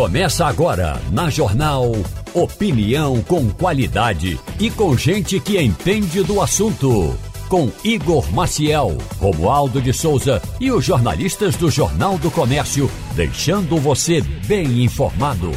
Começa 0.00 0.46
agora 0.46 0.98
na 1.12 1.28
Jornal 1.28 1.92
Opinião 2.32 3.20
com 3.20 3.50
qualidade 3.50 4.40
e 4.58 4.70
com 4.70 4.96
gente 4.96 5.38
que 5.38 5.60
entende 5.60 6.22
do 6.22 6.40
assunto. 6.40 7.14
Com 7.50 7.70
Igor 7.84 8.24
Maciel, 8.32 8.96
Romualdo 9.18 9.78
de 9.78 9.92
Souza 9.92 10.40
e 10.58 10.72
os 10.72 10.82
jornalistas 10.86 11.54
do 11.54 11.70
Jornal 11.70 12.16
do 12.16 12.30
Comércio, 12.30 12.90
deixando 13.14 13.76
você 13.76 14.22
bem 14.46 14.82
informado. 14.82 15.50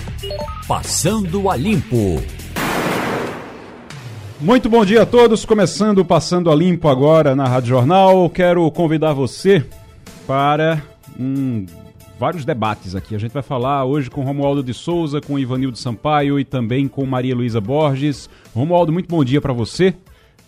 Passando 0.68 1.50
a 1.50 1.55
Limpo. 1.55 2.21
Muito 4.41 4.68
bom 4.68 4.84
dia 4.84 5.04
a 5.04 5.05
todos, 5.05 5.46
começando 5.46 6.04
Passando 6.04 6.52
a 6.52 6.55
Limpo 6.55 6.89
agora 6.89 7.34
na 7.34 7.48
Rádio 7.48 7.70
Jornal. 7.70 8.30
Quero 8.30 8.70
convidar 8.71 9.14
você 9.14 9.66
para 10.28 10.84
um 11.18 11.66
vários 12.24 12.46
debates 12.46 12.96
aqui. 12.96 13.16
A 13.16 13.18
gente 13.18 13.34
vai 13.34 13.44
falar 13.44 13.84
hoje 13.84 14.10
com 14.10 14.24
Romualdo 14.24 14.64
de 14.64 14.74
Souza, 14.74 15.20
com 15.20 15.38
Ivanildo 15.38 15.78
Sampaio 15.78 16.39
e 16.39 16.46
também 16.46 16.88
com 16.88 17.06
Maria 17.06 17.36
Luísa 17.36 17.60
Borges. 17.60 18.30
Romualdo, 18.56 18.93
muito 18.93 19.10
bom 19.10 19.25
dia 19.25 19.42
para 19.42 19.52
você. 19.52 19.93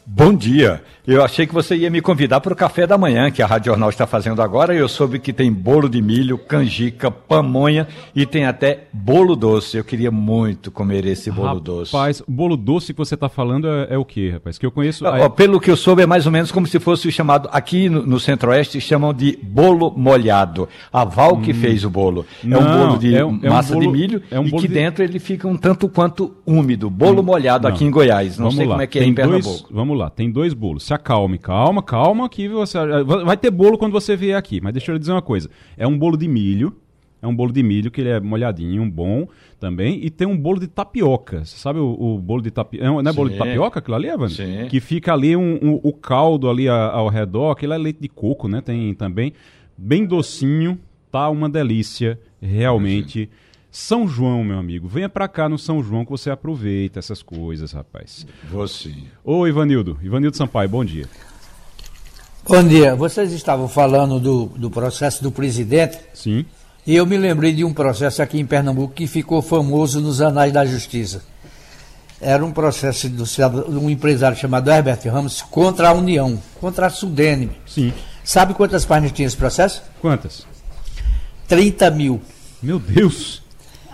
Bom 0.08 0.36
dia. 0.36 0.84
Eu 1.08 1.24
achei 1.24 1.46
que 1.46 1.54
você 1.54 1.76
ia 1.76 1.90
me 1.90 2.02
convidar 2.02 2.42
para 2.42 2.52
o 2.52 2.56
café 2.56 2.88
da 2.88 2.98
manhã 2.98 3.30
que 3.30 3.42
a 3.42 3.46
Rádio 3.46 3.72
Jornal 3.72 3.90
está 3.90 4.08
fazendo 4.08 4.42
agora. 4.42 4.74
Eu 4.74 4.88
soube 4.88 5.20
que 5.20 5.32
tem 5.32 5.54
bolo 5.54 5.88
de 5.88 6.02
milho, 6.02 6.36
canjica, 6.36 7.12
pamonha 7.12 7.88
e 8.16 8.26
tem 8.26 8.46
até 8.46 8.86
bolo 8.92 9.36
doce. 9.36 9.78
Eu 9.78 9.84
queria 9.84 10.10
muito 10.10 10.72
comer 10.72 11.06
esse 11.06 11.30
bolo 11.30 11.48
rapaz, 11.48 11.64
doce. 11.64 11.92
Rapaz, 11.96 12.24
bolo 12.28 12.58
doce 12.58 12.92
que 12.92 12.98
você 12.98 13.14
está 13.14 13.30
falando 13.30 13.68
é, 13.68 13.88
é, 13.92 13.98
o 13.98 14.06
que, 14.06 14.30
rapaz? 14.30 14.58
Que 14.58 14.66
eu 14.66 14.72
conheço. 14.72 15.06
Ó, 15.06 15.30
pelo 15.30 15.60
que 15.60 15.70
eu 15.70 15.78
soube, 15.78 16.02
é 16.02 16.08
mais 16.08 16.26
ou 16.26 16.32
menos 16.32 16.52
como 16.52 16.66
se 16.66 16.80
fosse 16.80 17.08
o 17.08 17.12
chamado. 17.12 17.48
Aqui 17.52 17.88
no, 17.88 18.04
no 18.04 18.20
Centro-Oeste 18.20 18.82
chamam 18.82 19.14
de 19.14 19.38
bolo 19.44 19.94
molhado. 19.96 20.68
A 20.92 21.04
Val 21.04 21.36
hum. 21.36 21.42
que 21.42 21.54
fez 21.54 21.84
o 21.84 21.90
bolo. 21.90 22.26
Não, 22.44 22.58
é 22.58 22.62
um 22.62 22.78
bolo 22.78 23.00
de 23.00 23.16
é 23.16 23.26
um, 23.26 23.32
massa 23.32 23.74
é 23.74 23.78
um 23.78 23.80
bolo, 23.80 23.92
de 23.92 24.00
milho 24.00 24.24
é 24.32 24.40
um 24.40 24.46
e 24.46 24.52
que 24.52 24.68
de... 24.68 24.74
dentro 24.74 25.04
ele 25.04 25.20
fica 25.20 25.48
um 25.48 25.56
tanto 25.56 25.88
quanto 25.88 26.36
úmido. 26.46 26.90
Bolo 26.90 27.22
hum, 27.22 27.26
molhado 27.26 27.68
não. 27.68 27.76
aqui 27.76 27.86
em 27.86 27.92
Goiás. 27.92 28.40
Não 28.40 28.46
vamos 28.46 28.56
sei 28.56 28.66
lá. 28.66 28.72
como 28.72 28.82
é 28.82 28.88
que 28.88 28.98
tem 28.98 29.08
é 29.08 29.12
em 29.12 29.14
dois, 29.14 29.46
Pernambuco. 29.46 29.74
Vamos 29.96 30.00
lá, 30.00 30.10
tem 30.10 30.30
dois 30.30 30.54
bolos. 30.54 30.84
Se 30.84 30.94
acalme, 30.94 31.38
calma, 31.38 31.82
calma, 31.82 32.28
que 32.28 32.50
você. 32.50 32.78
Vai 33.04 33.38
ter 33.38 33.50
bolo 33.50 33.78
quando 33.78 33.94
você 33.94 34.16
vier 34.16 34.38
aqui. 34.38 34.60
Mas 34.62 34.74
deixa 34.74 34.92
eu 34.92 34.94
lhe 34.94 35.00
dizer 35.00 35.14
uma 35.14 35.22
coisa. 35.22 35.50
É 35.78 35.88
um 35.88 35.98
bolo 35.98 36.18
de 36.18 36.28
milho. 36.28 36.76
É 37.22 37.28
um 37.28 37.36
bolo 37.36 37.52
de 37.52 37.64
milho 37.64 37.90
que 37.90 38.02
ele 38.02 38.10
é 38.10 38.20
molhadinho, 38.20 38.88
bom 38.88 39.28
também. 39.60 40.00
E 40.04 40.10
tem 40.10 40.28
um 40.28 40.38
bolo 40.38 40.60
de 40.60 40.68
tapioca. 40.68 41.44
Você 41.44 41.58
sabe 41.58 41.80
o, 41.80 41.96
o 41.98 42.20
bolo 42.20 42.42
de 42.42 42.52
tapioca? 42.52 42.86
Não 42.86 43.00
é 43.00 43.04
Sim. 43.10 43.16
bolo 43.16 43.30
de 43.30 43.38
tapioca 43.38 43.80
aquilo 43.80 43.96
ali, 43.96 44.10
Evan? 44.10 44.30
Sim. 44.30 44.68
Que 44.70 44.80
fica 44.80 45.14
ali 45.14 45.36
um, 45.36 45.58
um, 45.62 45.80
o 45.82 45.94
caldo 45.94 46.50
ali 46.50 46.68
a, 46.68 46.92
ao 46.92 47.08
redor. 47.08 47.52
Aquilo 47.52 47.74
é 47.74 47.78
leite 47.78 48.02
de 48.02 48.10
coco, 48.10 48.48
né? 48.48 48.62
Tem 48.62 48.94
também. 48.94 49.34
Bem 49.78 50.06
docinho. 50.06 50.78
Tá 51.10 51.30
uma 51.30 51.50
delícia, 51.50 52.20
realmente. 52.42 53.22
Sim. 53.22 53.45
São 53.76 54.08
João, 54.08 54.42
meu 54.42 54.58
amigo. 54.58 54.88
Venha 54.88 55.10
pra 55.10 55.28
cá 55.28 55.50
no 55.50 55.60
São 55.60 55.84
João 55.84 56.06
que 56.06 56.12
você 56.12 56.30
aproveita 56.30 56.98
essas 56.98 57.22
coisas, 57.22 57.74
rapaz. 57.74 58.26
Vou 58.50 58.66
sim. 58.70 59.04
Ô, 59.22 59.46
Ivanildo. 59.46 60.00
Ivanildo 60.02 60.38
Sampaio, 60.38 60.70
bom 60.70 60.86
dia. 60.86 61.10
Bom 62.48 62.64
dia. 62.64 62.96
Vocês 62.96 63.34
estavam 63.34 63.68
falando 63.68 64.18
do, 64.18 64.46
do 64.46 64.72
processo 64.72 65.22
do 65.22 65.30
presidente. 65.30 66.00
Sim. 66.14 66.46
E 66.88 66.96
eu 66.96 67.06
me 67.06 67.18
lembrei 67.18 67.52
de 67.52 67.66
um 67.66 67.74
processo 67.74 68.22
aqui 68.22 68.40
em 68.40 68.46
Pernambuco 68.46 68.94
que 68.94 69.08
ficou 69.08 69.42
famoso 69.42 70.00
nos 70.00 70.22
anais 70.22 70.54
da 70.54 70.66
justiça. 70.66 71.22
Era 72.22 72.46
um 72.46 72.54
processo 72.54 73.10
de 73.10 73.22
um 73.78 73.90
empresário 73.90 74.38
chamado 74.38 74.72
Herbert 74.72 75.02
Ramos 75.06 75.42
contra 75.42 75.90
a 75.90 75.94
União, 75.94 76.42
contra 76.62 76.88
a 76.88 76.90
Sudene. 76.90 77.52
Sim. 77.66 77.94
Sabe 78.24 78.54
quantas 78.54 78.86
páginas 78.86 79.12
tinha 79.12 79.28
esse 79.28 79.36
processo? 79.36 79.84
Quantas? 80.00 80.48
30 81.50 81.92
mil. 81.92 82.22
Meu 82.64 82.80
Deus! 82.80 83.44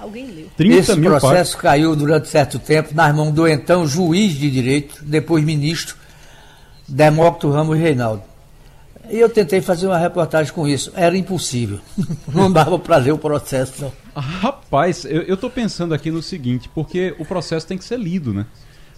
Alguém 0.02 0.26
leu. 0.32 0.48
30 0.58 0.76
Esse 0.78 0.96
mil 0.96 1.12
processo 1.12 1.56
caiu 1.58 1.96
durante 1.96 2.28
certo 2.28 2.58
tempo 2.58 2.90
nas 2.96 3.16
mãos 3.16 3.32
do 3.32 3.48
então 3.48 3.86
juiz 3.86 4.34
de 4.34 4.50
direito, 4.50 4.98
depois 5.04 5.44
ministro, 5.44 5.96
Demócrito 6.88 7.52
Ramos 7.52 7.78
Reinaldo. 7.78 8.24
E 9.12 9.20
eu 9.20 9.30
tentei 9.30 9.62
fazer 9.62 9.86
uma 9.86 9.98
reportagem 9.98 10.52
com 10.54 10.68
isso. 10.68 10.92
Era 10.96 11.16
impossível. 11.16 11.80
Não 12.34 12.52
dava 12.52 12.80
para 12.80 12.98
ler 12.98 13.12
o 13.12 13.18
processo, 13.18 13.82
não. 13.82 13.94
Rapaz, 14.16 15.06
eu, 15.06 15.34
estou 15.34 15.50
pensando 15.50 15.94
aqui 15.94 16.10
no 16.10 16.22
seguinte, 16.22 16.70
porque 16.74 17.16
o 17.20 17.26
processo 17.26 17.68
tem 17.68 17.78
que 17.78 17.84
ser 17.84 18.00
lido, 18.00 18.34
né? 18.34 18.46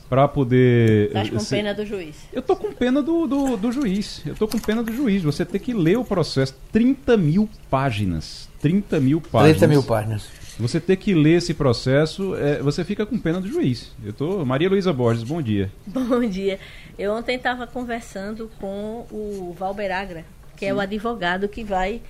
Para 0.10 0.28
poder. 0.28 1.08
Estás 1.08 1.30
com 1.30 1.40
ser... 1.40 1.56
pena 1.58 1.74
do 1.74 1.86
juiz? 1.86 2.16
Eu 2.32 2.42
tô 2.42 2.56
com 2.56 2.72
pena 2.72 3.02
do, 3.02 3.26
do, 3.26 3.58
do, 3.58 3.72
juiz. 3.72 4.22
Eu 4.26 4.36
tô 4.36 4.48
com 4.48 4.60
pena 4.60 4.84
do 4.84 4.94
juiz. 4.94 5.24
Você 5.24 5.44
tem 5.46 5.60
que 5.60 5.74
ler 5.74 5.98
o 5.98 6.06
processo. 6.06 6.56
30 6.72 7.18
mil 7.18 7.50
páginas. 7.70 8.48
30 8.62 9.00
mil 9.00 9.22
páginas. 9.22 9.58
30 9.58 9.68
mil 9.68 9.84
páginas. 9.84 10.43
Você 10.60 10.80
ter 10.80 10.98
que 10.98 11.14
ler 11.14 11.38
esse 11.38 11.54
processo, 11.54 12.36
é, 12.36 12.60
você 12.62 12.84
fica 12.84 13.06
com 13.06 13.18
pena 13.18 13.42
do 13.42 13.48
juiz. 13.48 13.92
Eu 14.04 14.14
tô. 14.14 14.46
Maria 14.46 14.70
Luísa 14.70 14.94
Borges, 14.94 15.24
bom 15.24 15.42
dia. 15.42 15.72
Bom 15.88 16.22
dia. 16.28 16.60
Eu 16.98 17.14
ontem 17.14 17.36
estava 17.36 17.66
conversando 17.66 18.50
com 18.60 19.06
o 19.12 19.56
Valberagra, 19.58 20.24
que 20.56 20.66
Sim. 20.66 20.72
é 20.72 20.74
o 20.74 20.80
advogado 20.80 21.48
que 21.48 21.64
vai 21.64 22.02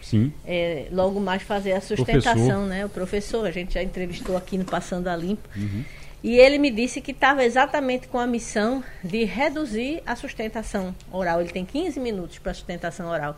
é, 0.46 0.88
logo 0.92 1.20
mais 1.20 1.42
fazer 1.42 1.72
a 1.74 1.82
sustentação, 1.82 2.34
professor. 2.34 2.68
né? 2.68 2.86
O 2.86 2.90
professor, 2.90 3.46
a 3.46 3.52
gente 3.52 3.74
já 3.74 3.84
entrevistou 3.84 4.36
aqui 4.36 4.58
no 4.58 4.66
Passando 4.66 5.08
a 5.08 5.16
Limpo. 5.16 5.48
Uhum. 5.56 5.84
E 6.24 6.38
ele 6.38 6.58
me 6.58 6.72
disse 6.72 7.02
que 7.02 7.12
estava 7.12 7.44
exatamente 7.44 8.08
com 8.08 8.18
a 8.18 8.26
missão 8.26 8.82
de 9.04 9.26
reduzir 9.26 10.02
a 10.06 10.16
sustentação 10.16 10.96
oral. 11.12 11.42
Ele 11.42 11.50
tem 11.50 11.66
15 11.66 12.00
minutos 12.00 12.40
para 12.40 12.54
sustentação 12.54 13.10
oral. 13.10 13.36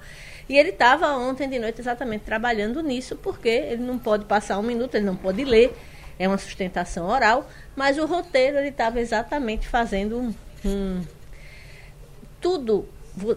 E 0.47 0.55
ele 0.55 0.69
estava 0.69 1.07
ontem 1.13 1.49
de 1.49 1.57
noite 1.57 1.81
exatamente 1.81 2.21
trabalhando 2.21 2.83
nisso, 2.83 3.15
porque 3.15 3.49
ele 3.49 3.81
não 3.81 3.97
pode 3.97 4.25
passar 4.25 4.59
um 4.59 4.61
minuto, 4.61 4.93
ele 4.93 5.05
não 5.05 5.15
pode 5.15 5.43
ler, 5.43 5.75
é 6.19 6.27
uma 6.27 6.37
sustentação 6.37 7.07
oral, 7.07 7.49
mas 7.75 7.97
o 7.97 8.05
roteiro 8.05 8.57
ele 8.57 8.69
estava 8.69 8.99
exatamente 8.99 9.67
fazendo 9.67 10.19
um, 10.19 10.33
um. 10.63 11.01
Tudo 12.39 12.87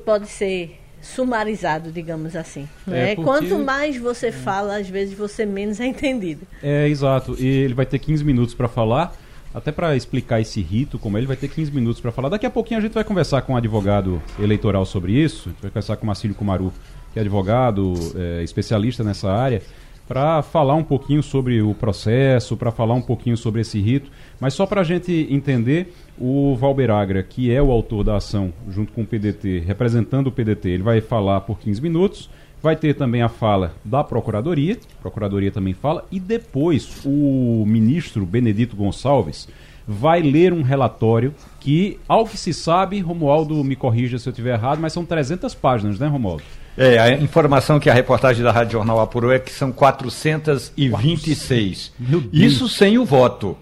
pode 0.05 0.27
ser 0.27 0.79
sumarizado, 1.01 1.91
digamos 1.91 2.37
assim. 2.37 2.69
Né? 2.87 3.13
É 3.13 3.15
porque... 3.15 3.31
Quanto 3.31 3.59
mais 3.59 3.97
você 3.97 4.31
fala, 4.31 4.77
às 4.77 4.91
vezes 4.91 5.17
você 5.17 5.47
menos 5.47 5.81
é 5.81 5.87
entendido. 5.87 6.47
É, 6.63 6.87
exato. 6.87 7.35
E 7.39 7.47
ele 7.47 7.73
vai 7.73 7.87
ter 7.87 7.99
15 7.99 8.23
minutos 8.25 8.55
para 8.55 8.69
falar. 8.69 9.17
Até 9.55 9.73
para 9.73 9.97
explicar 9.97 10.41
esse 10.41 10.61
rito, 10.61 10.99
como 10.99 11.17
ele 11.17 11.27
vai 11.27 11.37
ter 11.37 11.49
15 11.49 11.73
minutos 11.73 12.01
para 12.01 12.13
falar. 12.13 12.29
Daqui 12.29 12.45
a 12.45 12.51
pouquinho 12.51 12.79
a 12.79 12.83
gente 12.83 12.93
vai 12.93 13.05
conversar 13.05 13.43
com 13.43 13.55
um 13.55 13.57
advogado 13.57 14.23
eleitoral 14.39 14.85
sobre 14.85 15.13
isso. 15.13 15.49
A 15.49 15.53
gente 15.53 15.63
vai 15.63 15.71
conversar 15.71 15.97
com 15.97 16.05
o 16.05 16.07
Marcílio 16.07 16.37
Kumaru, 16.37 16.73
que 17.13 17.19
é 17.19 17.23
advogado, 17.23 17.95
é, 18.15 18.43
especialista 18.43 19.03
nessa 19.03 19.33
área, 19.33 19.63
para 20.07 20.43
falar 20.43 20.75
um 20.75 20.85
pouquinho 20.85 21.23
sobre 21.23 21.63
o 21.63 21.75
processo, 21.75 22.57
para 22.57 22.71
falar 22.71 22.95
um 22.95 23.03
pouquinho 23.03 23.37
sobre 23.37 23.63
esse 23.63 23.81
rito. 23.81 24.11
Mas 24.39 24.55
só 24.55 24.67
para 24.67 24.83
a 24.83 24.85
gente 24.85 25.27
entender, 25.31 25.95
o 26.19 26.55
Valberagra, 26.57 27.23
que 27.23 27.51
é 27.53 27.63
o 27.63 27.71
autor 27.71 28.05
da 28.05 28.17
ação, 28.17 28.53
junto 28.69 28.93
com 28.93 29.03
o 29.03 29.07
PDT, 29.07 29.61
representando 29.67 30.27
o 30.29 30.33
PDT, 30.33 30.69
ele 30.69 30.83
vai 30.83 31.01
falar 31.01 31.43
por 31.43 31.59
15 31.59 31.81
minutos. 31.81 32.31
Vai 32.63 32.77
ter 32.77 32.95
também 32.95 33.23
a 33.23 33.29
fala 33.29 33.75
da 33.85 34.03
Procuradoria, 34.03 34.79
a 34.99 35.03
Procuradoria 35.03 35.51
também 35.51 35.75
fala, 35.75 36.05
e 36.11 36.19
depois 36.19 37.03
o 37.05 37.65
ministro 37.67 38.27
Benedito 38.27 38.75
Gonçalves 38.75 39.49
vai 39.87 40.21
ler 40.21 40.53
um 40.53 40.63
relatório 40.63 41.33
que, 41.61 41.99
ao 42.07 42.27
que 42.27 42.37
se 42.37 42.53
sabe, 42.53 43.01
Romualdo 43.01 43.65
me 43.65 43.75
corrija 43.75 44.19
se 44.19 44.29
eu 44.29 44.33
estiver 44.33 44.53
errado, 44.53 44.81
mas 44.81 44.93
são 44.93 45.05
300 45.05 45.55
páginas, 45.55 45.99
né, 45.99 46.07
Romualdo? 46.07 46.43
É, 46.77 46.99
a 46.99 47.13
informação 47.15 47.81
que 47.81 47.89
a 47.89 47.95
reportagem 47.95 48.45
da 48.45 48.53
Rádio 48.53 48.73
Jornal 48.73 49.01
apurou 49.01 49.33
é 49.33 49.39
que 49.39 49.51
são 49.51 49.73
426. 49.73 51.93
Meu 51.99 52.21
Deus. 52.21 52.53
Isso 52.53 52.69
sem 52.69 52.99
o 52.99 53.05
voto. 53.05 53.57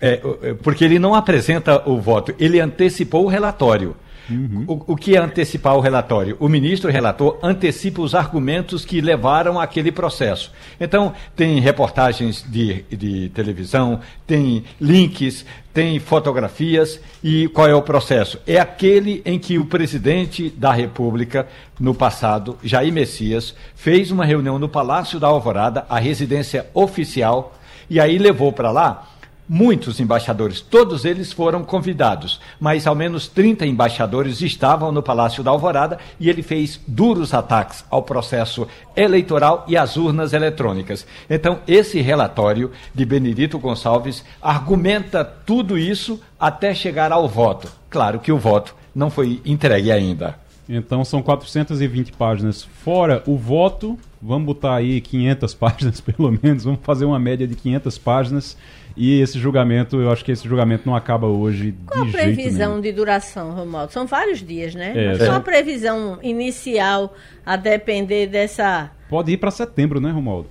É, 0.00 0.16
porque 0.62 0.84
ele 0.84 0.98
não 0.98 1.14
apresenta 1.14 1.88
o 1.88 2.00
voto, 2.00 2.34
ele 2.38 2.60
antecipou 2.60 3.24
o 3.24 3.28
relatório. 3.28 3.96
Uhum. 4.28 4.64
O, 4.66 4.92
o, 4.92 4.96
que 4.96 5.16
é 5.16 5.20
antecipar 5.20 5.76
o 5.76 5.80
relatório? 5.80 6.36
O 6.40 6.48
ministro 6.48 6.90
relator 6.90 7.38
antecipa 7.42 8.00
os 8.00 8.14
argumentos 8.14 8.84
que 8.84 9.00
levaram 9.00 9.60
àquele 9.60 9.92
processo. 9.92 10.50
Então, 10.80 11.12
tem 11.36 11.60
reportagens 11.60 12.44
de, 12.48 12.84
de 12.90 13.28
televisão, 13.30 14.00
tem 14.26 14.64
links, 14.80 15.44
tem 15.72 15.98
fotografias. 15.98 17.00
E 17.22 17.48
qual 17.48 17.68
é 17.68 17.74
o 17.74 17.82
processo? 17.82 18.40
É 18.46 18.58
aquele 18.58 19.20
em 19.26 19.38
que 19.38 19.58
o 19.58 19.66
presidente 19.66 20.48
da 20.48 20.72
República, 20.72 21.46
no 21.78 21.94
passado, 21.94 22.56
Jair 22.62 22.92
Messias, 22.92 23.54
fez 23.74 24.10
uma 24.10 24.24
reunião 24.24 24.58
no 24.58 24.68
Palácio 24.68 25.20
da 25.20 25.26
Alvorada, 25.26 25.84
a 25.88 25.98
residência 25.98 26.66
oficial, 26.72 27.54
e 27.90 28.00
aí 28.00 28.16
levou 28.16 28.52
para 28.52 28.70
lá 28.70 29.13
Muitos 29.46 30.00
embaixadores, 30.00 30.62
todos 30.62 31.04
eles 31.04 31.30
foram 31.30 31.62
convidados, 31.62 32.40
mas 32.58 32.86
ao 32.86 32.94
menos 32.94 33.28
30 33.28 33.66
embaixadores 33.66 34.40
estavam 34.40 34.90
no 34.90 35.02
Palácio 35.02 35.44
da 35.44 35.50
Alvorada 35.50 35.98
e 36.18 36.30
ele 36.30 36.42
fez 36.42 36.80
duros 36.88 37.34
ataques 37.34 37.84
ao 37.90 38.02
processo 38.02 38.66
eleitoral 38.96 39.66
e 39.68 39.76
às 39.76 39.98
urnas 39.98 40.32
eletrônicas. 40.32 41.06
Então, 41.28 41.58
esse 41.68 42.00
relatório 42.00 42.70
de 42.94 43.04
Benedito 43.04 43.58
Gonçalves 43.58 44.24
argumenta 44.40 45.22
tudo 45.22 45.76
isso 45.76 46.18
até 46.40 46.74
chegar 46.74 47.12
ao 47.12 47.28
voto. 47.28 47.70
Claro 47.90 48.20
que 48.20 48.32
o 48.32 48.38
voto 48.38 48.74
não 48.94 49.10
foi 49.10 49.42
entregue 49.44 49.92
ainda. 49.92 50.42
Então 50.66 51.04
são 51.04 51.22
420 51.22 52.12
páginas 52.12 52.62
fora 52.62 53.22
o 53.26 53.36
voto 53.36 53.98
vamos 54.24 54.46
botar 54.46 54.76
aí 54.76 55.00
500 55.00 55.52
páginas 55.54 56.00
pelo 56.00 56.32
menos, 56.42 56.64
vamos 56.64 56.80
fazer 56.82 57.04
uma 57.04 57.18
média 57.18 57.46
de 57.46 57.54
500 57.54 57.98
páginas 57.98 58.56
e 58.96 59.20
esse 59.20 59.38
julgamento, 59.38 60.00
eu 60.00 60.10
acho 60.10 60.24
que 60.24 60.30
esse 60.30 60.46
julgamento 60.46 60.84
não 60.86 60.94
acaba 60.94 61.26
hoje 61.26 61.74
Qual 61.86 62.04
de 62.04 62.10
a 62.10 62.12
previsão 62.12 62.74
jeito 62.74 62.82
de 62.82 62.92
duração, 62.92 63.52
Romualdo? 63.52 63.92
São 63.92 64.06
vários 64.06 64.40
dias, 64.40 64.74
né? 64.74 64.92
É, 64.94 65.08
Mas 65.08 65.20
é. 65.20 65.26
Qual 65.26 65.36
a 65.36 65.40
previsão 65.40 66.18
inicial 66.22 67.14
a 67.44 67.56
depender 67.56 68.28
dessa... 68.28 68.90
Pode 69.08 69.32
ir 69.32 69.36
para 69.36 69.50
setembro, 69.50 70.00
né, 70.00 70.10
Romualdo? 70.10 70.48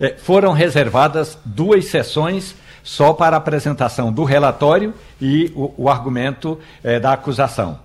É, 0.00 0.14
foram 0.16 0.52
reservadas 0.52 1.38
duas 1.44 1.86
sessões 1.86 2.54
só 2.82 3.12
para 3.12 3.36
a 3.36 3.38
apresentação 3.38 4.12
do 4.12 4.24
relatório 4.24 4.92
e 5.20 5.52
o, 5.54 5.72
o 5.76 5.88
argumento 5.88 6.58
é, 6.82 7.00
da 7.00 7.12
acusação. 7.12 7.78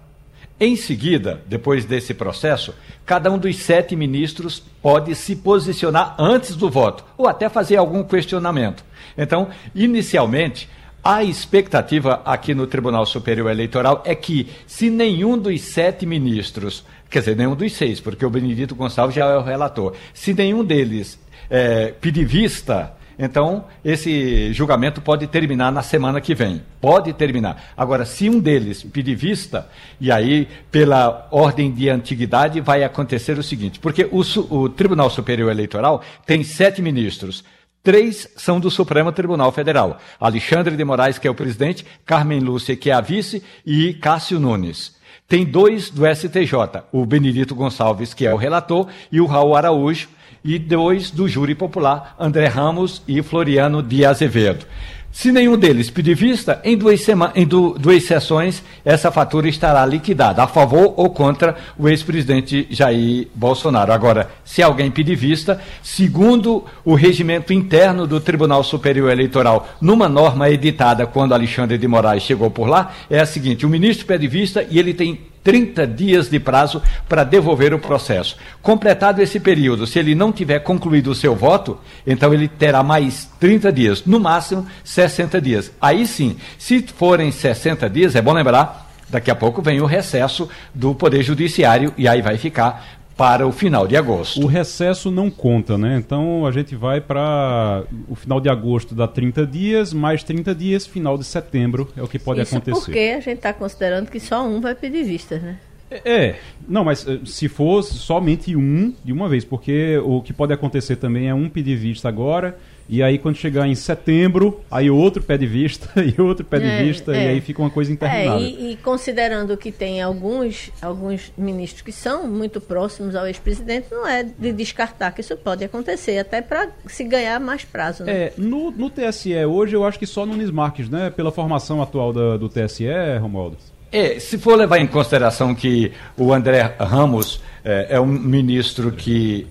Em 0.59 0.75
seguida, 0.75 1.41
depois 1.47 1.85
desse 1.85 2.13
processo, 2.13 2.73
cada 3.03 3.31
um 3.31 3.37
dos 3.37 3.57
sete 3.57 3.95
ministros 3.95 4.61
pode 4.81 5.15
se 5.15 5.35
posicionar 5.35 6.15
antes 6.19 6.55
do 6.55 6.69
voto 6.69 7.03
ou 7.17 7.27
até 7.27 7.49
fazer 7.49 7.77
algum 7.77 8.03
questionamento. 8.03 8.83
Então, 9.17 9.49
inicialmente, 9.73 10.69
a 11.03 11.23
expectativa 11.23 12.21
aqui 12.23 12.53
no 12.53 12.67
Tribunal 12.67 13.05
Superior 13.05 13.49
Eleitoral 13.49 14.03
é 14.05 14.13
que, 14.13 14.47
se 14.67 14.89
nenhum 14.89 15.37
dos 15.37 15.61
sete 15.61 16.05
ministros, 16.05 16.85
quer 17.09 17.19
dizer, 17.19 17.35
nenhum 17.35 17.55
dos 17.55 17.73
seis, 17.73 17.99
porque 17.99 18.25
o 18.25 18.29
Benedito 18.29 18.75
Gonçalves 18.75 19.15
já 19.15 19.25
é 19.25 19.37
o 19.37 19.41
relator, 19.41 19.95
se 20.13 20.33
nenhum 20.33 20.63
deles 20.63 21.19
é, 21.49 21.87
pedir 21.99 22.25
vista, 22.25 22.93
então 23.17 23.65
esse 23.83 24.53
julgamento 24.53 25.01
pode 25.01 25.27
terminar 25.27 25.71
na 25.71 25.81
semana 25.81 26.21
que 26.21 26.33
vem. 26.33 26.61
Pode 26.79 27.13
terminar. 27.13 27.71
Agora, 27.77 28.05
se 28.05 28.29
um 28.29 28.39
deles 28.39 28.83
pedir 28.83 29.15
vista, 29.15 29.67
e 29.99 30.11
aí, 30.11 30.47
pela 30.71 31.27
ordem 31.29 31.71
de 31.71 31.89
antiguidade, 31.89 32.59
vai 32.61 32.83
acontecer 32.83 33.37
o 33.37 33.43
seguinte: 33.43 33.79
porque 33.79 34.07
o, 34.11 34.21
o 34.49 34.69
Tribunal 34.69 35.09
Superior 35.09 35.51
Eleitoral 35.51 36.01
tem 36.25 36.43
sete 36.43 36.81
ministros. 36.81 37.43
Três 37.83 38.27
são 38.35 38.59
do 38.59 38.69
Supremo 38.69 39.11
Tribunal 39.11 39.51
Federal. 39.51 39.97
Alexandre 40.19 40.75
de 40.75 40.85
Moraes, 40.85 41.17
que 41.17 41.27
é 41.27 41.31
o 41.31 41.35
presidente, 41.35 41.83
Carmen 42.05 42.39
Lúcia, 42.39 42.75
que 42.75 42.91
é 42.91 42.93
a 42.93 43.01
vice, 43.01 43.43
e 43.65 43.93
Cássio 43.95 44.39
Nunes. 44.39 44.95
Tem 45.27 45.43
dois 45.43 45.89
do 45.89 46.05
STJ, 46.05 46.83
o 46.91 47.05
Benedito 47.05 47.55
Gonçalves, 47.55 48.13
que 48.13 48.27
é 48.27 48.33
o 48.33 48.37
relator, 48.37 48.87
e 49.11 49.19
o 49.19 49.25
Raul 49.25 49.55
Araújo, 49.55 50.09
e 50.43 50.59
dois 50.59 51.09
do 51.09 51.27
júri 51.27 51.55
popular, 51.55 52.15
André 52.19 52.47
Ramos 52.47 53.01
e 53.07 53.21
Floriano 53.23 53.81
de 53.81 54.05
Azevedo. 54.05 54.65
Se 55.11 55.29
nenhum 55.31 55.57
deles 55.57 55.89
pedir 55.89 56.15
vista, 56.15 56.61
em 56.63 56.77
duas, 56.77 57.01
sema- 57.01 57.33
em 57.35 57.45
du- 57.45 57.75
duas 57.77 58.03
sessões 58.05 58.63
essa 58.83 59.11
fatura 59.11 59.47
estará 59.49 59.85
liquidada, 59.85 60.41
a 60.41 60.47
favor 60.47 60.93
ou 60.95 61.09
contra 61.09 61.55
o 61.77 61.89
ex-presidente 61.89 62.65
Jair 62.69 63.27
Bolsonaro. 63.35 63.91
Agora, 63.91 64.29
se 64.45 64.63
alguém 64.63 64.89
pedir 64.89 65.15
vista, 65.15 65.59
segundo 65.83 66.63
o 66.85 66.95
regimento 66.95 67.51
interno 67.51 68.07
do 68.07 68.21
Tribunal 68.21 68.63
Superior 68.63 69.11
Eleitoral, 69.11 69.67
numa 69.81 70.07
norma 70.07 70.49
editada 70.49 71.05
quando 71.05 71.33
Alexandre 71.33 71.77
de 71.77 71.87
Moraes 71.87 72.23
chegou 72.23 72.49
por 72.49 72.67
lá, 72.67 72.93
é 73.09 73.19
a 73.19 73.25
seguinte: 73.25 73.65
o 73.65 73.69
ministro 73.69 74.05
pede 74.05 74.27
vista 74.27 74.65
e 74.69 74.79
ele 74.79 74.93
tem 74.93 75.19
30 75.43 75.87
dias 75.87 76.29
de 76.29 76.39
prazo 76.39 76.81
para 77.07 77.23
devolver 77.23 77.73
o 77.73 77.79
processo. 77.79 78.37
Completado 78.61 79.21
esse 79.21 79.39
período, 79.39 79.87
se 79.87 79.99
ele 79.99 80.15
não 80.15 80.31
tiver 80.31 80.59
concluído 80.59 81.11
o 81.11 81.15
seu 81.15 81.35
voto, 81.35 81.79
então 82.05 82.33
ele 82.33 82.47
terá 82.47 82.83
mais 82.83 83.29
30 83.39 83.71
dias, 83.71 84.05
no 84.05 84.19
máximo 84.19 84.67
60 84.83 85.41
dias. 85.41 85.71
Aí 85.81 86.05
sim, 86.05 86.37
se 86.57 86.81
forem 86.81 87.31
60 87.31 87.89
dias, 87.89 88.15
é 88.15 88.21
bom 88.21 88.33
lembrar, 88.33 88.91
daqui 89.09 89.29
a 89.29 89.35
pouco 89.35 89.61
vem 89.61 89.81
o 89.81 89.85
recesso 89.85 90.49
do 90.73 90.95
Poder 90.95 91.23
Judiciário 91.23 91.93
e 91.97 92.07
aí 92.07 92.21
vai 92.21 92.37
ficar 92.37 93.00
para 93.21 93.45
o 93.47 93.51
final 93.51 93.85
de 93.85 93.95
agosto. 93.95 94.41
O 94.41 94.47
recesso 94.47 95.11
não 95.11 95.29
conta, 95.29 95.77
né? 95.77 95.95
Então 95.95 96.43
a 96.43 96.51
gente 96.51 96.75
vai 96.75 96.99
para 96.99 97.83
o 98.09 98.15
final 98.15 98.41
de 98.41 98.49
agosto 98.49 98.95
dá 98.95 99.07
30 99.07 99.45
dias, 99.45 99.93
mais 99.93 100.23
30 100.23 100.55
dias, 100.55 100.87
final 100.87 101.19
de 101.19 101.23
setembro 101.23 101.87
é 101.95 102.01
o 102.01 102.07
que 102.07 102.17
pode 102.17 102.41
Isso 102.41 102.55
acontecer. 102.55 102.81
porque 102.83 103.13
a 103.15 103.19
gente 103.19 103.37
está 103.37 103.53
considerando 103.53 104.09
que 104.09 104.19
só 104.19 104.43
um 104.43 104.59
vai 104.59 104.73
pedir 104.73 105.03
vistas, 105.03 105.39
né? 105.39 105.59
É, 105.91 106.37
não, 106.67 106.83
mas 106.83 107.07
eh, 107.07 107.19
se 107.23 107.47
for 107.47 107.83
somente 107.83 108.55
um 108.55 108.91
de 109.03 109.11
uma 109.13 109.29
vez, 109.29 109.45
porque 109.45 109.99
o 110.03 110.23
que 110.23 110.33
pode 110.33 110.51
acontecer 110.51 110.95
também 110.95 111.27
é 111.29 111.33
um 111.33 111.47
pedir 111.47 111.75
vista 111.75 112.09
agora, 112.09 112.57
e 112.91 113.01
aí 113.01 113.17
quando 113.17 113.37
chegar 113.37 113.65
em 113.67 113.73
setembro, 113.73 114.59
aí 114.69 114.91
outro 114.91 115.23
pede 115.23 115.47
vista 115.47 115.89
e 116.03 116.21
outro 116.21 116.45
pede 116.45 116.65
É, 116.65 116.83
vista, 116.83 117.15
é. 117.15 117.23
e 117.25 117.27
aí 117.29 117.41
fica 117.41 117.61
uma 117.61 117.69
coisa 117.71 117.89
É, 117.89 117.93
interminável. 117.93 118.39
e, 118.45 118.71
e 118.73 118.75
considerando 118.75 119.55
que 119.57 119.71
tem 119.71 120.01
alguns, 120.01 120.69
alguns 120.81 121.31
ministros 121.37 121.81
que 121.81 121.91
são 121.91 122.27
muito 122.27 122.59
próximos 122.59 123.15
ao 123.15 123.25
ex-presidente, 123.25 123.87
não 123.89 124.05
é 124.07 124.23
de 124.23 124.51
descartar 124.51 125.11
que 125.11 125.21
isso 125.21 125.35
pode 125.37 125.63
acontecer, 125.63 126.19
até 126.19 126.41
para 126.41 126.69
se 126.85 127.03
ganhar 127.05 127.39
mais 127.39 127.63
prazo. 127.63 128.03
Né? 128.03 128.11
É, 128.11 128.33
no, 128.37 128.69
no 128.71 128.89
TSE 128.89 129.33
hoje 129.45 129.75
eu 129.75 129.85
acho 129.85 129.97
que 129.97 130.05
só 130.05 130.25
Nunes 130.25 130.51
Marques, 130.51 130.89
né? 130.89 131.09
Pela 131.09 131.31
formação 131.31 131.81
atual 131.81 132.11
da- 132.11 132.35
do 132.37 132.49
TSE, 132.49 132.85
Romualdo. 133.21 133.57
É, 133.91 134.19
se 134.19 134.37
for 134.37 134.55
levar 134.57 134.79
em 134.79 134.87
consideração 134.87 135.53
que 135.55 135.91
o 136.17 136.33
André 136.33 136.61
Ramos 136.79 137.41
é, 137.63 137.87
é 137.91 137.99
um 137.99 138.05
ministro 138.05 138.91
que, 138.91 139.47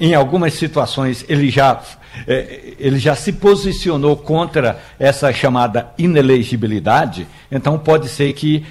em 0.00 0.14
algumas 0.14 0.54
situações, 0.54 1.24
ele 1.28 1.50
já, 1.50 1.80
é, 2.26 2.74
ele 2.78 2.98
já 2.98 3.14
se 3.14 3.32
posicionou 3.32 4.16
contra 4.16 4.80
essa 4.98 5.32
chamada 5.32 5.88
inelegibilidade, 5.98 7.26
então 7.50 7.78
pode 7.78 8.08
ser 8.08 8.32
que. 8.32 8.64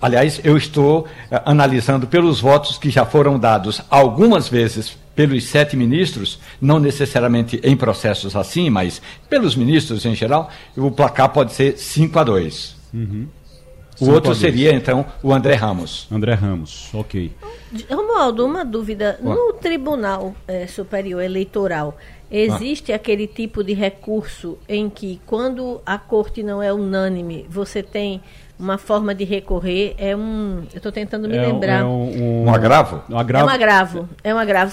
Aliás, 0.00 0.40
eu 0.42 0.56
estou 0.56 1.06
é, 1.30 1.40
analisando 1.44 2.08
pelos 2.08 2.40
votos 2.40 2.76
que 2.76 2.90
já 2.90 3.06
foram 3.06 3.38
dados 3.38 3.80
algumas 3.88 4.48
vezes 4.48 4.96
pelos 5.14 5.44
sete 5.44 5.76
ministros, 5.76 6.38
não 6.60 6.78
necessariamente 6.78 7.58
em 7.62 7.76
processos 7.76 8.36
assim, 8.36 8.68
mas 8.68 9.00
pelos 9.30 9.56
ministros 9.56 10.04
em 10.04 10.14
geral, 10.14 10.50
o 10.76 10.90
placar 10.90 11.30
pode 11.30 11.52
ser 11.52 11.78
5 11.78 12.18
a 12.18 12.24
2. 12.24 12.76
O 14.00 14.10
outro 14.10 14.34
seria, 14.34 14.72
então, 14.72 15.06
o 15.22 15.32
André 15.32 15.54
Ramos. 15.54 16.06
André 16.10 16.34
Ramos, 16.34 16.90
ok. 16.92 17.32
Romualdo, 17.90 18.44
uma 18.44 18.64
dúvida. 18.64 19.18
No 19.22 19.52
Tribunal 19.54 20.34
eh, 20.46 20.66
Superior 20.66 21.22
Eleitoral, 21.22 21.96
existe 22.30 22.92
aquele 22.92 23.26
tipo 23.26 23.62
de 23.64 23.72
recurso 23.74 24.58
em 24.68 24.88
que, 24.90 25.20
quando 25.26 25.80
a 25.84 25.98
corte 25.98 26.42
não 26.42 26.62
é 26.62 26.72
unânime, 26.72 27.46
você 27.48 27.82
tem 27.82 28.20
uma 28.58 28.78
forma 28.78 29.14
de 29.14 29.24
recorrer? 29.24 29.94
É 29.98 30.16
um. 30.16 30.62
Eu 30.72 30.76
estou 30.78 30.90
tentando 30.92 31.28
me 31.28 31.36
É 31.36 31.40
um- 31.46 31.52
lembrar. 31.52 31.80
É 31.80 31.84
um, 31.84 32.44
Um 32.44 32.54
agravo? 32.54 33.02
um 33.10 33.18
agravo. 33.18 33.44
É 33.44 33.50
um 33.50 33.54
agravo, 33.54 34.08
é 34.24 34.34
um 34.34 34.38
agravo. 34.38 34.72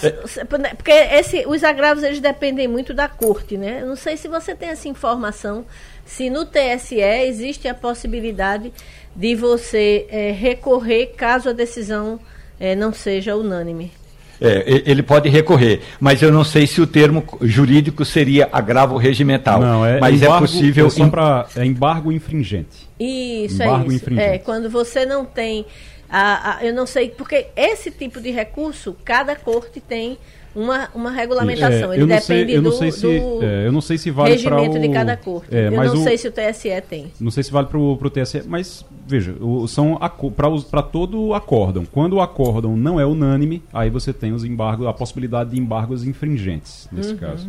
Porque 0.76 0.90
esse, 0.92 1.44
os 1.46 1.62
agravos 1.64 2.02
eles 2.02 2.20
dependem 2.20 2.66
muito 2.68 2.94
da 2.94 3.08
corte, 3.08 3.56
né? 3.56 3.80
Eu 3.82 3.86
não 3.88 3.96
sei 3.96 4.16
se 4.16 4.26
você 4.28 4.54
tem 4.54 4.70
essa 4.70 4.88
informação, 4.88 5.64
se 6.04 6.28
no 6.30 6.44
TSE 6.44 7.00
existe 7.00 7.66
a 7.68 7.74
possibilidade 7.74 8.72
de 9.16 9.34
você 9.34 10.06
eh, 10.10 10.32
recorrer 10.32 11.12
caso 11.16 11.48
a 11.48 11.52
decisão 11.52 12.18
eh, 12.58 12.74
não 12.74 12.92
seja 12.92 13.36
unânime. 13.36 13.90
É, 14.40 14.82
ele 14.84 15.02
pode 15.02 15.28
recorrer, 15.28 15.80
mas 16.00 16.20
eu 16.20 16.30
não 16.32 16.42
sei 16.42 16.66
se 16.66 16.80
o 16.80 16.86
termo 16.86 17.24
jurídico 17.40 18.04
seria 18.04 18.48
agravo 18.52 18.96
regimental. 18.96 19.60
Não, 19.60 19.86
é 19.86 20.00
mas 20.00 20.16
embargo, 20.20 20.36
é 20.44 20.48
possível. 20.48 20.86
É, 20.88 20.90
só 20.90 21.08
pra, 21.08 21.46
é 21.56 21.64
embargo 21.64 22.10
infringente. 22.10 22.88
Isso 22.98 23.62
Embargo 23.62 23.84
é 23.84 23.86
isso. 23.94 23.96
infringente. 24.04 24.28
É, 24.28 24.38
quando 24.38 24.68
você 24.68 25.06
não 25.06 25.24
tem. 25.24 25.64
A, 26.10 26.56
a- 26.58 26.64
eu 26.64 26.74
não 26.74 26.84
sei, 26.84 27.10
porque 27.10 27.46
esse 27.56 27.90
tipo 27.92 28.20
de 28.20 28.30
recurso, 28.32 28.96
cada 29.04 29.36
corte 29.36 29.80
tem 29.80 30.18
uma, 30.54 30.88
uma 30.94 31.10
regulamentação. 31.10 31.92
É, 31.92 31.96
Ele 31.96 32.06
não 32.06 32.20
sei- 32.20 32.38
depende 32.44 32.52
eu 32.54 32.62
do, 32.62 32.72
se- 32.72 33.02
do 33.02 33.44
é, 33.44 33.66
eu 33.66 33.72
não 33.72 33.80
sei 33.80 33.98
se 33.98 34.10
vale 34.10 34.32
regimento 34.32 34.78
de 34.78 34.88
o- 34.88 34.92
cada 34.92 35.16
corte. 35.16 35.54
é, 35.54 35.66
eu 35.66 35.70
não 35.72 35.94
o- 35.94 36.04
sei 36.04 36.16
se 36.18 36.28
o 36.28 36.32
TSE 36.32 36.80
tem. 36.88 37.12
Não 37.20 37.30
sei 37.30 37.42
se 37.42 37.50
vale 37.50 37.66
para 37.66 37.78
o 37.78 38.10
TSE, 38.10 38.42
mas 38.46 38.84
veja, 39.06 39.34
o- 39.40 39.66
são 39.66 39.98
para 40.70 40.82
todo 40.82 41.34
acórdão. 41.34 41.84
Quando 41.84 42.14
o 42.14 42.20
acórdão 42.20 42.76
não 42.76 43.00
é 43.00 43.04
unânime, 43.06 43.62
aí 43.72 43.90
você 43.90 44.12
tem 44.12 44.32
os 44.32 44.44
embargos, 44.44 44.86
a 44.86 44.92
possibilidade 44.92 45.50
de 45.50 45.60
embargos 45.60 46.06
infringentes, 46.06 46.88
nesse 46.92 47.10
Uhum. 47.12 47.16
caso. 47.18 47.48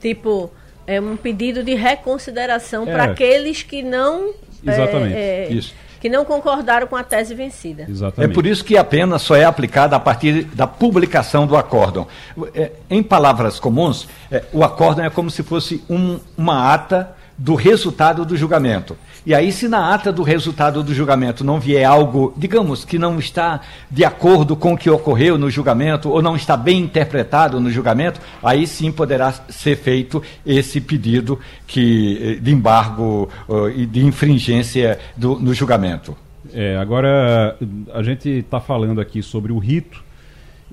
Tipo, 0.00 0.50
é 0.86 1.00
um 1.00 1.16
pedido 1.16 1.62
de 1.64 1.74
reconsideração 1.74 2.82
É. 2.86 2.92
para 2.92 3.04
aqueles 3.04 3.62
que 3.62 3.82
não. 3.82 4.34
é, 4.66 4.70
Exatamente, 4.70 5.14
é, 5.14 5.48
isso. 5.50 5.74
Que 6.04 6.10
não 6.10 6.22
concordaram 6.22 6.86
com 6.86 6.96
a 6.96 7.02
tese 7.02 7.34
vencida. 7.34 7.84
É 7.88 7.90
Exatamente. 7.90 8.34
por 8.34 8.44
isso 8.44 8.62
que 8.62 8.76
a 8.76 8.84
pena 8.84 9.18
só 9.18 9.34
é 9.36 9.44
aplicada 9.46 9.96
a 9.96 9.98
partir 9.98 10.44
da 10.54 10.66
publicação 10.66 11.46
do 11.46 11.56
acórdão. 11.56 12.06
É, 12.54 12.72
em 12.90 13.02
palavras 13.02 13.58
comuns, 13.58 14.06
é, 14.30 14.44
o 14.52 14.62
acórdão 14.62 15.02
é 15.02 15.08
como 15.08 15.30
se 15.30 15.42
fosse 15.42 15.82
um- 15.88 16.20
uma 16.36 16.74
ata 16.74 17.16
do 17.36 17.54
resultado 17.54 18.24
do 18.24 18.36
julgamento. 18.36 18.96
E 19.26 19.34
aí, 19.34 19.50
se 19.50 19.68
na 19.68 19.94
ata 19.94 20.12
do 20.12 20.22
resultado 20.22 20.82
do 20.82 20.92
julgamento 20.94 21.42
não 21.42 21.58
vier 21.58 21.84
algo, 21.84 22.34
digamos, 22.36 22.84
que 22.84 22.98
não 22.98 23.18
está 23.18 23.60
de 23.90 24.04
acordo 24.04 24.54
com 24.54 24.74
o 24.74 24.76
que 24.76 24.90
ocorreu 24.90 25.38
no 25.38 25.50
julgamento, 25.50 26.10
ou 26.10 26.20
não 26.20 26.36
está 26.36 26.56
bem 26.56 26.80
interpretado 26.80 27.58
no 27.58 27.70
julgamento, 27.70 28.20
aí 28.42 28.66
sim 28.66 28.92
poderá 28.92 29.32
ser 29.48 29.76
feito 29.76 30.22
esse 30.44 30.78
pedido 30.80 31.38
que, 31.66 32.18
eh, 32.22 32.34
de 32.40 32.52
embargo 32.52 33.28
eh, 33.48 33.72
e 33.78 33.86
de 33.86 34.04
infringência 34.04 34.98
do- 35.16 35.38
no 35.40 35.54
julgamento. 35.54 36.14
É, 36.52 36.76
agora, 36.76 37.56
a 37.94 38.02
gente 38.02 38.28
está 38.28 38.60
falando 38.60 39.00
aqui 39.00 39.22
sobre 39.22 39.50
o 39.50 39.58
rito. 39.58 40.03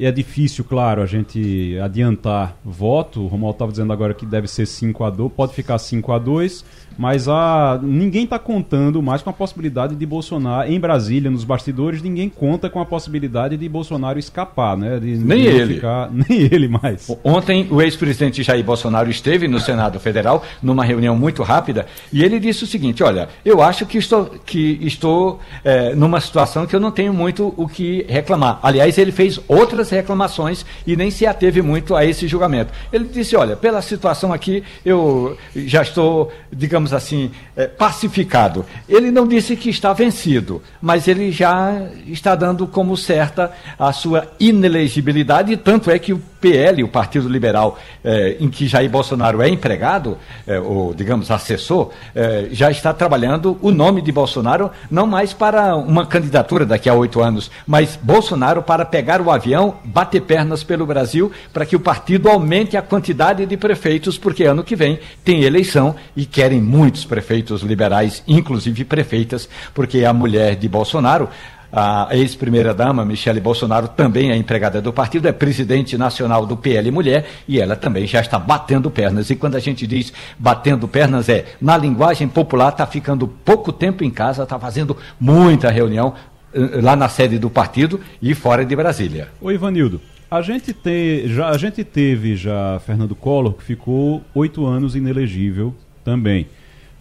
E 0.02 0.06
é 0.08 0.12
difícil, 0.12 0.64
claro, 0.64 1.04
a 1.04 1.06
gente 1.06 1.78
adiantar 1.78 2.58
voto. 2.66 3.22
O 3.22 3.28
Romualdo 3.28 3.58
estava 3.58 3.72
dizendo 3.72 3.94
agora 3.94 4.16
que 4.16 4.26
deve 4.26 4.48
ser 4.48 4.66
5 4.66 5.04
a 5.04 5.12
2 5.12 5.32
pode 5.32 5.54
ficar 5.54 5.78
5 5.78 6.12
a 6.12 6.18
2 6.18 6.66
mas 6.98 7.28
a, 7.28 7.80
ninguém 7.82 8.24
está 8.24 8.38
contando 8.38 9.02
mais 9.02 9.22
com 9.22 9.30
a 9.30 9.34
possibilidade 9.34 9.96
de 9.96 10.06
Bolsonaro, 10.06 10.72
em 10.72 10.80
Brasília, 10.80 11.30
nos 11.30 11.44
bastidores, 11.44 12.02
ninguém 12.02 12.30
conta 12.30 12.70
com 12.70 12.80
a 12.80 12.86
possibilidade 12.86 13.58
de 13.58 13.70
Bolsonaro 13.70 14.20
escapar, 14.20 14.78
né? 14.78 15.00
De, 15.00 15.18
nem 15.18 15.42
de 15.42 15.48
ele. 15.48 15.74
Ficar, 15.76 16.10
nem 16.12 16.42
ele 16.52 16.68
mais. 16.68 17.10
Ontem, 17.24 17.68
o 17.70 17.82
ex-presidente 17.82 18.44
Jair 18.44 18.64
Bolsonaro 18.64 19.10
esteve 19.10 19.48
no 19.48 19.60
Senado 19.60 20.00
Federal, 20.00 20.44
numa 20.62 20.84
reunião 20.84 21.16
muito 21.16 21.44
rápida, 21.44 21.86
e 22.12 22.24
ele 22.24 22.40
disse 22.40 22.64
o 22.64 22.68
seguinte: 22.68 23.04
olha, 23.04 23.30
eu 23.44 23.62
acho 23.62 23.86
que 23.86 23.98
estou, 23.98 24.26
que 24.46 24.80
estou 24.82 25.40
é, 25.64 25.96
numa 25.96 26.20
situação 26.20 26.66
que 26.66 26.76
eu 26.76 26.80
não 26.80 26.92
tenho 26.92 27.14
muito 27.14 27.54
o 27.58 27.68
que 27.68 28.06
reclamar. 28.08 28.60
Aliás, 28.62 28.98
ele 28.98 29.12
fez 29.12 29.40
outras 29.48 29.90
reclamações 29.90 30.66
e 30.86 30.96
nem 30.96 31.12
se 31.12 31.26
ateve 31.26 31.62
muito 31.62 31.96
a 31.96 32.06
esse 32.06 32.28
julgamento. 32.28 32.72
Ele 32.92 33.06
disse: 33.06 33.36
olha, 33.36 33.56
pela 33.56 33.82
situação 33.82 34.34
aqui, 34.34 34.64
eu 34.86 35.38
já 35.56 35.82
estou, 35.82 36.32
digamos, 36.52 36.81
digamos 36.82 36.94
assim, 36.94 37.32
é, 37.56 37.68
pacificado. 37.68 38.66
Ele 38.90 39.12
não 39.12 39.28
disse 39.28 39.56
que 39.56 39.70
está 39.70 39.94
vencido, 39.94 40.62
mas 40.82 41.08
ele 41.08 41.32
já 41.32 41.88
está 42.08 42.36
dando 42.36 42.66
como 42.66 42.98
certa 42.98 43.52
a 43.78 43.94
sua 43.94 44.28
inelegibilidade, 44.40 45.56
tanto 45.58 45.92
é 45.92 46.00
que 46.00 46.14
o 46.14 46.22
PL, 46.42 46.84
o 46.84 46.88
Partido 46.88 47.30
Liberal, 47.30 47.78
eh, 48.04 48.38
em 48.40 48.50
que 48.50 48.68
Jair 48.68 48.90
Bolsonaro 48.90 49.44
é 49.44 49.48
empregado, 49.48 50.18
eh, 50.48 50.60
ou 50.60 50.92
digamos 50.92 51.30
assessor, 51.30 51.92
eh, 52.16 52.48
já 52.52 52.72
está 52.72 52.92
trabalhando 52.92 53.60
o 53.62 53.70
nome 53.70 54.02
de 54.02 54.12
Bolsonaro 54.12 54.72
não 54.90 55.06
mais 55.06 55.34
para 55.34 55.76
uma 55.76 56.06
candidatura 56.08 56.66
daqui 56.66 56.90
a 56.90 56.96
oito 56.96 57.22
anos, 57.22 57.52
mas 57.68 57.98
Bolsonaro 58.02 58.64
para 58.64 58.84
pegar 58.84 59.22
o 59.22 59.30
avião, 59.30 59.76
bater 59.86 60.22
pernas 60.22 60.64
pelo 60.64 60.86
Brasil, 60.86 61.32
para 61.54 61.66
que 61.66 61.76
o 61.76 61.80
partido 61.80 62.28
aumente 62.28 62.76
a 62.76 62.82
quantidade 62.82 63.46
de 63.46 63.56
prefeitos, 63.56 64.18
porque 64.18 64.44
ano 64.44 64.64
que 64.64 64.76
vem 64.76 65.00
tem 65.24 65.44
eleição 65.44 65.96
e 66.18 66.26
querem 66.26 66.60
muitos 66.72 67.04
prefeitos 67.04 67.62
liberais, 67.62 68.24
inclusive 68.26 68.86
prefeitas, 68.86 69.50
porque 69.74 70.06
a 70.06 70.14
mulher 70.14 70.56
de 70.56 70.70
Bolsonaro 70.70 71.28
a 71.74 72.10
ex-primeira-dama, 72.12 73.06
Michele 73.06 73.40
Bolsonaro, 73.40 73.88
também 73.88 74.30
é 74.30 74.36
empregada 74.36 74.82
do 74.82 74.92
partido, 74.92 75.28
é 75.28 75.32
presidente 75.32 75.98
nacional 75.98 76.46
do 76.46 76.58
PL 76.58 76.92
Mulher 76.92 77.26
e 77.48 77.62
ela 77.62 77.78
também 77.78 78.06
já 78.06 78.20
está 78.20 78.38
batendo 78.38 78.92
pernas. 78.92 79.30
E 79.30 79.38
quando 79.38 79.56
a 79.56 79.60
gente 79.60 79.88
diz 79.88 80.12
batendo 80.38 80.86
pernas, 80.86 81.30
é, 81.30 81.46
na 81.62 81.78
linguagem 81.78 82.28
popular, 82.28 82.70
está 82.70 82.86
ficando 82.86 83.26
pouco 83.26 83.72
tempo 83.72 84.04
em 84.04 84.10
casa, 84.10 84.44
está 84.44 84.60
fazendo 84.60 84.98
muita 85.18 85.72
reunião 85.72 86.14
eh, 86.54 86.82
lá 86.82 86.94
na 86.94 87.08
sede 87.08 87.40
do 87.40 87.50
partido 87.50 88.02
e 88.22 88.36
fora 88.36 88.66
de 88.66 88.76
Brasília. 88.76 89.30
Oi, 89.40 89.54
Ivanildo. 89.54 90.02
A 90.30 90.42
gente, 90.42 90.74
te, 90.74 91.24
já, 91.28 91.50
a 91.50 91.58
gente 91.58 91.86
teve 91.86 92.36
já 92.36 92.82
Fernando 92.86 93.16
Collor, 93.16 93.54
que 93.54 93.64
ficou 93.64 94.22
oito 94.34 94.66
anos 94.66 94.94
inelegível 94.94 95.74
também 96.04 96.48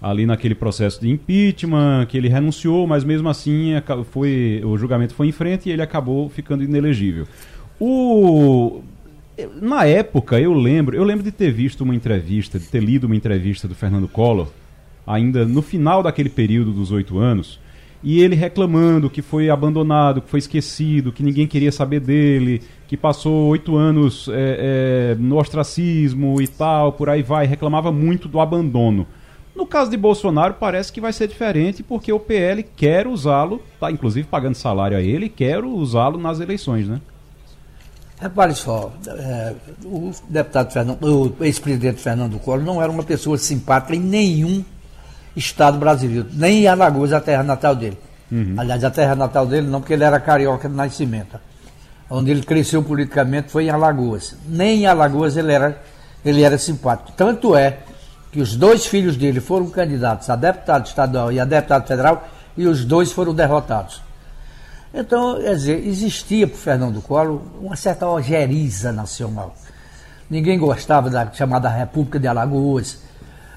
ali 0.01 0.25
naquele 0.25 0.55
processo 0.55 1.01
de 1.01 1.09
impeachment, 1.11 2.07
que 2.07 2.17
ele 2.17 2.29
renunciou, 2.29 2.87
mas 2.87 3.05
mesmo 3.05 3.29
assim 3.29 3.73
foi, 4.11 4.63
o 4.65 4.77
julgamento 4.77 5.15
foi 5.15 5.29
em 5.29 5.33
frente 5.33 5.69
e 5.69 5.73
ele 5.73 5.83
acabou 5.83 6.29
ficando 6.29 6.65
inelegível. 6.65 7.27
O 7.79 8.83
na 9.61 9.87
época 9.87 10.39
eu 10.39 10.53
lembro, 10.53 10.95
eu 10.95 11.05
lembro 11.05 11.25
de 11.25 11.33
ter 11.33 11.51
visto 11.51 11.83
uma 11.83 11.95
entrevista, 11.95 12.59
de 12.59 12.67
ter 12.67 12.83
lido 12.83 13.05
uma 13.05 13.17
entrevista 13.17 13.67
do 13.67 13.75
Fernando 13.75 14.09
Collor, 14.09 14.49
ainda 15.07 15.47
no 15.47 15.63
final 15.63 16.03
daquele 16.03 16.29
período 16.29 16.73
dos 16.73 16.93
oito 16.93 17.19
anos, 17.19 17.59
e 18.03 18.21
ele 18.23 18.35
reclamando 18.35 19.11
que 19.11 19.23
foi 19.23 19.51
abandonado, 19.51 20.23
que 20.23 20.29
foi 20.29 20.39
esquecido, 20.39 21.13
que 21.13 21.23
ninguém 21.23 21.47
queria 21.47 21.73
saber 21.73 22.01
dele, 22.01 22.63
que 22.89 22.97
passou 22.97 23.49
oito 23.49 23.77
anos 23.77 24.29
é, 24.29 25.13
é, 25.13 25.17
no 25.19 25.39
ostracismo 25.39 26.41
e 26.41 26.49
tal, 26.49 26.93
por 26.93 27.09
aí 27.09 27.23
vai, 27.23 27.47
reclamava 27.47 27.93
muito 27.93 28.29
do 28.29 28.41
abandono. 28.41 29.07
No 29.61 29.67
caso 29.67 29.91
de 29.91 29.97
Bolsonaro, 29.99 30.55
parece 30.55 30.91
que 30.91 31.03
vai 31.03 31.13
ser 31.13 31.29
diferente, 31.29 31.83
porque 31.83 32.11
o 32.11 32.19
PL 32.19 32.63
quer 32.63 33.07
usá-lo, 33.07 33.63
tá 33.79 33.91
inclusive 33.91 34.27
pagando 34.27 34.55
salário 34.55 34.97
a 34.97 35.03
ele, 35.03 35.29
quer 35.29 35.63
usá-lo 35.63 36.19
nas 36.19 36.41
eleições, 36.41 36.89
né? 36.89 36.99
Repare 38.19 38.55
só, 38.55 38.91
é, 39.07 39.55
o 39.85 40.13
deputado 40.31 40.73
Fernando, 40.73 41.05
o 41.05 41.45
ex-presidente 41.45 42.01
Fernando 42.01 42.39
Collor 42.39 42.65
não 42.65 42.81
era 42.83 42.91
uma 42.91 43.03
pessoa 43.03 43.37
simpática 43.37 43.95
em 43.95 44.01
nenhum 44.01 44.65
estado 45.37 45.77
brasileiro, 45.77 46.27
nem 46.33 46.63
em 46.63 46.67
Alagoas, 46.67 47.13
a 47.13 47.21
terra 47.21 47.43
natal 47.43 47.77
dele. 47.77 47.99
Uhum. 48.33 48.55
Aliás, 48.57 48.83
a 48.83 48.91
terra 48.91 49.15
natal 49.15 49.47
dele 49.47 49.67
não, 49.67 49.81
porque 49.83 49.93
ele 49.93 50.05
era 50.05 50.19
carioca 50.19 50.71
de 50.71 50.75
nascimento. 50.75 51.39
Onde 52.09 52.31
ele 52.31 52.43
cresceu 52.43 52.83
politicamente 52.83 53.51
foi 53.51 53.67
em 53.67 53.71
Alagoas. 53.71 54.35
Nem 54.49 54.85
em 54.85 54.87
Alagoas 54.87 55.37
ele 55.37 55.53
era, 55.53 55.83
ele 56.25 56.43
era 56.43 56.57
simpático. 56.57 57.13
Tanto 57.15 57.55
é 57.55 57.81
que 58.31 58.41
os 58.41 58.57
dois 58.57 58.87
filhos 58.87 59.17
dele 59.17 59.41
foram 59.41 59.69
candidatos 59.69 60.31
a 60.31 60.37
deputado 60.37 60.87
estadual 60.87 61.33
e 61.33 61.41
a 61.41 61.45
deputado 61.45 61.87
federal 61.87 62.29
e 62.57 62.67
os 62.67 62.85
dois 62.85 63.13
foram 63.13 63.35
derrotados. 63.35 64.03
Então, 64.93 65.41
quer 65.41 65.55
dizer, 65.55 65.87
existia 65.87 66.47
para 66.47 66.57
o 66.57 66.59
Fernando 66.59 67.01
Collor 67.01 67.41
uma 67.61 67.77
certa 67.77 68.09
ojeriza 68.09 68.93
nacional. 68.93 69.55
Ninguém 70.29 70.59
gostava 70.59 71.09
da 71.09 71.31
chamada 71.33 71.69
República 71.69 72.19
de 72.19 72.27
Alagoas, 72.27 72.99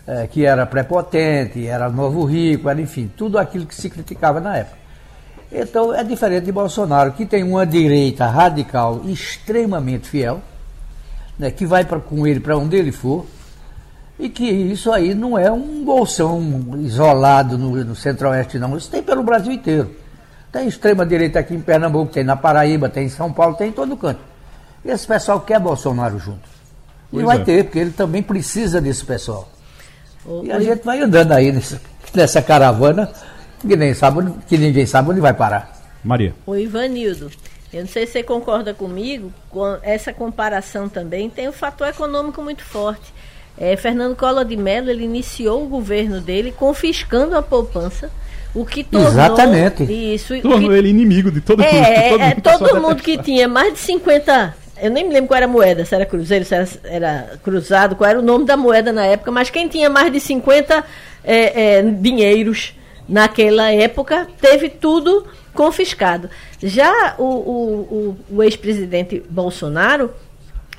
é, 0.05 0.27
que 0.27 0.45
era 0.45 0.65
prepotente, 0.65 1.65
era 1.65 1.89
novo 1.89 2.23
rico, 2.25 2.69
era 2.69 2.79
enfim, 2.81 3.11
tudo 3.15 3.37
aquilo 3.37 3.65
que 3.65 3.75
se 3.75 3.89
criticava 3.89 4.39
na 4.39 4.57
época. 4.57 4.77
Então 5.51 5.93
é 5.93 6.03
diferente 6.03 6.45
de 6.45 6.51
Bolsonaro, 6.51 7.11
que 7.13 7.25
tem 7.25 7.43
uma 7.43 7.65
direita 7.65 8.25
radical 8.25 9.01
extremamente 9.05 10.09
fiel, 10.09 10.41
né, 11.37 11.51
que 11.51 11.65
vai 11.65 11.85
pra, 11.85 11.99
com 11.99 12.25
ele 12.25 12.39
para 12.39 12.57
onde 12.57 12.75
ele 12.75 12.91
for, 12.91 13.25
e 14.19 14.29
que 14.29 14.45
isso 14.45 14.91
aí 14.91 15.13
não 15.13 15.37
é 15.37 15.51
um 15.51 15.83
bolsão 15.83 16.41
isolado 16.79 17.57
no, 17.57 17.83
no 17.83 17.95
centro-oeste, 17.95 18.59
não. 18.59 18.77
Isso 18.77 18.89
tem 18.89 19.01
pelo 19.01 19.23
Brasil 19.23 19.51
inteiro. 19.51 19.91
Tem 20.51 20.67
extrema-direita 20.67 21.39
aqui 21.39 21.55
em 21.55 21.61
Pernambuco, 21.61 22.13
tem 22.13 22.23
na 22.23 22.35
Paraíba, 22.35 22.87
tem 22.87 23.05
em 23.05 23.09
São 23.09 23.33
Paulo, 23.33 23.55
tem 23.55 23.69
em 23.69 23.71
todo 23.71 23.97
canto. 23.97 24.21
E 24.85 24.89
esse 24.89 25.07
pessoal 25.07 25.41
quer 25.41 25.59
Bolsonaro 25.59 26.19
junto. 26.19 26.47
E 27.11 27.15
pois 27.15 27.25
vai 27.25 27.41
é. 27.41 27.43
ter, 27.43 27.63
porque 27.63 27.79
ele 27.79 27.91
também 27.91 28.21
precisa 28.21 28.79
desse 28.79 29.03
pessoal. 29.03 29.49
e 30.43 30.51
a 30.51 30.59
gente 30.59 30.83
vai 30.83 31.01
andando 31.01 31.31
aí 31.31 31.51
nessa, 31.51 31.81
nessa 32.13 32.41
caravana 32.41 33.11
que, 33.59 33.75
nem 33.75 33.93
sabe, 33.93 34.31
que 34.47 34.57
ninguém 34.57 34.85
sabe 34.85 35.09
onde 35.09 35.21
vai 35.21 35.33
parar. 35.33 35.71
Maria. 36.03 36.35
O 36.45 36.55
Ivanildo. 36.55 37.31
Eu 37.71 37.81
não 37.81 37.87
sei 37.87 38.05
se 38.05 38.13
você 38.13 38.23
concorda 38.23 38.73
comigo, 38.73 39.33
com 39.49 39.79
essa 39.81 40.13
comparação 40.13 40.87
também 40.87 41.29
tem 41.29 41.47
o 41.47 41.49
um 41.49 41.53
fator 41.53 41.87
econômico 41.87 42.41
muito 42.43 42.63
forte. 42.63 43.11
É, 43.57 43.75
Fernando 43.75 44.15
Collor 44.15 44.45
de 44.45 44.57
Mello 44.57 44.89
ele 44.89 45.03
iniciou 45.03 45.63
o 45.63 45.67
governo 45.67 46.19
dele 46.19 46.51
confiscando 46.51 47.37
a 47.37 47.41
poupança, 47.41 48.09
o 48.53 48.65
que 48.65 48.83
tornou 48.83 49.09
Exatamente. 49.09 49.83
isso, 49.83 50.39
tornou 50.41 50.69
que, 50.69 50.75
ele 50.75 50.89
inimigo 50.89 51.31
de 51.31 51.41
todo 51.41 51.61
é, 51.63 51.71
mundo. 51.71 51.85
É, 51.85 52.09
todo, 52.09 52.21
é, 52.21 52.27
mundo, 52.27 52.41
todo 52.41 52.81
mundo 52.81 53.03
que 53.03 53.17
tinha 53.17 53.47
mais 53.47 53.73
de 53.73 53.79
50 53.79 54.63
eu 54.81 54.89
nem 54.89 55.07
me 55.07 55.13
lembro 55.13 55.27
qual 55.29 55.37
era 55.37 55.45
a 55.45 55.49
moeda, 55.49 55.85
se 55.85 55.95
era 55.95 56.05
cruzeiro, 56.05 56.43
se 56.43 56.53
era, 56.53 56.67
era, 56.83 57.39
cruzado, 57.43 57.95
qual 57.95 58.09
era 58.09 58.19
o 58.19 58.23
nome 58.23 58.45
da 58.45 58.57
moeda 58.57 58.91
na 58.91 59.05
época, 59.05 59.31
mas 59.31 59.49
quem 59.49 59.67
tinha 59.67 59.89
mais 59.89 60.11
de 60.11 60.19
50 60.19 60.83
é, 61.23 61.77
é, 61.77 61.81
dinheiros 61.81 62.73
naquela 63.07 63.71
época 63.71 64.27
teve 64.41 64.69
tudo 64.69 65.25
confiscado. 65.53 66.29
Já 66.61 67.15
o, 67.17 67.23
o, 67.23 68.17
o, 68.29 68.37
o 68.37 68.43
ex-presidente 68.43 69.23
Bolsonaro, 69.29 70.11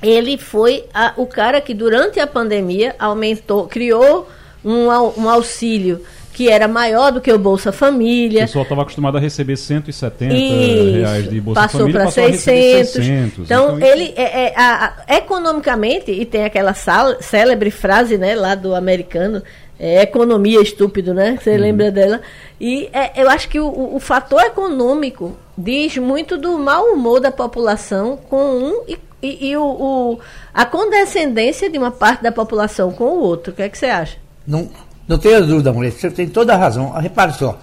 ele 0.01 0.37
foi 0.37 0.85
a, 0.93 1.13
o 1.17 1.25
cara 1.25 1.61
que 1.61 1.73
durante 1.73 2.19
a 2.19 2.27
pandemia 2.27 2.95
aumentou, 2.99 3.67
criou 3.67 4.27
um, 4.63 4.87
um 5.17 5.29
auxílio 5.29 6.01
que 6.35 6.49
era 6.49 6.67
maior 6.67 7.13
do 7.13 7.21
que 7.21 7.31
o 7.31 7.39
Bolsa 7.39 7.71
Família. 7.71 8.43
O 8.43 8.47
pessoal 8.47 8.63
estava 8.63 8.81
acostumado 8.81 9.15
a 9.17 9.21
receber 9.21 9.55
170 9.55 10.33
Isso, 10.33 10.97
reais 10.97 11.29
de 11.29 11.39
Bolsa 11.39 11.61
passou 11.61 11.79
Família, 11.79 12.03
passou 12.03 12.23
para 12.23 12.33
600. 12.33 12.91
600. 12.91 13.39
Então, 13.39 13.77
então 13.77 13.87
ele, 13.87 14.13
é, 14.17 14.47
é, 14.47 14.53
a, 14.53 14.93
a, 15.07 15.15
economicamente, 15.15 16.11
e 16.11 16.25
tem 16.25 16.43
aquela 16.43 16.73
sal, 16.73 17.21
célebre 17.21 17.71
frase 17.71 18.17
né, 18.17 18.35
lá 18.35 18.53
do 18.53 18.75
americano, 18.75 19.41
é, 19.79 20.01
economia 20.01 20.61
estúpido, 20.61 21.13
né? 21.13 21.37
Você 21.41 21.51
uhum. 21.51 21.57
lembra 21.57 21.89
dela? 21.89 22.21
E 22.59 22.89
é, 22.91 23.21
eu 23.21 23.29
acho 23.29 23.47
que 23.47 23.59
o, 23.59 23.95
o, 23.95 23.99
fator 24.01 24.41
econômico 24.41 25.37
diz 25.57 25.97
muito 25.97 26.37
do 26.37 26.57
mau 26.57 26.85
humor 26.87 27.21
da 27.21 27.31
população 27.31 28.17
com 28.17 28.57
um 28.57 28.83
e 28.89 28.97
e, 29.25 29.49
e 29.49 29.57
o, 29.57 29.63
o, 29.63 30.19
a 30.53 30.65
condescendência 30.65 31.69
de 31.69 31.77
uma 31.77 31.91
parte 31.91 32.21
da 32.21 32.31
população 32.31 32.91
com 32.91 33.05
o 33.05 33.19
outro. 33.21 33.51
O 33.51 33.55
que 33.55 33.61
é 33.61 33.69
que 33.69 33.77
você 33.77 33.87
acha? 33.87 34.17
Não, 34.45 34.69
não 35.07 35.17
tenha 35.17 35.41
dúvida, 35.41 35.73
mulher. 35.73 35.91
Você 35.91 36.09
tem 36.11 36.27
toda 36.27 36.53
a 36.53 36.57
razão. 36.57 36.91
Repare 36.91 37.33
só. 37.33 37.59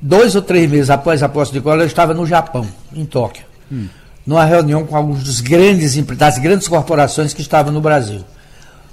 Dois 0.00 0.34
ou 0.34 0.42
três 0.42 0.70
meses 0.70 0.90
após 0.90 1.22
a 1.22 1.28
posse 1.28 1.52
de 1.52 1.60
Collor, 1.60 1.80
eu 1.80 1.86
estava 1.86 2.14
no 2.14 2.24
Japão, 2.26 2.66
em 2.94 3.04
Tóquio, 3.04 3.44
hum. 3.70 3.86
numa 4.26 4.44
reunião 4.46 4.86
com 4.86 4.96
alguns 4.96 5.22
dos 5.22 5.40
grandes 5.40 5.94
das 6.16 6.38
grandes 6.38 6.66
corporações 6.68 7.34
que 7.34 7.42
estavam 7.42 7.70
no 7.70 7.82
Brasil. 7.82 8.24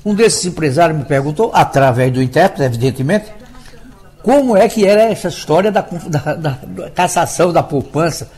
Um 0.05 0.13
desses 0.13 0.46
empresários 0.46 0.98
me 0.98 1.05
perguntou, 1.05 1.51
através 1.53 2.12
do 2.12 2.22
intérprete, 2.22 2.63
evidentemente, 2.63 3.31
como 4.22 4.57
é 4.57 4.67
que 4.67 4.86
era 4.86 5.03
essa 5.03 5.29
história 5.29 5.72
da, 5.72 5.81
da, 5.81 6.34
da, 6.36 6.57
da 6.62 6.89
cassação 6.89 7.53
da 7.53 7.63
poupança. 7.63 8.29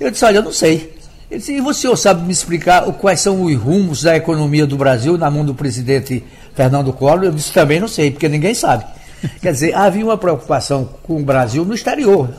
Eu 0.00 0.10
disse, 0.10 0.24
olha, 0.24 0.38
eu 0.38 0.42
não 0.42 0.52
sei. 0.52 0.98
Ele 1.30 1.38
disse, 1.38 1.52
e 1.52 1.60
você 1.60 1.94
sabe 1.96 2.26
me 2.26 2.32
explicar 2.32 2.82
quais 2.94 3.20
são 3.20 3.44
os 3.44 3.54
rumos 3.54 4.02
da 4.02 4.16
economia 4.16 4.66
do 4.66 4.76
Brasil 4.76 5.16
na 5.16 5.30
mão 5.30 5.44
do 5.44 5.54
presidente 5.54 6.24
Fernando 6.54 6.92
Collor? 6.92 7.22
Eu 7.22 7.30
disse, 7.30 7.52
também 7.52 7.78
não 7.78 7.86
sei, 7.86 8.10
porque 8.10 8.28
ninguém 8.28 8.52
sabe. 8.52 8.84
Quer 9.40 9.52
dizer, 9.52 9.74
havia 9.74 10.04
uma 10.04 10.18
preocupação 10.18 10.88
com 11.04 11.20
o 11.20 11.24
Brasil 11.24 11.64
no 11.64 11.72
exterior, 11.72 12.30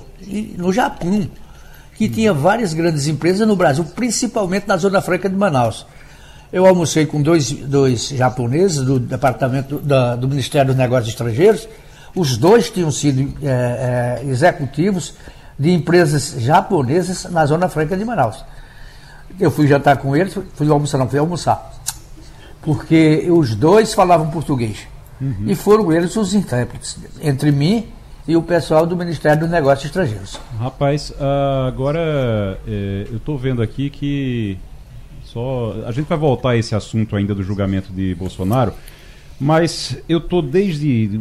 no 0.58 0.74
Japão, 0.74 1.30
que 1.96 2.10
tinha 2.10 2.34
várias 2.34 2.74
grandes 2.74 3.08
empresas 3.08 3.48
no 3.48 3.56
Brasil, 3.56 3.86
principalmente 3.96 4.68
na 4.68 4.76
Zona 4.76 5.02
Franca 5.02 5.30
de 5.30 5.36
Manaus. 5.38 5.86
Eu 6.52 6.66
almocei 6.66 7.06
com 7.06 7.22
dois, 7.22 7.50
dois 7.50 8.10
japoneses 8.10 8.84
do 8.84 9.00
departamento 9.00 9.78
da, 9.78 10.18
do 10.18 10.28
Ministério 10.28 10.68
dos 10.68 10.76
Negócios 10.76 11.08
Estrangeiros. 11.08 11.66
Os 12.14 12.36
dois 12.36 12.70
tinham 12.70 12.92
sido 12.92 13.34
é, 13.42 14.20
é, 14.22 14.26
executivos 14.30 15.14
de 15.58 15.72
empresas 15.72 16.36
japonesas 16.40 17.24
na 17.32 17.46
Zona 17.46 17.70
Franca 17.70 17.96
de 17.96 18.04
Manaus. 18.04 18.44
Eu 19.40 19.52
fui 19.52 19.68
jantar 19.68 19.98
com 19.98 20.16
eles, 20.16 20.38
fui 20.54 20.70
almoçar, 20.70 20.98
não, 20.98 21.08
fui 21.08 21.20
almoçar. 21.20 21.74
Porque 22.62 23.28
os 23.30 23.56
dois 23.56 23.94
falavam 23.94 24.30
português. 24.30 24.88
Uhum. 25.20 25.46
E 25.48 25.56
foram 25.56 25.92
eles 25.92 26.16
os 26.16 26.34
intérpretes, 26.34 26.98
entre 27.22 27.52
mim 27.52 27.88
e 28.28 28.36
o 28.36 28.42
pessoal 28.42 28.86
do 28.86 28.96
Ministério 28.96 29.42
dos 29.42 29.50
Negócios 29.50 29.86
Estrangeiros. 29.86 30.40
Rapaz, 30.60 31.12
uh, 31.12 31.68
agora 31.68 32.60
é, 32.68 33.08
eu 33.10 33.18
estou 33.18 33.38
vendo 33.38 33.62
aqui 33.62 33.90
que 33.90 34.58
só 35.24 35.76
a 35.86 35.92
gente 35.92 36.08
vai 36.08 36.18
voltar 36.18 36.52
a 36.52 36.58
esse 36.58 36.76
assunto 36.76 37.16
ainda 37.16 37.34
do 37.34 37.44
julgamento 37.44 37.92
de 37.92 38.16
Bolsonaro, 38.16 38.74
mas 39.40 39.98
eu 40.08 40.20
tô 40.20 40.42
desde 40.42 41.20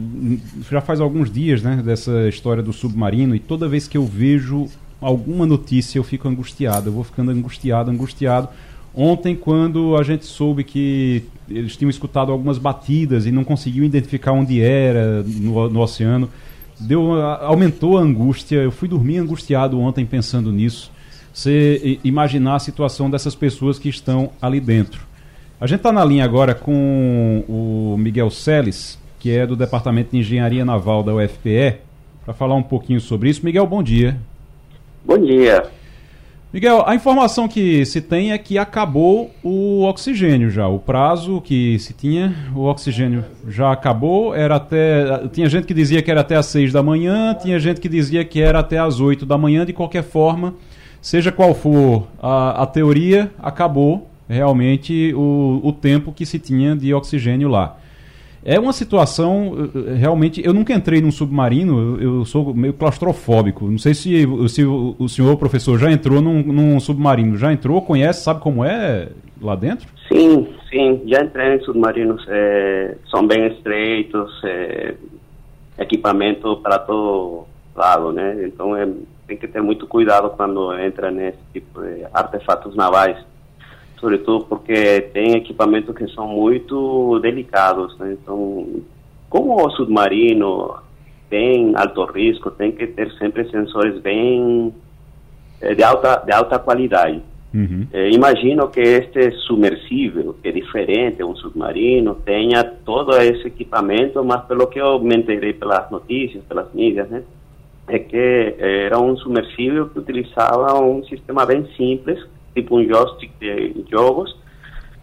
já 0.71 0.81
faz 0.81 1.01
alguns 1.01 1.31
dias, 1.31 1.63
né, 1.63 1.81
dessa 1.85 2.29
história 2.29 2.63
do 2.63 2.73
submarino 2.73 3.35
e 3.35 3.39
toda 3.39 3.69
vez 3.69 3.89
que 3.89 3.97
eu 3.97 4.05
vejo 4.05 4.69
alguma 5.01 5.47
notícia 5.47 5.99
eu 5.99 6.05
fico 6.05 6.29
angustiado, 6.29 6.89
eu 6.89 6.93
vou 6.93 7.05
ficando 7.05 7.31
angustiado, 7.31 7.91
angustiado. 7.91 8.49
Ontem, 8.95 9.37
quando 9.37 9.97
a 9.97 10.03
gente 10.03 10.27
soube 10.27 10.65
que 10.65 11.23
eles 11.49 11.77
tinham 11.77 11.91
escutado 11.91 12.33
algumas 12.33 12.59
batidas 12.59 13.25
e 13.25 13.31
não 13.31 13.45
conseguiam 13.45 13.85
identificar 13.85 14.33
onde 14.33 14.61
era 14.61 15.23
no, 15.23 15.71
no 15.71 15.81
oceano, 15.81 16.29
deu, 16.79 17.13
aumentou 17.23 17.99
a 17.99 18.03
angústia. 18.03 18.57
Eu 18.57 18.73
fui 18.73 18.89
dormir 18.89 19.19
angustiado 19.19 19.79
ontem 19.79 20.05
pensando 20.05 20.51
nisso. 20.51 20.91
Você 21.33 22.01
imaginar 22.03 22.57
a 22.57 22.59
situação 22.59 23.09
dessas 23.09 23.35
pessoas 23.35 23.79
que 23.79 23.89
estão 23.89 24.31
ali 24.43 24.61
dentro. 24.61 25.01
A 25.61 25.67
gente 25.67 25.79
está 25.79 25.93
na 25.93 26.05
linha 26.05 26.25
agora 26.25 26.55
com 26.55 27.45
o 27.49 27.97
Miguel 27.99 28.31
Seles, 28.31 28.99
que 29.21 29.31
é 29.31 29.47
do 29.47 29.55
Departamento 29.55 30.11
de 30.11 30.19
Engenharia 30.19 30.65
Naval 30.65 31.03
da 31.03 31.15
UFPE, 31.15 31.77
para 32.25 32.35
falar 32.35 32.57
um 32.57 32.63
pouquinho 32.63 33.01
sobre 33.01 33.29
isso. 33.29 33.45
Miguel, 33.45 33.67
bom 33.67 33.83
dia. 33.83 34.19
Bom 35.05 35.19
dia. 35.19 35.65
Miguel, 36.53 36.83
a 36.85 36.95
informação 36.95 37.47
que 37.47 37.87
se 37.87 38.01
tem 38.01 38.33
é 38.33 38.39
que 38.39 38.59
acabou 38.59 39.31
o 39.43 39.83
oxigênio 39.85 40.51
já. 40.51 40.67
O 40.67 40.79
prazo 40.79 41.41
que 41.41 41.79
se 41.79 41.95
tinha, 41.95 42.35
o 42.55 42.65
oxigênio 42.65 43.25
já 43.47 43.73
acabou. 43.73 44.35
Era 44.35 44.57
até. 44.57 45.29
Tinha 45.29 45.49
gente 45.49 45.67
que 45.67 45.73
dizia 45.73 46.03
que 46.03 46.11
era 46.11 46.21
até 46.21 46.37
às 46.37 46.47
6 46.47 46.73
da 46.73 46.83
manhã, 46.83 47.35
tinha 47.35 47.59
gente 47.59 47.81
que 47.81 47.89
dizia 47.89 48.25
que 48.25 48.43
era 48.43 48.59
até 48.59 48.79
às 48.79 49.01
8 49.01 49.25
da 49.25 49.39
manhã. 49.39 49.65
De 49.65 49.73
qualquer 49.73 50.03
forma, 50.03 50.55
seja 51.01 51.31
qual 51.31 51.55
for 51.55 52.09
a, 52.21 52.63
a 52.63 52.67
teoria, 52.67 53.31
acabou 53.39 54.11
realmente 54.29 55.15
o, 55.15 55.61
o 55.63 55.73
tempo 55.73 56.13
que 56.13 56.27
se 56.27 56.39
tinha 56.39 56.77
de 56.77 56.93
oxigênio 56.93 57.49
lá. 57.49 57.77
É 58.45 58.59
uma 58.59 58.73
situação, 58.73 59.71
eh, 59.75 59.95
realmente, 59.95 60.45
eu 60.45 60.55
nunca 60.55 60.73
entrei 60.73 61.01
num 61.01 61.11
submarino, 61.11 62.01
eu, 62.01 62.25
sou 62.25 62.55
meio 62.55 62.73
claustrofóbico. 62.73 63.67
Não 63.67 63.79
sei 63.79 63.93
se, 63.93 64.27
se 64.49 64.65
o, 64.65 64.97
o 64.99 65.09
senhor, 65.09 65.37
professor, 65.37 65.79
já 65.79 65.91
entrou 65.93 66.23
num, 66.23 66.43
num, 66.43 66.81
submarino. 66.81 67.37
Já 67.37 67.53
entrou, 67.53 67.83
conhece, 67.83 68.23
sabe 68.23 68.41
como 68.41 68.65
é 68.65 69.09
lá 69.41 69.55
dentro? 69.55 69.89
Sim, 70.11 70.49
sim, 70.71 71.03
já 71.07 71.23
entrei 71.23 71.57
em 71.57 71.61
submarinos. 71.61 72.25
É, 72.29 72.97
são 73.11 73.27
bem 73.27 73.47
estreitos, 73.47 74.31
é, 74.45 74.95
equipamento 75.79 76.57
para 76.57 76.79
todo 76.79 77.45
lado, 77.77 78.11
né? 78.11 78.43
Então 78.47 78.75
é, 78.75 78.89
tem 79.27 79.37
que 79.37 79.47
ter 79.47 79.63
muito 79.63 79.87
cuidado 79.87 80.31
quando 80.31 80.77
entra 80.79 81.11
nesse 81.11 81.39
tipo 81.53 81.83
de 81.83 82.07
artefatos 82.13 82.75
navais 82.75 83.17
sobretudo 84.01 84.47
porque 84.47 85.03
tem 85.13 85.37
equipamentos 85.37 85.95
que 85.95 86.09
são 86.09 86.27
muito 86.27 87.19
delicados. 87.21 87.97
Né? 87.99 88.17
Então, 88.21 88.67
como 89.29 89.55
o 89.55 89.71
submarino 89.73 90.75
tem 91.29 91.73
alto 91.77 92.05
risco, 92.07 92.51
tem 92.51 92.73
que 92.73 92.87
ter 92.89 93.13
sempre 93.13 93.49
sensores 93.51 94.01
bem 94.01 94.75
eh, 95.61 95.75
de 95.75 95.85
alta 95.85 96.17
de 96.27 96.33
alta 96.33 96.59
qualidade. 96.59 97.23
Uhum. 97.53 97.87
Eh, 97.93 98.11
imagino 98.11 98.69
que 98.69 98.81
este 98.81 99.31
submersível, 99.47 100.35
que 100.43 100.49
é 100.49 100.53
diferente, 100.53 101.23
um 101.23 101.37
submarino, 101.37 102.15
tenha 102.25 102.65
todo 102.65 103.17
esse 103.17 103.47
equipamento, 103.47 104.25
mas 104.25 104.45
pelo 104.47 104.67
que 104.67 104.81
eu 104.81 104.99
me 104.99 105.17
enterei 105.17 105.53
pelas 105.53 105.91
notícias, 105.91 106.43
pelas 106.45 106.73
mídias, 106.73 107.09
né, 107.09 107.23
é 107.89 107.99
que 107.99 108.55
era 108.59 108.99
um 109.01 109.17
submersível 109.17 109.89
que 109.89 109.99
utilizava 109.99 110.81
um 110.81 111.03
sistema 111.05 111.45
bem 111.45 111.67
simples, 111.77 112.21
tipo 112.55 112.79
um 112.79 112.85
joystick 112.85 113.33
de 113.39 113.85
jogos, 113.91 114.37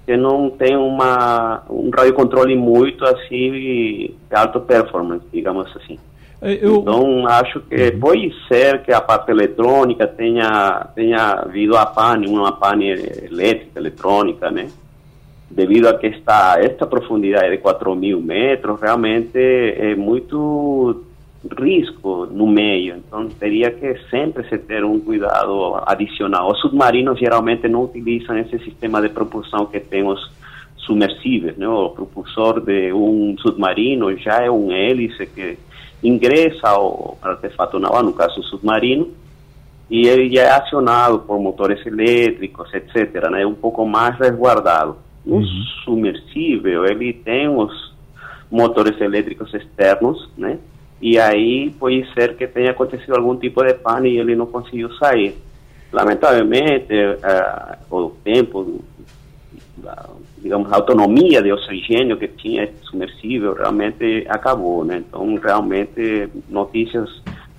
que 0.06 0.16
não 0.16 0.50
tem 0.50 0.76
uma, 0.76 1.64
um 1.70 1.90
radiocontrole 1.90 2.56
muito 2.56 3.04
assim 3.06 3.52
de 3.52 4.14
alta 4.32 4.60
performance, 4.60 5.26
digamos 5.32 5.68
assim. 5.76 6.00
É, 6.42 6.54
eu... 6.62 6.78
Então, 6.78 7.28
acho 7.28 7.60
que 7.62 7.76
uhum. 7.76 8.00
pode 8.00 8.34
ser 8.48 8.84
que 8.84 8.94
a 8.94 9.02
parte 9.02 9.32
eletrônica 9.32 10.06
tenha, 10.08 10.88
tenha 10.94 11.32
havido 11.32 11.76
a 11.76 11.86
pane, 11.86 12.28
uma 12.28 12.52
pane 12.52 12.90
elétrica, 12.90 13.80
eletrônica, 13.80 14.52
né? 14.52 14.70
Devido 15.50 15.88
a 15.88 15.98
que 15.98 16.08
esta, 16.08 16.60
esta 16.60 16.86
profundidade 16.86 17.50
de 17.50 17.58
4 17.58 17.96
mil 17.96 18.22
metros 18.22 18.80
realmente 18.80 19.38
é 19.38 19.96
muito 19.96 21.04
risco 21.56 22.26
no 22.26 22.48
meio, 22.48 22.96
então 22.98 23.28
teria 23.30 23.72
que 23.72 23.98
sempre 24.10 24.48
se 24.50 24.58
ter 24.58 24.84
um 24.84 25.00
cuidado 25.00 25.82
adicional. 25.86 26.52
Os 26.52 26.60
submarinos 26.62 27.20
geralmente 27.20 27.68
não 27.68 27.84
utilizam 27.84 28.38
esse 28.38 28.60
sistema 28.60 29.02
de 29.02 29.10
propulsão 29.10 29.66
que 29.66 29.80
tem 29.80 30.08
os 30.08 30.32
submersíveis, 30.78 31.58
né? 31.58 31.68
O 31.68 31.90
propulsor 31.90 32.62
de 32.62 32.94
um 32.94 33.36
submarino 33.40 34.18
já 34.18 34.42
é 34.44 34.50
um 34.50 34.72
hélice 34.72 35.26
que 35.28 35.58
ingressa 36.04 36.70
ao 36.70 37.18
artefato 37.22 37.80
naval, 37.80 38.04
no 38.04 38.14
caso 38.14 38.42
submarino, 38.44 39.12
e 39.90 40.08
ele 40.08 40.34
já 40.34 40.44
é 40.44 40.52
acionado 40.52 41.20
por 41.20 41.40
motores 41.40 41.86
elétricos, 41.86 42.74
etc. 42.74 43.30
Né? 43.30 43.44
É 43.44 43.48
um 43.48 43.56
pouco 43.56 43.86
mais 43.86 44.18
resguardado. 44.18 44.98
No 45.26 45.38
uhum. 45.38 45.46
submersível, 45.84 46.86
ele 46.86 47.14
tem 47.14 47.50
os 47.50 47.94
motores 48.50 49.00
elétricos 49.02 49.54
externos, 49.54 50.30
né? 50.38 50.58
E 51.02 51.20
aí 51.20 51.70
pode 51.80 52.06
ser 52.14 52.36
que 52.36 52.48
tenha 52.48 52.72
acontecido 52.72 53.16
algum 53.16 53.36
tipo 53.36 53.64
de 53.64 53.74
pane 53.76 54.10
e 54.10 54.20
ele 54.20 54.36
não 54.36 54.48
conseguiu 54.48 54.92
sair. 54.96 55.36
Lamentavelmente, 55.92 56.94
uh, 56.94 57.96
o 57.96 58.10
tempo, 58.24 58.82
a, 59.86 60.10
digamos, 60.40 60.72
a 60.72 60.76
autonomia 60.76 61.42
de 61.42 61.52
oxigênio 61.52 62.18
que 62.18 62.28
tinha 62.28 62.64
esse 62.64 62.84
submersível 62.84 63.54
realmente 63.54 64.26
acabou, 64.28 64.84
né? 64.84 65.04
Então, 65.08 65.36
realmente, 65.36 66.30
notícias 66.50 67.10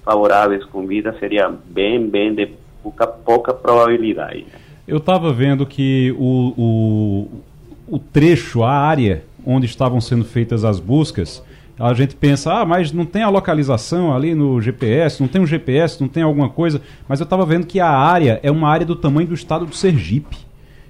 favoráveis 0.04 0.64
com 0.64 0.86
vida 0.86 1.14
seria 1.18 1.48
bem, 1.66 2.08
bem 2.08 2.34
de 2.34 2.50
pouca, 2.82 3.06
pouca 3.06 3.54
probabilidade. 3.54 4.46
Eu 4.86 4.96
estava 4.96 5.32
vendo 5.32 5.66
que 5.66 6.14
o, 6.18 6.54
o, 6.56 7.94
o 7.96 7.98
trecho, 7.98 8.62
a 8.62 8.72
área 8.72 9.22
onde 9.46 9.66
estavam 9.66 10.00
sendo 10.00 10.24
feitas 10.24 10.64
as 10.64 10.80
buscas, 10.80 11.42
a 11.78 11.94
gente 11.94 12.16
pensa, 12.16 12.52
ah, 12.52 12.64
mas 12.64 12.92
não 12.92 13.04
tem 13.04 13.22
a 13.22 13.28
localização 13.28 14.14
ali 14.14 14.34
no 14.34 14.60
GPS, 14.60 15.20
não 15.20 15.28
tem 15.28 15.40
um 15.40 15.46
GPS, 15.46 16.00
não 16.00 16.08
tem 16.08 16.22
alguma 16.22 16.48
coisa. 16.48 16.82
Mas 17.08 17.20
eu 17.20 17.24
estava 17.24 17.46
vendo 17.46 17.66
que 17.66 17.78
a 17.78 17.88
área 17.88 18.40
é 18.42 18.50
uma 18.50 18.68
área 18.68 18.84
do 18.84 18.96
tamanho 18.96 19.28
do 19.28 19.34
estado 19.34 19.64
do 19.64 19.74
Sergipe. 19.74 20.48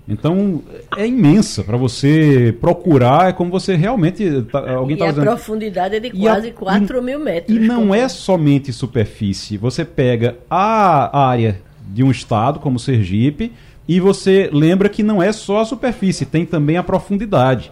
Então 0.08 0.62
é 0.96 1.06
imensa 1.06 1.62
para 1.62 1.76
você 1.76 2.56
procurar, 2.58 3.28
é 3.28 3.32
como 3.32 3.50
você 3.50 3.76
realmente. 3.76 4.42
Tá, 4.50 4.72
alguém 4.72 4.96
e 4.96 5.02
a 5.02 5.10
dizendo, 5.10 5.24
profundidade 5.26 5.96
é 5.96 6.00
de 6.00 6.10
quase 6.10 6.48
a, 6.48 6.52
4 6.52 7.02
mil 7.02 7.18
metros. 7.18 7.54
E 7.54 7.60
não 7.60 7.94
é 7.94 8.08
somente 8.08 8.72
superfície. 8.72 9.58
Você 9.58 9.84
pega 9.84 10.38
a 10.48 11.28
área 11.28 11.60
de 11.86 12.02
um 12.02 12.10
estado, 12.10 12.58
como 12.58 12.78
Sergipe, 12.78 13.52
e 13.86 14.00
você 14.00 14.48
lembra 14.50 14.88
que 14.88 15.02
não 15.02 15.22
é 15.22 15.30
só 15.30 15.60
a 15.60 15.64
superfície, 15.66 16.24
tem 16.24 16.46
também 16.46 16.78
a 16.78 16.82
profundidade. 16.82 17.70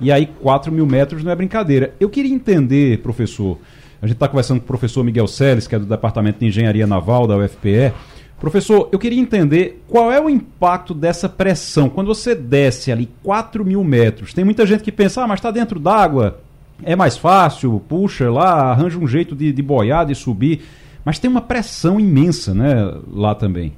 E 0.00 0.12
aí 0.12 0.26
4 0.26 0.70
mil 0.70 0.86
metros 0.86 1.24
não 1.24 1.32
é 1.32 1.36
brincadeira. 1.36 1.94
Eu 1.98 2.08
queria 2.08 2.32
entender, 2.32 2.98
professor, 2.98 3.58
a 4.00 4.06
gente 4.06 4.14
está 4.14 4.28
conversando 4.28 4.60
com 4.60 4.64
o 4.64 4.68
professor 4.68 5.02
Miguel 5.02 5.26
Seles, 5.26 5.66
que 5.66 5.74
é 5.74 5.78
do 5.78 5.86
Departamento 5.86 6.38
de 6.38 6.46
Engenharia 6.46 6.86
Naval 6.86 7.26
da 7.26 7.36
UFPE. 7.36 7.92
Professor, 8.38 8.88
eu 8.92 8.98
queria 8.98 9.20
entender 9.20 9.82
qual 9.88 10.12
é 10.12 10.20
o 10.20 10.30
impacto 10.30 10.94
dessa 10.94 11.28
pressão. 11.28 11.88
Quando 11.88 12.06
você 12.06 12.34
desce 12.34 12.92
ali 12.92 13.08
4 13.24 13.64
mil 13.64 13.82
metros, 13.82 14.32
tem 14.32 14.44
muita 14.44 14.64
gente 14.64 14.84
que 14.84 14.92
pensa, 14.92 15.24
ah, 15.24 15.26
mas 15.26 15.38
está 15.38 15.50
dentro 15.50 15.80
d'água, 15.80 16.40
é 16.84 16.94
mais 16.94 17.16
fácil, 17.16 17.82
puxa 17.88 18.30
lá, 18.30 18.70
arranja 18.70 18.96
um 18.98 19.08
jeito 19.08 19.34
de, 19.34 19.52
de 19.52 19.62
boiar, 19.62 20.06
de 20.06 20.14
subir. 20.14 20.62
Mas 21.04 21.18
tem 21.18 21.28
uma 21.28 21.40
pressão 21.40 21.98
imensa 21.98 22.54
né, 22.54 22.94
lá 23.12 23.34
também. 23.34 23.72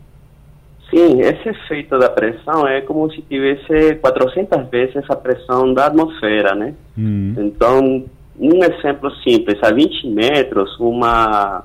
Sim, 0.90 1.20
esse 1.20 1.48
efeito 1.48 1.96
da 1.98 2.10
pressão 2.10 2.66
é 2.66 2.80
como 2.80 3.10
se 3.12 3.22
tivesse 3.22 3.94
400 3.96 4.68
vezes 4.68 5.04
a 5.08 5.14
pressão 5.14 5.72
da 5.72 5.86
atmosfera, 5.86 6.54
né? 6.54 6.74
Hum. 6.98 7.34
Então, 7.38 8.04
um 8.38 8.64
exemplo 8.64 9.10
simples, 9.22 9.58
a 9.62 9.72
20 9.72 10.08
metros, 10.08 10.78
uma, 10.80 11.64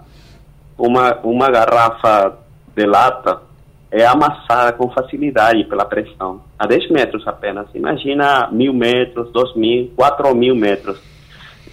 uma, 0.77 1.17
uma 1.23 1.49
garrafa 1.49 2.37
de 2.75 2.85
lata 2.85 3.41
é 3.89 4.05
amassada 4.05 4.73
com 4.73 4.89
facilidade 4.89 5.63
pela 5.63 5.85
pressão, 5.85 6.41
a 6.59 6.67
10 6.67 6.91
metros 6.91 7.25
apenas. 7.27 7.67
Imagina 7.73 8.49
mil 8.51 8.73
metros, 8.73 9.31
dois 9.31 9.55
mil, 9.55 9.91
quatro 9.95 10.35
mil 10.35 10.55
metros. 10.55 10.99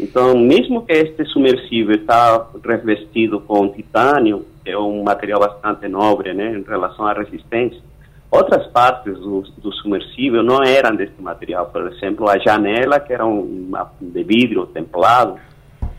Então, 0.00 0.38
mesmo 0.38 0.86
que 0.86 0.92
este 0.92 1.24
submersível 1.26 1.96
está 1.96 2.46
revestido 2.64 3.40
com 3.40 3.68
titânio, 3.68 4.46
é 4.64 4.76
um 4.76 5.02
material 5.02 5.40
bastante 5.40 5.88
nobre 5.88 6.32
né, 6.34 6.56
em 6.56 6.62
relação 6.62 7.06
à 7.06 7.12
resistência, 7.12 7.80
outras 8.30 8.66
partes 8.68 9.18
do, 9.18 9.42
do 9.58 9.72
submersível 9.72 10.42
não 10.42 10.62
eram 10.62 10.96
deste 10.96 11.20
material. 11.20 11.66
Por 11.66 11.92
exemplo, 11.92 12.28
a 12.28 12.38
janela, 12.38 12.98
que 13.00 13.12
era 13.12 13.26
um, 13.26 13.72
de 14.00 14.24
vidro 14.24 14.66
templado, 14.66 15.36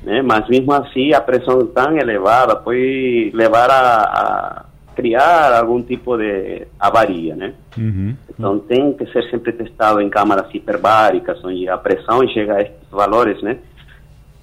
né, 0.01 0.21
mas 0.21 0.47
mesmo 0.49 0.73
assim 0.73 1.13
a 1.13 1.21
pressão 1.21 1.65
tão 1.67 1.97
elevada 1.97 2.55
pode 2.55 3.31
levar 3.33 3.69
a, 3.69 4.03
a 4.03 4.65
criar 4.95 5.53
algum 5.53 5.81
tipo 5.81 6.17
de 6.17 6.67
avaria, 6.79 7.35
né? 7.35 7.53
Uhum. 7.77 8.15
Então 8.29 8.59
tem 8.59 8.93
que 8.93 9.05
ser 9.07 9.23
sempre 9.29 9.51
testado 9.53 10.01
em 10.01 10.09
câmaras 10.09 10.53
hiperbáricas, 10.53 11.43
onde 11.43 11.67
a 11.67 11.77
pressão 11.77 12.27
chega 12.27 12.55
a 12.55 12.61
estes 12.61 12.89
valores, 12.91 13.41
né? 13.41 13.57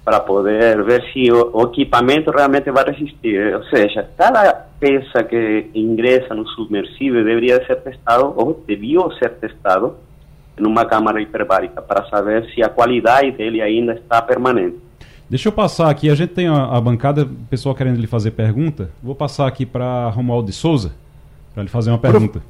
Para 0.03 0.19
poder 0.19 0.83
ver 0.83 1.03
se 1.13 1.31
o, 1.31 1.51
o, 1.53 1.63
equipamento 1.63 2.31
realmente 2.31 2.71
vai 2.71 2.83
resistir. 2.85 3.55
Ou 3.55 3.63
seja, 3.65 4.09
cada 4.17 4.51
peça 4.79 5.23
que 5.23 5.69
ingressa 5.75 6.33
no 6.33 6.47
submersível 6.49 7.23
deveria 7.23 7.63
ser 7.65 7.75
testado, 7.81 8.33
ou 8.35 8.63
devia 8.67 8.99
ser 9.19 9.29
testado, 9.33 9.95
em 10.59 10.65
uma 10.65 10.85
câmara 10.85 11.21
hiperbárica, 11.21 11.81
para 11.81 12.03
saber 12.09 12.49
se 12.53 12.63
a 12.63 12.69
qualidade 12.69 13.31
dele 13.31 13.61
ainda 13.61 13.93
está 13.93 14.21
permanente. 14.21 14.77
Deixa 15.29 15.47
eu 15.47 15.53
passar 15.53 15.89
aqui, 15.89 16.09
a 16.09 16.15
gente 16.15 16.33
tem 16.33 16.47
a, 16.47 16.65
a 16.65 16.81
bancada, 16.81 17.23
o 17.23 17.45
pessoal 17.49 17.73
querendo 17.73 17.97
lhe 17.97 18.07
fazer 18.07 18.31
pergunta. 18.31 18.89
Vou 19.01 19.15
passar 19.15 19.47
aqui 19.47 19.65
para 19.65 20.09
Romualdo 20.09 20.47
de 20.47 20.53
Souza, 20.53 20.91
para 21.53 21.63
lhe 21.63 21.69
fazer 21.69 21.89
uma 21.89 21.99
pergunta. 21.99 22.41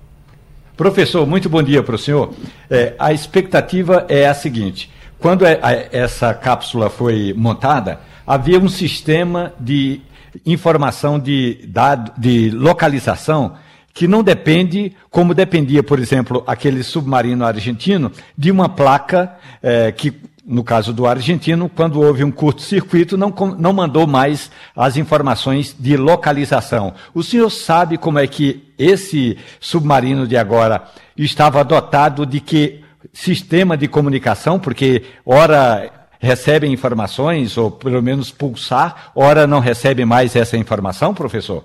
Professor, 0.75 1.27
muito 1.27 1.47
bom 1.47 1.61
dia 1.61 1.83
para 1.83 1.93
o 1.93 1.97
senhor. 1.97 2.33
É, 2.67 2.95
a 2.97 3.13
expectativa 3.13 4.03
é 4.09 4.25
a 4.27 4.33
seguinte: 4.33 4.89
quando 5.21 5.45
é, 5.45 5.59
essa 5.91 6.33
cápsula 6.33 6.89
foi 6.89 7.33
montada, 7.37 7.99
havia 8.25 8.59
um 8.59 8.67
sistema 8.67 9.53
de 9.59 10.01
informação 10.45 11.19
de, 11.19 11.59
dado, 11.67 12.11
de 12.19 12.49
localização 12.49 13.53
que 13.93 14.07
não 14.07 14.23
depende, 14.23 14.95
como 15.11 15.35
dependia, 15.35 15.83
por 15.83 15.99
exemplo, 15.99 16.43
aquele 16.47 16.81
submarino 16.81 17.45
argentino, 17.45 18.11
de 18.35 18.49
uma 18.49 18.67
placa 18.67 19.33
é, 19.61 19.91
que 19.91 20.13
no 20.43 20.63
caso 20.63 20.91
do 20.91 21.05
argentino, 21.05 21.69
quando 21.69 22.01
houve 22.01 22.23
um 22.23 22.31
curto-circuito, 22.31 23.15
não, 23.15 23.29
não 23.59 23.71
mandou 23.71 24.07
mais 24.07 24.49
as 24.75 24.97
informações 24.97 25.75
de 25.77 25.95
localização. 25.95 26.95
O 27.13 27.21
senhor 27.21 27.49
sabe 27.51 27.95
como 27.95 28.17
é 28.17 28.25
que 28.25 28.67
esse 28.77 29.37
submarino 29.59 30.27
de 30.27 30.35
agora 30.35 30.83
estava 31.15 31.63
dotado 31.63 32.25
de 32.25 32.39
que 32.39 32.81
sistema 33.13 33.77
de 33.77 33.87
comunicação? 33.87 34.59
Porque, 34.59 35.03
ora, 35.25 36.07
recebe 36.19 36.67
informações, 36.67 37.57
ou 37.57 37.71
pelo 37.71 38.01
menos 38.01 38.31
pulsar, 38.31 39.11
ora 39.15 39.47
não 39.47 39.59
recebe 39.59 40.05
mais 40.05 40.35
essa 40.35 40.55
informação, 40.55 41.13
professor? 41.13 41.63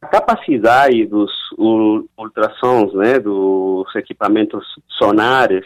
A 0.00 0.06
capacidade 0.08 1.06
dos 1.06 1.30
ultrassons, 2.18 2.94
né, 2.94 3.18
dos 3.18 3.86
equipamentos 3.94 4.64
sonares, 4.98 5.64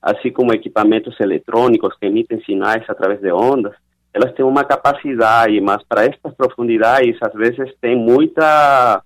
assim 0.00 0.30
como 0.30 0.52
equipamentos 0.52 1.18
eletrônicos 1.18 1.96
que 1.98 2.06
emitem 2.06 2.40
sinais 2.44 2.84
através 2.88 3.20
de 3.20 3.32
ondas, 3.32 3.72
elas 4.12 4.32
têm 4.34 4.44
uma 4.44 4.62
capacidade, 4.62 5.58
mas 5.60 5.82
para 5.84 6.04
estas 6.04 6.34
profundidades, 6.34 7.16
às 7.22 7.32
vezes, 7.32 7.74
tem 7.80 7.96
muita 7.96 9.02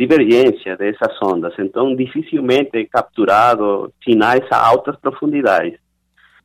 divergência 0.00 0.78
dessas 0.78 1.14
ondas, 1.22 1.52
então 1.58 1.94
dificilmente 1.94 2.70
é 2.72 2.84
capturado 2.86 3.92
sinais 4.02 4.40
a 4.50 4.56
altas 4.56 4.96
profundidades. 4.96 5.78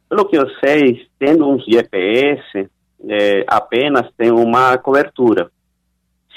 Pelo 0.10 0.26
que 0.26 0.38
eu 0.38 0.46
sei, 0.60 1.08
tendo 1.18 1.50
um 1.50 1.58
GPS, 1.58 2.70
é, 3.08 3.46
apenas 3.48 4.12
tem 4.18 4.30
uma 4.30 4.78
cobertura. 4.78 5.50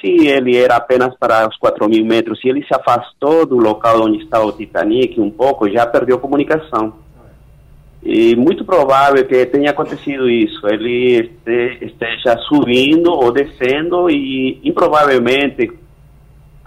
Se 0.01 0.29
ele 0.29 0.57
era 0.57 0.77
apenas 0.77 1.13
para 1.19 1.49
os 1.49 1.57
4 1.57 1.89
mil 1.89 2.05
metros, 2.07 2.41
se 2.41 2.49
ele 2.49 2.65
se 2.65 2.73
afastou 2.73 3.45
do 3.45 3.57
local 3.57 4.03
onde 4.03 4.23
está 4.23 4.41
o 4.41 4.53
Titanic 4.53 5.21
um 5.21 5.31
pouco, 5.31 5.69
já 5.69 5.85
perdeu 5.85 6.21
comunicação. 6.21 6.95
E 8.01 8.37
muito 8.37 8.65
provável 8.65 9.27
que 9.27 9.45
tenha 9.47 9.73
acontecido 9.73 10.31
isso. 10.31 10.65
Ele 10.69 11.33
esteja 11.81 12.39
subindo 12.49 13.11
ou 13.11 13.33
descendo 13.33 14.09
e, 14.09 14.61
improvavelmente, 14.63 15.73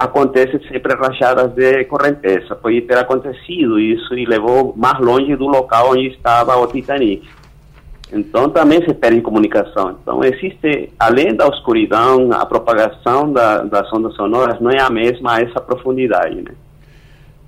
acontece 0.04 0.60
sempre 0.68 0.96
rachadas 0.96 1.52
de 1.54 1.86
correnteza. 1.86 2.56
Pode 2.56 2.82
ter 2.82 2.98
acontecido 2.98 3.80
isso 3.80 4.16
e 4.16 4.26
levou 4.26 4.74
mais 4.76 5.00
longe 5.00 5.36
do 5.36 5.48
local 5.48 5.92
onde 5.92 6.08
estava 6.08 6.58
o 6.58 6.68
Titanic. 6.68 7.28
Então 8.12 8.50
também 8.50 8.84
se 8.84 8.94
perde 8.94 9.22
comunicação. 9.22 9.96
Então 10.02 10.24
existe, 10.24 10.90
além 11.00 11.36
da 11.36 11.48
escuridão, 11.48 12.32
a 12.34 12.46
propagação 12.46 13.32
da, 13.32 13.64
das 13.64 13.92
ondas 13.94 14.16
sonoras 14.16 14.60
não 14.60 14.72
é 14.72 14.82
a 14.82 14.90
mesma 14.90 15.36
a 15.36 15.42
essa 15.42 15.62
profundidade, 15.62 16.36
né? 16.42 16.52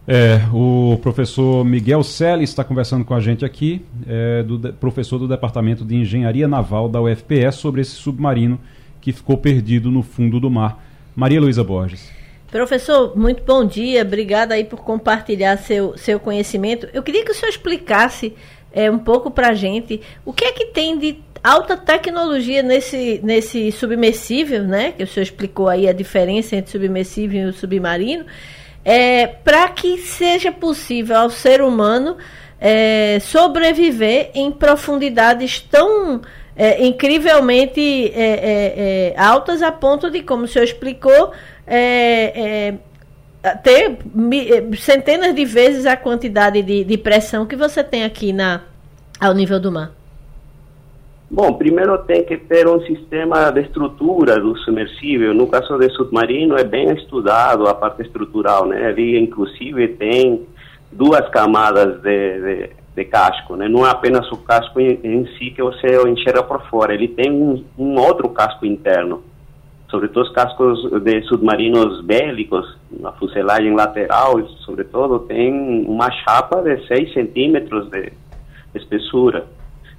É, 0.05 0.41
o 0.53 0.99
professor 1.01 1.63
Miguel 1.63 2.03
Selle 2.03 2.43
está 2.43 2.61
conversando 2.61 3.05
com 3.05 3.13
a 3.13 3.21
gente 3.21 3.45
aqui, 3.45 3.85
é, 4.05 4.43
do 4.43 4.57
de, 4.57 4.73
professor 4.73 5.17
do 5.17 5.29
Departamento 5.29 5.85
de 5.85 5.95
Engenharia 5.95 6.47
Naval 6.47 6.89
da 6.89 7.01
UFPS, 7.01 7.55
sobre 7.55 7.81
esse 7.81 7.91
submarino 7.91 8.59
que 8.99 9.13
ficou 9.13 9.37
perdido 9.37 9.89
no 9.89 10.03
fundo 10.03 10.41
do 10.41 10.49
mar. 10.49 10.83
Maria 11.15 11.39
Luísa 11.39 11.63
Borges. 11.63 12.22
Professor, 12.53 13.17
muito 13.17 13.41
bom 13.41 13.65
dia, 13.65 14.03
obrigada 14.03 14.53
aí 14.53 14.63
por 14.63 14.83
compartilhar 14.83 15.57
seu, 15.57 15.97
seu 15.97 16.19
conhecimento. 16.19 16.87
Eu 16.93 17.01
queria 17.01 17.25
que 17.25 17.31
o 17.31 17.33
senhor 17.33 17.49
explicasse 17.49 18.35
é, 18.71 18.91
um 18.91 18.99
pouco 18.99 19.31
para 19.31 19.47
a 19.47 19.53
gente 19.55 19.99
o 20.23 20.31
que 20.31 20.45
é 20.45 20.51
que 20.51 20.65
tem 20.67 20.95
de 20.99 21.17
alta 21.43 21.75
tecnologia 21.75 22.61
nesse, 22.61 23.19
nesse 23.23 23.71
submersível, 23.71 24.65
né? 24.65 24.91
Que 24.91 25.01
o 25.01 25.07
senhor 25.07 25.23
explicou 25.23 25.67
aí 25.67 25.89
a 25.89 25.93
diferença 25.93 26.55
entre 26.55 26.71
submersível 26.71 27.49
e 27.49 27.53
submarino 27.53 28.23
é, 28.85 29.25
para 29.25 29.67
que 29.69 29.97
seja 29.97 30.51
possível 30.51 31.17
ao 31.17 31.31
ser 31.31 31.59
humano 31.59 32.17
é, 32.61 33.17
sobreviver 33.19 34.29
em 34.35 34.51
profundidades 34.51 35.59
tão 35.59 36.21
é, 36.55 36.85
incrivelmente 36.85 38.11
é, 38.13 39.15
altas 39.17 39.63
a 39.63 39.71
ponto 39.71 40.11
de, 40.11 40.21
como 40.21 40.43
o 40.43 40.47
senhor 40.47 40.65
explicou, 40.65 41.31
ter 43.63 43.97
centenas 44.77 45.35
de 45.35 45.45
vezes 45.45 45.85
a 45.85 45.97
quantidade 45.97 46.61
de, 46.61 46.83
de 46.83 46.97
pressão 46.97 47.45
que 47.45 47.55
você 47.55 47.83
tem 47.83 48.03
aqui 48.03 48.31
na, 48.31 48.61
ao 49.19 49.33
nível 49.33 49.59
do 49.59 49.71
mar. 49.71 49.91
Bom, 51.29 51.53
primeiro 51.53 51.97
tem 51.99 52.23
que 52.23 52.37
ter 52.37 52.67
um 52.67 52.79
sistema 52.81 53.49
de 53.49 53.61
estrutura 53.61 54.39
do 54.39 54.55
submersível. 54.59 55.33
No 55.33 55.47
caso 55.47 55.79
de 55.79 55.89
submarino 55.89 56.55
é 56.55 56.63
bem 56.63 56.91
estudado 56.93 57.67
a 57.67 57.73
parte 57.73 58.03
estrutural, 58.03 58.67
né? 58.67 58.85
Ali 58.85 59.17
inclusive 59.17 59.87
tem 59.89 60.45
duas 60.91 61.27
camadas 61.29 61.99
de, 62.03 62.39
de, 62.39 62.69
de 62.95 63.05
casco, 63.05 63.55
né? 63.55 63.67
Não 63.67 63.83
é 63.83 63.89
apenas 63.89 64.31
o 64.31 64.37
casco 64.37 64.79
em, 64.79 64.99
em, 65.03 65.25
si 65.35 65.49
que 65.49 65.63
você 65.63 65.97
enxerga 66.07 66.43
por 66.43 66.61
fora, 66.69 66.93
ele 66.93 67.07
tem 67.07 67.31
um, 67.31 67.65
um 67.79 67.99
outro 67.99 68.29
casco 68.29 68.63
interno. 68.63 69.23
Sobretudo 69.93 70.23
os 70.23 70.31
cascos 70.31 70.89
de 71.03 71.21
submarinos 71.27 72.01
bélicos, 72.01 72.65
a 73.03 73.11
fuselagem 73.11 73.75
lateral, 73.75 74.43
sobretudo, 74.65 75.19
tem 75.19 75.85
uma 75.87 76.09
chapa 76.09 76.63
de 76.63 76.83
6 76.87 77.13
centímetros 77.13 77.91
de 77.91 78.11
espessura. 78.73 79.45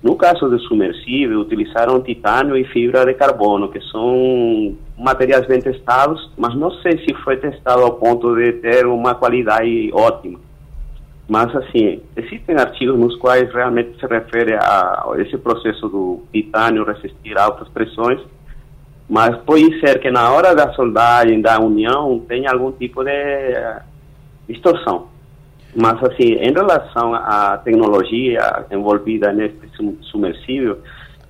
No 0.02 0.16
caso 0.16 0.48
do 0.50 0.58
submersível, 0.58 1.38
utilizaram 1.38 2.02
titânio 2.02 2.56
e 2.56 2.64
fibra 2.64 3.06
de 3.06 3.14
carbono, 3.14 3.68
que 3.68 3.80
são 3.82 4.74
materiais 4.98 5.46
bem 5.46 5.60
testados, 5.60 6.28
mas 6.36 6.56
não 6.56 6.72
sei 6.82 6.98
se 6.98 7.14
foi 7.22 7.36
testado 7.36 7.82
ao 7.82 7.92
ponto 7.92 8.34
de 8.34 8.52
ter 8.54 8.86
uma 8.86 9.14
qualidade 9.14 9.92
ótima. 9.94 10.40
Mas, 11.28 11.54
assim, 11.54 12.02
existem 12.16 12.56
artigos 12.56 12.98
nos 12.98 13.16
quais 13.18 13.48
realmente 13.54 13.96
se 14.00 14.06
refere 14.08 14.54
a 14.54 15.06
esse 15.18 15.38
processo 15.38 15.88
do 15.88 16.24
titânio 16.32 16.84
resistir 16.84 17.38
a 17.38 17.44
altas 17.44 17.68
pressões, 17.68 18.20
mas 19.08 19.36
pode 19.38 19.80
ser 19.80 20.00
que 20.00 20.10
na 20.10 20.32
hora 20.32 20.54
da 20.54 20.72
soldagem, 20.72 21.40
da 21.40 21.60
união, 21.60 22.18
tenha 22.26 22.50
algum 22.50 22.72
tipo 22.72 23.04
de 23.04 23.10
distorção. 24.48 25.08
Mas, 25.76 26.02
assim, 26.04 26.34
em 26.34 26.52
relação 26.52 27.14
à 27.14 27.58
tecnologia 27.58 28.64
envolvida 28.70 29.32
nesse 29.32 29.58
submersível, 30.02 30.78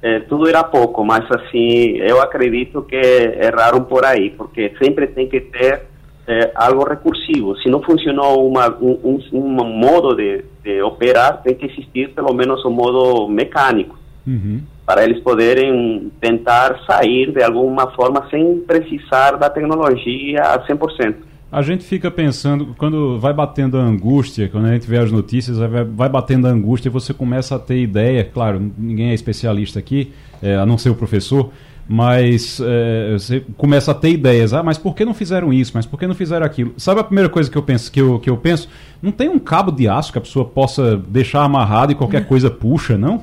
é, 0.03 0.21
tudo 0.21 0.49
era 0.49 0.63
pouco, 0.63 1.03
mas, 1.03 1.25
assim, 1.31 1.97
eu 1.97 2.21
acredito 2.21 2.83
que 2.83 2.97
erraram 2.97 3.85
por 3.85 4.05
aí, 4.05 4.31
porque 4.31 4.75
sempre 4.79 5.07
tem 5.07 5.29
que 5.29 5.41
ter 5.41 5.95
é 6.27 6.53
algo 6.55 6.89
recursivo. 6.89 7.55
Se 7.59 7.69
não 7.69 7.83
funcionou 7.83 8.49
uma, 8.49 8.75
um, 8.81 9.21
um, 9.33 9.65
modo 9.65 10.17
de, 10.17 10.43
de, 10.63 10.81
operar, 10.81 11.43
tem 11.43 11.55
que 11.55 11.67
existir 11.67 12.15
pelo 12.15 12.33
menos 12.33 12.65
um 12.65 12.71
modo 12.71 13.29
mecânico. 13.29 13.99
Uhum. 14.27 14.63
Para 14.87 15.05
eles 15.05 15.23
poderem 15.23 16.11
tentar 16.21 16.81
sair 16.87 17.33
de 17.33 17.43
alguma 17.43 17.91
forma 17.93 18.27
sem 18.31 18.61
precisar 18.61 19.33
da 19.33 19.49
tecnologia 19.49 20.43
a 20.43 20.67
100%. 20.67 21.15
A 21.55 21.63
gente 21.63 21.85
fica 21.85 22.11
pensando, 22.11 22.75
quando 22.77 23.21
vai 23.21 23.33
batendo 23.33 23.79
a 23.79 23.81
angústia, 23.81 24.49
quando 24.49 24.67
a 24.67 24.73
gente 24.73 24.89
vê 24.89 24.99
as 24.99 25.13
notícias, 25.13 25.57
vai, 25.57 25.85
vai 25.85 26.09
batendo 26.09 26.49
a 26.49 26.51
angústia 26.51 26.89
e 26.89 26.91
você 26.91 27.15
começa 27.15 27.55
a 27.55 27.61
ter 27.61 27.81
ideia. 27.81 28.25
Claro, 28.25 28.73
ninguém 28.77 29.11
é 29.11 29.15
especialista 29.15 29.79
aqui, 29.79 30.13
é, 30.43 30.57
a 30.57 30.67
não 30.67 30.77
ser 30.77 30.91
o 30.91 30.97
professor, 30.97 31.51
mas 31.89 32.61
é, 32.61 33.13
você 33.13 33.45
começa 33.57 33.93
a 33.93 33.95
ter 33.95 34.11
ideias. 34.11 34.53
Ah, 34.53 34.65
mas 34.65 34.79
por 34.79 34.97
que 34.97 35.05
não 35.05 35.15
fizeram 35.15 35.53
isso? 35.53 35.71
Mas 35.75 35.87
por 35.87 35.97
que 35.97 36.09
não 36.09 36.15
fizeram 36.17 36.45
aquilo? 36.45 36.75
Sabe 36.77 37.01
a 37.01 37.05
primeira 37.05 37.29
coisa 37.29 37.49
que 37.49 37.57
eu 37.57 37.63
penso? 37.63 37.93
Que 37.93 38.01
eu, 38.01 38.19
que 38.19 38.29
eu 38.29 38.37
penso? 38.37 38.69
Não 39.01 39.13
tem 39.13 39.29
um 39.29 39.39
cabo 39.39 39.71
de 39.71 39.87
aço 39.87 40.11
que 40.11 40.19
a 40.19 40.23
pessoa 40.23 40.45
possa 40.45 40.97
deixar 40.97 41.45
amarrado 41.45 41.93
e 41.93 41.95
qualquer 41.95 42.27
coisa 42.27 42.51
puxa, 42.51 42.99
não? 42.99 43.23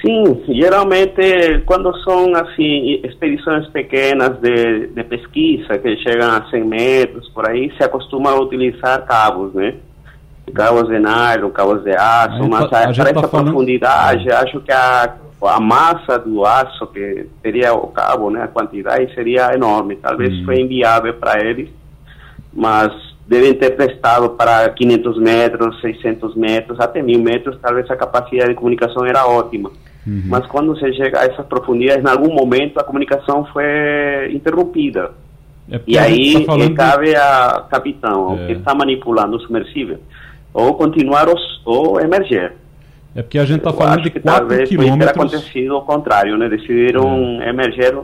Sim, 0.00 0.44
geralmente 0.48 1.62
quando 1.64 1.96
são 2.02 2.34
assim 2.34 3.00
expedições 3.02 3.66
pequenas 3.68 4.38
de, 4.40 4.88
de 4.88 5.04
pesquisa 5.04 5.78
que 5.78 5.96
chegam 5.96 6.30
a 6.30 6.44
100 6.50 6.64
metros 6.64 7.28
por 7.30 7.48
aí 7.48 7.72
se 7.76 7.82
acostuma 7.82 8.30
a 8.30 8.40
utilizar 8.40 9.04
cabos, 9.06 9.54
né? 9.54 9.74
Cabos 10.54 10.88
de 10.88 10.98
nylon, 10.98 11.50
cabos 11.50 11.82
de 11.82 11.92
aço, 11.92 12.42
a 12.42 12.48
mas 12.48 12.70
tá, 12.70 12.82
para 12.82 13.10
essa 13.10 13.14
tá 13.14 13.28
profundidade 13.28 14.24
falando... 14.28 14.44
acho 14.44 14.60
que 14.60 14.72
a, 14.72 15.14
a 15.42 15.60
massa 15.60 16.18
do 16.18 16.44
aço 16.44 16.86
que 16.88 17.26
seria 17.42 17.74
o 17.74 17.88
cabo, 17.88 18.30
né, 18.30 18.42
a 18.42 18.48
quantidade 18.48 19.12
seria 19.14 19.52
enorme. 19.54 19.96
Talvez 19.96 20.32
hum. 20.32 20.44
foi 20.44 20.60
inviável 20.60 21.14
para 21.14 21.40
eles, 21.44 21.68
mas 22.52 22.92
devem 23.26 23.54
ter 23.54 23.70
prestado 23.76 24.30
para 24.30 24.68
500 24.70 25.18
metros, 25.18 25.80
600 25.80 26.34
metros, 26.36 26.78
até 26.80 27.02
1000 27.02 27.20
metros, 27.20 27.58
talvez 27.60 27.90
a 27.90 27.96
capacidade 27.96 28.50
de 28.50 28.54
comunicação 28.54 29.04
era 29.04 29.26
ótima. 29.26 29.70
Uhum. 30.06 30.22
Mas 30.26 30.46
quando 30.46 30.68
você 30.68 30.92
chega 30.92 31.20
a 31.20 31.24
essas 31.24 31.44
profundidades, 31.46 32.04
em 32.04 32.08
algum 32.08 32.32
momento 32.32 32.78
a 32.78 32.84
comunicação 32.84 33.44
foi 33.46 34.32
interrompida. 34.32 35.10
É 35.70 35.80
e 35.84 35.98
aí 35.98 36.46
tá 36.46 36.54
cabe 36.76 37.06
de... 37.06 37.16
a 37.16 37.64
capitão, 37.68 38.38
é. 38.40 38.46
que 38.46 38.52
está 38.52 38.72
manipulando 38.72 39.36
o 39.36 39.40
submersível, 39.40 39.98
ou 40.54 40.74
continuar 40.74 41.28
os, 41.28 41.60
ou 41.64 42.00
emerger. 42.00 42.52
É 43.16 43.22
porque 43.22 43.38
a 43.38 43.44
gente 43.44 43.58
está 43.58 43.72
falando 43.72 44.02
de 44.02 44.10
4 44.10 44.46
quilômetros. 44.66 44.76
Talvez 44.76 45.10
acontecido 45.10 45.76
o 45.76 45.80
contrário, 45.80 46.36
né? 46.36 46.48
Decidiram 46.48 47.40
é. 47.42 47.48
emerger 47.48 47.98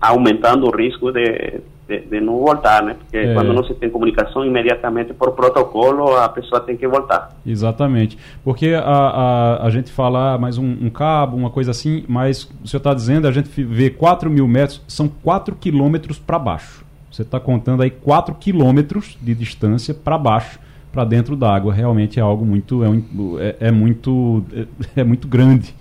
aumentando 0.00 0.66
o 0.66 0.76
risco 0.76 1.10
de, 1.12 1.60
de, 1.88 2.00
de 2.00 2.20
não 2.20 2.38
voltar, 2.38 2.82
né? 2.82 2.94
Porque 2.98 3.16
é. 3.16 3.34
quando 3.34 3.52
não 3.52 3.62
se 3.64 3.74
tem 3.74 3.90
comunicação, 3.90 4.44
imediatamente 4.44 5.12
por 5.12 5.32
protocolo 5.32 6.16
a 6.16 6.28
pessoa 6.28 6.60
tem 6.60 6.76
que 6.76 6.88
voltar. 6.88 7.36
Exatamente. 7.46 8.18
Porque 8.42 8.74
a, 8.74 8.80
a, 8.82 9.66
a 9.66 9.70
gente 9.70 9.92
fala 9.92 10.38
mais 10.38 10.56
um, 10.56 10.64
um, 10.64 10.90
cabo, 10.90 11.36
uma 11.36 11.50
coisa 11.50 11.70
assim, 11.70 12.04
mas 12.08 12.50
o 12.62 12.68
senhor 12.68 12.78
está 12.78 12.94
dizendo, 12.94 13.28
a 13.28 13.32
gente 13.32 13.48
vê 13.62 13.90
4 13.90 14.30
mil 14.30 14.48
metros, 14.48 14.82
são 14.88 15.08
4 15.08 15.54
quilômetros 15.56 16.18
para 16.18 16.38
baixo. 16.38 16.84
Você 17.10 17.22
está 17.22 17.38
contando 17.38 17.82
aí 17.82 17.90
4 17.90 18.34
quilômetros 18.34 19.16
de 19.20 19.34
distância 19.34 19.94
para 19.94 20.18
baixo, 20.18 20.58
para 20.90 21.04
dentro 21.04 21.36
d'água. 21.36 21.72
Realmente 21.72 22.18
é 22.18 22.22
algo 22.22 22.44
muito. 22.44 22.82
É, 22.82 22.88
um, 22.88 23.04
é, 23.38 23.56
é 23.60 23.70
muito. 23.70 24.44
É, 24.96 25.00
é 25.00 25.04
muito 25.04 25.28
grande. 25.28 25.74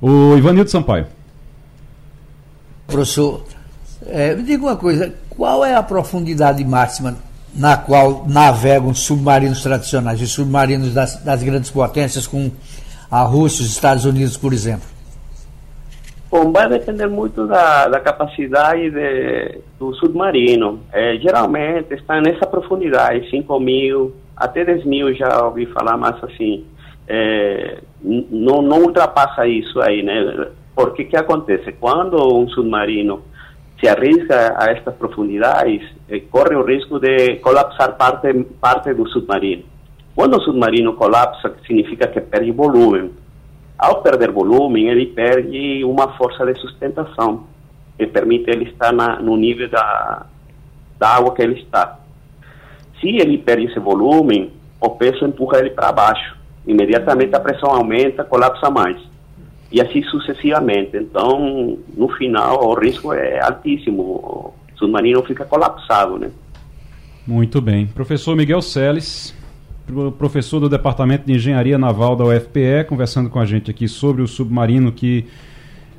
O 0.00 0.36
Ivanildo 0.36 0.70
Sampaio. 0.70 1.06
Professor, 2.86 3.44
é, 4.06 4.34
me 4.34 4.42
diga 4.42 4.62
uma 4.62 4.76
coisa, 4.76 5.12
qual 5.38 5.64
é 5.64 5.72
a 5.76 5.82
profundidade 5.84 6.64
máxima 6.64 7.16
na 7.54 7.76
qual 7.76 8.24
navegam 8.26 8.92
submarinos 8.92 9.62
tradicionais, 9.62 10.20
os 10.20 10.32
submarinos 10.32 10.92
das, 10.92 11.22
das 11.22 11.42
grandes 11.44 11.70
potências, 11.70 12.26
com 12.26 12.50
a 13.08 13.22
Rússia 13.22 13.62
e 13.62 13.66
os 13.66 13.70
Estados 13.70 14.04
Unidos, 14.04 14.36
por 14.36 14.52
exemplo? 14.52 14.86
Bom, 16.30 16.52
vai 16.52 16.68
depender 16.68 17.06
muito 17.06 17.46
da, 17.46 17.88
da 17.88 18.00
capacidade 18.00 18.90
de, 18.90 19.60
do 19.78 19.94
submarino. 19.94 20.80
É, 20.92 21.16
geralmente 21.16 21.94
está 21.94 22.20
nessa 22.20 22.44
profundidade, 22.44 23.30
5 23.30 23.60
mil, 23.60 24.14
até 24.36 24.64
10 24.64 24.84
mil 24.84 25.14
já 25.14 25.42
ouvi 25.44 25.66
falar, 25.66 25.96
mas 25.96 26.22
assim, 26.22 26.66
é, 27.06 27.78
não, 28.02 28.60
não 28.60 28.82
ultrapassa 28.82 29.46
isso 29.46 29.80
aí, 29.80 30.02
né? 30.02 30.48
Porque 30.74 31.04
que 31.04 31.16
acontece? 31.16 31.72
Quando 31.72 32.16
um 32.36 32.46
submarino 32.48 33.22
se 33.80 33.88
arrisca 33.88 34.56
a 34.58 34.70
estas 34.72 34.94
profundidades, 34.96 35.82
eh, 36.08 36.20
corre 36.30 36.56
o 36.56 36.64
risco 36.64 36.98
de 36.98 37.36
colapsar 37.36 37.96
parte, 37.96 38.32
parte 38.60 38.92
do 38.92 39.08
submarino. 39.08 39.62
Quando 40.14 40.36
o 40.36 40.40
submarino 40.40 40.94
colapsa, 40.94 41.54
significa 41.64 42.08
que 42.08 42.20
perde 42.20 42.50
volume. 42.50 43.12
Ao 43.78 44.02
perder 44.02 44.32
volume, 44.32 44.88
ele 44.88 45.06
perde 45.06 45.84
uma 45.84 46.16
força 46.16 46.44
de 46.44 46.58
sustentação, 46.60 47.44
que 47.96 48.06
permite 48.06 48.50
ele 48.50 48.64
estar 48.64 48.92
no 49.22 49.36
nível 49.36 49.68
da, 49.68 50.26
da 50.98 51.08
água 51.10 51.32
que 51.34 51.42
ele 51.42 51.60
está. 51.60 52.00
Se 53.00 53.08
ele 53.08 53.38
perde 53.38 53.66
esse 53.66 53.78
volume, 53.78 54.52
o 54.80 54.90
peso 54.90 55.24
empurra 55.24 55.60
ele 55.60 55.70
para 55.70 55.92
baixo. 55.92 56.36
Imediatamente 56.66 57.36
a 57.36 57.40
pressão 57.40 57.70
aumenta, 57.70 58.24
colapsa 58.24 58.68
mais 58.70 59.07
e 59.70 59.80
assim 59.80 60.02
sucessivamente. 60.04 60.96
Então, 60.96 61.78
no 61.96 62.08
final, 62.08 62.64
o 62.64 62.74
risco 62.74 63.12
é 63.12 63.40
altíssimo. 63.40 64.02
O 64.02 64.54
submarino 64.76 65.22
fica 65.22 65.44
colapsado, 65.44 66.18
né? 66.18 66.30
Muito 67.26 67.60
bem. 67.60 67.86
Professor 67.86 68.34
Miguel 68.34 68.62
Celes, 68.62 69.34
professor 70.16 70.60
do 70.60 70.68
Departamento 70.68 71.26
de 71.26 71.34
Engenharia 71.34 71.76
Naval 71.76 72.16
da 72.16 72.24
UFPE, 72.24 72.84
conversando 72.88 73.28
com 73.28 73.38
a 73.38 73.44
gente 73.44 73.70
aqui 73.70 73.86
sobre 73.86 74.22
o 74.22 74.26
submarino 74.26 74.90
que 74.90 75.26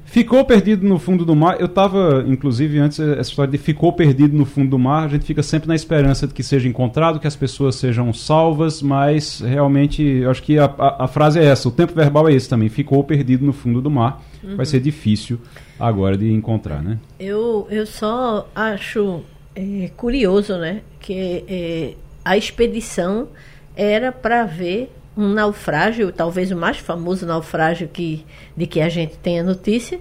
Ficou 0.10 0.44
perdido 0.44 0.88
no 0.88 0.98
fundo 0.98 1.24
do 1.24 1.36
mar. 1.36 1.60
Eu 1.60 1.68
estava, 1.68 2.24
inclusive, 2.26 2.80
antes, 2.80 3.00
essa 3.00 3.30
história 3.30 3.52
de 3.52 3.60
ficou 3.60 3.94
perdido 3.94 4.36
no 4.36 4.44
fundo 4.44 4.72
do 4.72 4.80
mar. 4.80 5.06
A 5.06 5.08
gente 5.08 5.24
fica 5.24 5.44
sempre 5.44 5.68
na 5.68 5.76
esperança 5.76 6.26
de 6.26 6.34
que 6.34 6.42
seja 6.42 6.68
encontrado, 6.68 7.20
que 7.20 7.28
as 7.28 7.36
pessoas 7.36 7.76
sejam 7.76 8.12
salvas, 8.12 8.82
mas 8.82 9.40
realmente, 9.40 10.02
eu 10.02 10.32
acho 10.32 10.42
que 10.42 10.58
a, 10.58 10.66
a, 10.66 11.04
a 11.04 11.08
frase 11.08 11.38
é 11.38 11.46
essa. 11.46 11.70
O 11.70 11.72
tempo 11.72 11.94
verbal 11.94 12.28
é 12.28 12.34
esse 12.34 12.50
também. 12.50 12.70
Ficou 12.70 13.04
perdido 13.04 13.46
no 13.46 13.54
fundo 13.54 13.84
do 13.84 13.92
mar. 13.92 14.20
Uhum. 14.44 14.56
Vai 14.56 14.66
ser 14.66 14.80
difícil 14.80 15.40
agora 15.80 16.18
de 16.18 16.32
encontrar, 16.32 16.82
né? 16.82 16.98
Eu, 17.20 17.68
eu 17.70 17.86
só 17.86 18.50
acho 18.56 19.22
é, 19.56 19.92
curioso, 19.96 20.58
né? 20.58 20.82
Que 21.00 21.44
é, 21.48 21.94
a 22.26 22.36
expedição 22.36 23.28
era 23.76 24.12
para 24.12 24.44
ver 24.44 24.92
um 25.20 25.34
naufrágio, 25.34 26.12
talvez 26.12 26.50
o 26.52 26.56
mais 26.56 26.78
famoso 26.78 27.26
naufrágio 27.26 27.88
que, 27.88 28.26
de 28.56 28.66
que 28.66 28.80
a 28.80 28.88
gente 28.88 29.18
tem 29.18 29.40
a 29.40 29.44
notícia, 29.44 30.00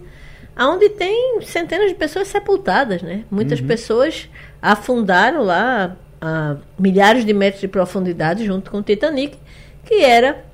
onde 0.56 0.88
tem 0.90 1.40
centenas 1.42 1.88
de 1.88 1.94
pessoas 1.94 2.28
sepultadas, 2.28 3.02
né? 3.02 3.24
Muitas 3.30 3.60
uhum. 3.60 3.66
pessoas 3.66 4.28
afundaram 4.62 5.42
lá 5.42 5.96
a 6.20 6.56
milhares 6.78 7.24
de 7.24 7.32
metros 7.32 7.60
de 7.60 7.68
profundidade 7.68 8.44
junto 8.44 8.70
com 8.70 8.78
o 8.78 8.82
Titanic, 8.82 9.36
que 9.84 10.02
era 10.04 10.44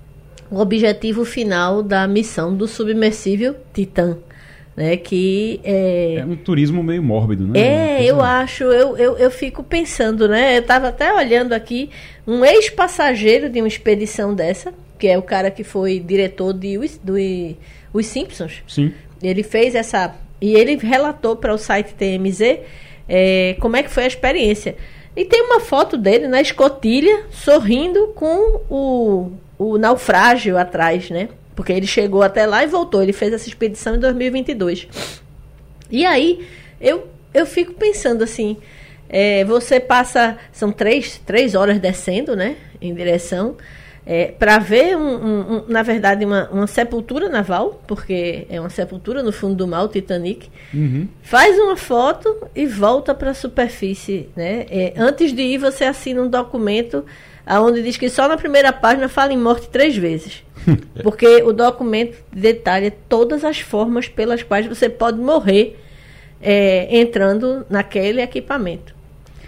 o 0.50 0.59
objetivo 0.59 1.24
final 1.24 1.83
da 1.83 2.07
missão 2.07 2.55
do 2.55 2.66
submersível 2.66 3.57
Titan 3.72 4.18
né? 4.77 4.97
Que 4.97 5.61
é... 5.63 6.17
é 6.17 6.25
um 6.25 6.37
turismo 6.37 6.83
meio 6.83 7.03
mórbido, 7.03 7.47
né? 7.47 7.59
É, 7.59 8.05
eu 8.05 8.21
acho, 8.21 8.65
eu, 8.65 8.97
eu, 8.97 9.17
eu 9.17 9.31
fico 9.31 9.63
pensando, 9.63 10.29
né? 10.29 10.57
Eu 10.57 10.61
estava 10.61 10.89
até 10.89 11.13
olhando 11.13 11.53
aqui 11.53 11.91
um 12.27 12.45
ex-passageiro 12.45 13.49
de 13.49 13.61
uma 13.61 13.69
expedição 13.69 14.35
dessa, 14.35 14.73
que 14.99 15.07
é 15.07 15.19
o 15.19 15.23
cara 15.23 15.51
que 15.51 15.65
foi 15.65 16.01
diretor 16.01 16.53
de 16.53 16.79
do, 17.03 17.15
Os 17.93 18.07
Simpsons. 18.07 18.63
Sim. 18.67 18.93
Ele 19.23 19.43
fez 19.43 19.75
essa 19.75 20.15
e 20.41 20.55
ele 20.55 20.77
relatou 20.77 21.37
para 21.37 21.55
o 21.55 21.59
site 21.59 21.95
TMZ 21.95 22.59
é, 23.09 23.57
como 23.61 23.77
é 23.77 23.83
que 23.83 23.91
foi 23.91 24.05
a 24.05 24.07
experiência. 24.09 24.77
E 25.17 25.25
tem 25.25 25.43
uma 25.43 25.61
foto 25.61 25.97
dele 25.97 26.27
na 26.27 26.41
escotilha 26.41 27.27
sorrindo 27.31 28.09
com 28.09 28.61
o, 28.69 29.33
o 29.57 29.79
naufrágio 29.79 30.59
atrás, 30.59 31.09
né? 31.09 31.29
Porque 31.55 31.73
ele 31.73 31.87
chegou 31.87 32.23
até 32.23 32.47
lá 32.47 32.64
e 32.64 32.67
voltou. 32.67 33.03
Ele 33.03 33.12
fez 33.12 33.33
essa 33.33 33.49
expedição 33.49 33.95
em 33.95 33.99
2022. 33.99 34.88
E 35.90 36.05
aí, 36.05 36.47
eu, 36.81 37.07
eu 37.33 37.47
fico 37.47 37.75
pensando 37.75 38.25
assim: 38.25 38.57
é, 39.09 39.45
você 39.45 39.79
passa. 39.79 40.37
São 40.53 40.73
três, 40.73 41.21
três 41.25 41.55
horas 41.55 41.79
descendo, 41.79 42.35
né? 42.35 42.57
Em 42.81 42.95
direção. 42.95 43.57
É, 44.07 44.27
para 44.27 44.59
ver, 44.59 44.97
um, 44.97 45.01
um, 45.01 45.57
um, 45.57 45.64
na 45.67 45.83
verdade, 45.83 46.27
uma, 46.27 46.49
uma, 46.51 46.67
sepultura 46.67 47.31
naval, 47.31 47.83
porque 47.87 48.47
é 48.51 48.61
uma 48.61 48.69
sepultura 48.69 49.23
no 49.23 49.33
fundo 49.33 49.55
do 49.55 49.67
mar, 49.67 49.83
o 49.83 49.88
Titanic, 49.88 50.51
uhum. 50.75 51.09
faz 51.23 51.59
uma 51.59 51.75
foto 51.75 52.47
e 52.55 52.67
volta 52.67 53.14
para 53.14 53.31
a 53.31 53.35
superfície. 53.35 54.29
Né? 54.37 54.67
É, 54.69 54.93
antes 54.99 55.33
de 55.33 55.40
ir, 55.40 55.59
você 55.59 55.85
assina 55.85 56.21
um 56.21 56.29
documento 56.29 57.03
onde 57.47 57.83
diz 57.83 57.97
que 57.97 58.09
só 58.09 58.27
na 58.27 58.37
primeira 58.37 58.73
página 58.73 59.09
fala 59.09 59.33
em 59.33 59.39
morte 59.39 59.69
três 59.69 59.97
vezes. 59.97 60.43
Porque 61.03 61.43
o 61.43 61.53
documento 61.53 62.17
detalha 62.33 62.93
todas 63.09 63.45
as 63.45 63.61
formas 63.61 64.09
pelas 64.09 64.43
quais 64.43 64.67
você 64.67 64.89
pode 64.89 65.19
morrer 65.19 65.79
é, 66.41 66.99
entrando 66.99 67.67
naquele 67.69 68.23
equipamento. 68.23 68.95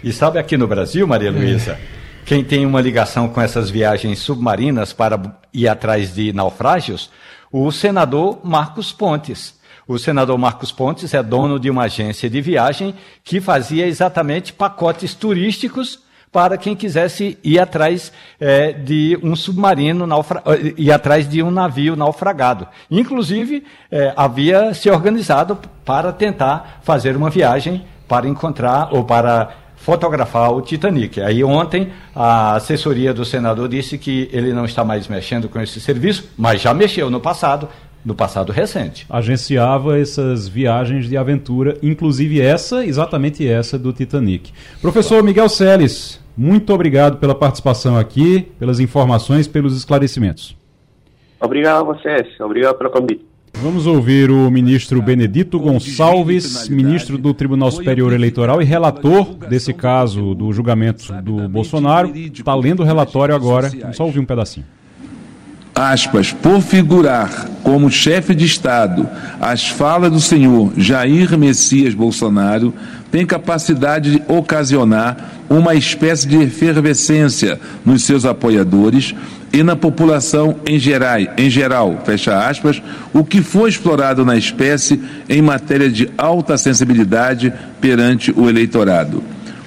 E 0.03 0.13
sabe 0.13 0.37
aqui 0.37 0.57
no 0.57 0.67
Brasil, 0.67 1.07
Maria 1.07 1.31
Luísa, 1.31 1.77
quem 2.25 2.43
tem 2.43 2.65
uma 2.65 2.81
ligação 2.81 3.27
com 3.29 3.41
essas 3.41 3.69
viagens 3.69 4.19
submarinas 4.19 4.93
para 4.93 5.39
ir 5.53 5.67
atrás 5.67 6.13
de 6.13 6.31
naufrágios? 6.33 7.09
O 7.51 7.71
senador 7.71 8.39
Marcos 8.43 8.91
Pontes. 8.91 9.57
O 9.87 9.97
senador 9.97 10.37
Marcos 10.37 10.71
Pontes 10.71 11.13
é 11.13 11.23
dono 11.23 11.59
de 11.59 11.69
uma 11.69 11.83
agência 11.83 12.29
de 12.29 12.41
viagem 12.41 12.93
que 13.23 13.39
fazia 13.39 13.87
exatamente 13.87 14.51
pacotes 14.51 15.15
turísticos 15.15 15.99
para 16.31 16.57
quem 16.57 16.75
quisesse 16.75 17.37
ir 17.43 17.59
atrás 17.59 18.11
é, 18.39 18.73
de 18.73 19.17
um 19.23 19.35
submarino, 19.35 20.05
naufra... 20.05 20.43
Eh, 20.45 20.73
ir 20.77 20.91
atrás 20.91 21.27
de 21.27 21.41
um 21.41 21.49
navio 21.49 21.95
naufragado. 21.95 22.67
Inclusive, 22.91 23.63
é, 23.91 24.13
havia 24.15 24.73
se 24.73 24.89
organizado 24.89 25.57
para 25.85 26.11
tentar 26.11 26.81
fazer 26.83 27.15
uma 27.15 27.29
viagem 27.29 27.85
para 28.07 28.27
encontrar 28.27 28.89
ou 28.91 29.03
para 29.03 29.49
fotografar 29.77 30.51
o 30.51 30.61
Titanic. 30.61 31.21
Aí 31.21 31.43
ontem 31.43 31.93
a 32.13 32.55
assessoria 32.55 33.13
do 33.13 33.23
senador 33.23 33.69
disse 33.69 33.97
que 33.97 34.29
ele 34.33 34.51
não 34.51 34.65
está 34.65 34.83
mais 34.83 35.07
mexendo 35.07 35.47
com 35.47 35.61
esse 35.61 35.79
serviço, 35.79 36.29
mas 36.37 36.61
já 36.61 36.73
mexeu 36.73 37.09
no 37.09 37.21
passado, 37.21 37.69
no 38.07 38.15
passado 38.15 38.53
recente. 38.53 39.05
Agenciava 39.09 39.99
essas 39.99 40.47
viagens 40.47 41.09
de 41.09 41.17
aventura, 41.17 41.77
inclusive 41.83 42.39
essa, 42.39 42.85
exatamente 42.85 43.45
essa 43.45 43.77
do 43.77 43.91
Titanic. 43.91 44.53
Professor 44.81 45.21
Miguel 45.21 45.49
Seles, 45.49 46.17
muito 46.35 46.73
obrigado 46.73 47.17
pela 47.17 47.35
participação 47.35 47.97
aqui, 47.97 48.47
pelas 48.57 48.79
informações, 48.79 49.45
pelos 49.45 49.75
esclarecimentos. 49.75 50.55
Obrigado 51.41 51.81
a 51.81 51.83
vocês, 51.83 52.27
obrigado 52.39 52.77
pelo 52.77 52.89
convite. 52.89 53.25
Vamos 53.55 53.85
ouvir 53.85 54.31
o 54.31 54.49
ministro 54.49 55.01
Benedito 55.01 55.59
Gonçalves, 55.59 56.69
ministro 56.69 57.17
do 57.17 57.33
Tribunal 57.33 57.71
Superior 57.71 58.13
Eleitoral 58.13 58.61
e 58.61 58.65
relator 58.65 59.33
desse 59.49 59.73
caso 59.73 60.33
do 60.33 60.53
julgamento 60.53 61.11
do 61.23 61.49
Bolsonaro. 61.49 62.15
Está 62.15 62.55
lendo 62.55 62.83
o 62.83 62.85
relatório 62.85 63.35
agora. 63.35 63.69
Vamos 63.69 63.97
só 63.97 64.05
ouvir 64.05 64.19
um 64.19 64.25
pedacinho 64.25 64.76
aspas, 65.77 66.33
por 66.33 66.61
figurar 66.61 67.47
como 67.61 67.91
chefe 67.91 68.33
de 68.33 68.45
Estado 68.45 69.07
as 69.39 69.67
falas 69.67 70.11
do 70.11 70.19
senhor 70.19 70.73
Jair 70.75 71.37
Messias 71.37 71.93
Bolsonaro, 71.93 72.73
tem 73.11 73.25
capacidade 73.25 74.11
de 74.11 74.23
ocasionar 74.27 75.17
uma 75.49 75.75
espécie 75.75 76.27
de 76.27 76.41
efervescência 76.41 77.59
nos 77.85 78.03
seus 78.03 78.25
apoiadores 78.25 79.13
e 79.53 79.63
na 79.63 79.75
população 79.75 80.57
em 80.65 80.77
geral, 80.77 81.19
em 81.37 81.49
geral, 81.49 82.01
fecha 82.03 82.47
aspas, 82.47 82.81
o 83.13 83.23
que 83.23 83.41
foi 83.41 83.69
explorado 83.69 84.25
na 84.25 84.35
espécie 84.35 85.01
em 85.29 85.41
matéria 85.41 85.89
de 85.89 86.09
alta 86.17 86.57
sensibilidade 86.57 87.53
perante 87.79 88.33
o 88.35 88.49
eleitorado. 88.49 89.23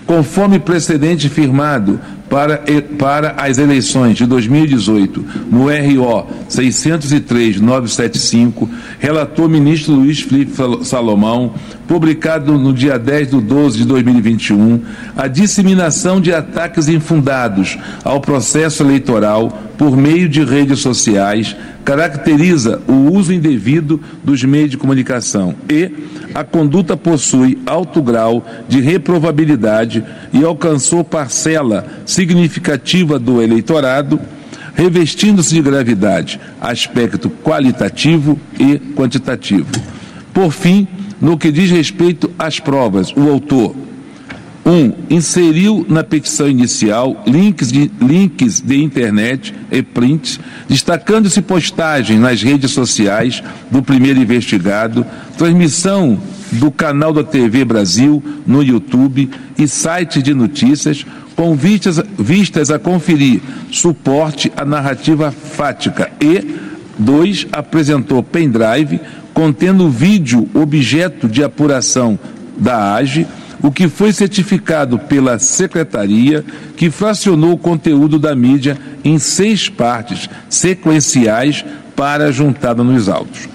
Conforme 0.06 0.58
precedente 0.58 1.28
firmado 1.28 2.00
para, 2.30 2.62
para 2.96 3.32
as 3.32 3.58
eleições 3.58 4.16
de 4.16 4.24
2018, 4.24 5.26
no 5.50 5.64
RO 5.64 6.26
603-975, 6.48 8.68
relator 9.00 9.48
ministro 9.48 9.94
Luiz 9.94 10.20
Felipe 10.20 10.52
Salomão, 10.84 11.54
publicado 11.90 12.56
no 12.56 12.72
dia 12.72 12.96
10 12.96 13.30
de 13.32 13.40
12 13.40 13.78
de 13.78 13.84
2021, 13.84 14.80
a 15.16 15.26
disseminação 15.26 16.20
de 16.20 16.32
ataques 16.32 16.86
infundados 16.86 17.76
ao 18.04 18.20
processo 18.20 18.84
eleitoral 18.84 19.50
por 19.76 19.96
meio 19.96 20.28
de 20.28 20.44
redes 20.44 20.78
sociais 20.78 21.56
caracteriza 21.84 22.80
o 22.86 23.12
uso 23.12 23.32
indevido 23.32 24.00
dos 24.22 24.44
meios 24.44 24.70
de 24.70 24.76
comunicação 24.76 25.52
e 25.68 25.90
a 26.32 26.44
conduta 26.44 26.96
possui 26.96 27.58
alto 27.66 28.00
grau 28.00 28.46
de 28.68 28.80
reprovabilidade 28.80 30.04
e 30.32 30.44
alcançou 30.44 31.02
parcela 31.02 31.84
significativa 32.06 33.18
do 33.18 33.42
eleitorado, 33.42 34.20
revestindo-se 34.74 35.56
de 35.56 35.60
gravidade, 35.60 36.40
aspecto 36.60 37.28
qualitativo 37.28 38.38
e 38.60 38.78
quantitativo. 38.78 39.66
Por 40.32 40.52
fim, 40.52 40.86
no 41.20 41.36
que 41.36 41.52
diz 41.52 41.70
respeito 41.70 42.30
às 42.38 42.58
provas, 42.58 43.12
o 43.14 43.28
autor 43.28 43.74
1. 44.64 44.70
Um, 44.70 44.92
inseriu 45.08 45.86
na 45.88 46.04
petição 46.04 46.48
inicial 46.48 47.22
links 47.26 47.72
de, 47.72 47.90
links 48.00 48.60
de 48.60 48.82
internet 48.82 49.54
e 49.70 49.82
prints, 49.82 50.38
destacando-se 50.68 51.40
postagem 51.42 52.18
nas 52.18 52.42
redes 52.42 52.70
sociais 52.70 53.42
do 53.70 53.82
primeiro 53.82 54.20
investigado, 54.20 55.04
transmissão 55.36 56.20
do 56.52 56.70
canal 56.70 57.12
da 57.12 57.24
TV 57.24 57.64
Brasil 57.64 58.22
no 58.46 58.62
YouTube 58.62 59.30
e 59.56 59.66
sites 59.66 60.22
de 60.22 60.34
notícias 60.34 61.06
com 61.36 61.54
vistas, 61.54 62.02
vistas 62.18 62.70
a 62.70 62.78
conferir 62.78 63.40
suporte 63.70 64.52
à 64.54 64.64
narrativa 64.64 65.30
fática 65.30 66.10
e, 66.20 66.44
dois, 66.98 67.46
apresentou 67.50 68.22
pendrive 68.22 69.00
contendo 69.40 69.88
vídeo 69.88 70.46
objeto 70.52 71.26
de 71.26 71.42
apuração 71.42 72.18
da 72.58 72.92
AGE 72.92 73.26
o 73.62 73.70
que 73.70 73.88
foi 73.88 74.12
certificado 74.12 74.98
pela 74.98 75.38
Secretaria, 75.38 76.44
que 76.76 76.90
fracionou 76.90 77.52
o 77.52 77.58
conteúdo 77.58 78.18
da 78.18 78.36
mídia 78.36 78.76
em 79.02 79.18
seis 79.18 79.66
partes 79.66 80.28
sequenciais 80.50 81.64
para 81.96 82.30
juntada 82.30 82.84
nos 82.84 83.08
autos. 83.08 83.48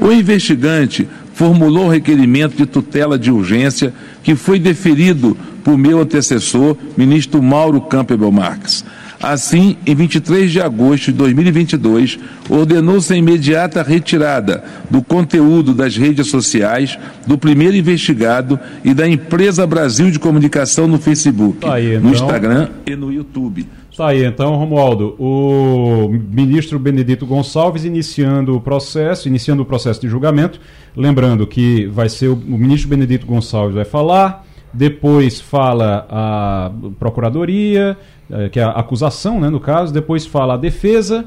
O 0.00 0.10
investigante 0.10 1.08
formulou 1.34 1.86
o 1.86 1.90
requerimento 1.90 2.56
de 2.56 2.66
tutela 2.66 3.16
de 3.16 3.30
urgência 3.30 3.94
que 4.24 4.34
foi 4.34 4.58
deferido 4.58 5.36
por 5.62 5.78
meu 5.78 6.00
antecessor, 6.00 6.76
ministro 6.96 7.40
Mauro 7.40 7.80
Campbell 7.82 8.32
Marques. 8.32 8.84
Assim, 9.20 9.76
em 9.84 9.94
23 9.94 10.50
de 10.50 10.60
agosto 10.60 11.06
de 11.06 11.18
2022, 11.18 12.18
ordenou-se 12.48 13.12
a 13.12 13.16
imediata 13.16 13.82
retirada 13.82 14.62
do 14.88 15.02
conteúdo 15.02 15.74
das 15.74 15.96
redes 15.96 16.28
sociais 16.28 16.96
do 17.26 17.36
primeiro 17.36 17.76
investigado 17.76 18.58
e 18.84 18.94
da 18.94 19.08
empresa 19.08 19.66
Brasil 19.66 20.10
de 20.10 20.20
Comunicação 20.20 20.86
no 20.86 20.98
Facebook, 20.98 21.58
tá 21.58 21.74
aí, 21.74 21.96
então... 21.96 22.08
no 22.08 22.14
Instagram 22.14 22.68
e 22.86 22.94
no 22.94 23.12
YouTube. 23.12 23.66
Tá 23.96 24.10
aí, 24.10 24.24
então, 24.24 24.54
Romualdo, 24.54 25.16
o 25.18 26.08
ministro 26.08 26.78
Benedito 26.78 27.26
Gonçalves 27.26 27.84
iniciando 27.84 28.54
o 28.54 28.60
processo, 28.60 29.26
iniciando 29.26 29.62
o 29.62 29.66
processo 29.66 30.00
de 30.00 30.08
julgamento, 30.08 30.60
lembrando 30.96 31.44
que 31.44 31.86
vai 31.86 32.08
ser 32.08 32.28
o, 32.28 32.34
o 32.34 32.56
ministro 32.56 32.88
Benedito 32.88 33.26
Gonçalves 33.26 33.74
vai 33.74 33.84
falar, 33.84 34.46
depois 34.72 35.40
fala 35.40 36.06
a 36.10 36.70
procuradoria, 36.98 37.96
é, 38.30 38.48
que 38.48 38.60
é 38.60 38.62
a 38.62 38.70
acusação, 38.70 39.40
né, 39.40 39.48
no 39.48 39.60
caso, 39.60 39.92
depois 39.92 40.26
fala 40.26 40.54
a 40.54 40.56
defesa 40.56 41.26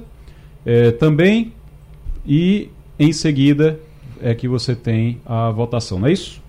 é, 0.66 0.92
também, 0.92 1.54
e 2.26 2.70
em 3.00 3.12
seguida 3.12 3.80
é 4.22 4.36
que 4.36 4.48
você 4.48 4.76
tem 4.76 5.20
a 5.26 5.50
votação, 5.50 6.00
não 6.00 6.08
é 6.08 6.12
isso? 6.12 6.42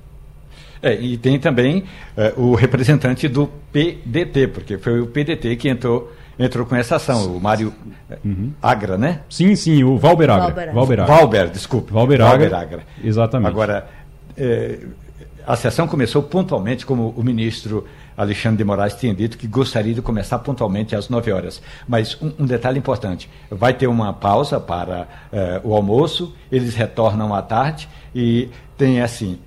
É, 0.83 0.94
e 0.94 1.16
tem 1.16 1.38
também 1.38 1.85
é, 2.16 2.35
o 2.37 2.55
representante 2.55 3.28
do 3.28 3.48
PDT, 3.72 4.48
porque 4.48 4.78
foi 4.78 5.00
o 5.00 5.07
PDT 5.07 5.57
que 5.57 5.68
entrou, 5.68 6.12
entrou 6.37 6.66
com 6.66 6.74
essa 6.74 6.96
ação, 6.96 7.35
o 7.35 7.40
Mário 7.40 7.72
uhum. 8.24 8.52
Agra, 8.61 8.98
né? 8.98 9.20
Sim, 9.31 9.55
sim, 9.55 9.85
o 9.85 9.96
Valber 9.96 10.28
Agra. 10.28 10.72
Valber, 10.72 11.00
Agra. 11.00 11.16
Valber 11.16 11.50
desculpe. 11.50 11.92
Valber 11.92 12.20
Agra. 12.20 12.48
Valber 12.48 12.55
Agra. 12.55 12.83
Exatamente. 13.02 13.48
Agora, 13.48 13.88
é, 14.37 14.81
a 15.46 15.57
sessão 15.57 15.87
começou 15.88 16.22
pontualmente, 16.22 16.87
como 16.87 17.14
o 17.16 17.22
ministro 17.22 17.87
Alexandre 18.16 18.59
de 18.59 18.64
Moraes 18.64 18.94
tinha 18.94 19.14
dito, 19.14 19.38
que 19.38 19.46
gostaria 19.46 19.94
de 19.94 20.02
começar 20.02 20.38
pontualmente 20.40 20.94
às 20.94 21.09
9 21.09 21.33
horas. 21.33 21.62
Mas 21.88 22.16
um, 22.20 22.33
um 22.40 22.46
detalhe 22.46 22.78
importante: 22.78 23.28
vai 23.50 23.74
ter 23.74 23.87
uma 23.87 24.12
pausa 24.12 24.61
para 24.61 25.09
uh, 25.33 25.68
o 25.68 25.74
almoço, 25.74 26.35
eles 26.50 26.74
retornam 26.74 27.35
à 27.35 27.42
tarde 27.42 27.88
e 28.14 28.48
tem 28.76 29.00
assim. 29.00 29.38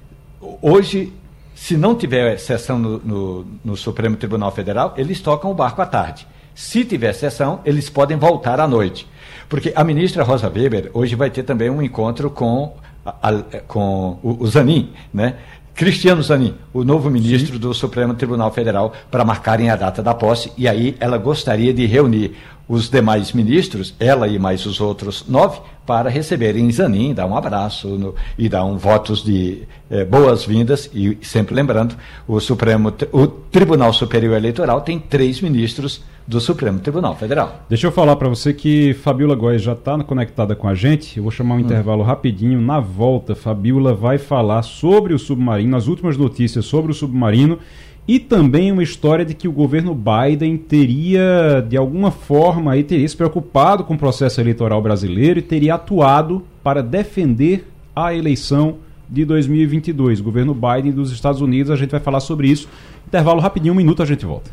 Hoje, 0.61 1.13
se 1.55 1.77
não 1.77 1.95
tiver 1.95 2.37
sessão 2.37 2.77
no, 2.77 2.99
no, 2.99 3.45
no 3.63 3.77
Supremo 3.77 4.15
Tribunal 4.15 4.51
Federal, 4.51 4.93
eles 4.97 5.21
tocam 5.21 5.51
o 5.51 5.53
barco 5.53 5.81
à 5.81 5.85
tarde. 5.85 6.27
Se 6.53 6.85
tiver 6.85 7.13
sessão, 7.13 7.59
eles 7.65 7.89
podem 7.89 8.17
voltar 8.17 8.59
à 8.59 8.67
noite. 8.67 9.07
Porque 9.49 9.73
a 9.75 9.83
ministra 9.83 10.23
Rosa 10.23 10.49
Weber 10.49 10.89
hoje 10.93 11.15
vai 11.15 11.29
ter 11.29 11.43
também 11.43 11.69
um 11.69 11.81
encontro 11.81 12.29
com, 12.29 12.75
a, 13.05 13.29
a, 13.29 13.33
com 13.67 14.19
o, 14.23 14.37
o 14.43 14.47
Zanin, 14.47 14.91
né? 15.13 15.35
Cristiano 15.75 16.23
Zanin, 16.23 16.53
o 16.73 16.85
novo 16.85 17.09
ministro 17.09 17.55
Sim. 17.55 17.59
do 17.59 17.73
Supremo 17.73 18.13
Tribunal 18.13 18.49
Federal, 18.49 18.93
para 19.11 19.25
marcarem 19.25 19.69
a 19.69 19.75
data 19.75 20.01
da 20.01 20.13
posse, 20.13 20.49
e 20.57 20.69
aí 20.69 20.95
ela 21.01 21.17
gostaria 21.17 21.73
de 21.73 21.85
reunir 21.85 22.33
os 22.67 22.89
demais 22.89 23.31
ministros, 23.31 23.93
ela 23.99 24.27
e 24.27 24.39
mais 24.39 24.65
os 24.65 24.81
outros 24.81 25.25
nove, 25.27 25.59
para 25.85 26.09
receberem 26.09 26.71
Zanin, 26.71 27.13
dar 27.13 27.27
um 27.27 27.37
abraço 27.37 27.87
no, 27.89 28.15
e 28.37 28.49
dar 28.49 28.65
um 28.65 28.75
votos 28.75 29.23
de 29.23 29.63
eh, 29.89 30.03
boas-vindas. 30.03 30.89
E 30.91 31.15
sempre 31.21 31.53
lembrando, 31.53 31.95
o 32.27 32.39
Supremo, 32.39 32.91
o 33.11 33.27
Tribunal 33.27 33.93
Superior 33.93 34.35
Eleitoral 34.35 34.81
tem 34.81 34.97
três 34.97 35.41
ministros 35.41 36.03
do 36.27 36.41
Supremo 36.41 36.79
Tribunal 36.79 37.15
Federal. 37.15 37.63
Deixa 37.69 37.85
eu 37.85 37.91
falar 37.91 38.15
para 38.15 38.27
você 38.27 38.51
que 38.51 38.95
Fabiola 38.95 39.35
Góes 39.35 39.61
já 39.61 39.73
está 39.73 40.03
conectada 40.03 40.55
com 40.55 40.67
a 40.67 40.73
gente. 40.73 41.17
Eu 41.17 41.23
vou 41.23 41.31
chamar 41.31 41.53
um 41.53 41.57
hum. 41.59 41.61
intervalo 41.61 42.01
rapidinho. 42.01 42.59
Na 42.59 42.79
volta, 42.79 43.35
Fabiola 43.35 43.93
vai 43.93 44.17
falar 44.17 44.63
sobre 44.63 45.13
o 45.13 45.19
submarino, 45.19 45.77
as 45.77 45.87
últimas 45.87 46.17
notícias 46.17 46.65
sobre 46.65 46.91
o 46.91 46.95
submarino 46.95 47.59
e 48.07 48.19
também 48.19 48.71
uma 48.71 48.83
história 48.83 49.25
de 49.25 49.33
que 49.33 49.47
o 49.47 49.51
governo 49.51 49.95
Biden 49.95 50.57
teria, 50.57 51.65
de 51.67 51.75
alguma 51.75 52.11
forma, 52.11 52.73
aí, 52.73 52.83
teria 52.83 53.07
se 53.07 53.17
preocupado 53.17 53.83
com 53.83 53.95
o 53.95 53.97
processo 53.97 54.39
eleitoral 54.39 54.81
brasileiro 54.81 55.39
e 55.39 55.41
teria 55.41 55.75
atuado 55.75 56.45
para 56.63 56.83
defender 56.83 57.67
a 57.95 58.13
eleição 58.13 58.77
de 59.09 59.25
2022. 59.25 60.19
O 60.19 60.23
governo 60.23 60.53
Biden 60.53 60.91
dos 60.91 61.11
Estados 61.11 61.41
Unidos, 61.41 61.71
a 61.71 61.75
gente 61.75 61.91
vai 61.91 61.99
falar 61.99 62.19
sobre 62.19 62.47
isso. 62.47 62.69
Intervalo 63.07 63.41
rapidinho, 63.41 63.73
um 63.73 63.77
minuto, 63.77 64.03
a 64.03 64.05
gente 64.05 64.25
volta. 64.25 64.51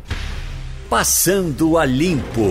Passando 0.89 1.77
a 1.77 1.85
limpo. 1.85 2.41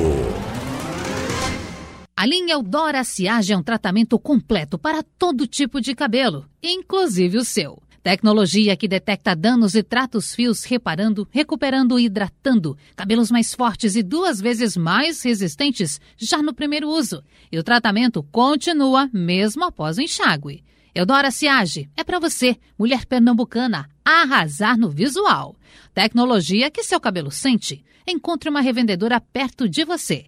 A 2.17 2.27
linha 2.27 2.55
Eudora 2.55 3.03
Ciage 3.03 3.53
é 3.53 3.57
um 3.57 3.63
tratamento 3.63 4.17
completo 4.21 4.79
para 4.79 5.03
todo 5.19 5.49
tipo 5.49 5.81
de 5.81 5.93
cabelo, 5.93 6.45
inclusive 6.63 7.39
o 7.39 7.45
seu. 7.45 7.82
Tecnologia 8.03 8.77
que 8.77 8.89
detecta 8.89 9.35
danos 9.37 9.77
e 9.77 9.83
trata 9.83 10.19
os 10.19 10.35
fios 10.35 10.65
reparando, 10.65 11.29
recuperando 11.31 12.01
e 12.01 12.07
hidratando. 12.07 12.77
Cabelos 12.97 13.31
mais 13.31 13.55
fortes 13.55 13.95
e 13.95 14.03
duas 14.03 14.41
vezes 14.41 14.77
mais 14.77 15.23
resistentes 15.23 16.01
já 16.17 16.43
no 16.43 16.53
primeiro 16.53 16.89
uso. 16.89 17.23
E 17.51 17.59
o 17.59 17.63
tratamento 17.63 18.21
continua 18.25 19.09
mesmo 19.13 19.65
após 19.65 19.99
o 19.99 20.03
enxágue. 20.03 20.65
Eudora 20.93 21.31
Ciage 21.31 21.89
é 21.97 22.03
para 22.03 22.19
você, 22.19 22.57
mulher 22.77 23.07
pernambucana, 23.07 23.89
arrasar 24.05 24.77
no 24.77 24.91
visual. 24.91 25.55
Tecnologia 25.95 26.73
que 26.73 26.83
seu 26.83 26.99
cabelo 26.99 27.31
sente. 27.31 27.85
Encontre 28.05 28.51
uma 28.51 28.61
revendedora 28.61 29.21
perto 29.21 29.69
de 29.69 29.85
você. 29.85 30.27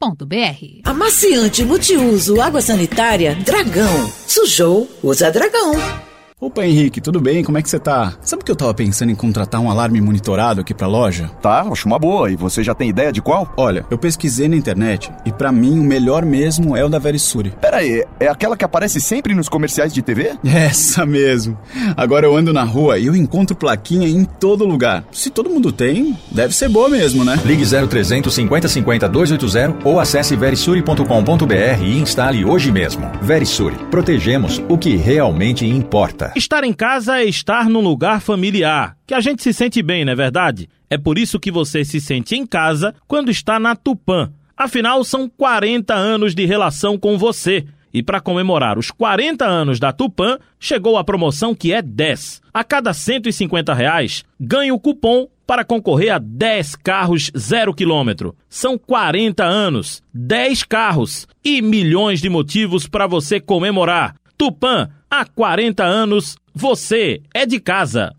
Encontre.eudora.com.br 0.00 0.80
Amaciante 0.84 1.64
multiuso 1.64 2.40
água 2.40 2.60
sanitária 2.60 3.34
Dragão. 3.34 4.12
Sujou, 4.26 4.88
usa 5.02 5.30
Dragão. 5.30 6.07
Opa, 6.40 6.64
Henrique, 6.64 7.00
tudo 7.00 7.20
bem? 7.20 7.42
Como 7.42 7.58
é 7.58 7.62
que 7.62 7.68
você 7.68 7.80
tá? 7.80 8.14
Sabe 8.20 8.44
que 8.44 8.52
eu 8.52 8.54
tava 8.54 8.72
pensando 8.72 9.10
em 9.10 9.14
contratar 9.16 9.60
um 9.60 9.68
alarme 9.68 10.00
monitorado 10.00 10.60
aqui 10.60 10.72
pra 10.72 10.86
loja? 10.86 11.28
Tá, 11.42 11.62
acho 11.62 11.88
uma 11.88 11.98
boa. 11.98 12.30
E 12.30 12.36
você 12.36 12.62
já 12.62 12.76
tem 12.76 12.88
ideia 12.88 13.10
de 13.10 13.20
qual? 13.20 13.52
Olha, 13.56 13.84
eu 13.90 13.98
pesquisei 13.98 14.48
na 14.48 14.54
internet 14.54 15.10
e 15.26 15.32
para 15.32 15.50
mim 15.50 15.80
o 15.80 15.82
melhor 15.82 16.24
mesmo 16.24 16.76
é 16.76 16.84
o 16.84 16.88
da 16.88 17.00
Verisuri. 17.00 17.52
Pera 17.60 17.78
aí, 17.78 18.04
é 18.20 18.28
aquela 18.28 18.56
que 18.56 18.64
aparece 18.64 19.00
sempre 19.00 19.34
nos 19.34 19.48
comerciais 19.48 19.92
de 19.92 20.00
TV? 20.00 20.36
Essa 20.46 21.04
mesmo. 21.04 21.58
Agora 21.96 22.24
eu 22.24 22.36
ando 22.36 22.52
na 22.52 22.62
rua 22.62 22.98
e 22.98 23.06
eu 23.06 23.16
encontro 23.16 23.56
plaquinha 23.56 24.06
em 24.06 24.24
todo 24.24 24.64
lugar. 24.64 25.02
Se 25.10 25.30
todo 25.30 25.50
mundo 25.50 25.72
tem, 25.72 26.16
deve 26.30 26.54
ser 26.54 26.68
boa 26.68 26.88
mesmo, 26.88 27.24
né? 27.24 27.36
Ligue 27.44 27.64
0300 27.66 28.32
50 28.32 28.68
50 28.68 29.08
280 29.08 29.88
ou 29.88 29.98
acesse 29.98 30.36
verisuri.com.br 30.36 31.82
e 31.82 31.98
instale 31.98 32.44
hoje 32.44 32.70
mesmo. 32.70 33.10
Verisuri, 33.20 33.74
protegemos 33.90 34.62
o 34.68 34.78
que 34.78 34.94
realmente 34.94 35.66
importa. 35.66 36.27
Estar 36.36 36.64
em 36.64 36.72
casa 36.72 37.18
é 37.18 37.24
estar 37.24 37.68
num 37.68 37.80
lugar 37.80 38.20
familiar, 38.20 38.96
que 39.06 39.14
a 39.14 39.20
gente 39.20 39.42
se 39.42 39.52
sente 39.52 39.82
bem, 39.82 40.04
não 40.04 40.12
é 40.12 40.16
verdade? 40.16 40.68
É 40.90 40.96
por 40.96 41.18
isso 41.18 41.40
que 41.40 41.50
você 41.50 41.84
se 41.84 42.00
sente 42.00 42.34
em 42.34 42.46
casa 42.46 42.94
quando 43.06 43.30
está 43.30 43.58
na 43.58 43.76
Tupã. 43.76 44.30
Afinal, 44.56 45.04
são 45.04 45.28
40 45.28 45.94
anos 45.94 46.34
de 46.34 46.44
relação 46.44 46.98
com 46.98 47.16
você. 47.16 47.64
E 47.92 48.02
para 48.02 48.20
comemorar 48.20 48.78
os 48.78 48.90
40 48.90 49.46
anos 49.46 49.78
da 49.78 49.92
Tupã, 49.92 50.38
chegou 50.58 50.98
a 50.98 51.04
promoção 51.04 51.54
que 51.54 51.72
é 51.72 51.80
10. 51.80 52.42
A 52.52 52.62
cada 52.62 52.92
150 52.92 53.72
reais, 53.72 54.24
ganhe 54.38 54.72
o 54.72 54.78
cupom 54.78 55.28
para 55.46 55.64
concorrer 55.64 56.12
a 56.12 56.18
10 56.18 56.76
carros 56.76 57.30
zero 57.36 57.72
quilômetro. 57.72 58.36
São 58.50 58.76
40 58.76 59.44
anos, 59.44 60.02
10 60.12 60.64
carros 60.64 61.26
e 61.42 61.62
milhões 61.62 62.20
de 62.20 62.28
motivos 62.28 62.86
para 62.86 63.06
você 63.06 63.40
comemorar. 63.40 64.14
Tupã, 64.36 64.90
há 65.10 65.24
40 65.24 65.82
anos, 65.84 66.36
você 66.54 67.22
é 67.34 67.46
de 67.46 67.58
casa. 67.58 68.14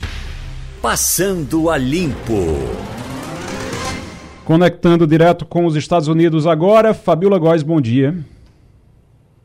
Passando 0.81 1.69
a 1.69 1.77
limpo. 1.77 2.57
Conectando 4.45 5.05
direto 5.05 5.45
com 5.45 5.65
os 5.65 5.75
Estados 5.75 6.07
Unidos 6.07 6.47
agora, 6.47 6.93
Fabiola 6.93 7.37
Góes, 7.37 7.61
bom 7.61 7.79
dia. 7.79 8.17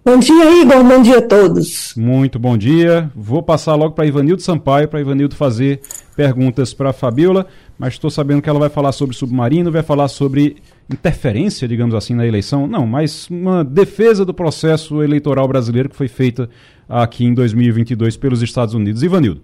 Bom 0.05 0.19
dia, 0.19 0.63
Igor. 0.63 0.85
Bom 0.85 1.03
dia 1.03 1.19
a 1.19 1.23
todos. 1.23 1.95
Muito 1.97 2.39
bom 2.39 2.59
dia. 2.59 3.11
Vou 3.15 3.43
passar 3.43 3.75
logo 3.75 3.95
para 3.95 4.07
Ivanildo 4.07 4.43
Sampaio, 4.43 4.87
para 4.87 5.01
Ivanildo 5.01 5.35
fazer 5.35 5.81
perguntas 6.15 6.75
para 6.75 6.91
a 6.91 6.93
Fabiola, 6.93 7.47
mas 7.79 7.95
estou 7.95 8.11
sabendo 8.11 8.43
que 8.43 8.49
ela 8.49 8.59
vai 8.59 8.69
falar 8.69 8.93
sobre 8.93 9.17
submarino, 9.17 9.73
vai 9.73 9.83
falar 9.83 10.09
sobre 10.09 10.57
interferência, 10.91 11.67
digamos 11.67 11.95
assim, 11.95 12.15
na 12.15 12.27
eleição. 12.27 12.67
Não, 12.67 12.87
mas 12.87 13.29
uma 13.29 13.65
defesa 13.65 14.25
do 14.25 14.35
processo 14.35 15.03
eleitoral 15.03 15.49
brasileiro 15.49 15.89
que 15.89 15.97
foi 15.97 16.09
feita 16.09 16.49
aqui 16.89 17.25
em 17.25 17.35
2022 17.35 18.17
pelos 18.17 18.43
Estados 18.43 18.75
Unidos. 18.75 19.03
Ivanildo. 19.03 19.43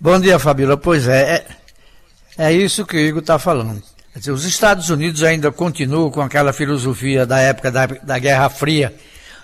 Bom 0.00 0.18
dia, 0.20 0.38
Fabiola. 0.38 0.76
Pois 0.76 1.08
é, 1.08 1.46
é, 2.38 2.46
é 2.46 2.52
isso 2.52 2.86
que 2.86 2.96
o 2.96 3.00
Igor 3.00 3.20
está 3.20 3.38
falando. 3.38 3.82
Dizer, 4.14 4.32
os 4.32 4.44
Estados 4.44 4.90
Unidos 4.90 5.22
ainda 5.22 5.52
continuam 5.52 6.10
com 6.10 6.20
aquela 6.20 6.52
filosofia 6.52 7.24
da 7.24 7.38
época 7.38 7.70
da, 7.70 7.86
da 7.86 8.18
Guerra 8.18 8.48
Fria, 8.48 8.94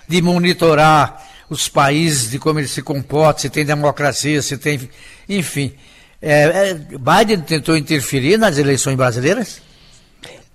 de 0.07 0.21
monitorar 0.21 1.23
os 1.49 1.69
países, 1.69 2.31
de 2.31 2.39
como 2.39 2.59
eles 2.59 2.71
se 2.71 2.81
comportam, 2.81 3.41
se 3.41 3.49
tem 3.49 3.65
democracia, 3.65 4.41
se 4.41 4.57
tem. 4.57 4.89
Enfim. 5.29 5.73
É, 6.21 6.71
é, 6.71 6.73
Biden 6.73 7.41
tentou 7.41 7.77
interferir 7.77 8.37
nas 8.37 8.57
eleições 8.57 8.95
brasileiras? 8.95 9.61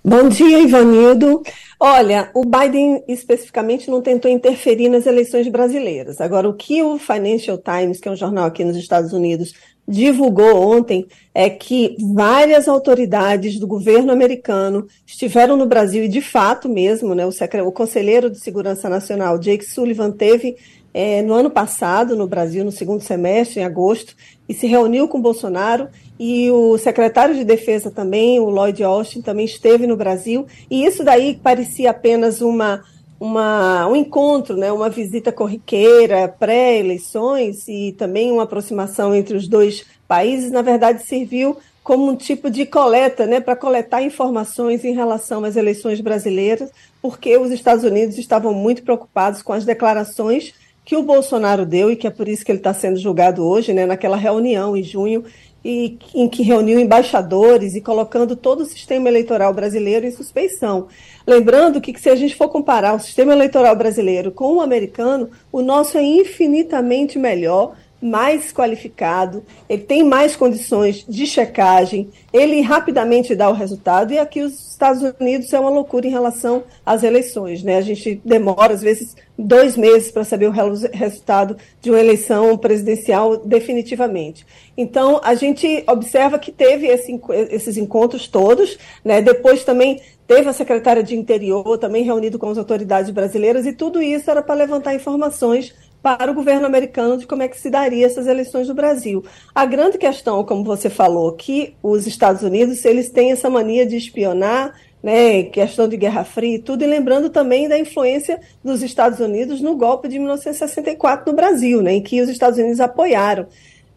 Bom 0.03 0.31
dia, 0.31 0.61
Ivanildo. 0.61 1.43
Olha, 1.79 2.31
o 2.35 2.43
Biden 2.43 3.05
especificamente 3.07 3.91
não 3.91 4.01
tentou 4.01 4.31
interferir 4.31 4.89
nas 4.89 5.05
eleições 5.05 5.47
brasileiras. 5.49 6.23
Agora, 6.23 6.49
o 6.49 6.55
que 6.55 6.83
o 6.83 6.99
Financial 6.99 7.59
Times, 7.59 8.01
que 8.01 8.09
é 8.09 8.11
um 8.11 8.17
jornal 8.17 8.47
aqui 8.47 8.65
nos 8.65 8.79
Estados 8.79 9.13
Unidos, 9.13 9.53
divulgou 9.87 10.57
ontem 10.57 11.07
é 11.35 11.51
que 11.51 11.97
várias 12.15 12.67
autoridades 12.67 13.59
do 13.59 13.67
governo 13.67 14.11
americano 14.11 14.87
estiveram 15.07 15.55
no 15.55 15.67
Brasil 15.67 16.05
e, 16.05 16.09
de 16.09 16.23
fato 16.23 16.67
mesmo, 16.67 17.15
né, 17.15 17.27
o, 17.27 17.67
o 17.67 17.73
conselheiro 17.73 18.31
de 18.31 18.41
Segurança 18.41 18.89
Nacional, 18.89 19.39
Jake 19.39 19.67
Sullivan, 19.67 20.13
teve 20.13 20.57
é, 20.93 21.23
no 21.23 21.35
ano 21.35 21.51
passado 21.51 22.17
no 22.17 22.27
Brasil, 22.27 22.65
no 22.65 22.73
segundo 22.73 23.03
semestre, 23.03 23.61
em 23.61 23.65
agosto, 23.65 24.15
e 24.49 24.55
se 24.55 24.67
reuniu 24.67 25.07
com 25.09 25.21
Bolsonaro. 25.21 25.89
E 26.19 26.51
o 26.51 26.77
secretário 26.77 27.35
de 27.35 27.45
Defesa 27.45 27.91
também, 27.91 28.39
o 28.41 28.51
Lloyd 28.51 28.83
Austin, 28.83 29.23
também 29.23 29.45
esteve 29.45 29.87
no 29.87 29.97
Brasil. 29.97 30.47
E 30.71 30.85
isso 30.85 31.03
daí 31.03 31.39
parecia 31.43 31.91
apenas 31.91 32.41
uma 32.41 32.83
uma, 33.21 33.87
um 33.87 33.95
encontro, 33.95 34.57
né, 34.57 34.73
uma 34.73 34.89
visita 34.89 35.31
corriqueira, 35.31 36.27
pré-eleições 36.27 37.69
e 37.69 37.93
também 37.93 38.33
uma 38.33 38.45
aproximação 38.45 39.15
entre 39.15 39.37
os 39.37 39.47
dois 39.47 39.85
países, 40.09 40.51
na 40.51 40.63
verdade 40.63 41.05
serviu 41.05 41.59
como 41.85 42.11
um 42.11 42.17
tipo 42.17 42.51
de 42.51 42.65
coleta, 42.65 43.27
né, 43.27 43.39
para 43.39 43.55
coletar 43.55 44.03
informações 44.03 44.85
em 44.85 44.95
relação 44.95 45.45
às 45.45 45.57
eleições 45.57 46.01
brasileiras, 46.01 46.71
porque 47.03 47.37
os 47.37 47.51
Estados 47.51 47.85
Unidos 47.85 48.17
estavam 48.17 48.55
muito 48.55 48.83
preocupados 48.83 49.43
com 49.43 49.53
as 49.53 49.67
declarações 49.67 50.55
que 50.91 50.97
o 50.97 51.05
Bolsonaro 51.05 51.65
deu 51.65 51.93
e 51.93 51.95
que 51.95 52.09
é 52.09 52.11
por 52.11 52.27
isso 52.27 52.45
que 52.45 52.51
ele 52.51 52.59
está 52.59 52.75
sendo 52.75 52.99
julgado 52.99 53.47
hoje, 53.47 53.73
né, 53.73 53.87
naquela 53.87 54.17
reunião 54.17 54.77
em 54.77 54.83
junho 54.83 55.23
e 55.65 55.97
em 56.13 56.29
que 56.29 56.43
reuniu 56.43 56.81
embaixadores 56.81 57.77
e 57.77 57.81
colocando 57.81 58.35
todo 58.35 58.63
o 58.63 58.67
sistema 58.67 59.09
eleitoral 59.09 59.55
brasileiro 59.55 60.05
em 60.05 60.11
suspeição. 60.11 60.89
Lembrando 61.25 61.81
que, 61.81 61.93
que, 61.93 62.01
se 62.01 62.11
a 62.11 62.17
gente 62.17 62.35
for 62.35 62.49
comparar 62.49 62.97
o 62.97 62.99
sistema 62.99 63.33
eleitoral 63.33 63.77
brasileiro 63.77 64.33
com 64.33 64.57
o 64.57 64.61
americano, 64.61 65.31
o 65.53 65.63
nosso 65.63 65.97
é 65.97 66.03
infinitamente 66.03 67.21
melhor, 67.21 67.77
mais 68.01 68.53
qualificado, 68.53 69.45
ele 69.69 69.83
tem 69.83 70.03
mais 70.03 70.35
condições 70.35 71.05
de 71.07 71.27
checagem, 71.27 72.09
ele 72.33 72.61
rapidamente 72.61 73.35
dá 73.35 73.49
o 73.51 73.55
resultado, 73.55 74.13
e 74.13 74.19
aqui 74.19 74.41
os 74.41 74.71
Estados 74.71 75.03
Unidos 75.21 75.53
é 75.53 75.61
uma 75.61 75.69
loucura 75.69 76.07
em 76.07 76.11
relação 76.11 76.65
às 76.85 77.03
eleições. 77.03 77.63
Né? 77.63 77.77
A 77.77 77.83
gente 77.83 78.21
demora, 78.25 78.73
às 78.73 78.81
vezes, 78.81 79.15
dois 79.39 79.77
meses 79.77 80.11
para 80.11 80.25
saber 80.25 80.47
o 80.47 80.53
resultado 80.93 81.57
de 81.83 81.91
uma 81.91 82.01
eleição 82.01 82.57
presidencial 82.57 83.37
definitivamente. 83.37 84.47
Então, 84.77 85.21
a 85.23 85.35
gente 85.35 85.85
observa 85.87 86.39
que 86.39 86.51
teve 86.51 86.87
esse, 86.87 87.21
esses 87.51 87.77
encontros 87.77 88.27
todos, 88.27 88.79
né? 89.05 89.21
depois 89.21 89.65
também 89.65 90.01
teve 90.27 90.49
a 90.49 90.53
secretária 90.53 91.03
de 91.03 91.17
Interior 91.17 91.77
também 91.77 92.05
reunido 92.05 92.39
com 92.39 92.49
as 92.49 92.57
autoridades 92.57 93.11
brasileiras, 93.11 93.67
e 93.67 93.73
tudo 93.73 94.01
isso 94.01 94.31
era 94.31 94.41
para 94.41 94.55
levantar 94.55 94.95
informações 94.95 95.75
para 96.03 96.31
o 96.31 96.35
governo 96.35 96.67
americano 96.67 97.19
de 97.19 97.27
como 97.27 97.43
é 97.43 97.49
que 97.49 97.59
se 97.59 97.71
daria 97.71 98.07
essas 98.07 98.27
eleições 98.27 98.69
no 98.69 98.75
Brasil. 98.75 99.25
A 99.55 99.67
grande 99.67 99.99
questão, 99.99 100.43
como 100.45 100.65
você 100.65 100.89
falou, 100.89 101.33
que 101.33 101.75
os 101.83 102.07
Estados 102.07 102.43
Unidos 102.43 102.85
eles 102.85 103.11
têm 103.11 103.33
essa 103.33 103.51
mania 103.51 103.85
de 103.85 103.97
espionar, 103.97 104.75
né, 105.03 105.45
questão 105.45 105.89
de 105.89 105.97
Guerra 105.97 106.25
Fria 106.25 106.57
e 106.57 106.59
tudo, 106.59 106.85
e 106.85 106.87
lembrando 106.87 107.31
também 107.31 107.69
da 107.69 107.79
influência 107.79 108.41
dos 108.63 108.83
Estados 108.83 109.19
Unidos 109.19 109.61
no 109.61 109.77
golpe 109.77 110.09
de 110.09 110.19
1964 110.19 111.31
no 111.31 111.37
Brasil, 111.37 111.83
né, 111.83 111.95
em 111.95 112.03
que 112.03 112.21
os 112.21 112.29
Estados 112.29 112.59
Unidos 112.59 112.81
apoiaram 112.81 113.47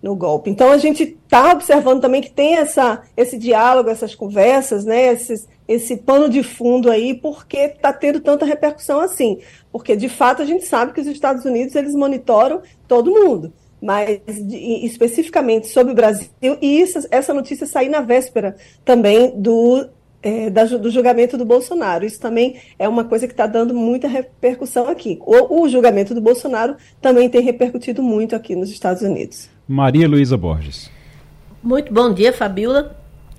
no 0.04 0.18
golpe. 0.18 0.50
Então 0.50 0.70
a 0.70 0.78
gente 0.78 1.04
está 1.04 1.54
observando 1.54 2.02
também 2.02 2.22
que 2.22 2.30
tem 2.30 2.58
essa, 2.58 3.02
esse 3.16 3.38
diálogo, 3.38 3.90
essas 3.90 4.14
conversas, 4.14 4.84
né, 4.84 5.14
esses, 5.14 5.48
esse 5.66 5.96
pano 5.96 6.28
de 6.28 6.44
fundo 6.44 6.92
aí, 6.92 7.14
porque 7.14 7.58
está 7.58 7.94
tendo 7.94 8.20
tanta 8.20 8.46
repercussão 8.46 9.00
assim. 9.00 9.40
Porque, 9.72 9.96
de 9.96 10.10
fato, 10.10 10.42
a 10.42 10.46
gente 10.46 10.66
sabe 10.66 10.92
que 10.92 11.00
os 11.00 11.08
Estados 11.08 11.46
Unidos 11.46 11.74
eles 11.76 11.96
monitoram 11.96 12.62
todo 12.86 13.12
mundo. 13.12 13.54
mas 13.82 14.20
de, 14.28 14.86
especificamente 14.86 15.68
sobre 15.68 15.94
o 15.94 15.96
Brasil, 15.96 16.30
e 16.62 16.82
isso, 16.82 17.00
essa 17.10 17.34
notícia 17.34 17.66
sair 17.66 17.90
na 17.90 18.02
véspera 18.02 18.56
também 18.84 19.34
do, 19.40 19.88
é, 20.22 20.50
da, 20.50 20.66
do 20.66 20.92
julgamento 20.92 21.38
do 21.38 21.46
Bolsonaro. 21.46 22.06
Isso 22.06 22.20
também 22.20 22.58
é 22.78 22.90
uma 22.90 23.06
coisa 23.06 23.26
que 23.26 23.34
está 23.34 23.48
dando 23.48 23.74
muita 23.74 24.08
repercussão 24.10 24.88
aqui. 24.90 25.18
O, 25.26 25.64
o 25.64 25.70
julgamento 25.70 26.14
do 26.14 26.22
Bolsonaro 26.22 26.76
também 27.02 27.30
tem 27.30 27.42
repercutido 27.42 28.04
muito 28.04 28.36
aqui 28.36 28.54
nos 28.54 28.70
Estados 28.70 29.02
Unidos. 29.02 29.53
Maria 29.68 30.08
Luísa 30.08 30.38
Borges. 30.38 30.92
Muito 31.62 31.94
bom 31.94 32.14
dia, 32.14 32.34
Fabiola. 32.34 32.96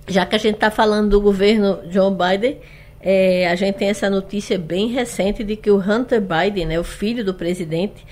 Já 0.07 0.25
que 0.27 0.35
a 0.35 0.39
gente 0.39 0.55
está 0.55 0.71
falando 0.71 1.11
do 1.11 1.21
governo 1.21 1.81
Joe 1.91 2.11
Biden, 2.11 2.59
é, 3.01 3.49
a 3.49 3.55
gente 3.55 3.77
tem 3.77 3.89
essa 3.89 4.09
notícia 4.09 4.59
bem 4.59 4.89
recente 4.89 5.45
de 5.45 5.57
que 5.57 5.71
o 5.71 5.79
Hunter 5.79 6.23
Biden, 6.23 6.67
né, 6.67 6.81
o 6.81 6.85
filho 6.85 7.25
do 7.25 7.35
presidente, 7.35 8.05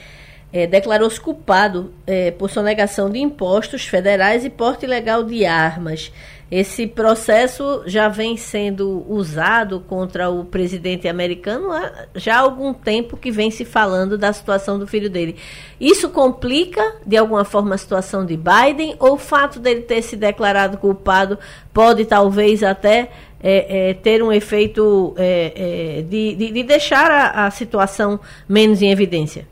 é, 0.53 0.67
declarou-se 0.67 1.19
culpado 1.19 1.93
é, 2.07 2.31
por 2.31 2.51
sonegação 2.51 3.11
de 3.11 3.19
impostos 3.19 3.87
federais 3.87 4.45
e 4.45 4.51
porte 4.51 4.85
ilegal 4.85 5.25
de 5.25 5.47
armas. 5.47 6.13
Esse 6.53 6.87
processo 6.87 7.83
já 7.87 8.11
vem 8.11 8.37
sendo 8.37 9.07
usado 9.09 9.81
contra 9.89 10.29
o 10.29 10.45
presidente 10.45 11.09
americano 11.09 11.73
há 11.73 11.91
já 12.15 12.41
algum 12.41 12.75
tempo 12.75 13.17
que 13.17 13.31
vem 13.31 13.51
se 13.51 13.65
falando 13.65 14.19
da 14.19 14.31
situação 14.35 14.79
do 14.79 14.87
filho 14.87 15.09
dele. 15.09 15.37
Isso 15.81 16.11
complica, 16.11 16.97
de 17.07 17.17
alguma 17.17 17.43
forma, 17.43 17.75
a 17.75 17.79
situação 17.79 18.27
de 18.27 18.37
Biden 18.37 18.95
ou 18.99 19.15
o 19.15 19.17
fato 19.17 19.59
dele 19.59 19.81
ter 19.81 20.03
se 20.03 20.15
declarado 20.15 20.77
culpado 20.77 21.39
pode 21.73 22.05
talvez 22.05 22.63
até 22.63 23.09
é, 23.43 23.89
é, 23.89 23.95
ter 23.95 24.23
um 24.23 24.31
efeito 24.31 25.15
é, 25.17 25.53
é 25.57 26.03
de, 26.03 26.35
de, 26.35 26.51
de, 26.51 26.63
deixar 26.65 27.11
a, 27.11 27.47
a 27.47 27.51
situação 27.51 28.21
menos 28.47 28.83
em 28.83 28.91
evidência? 28.91 29.49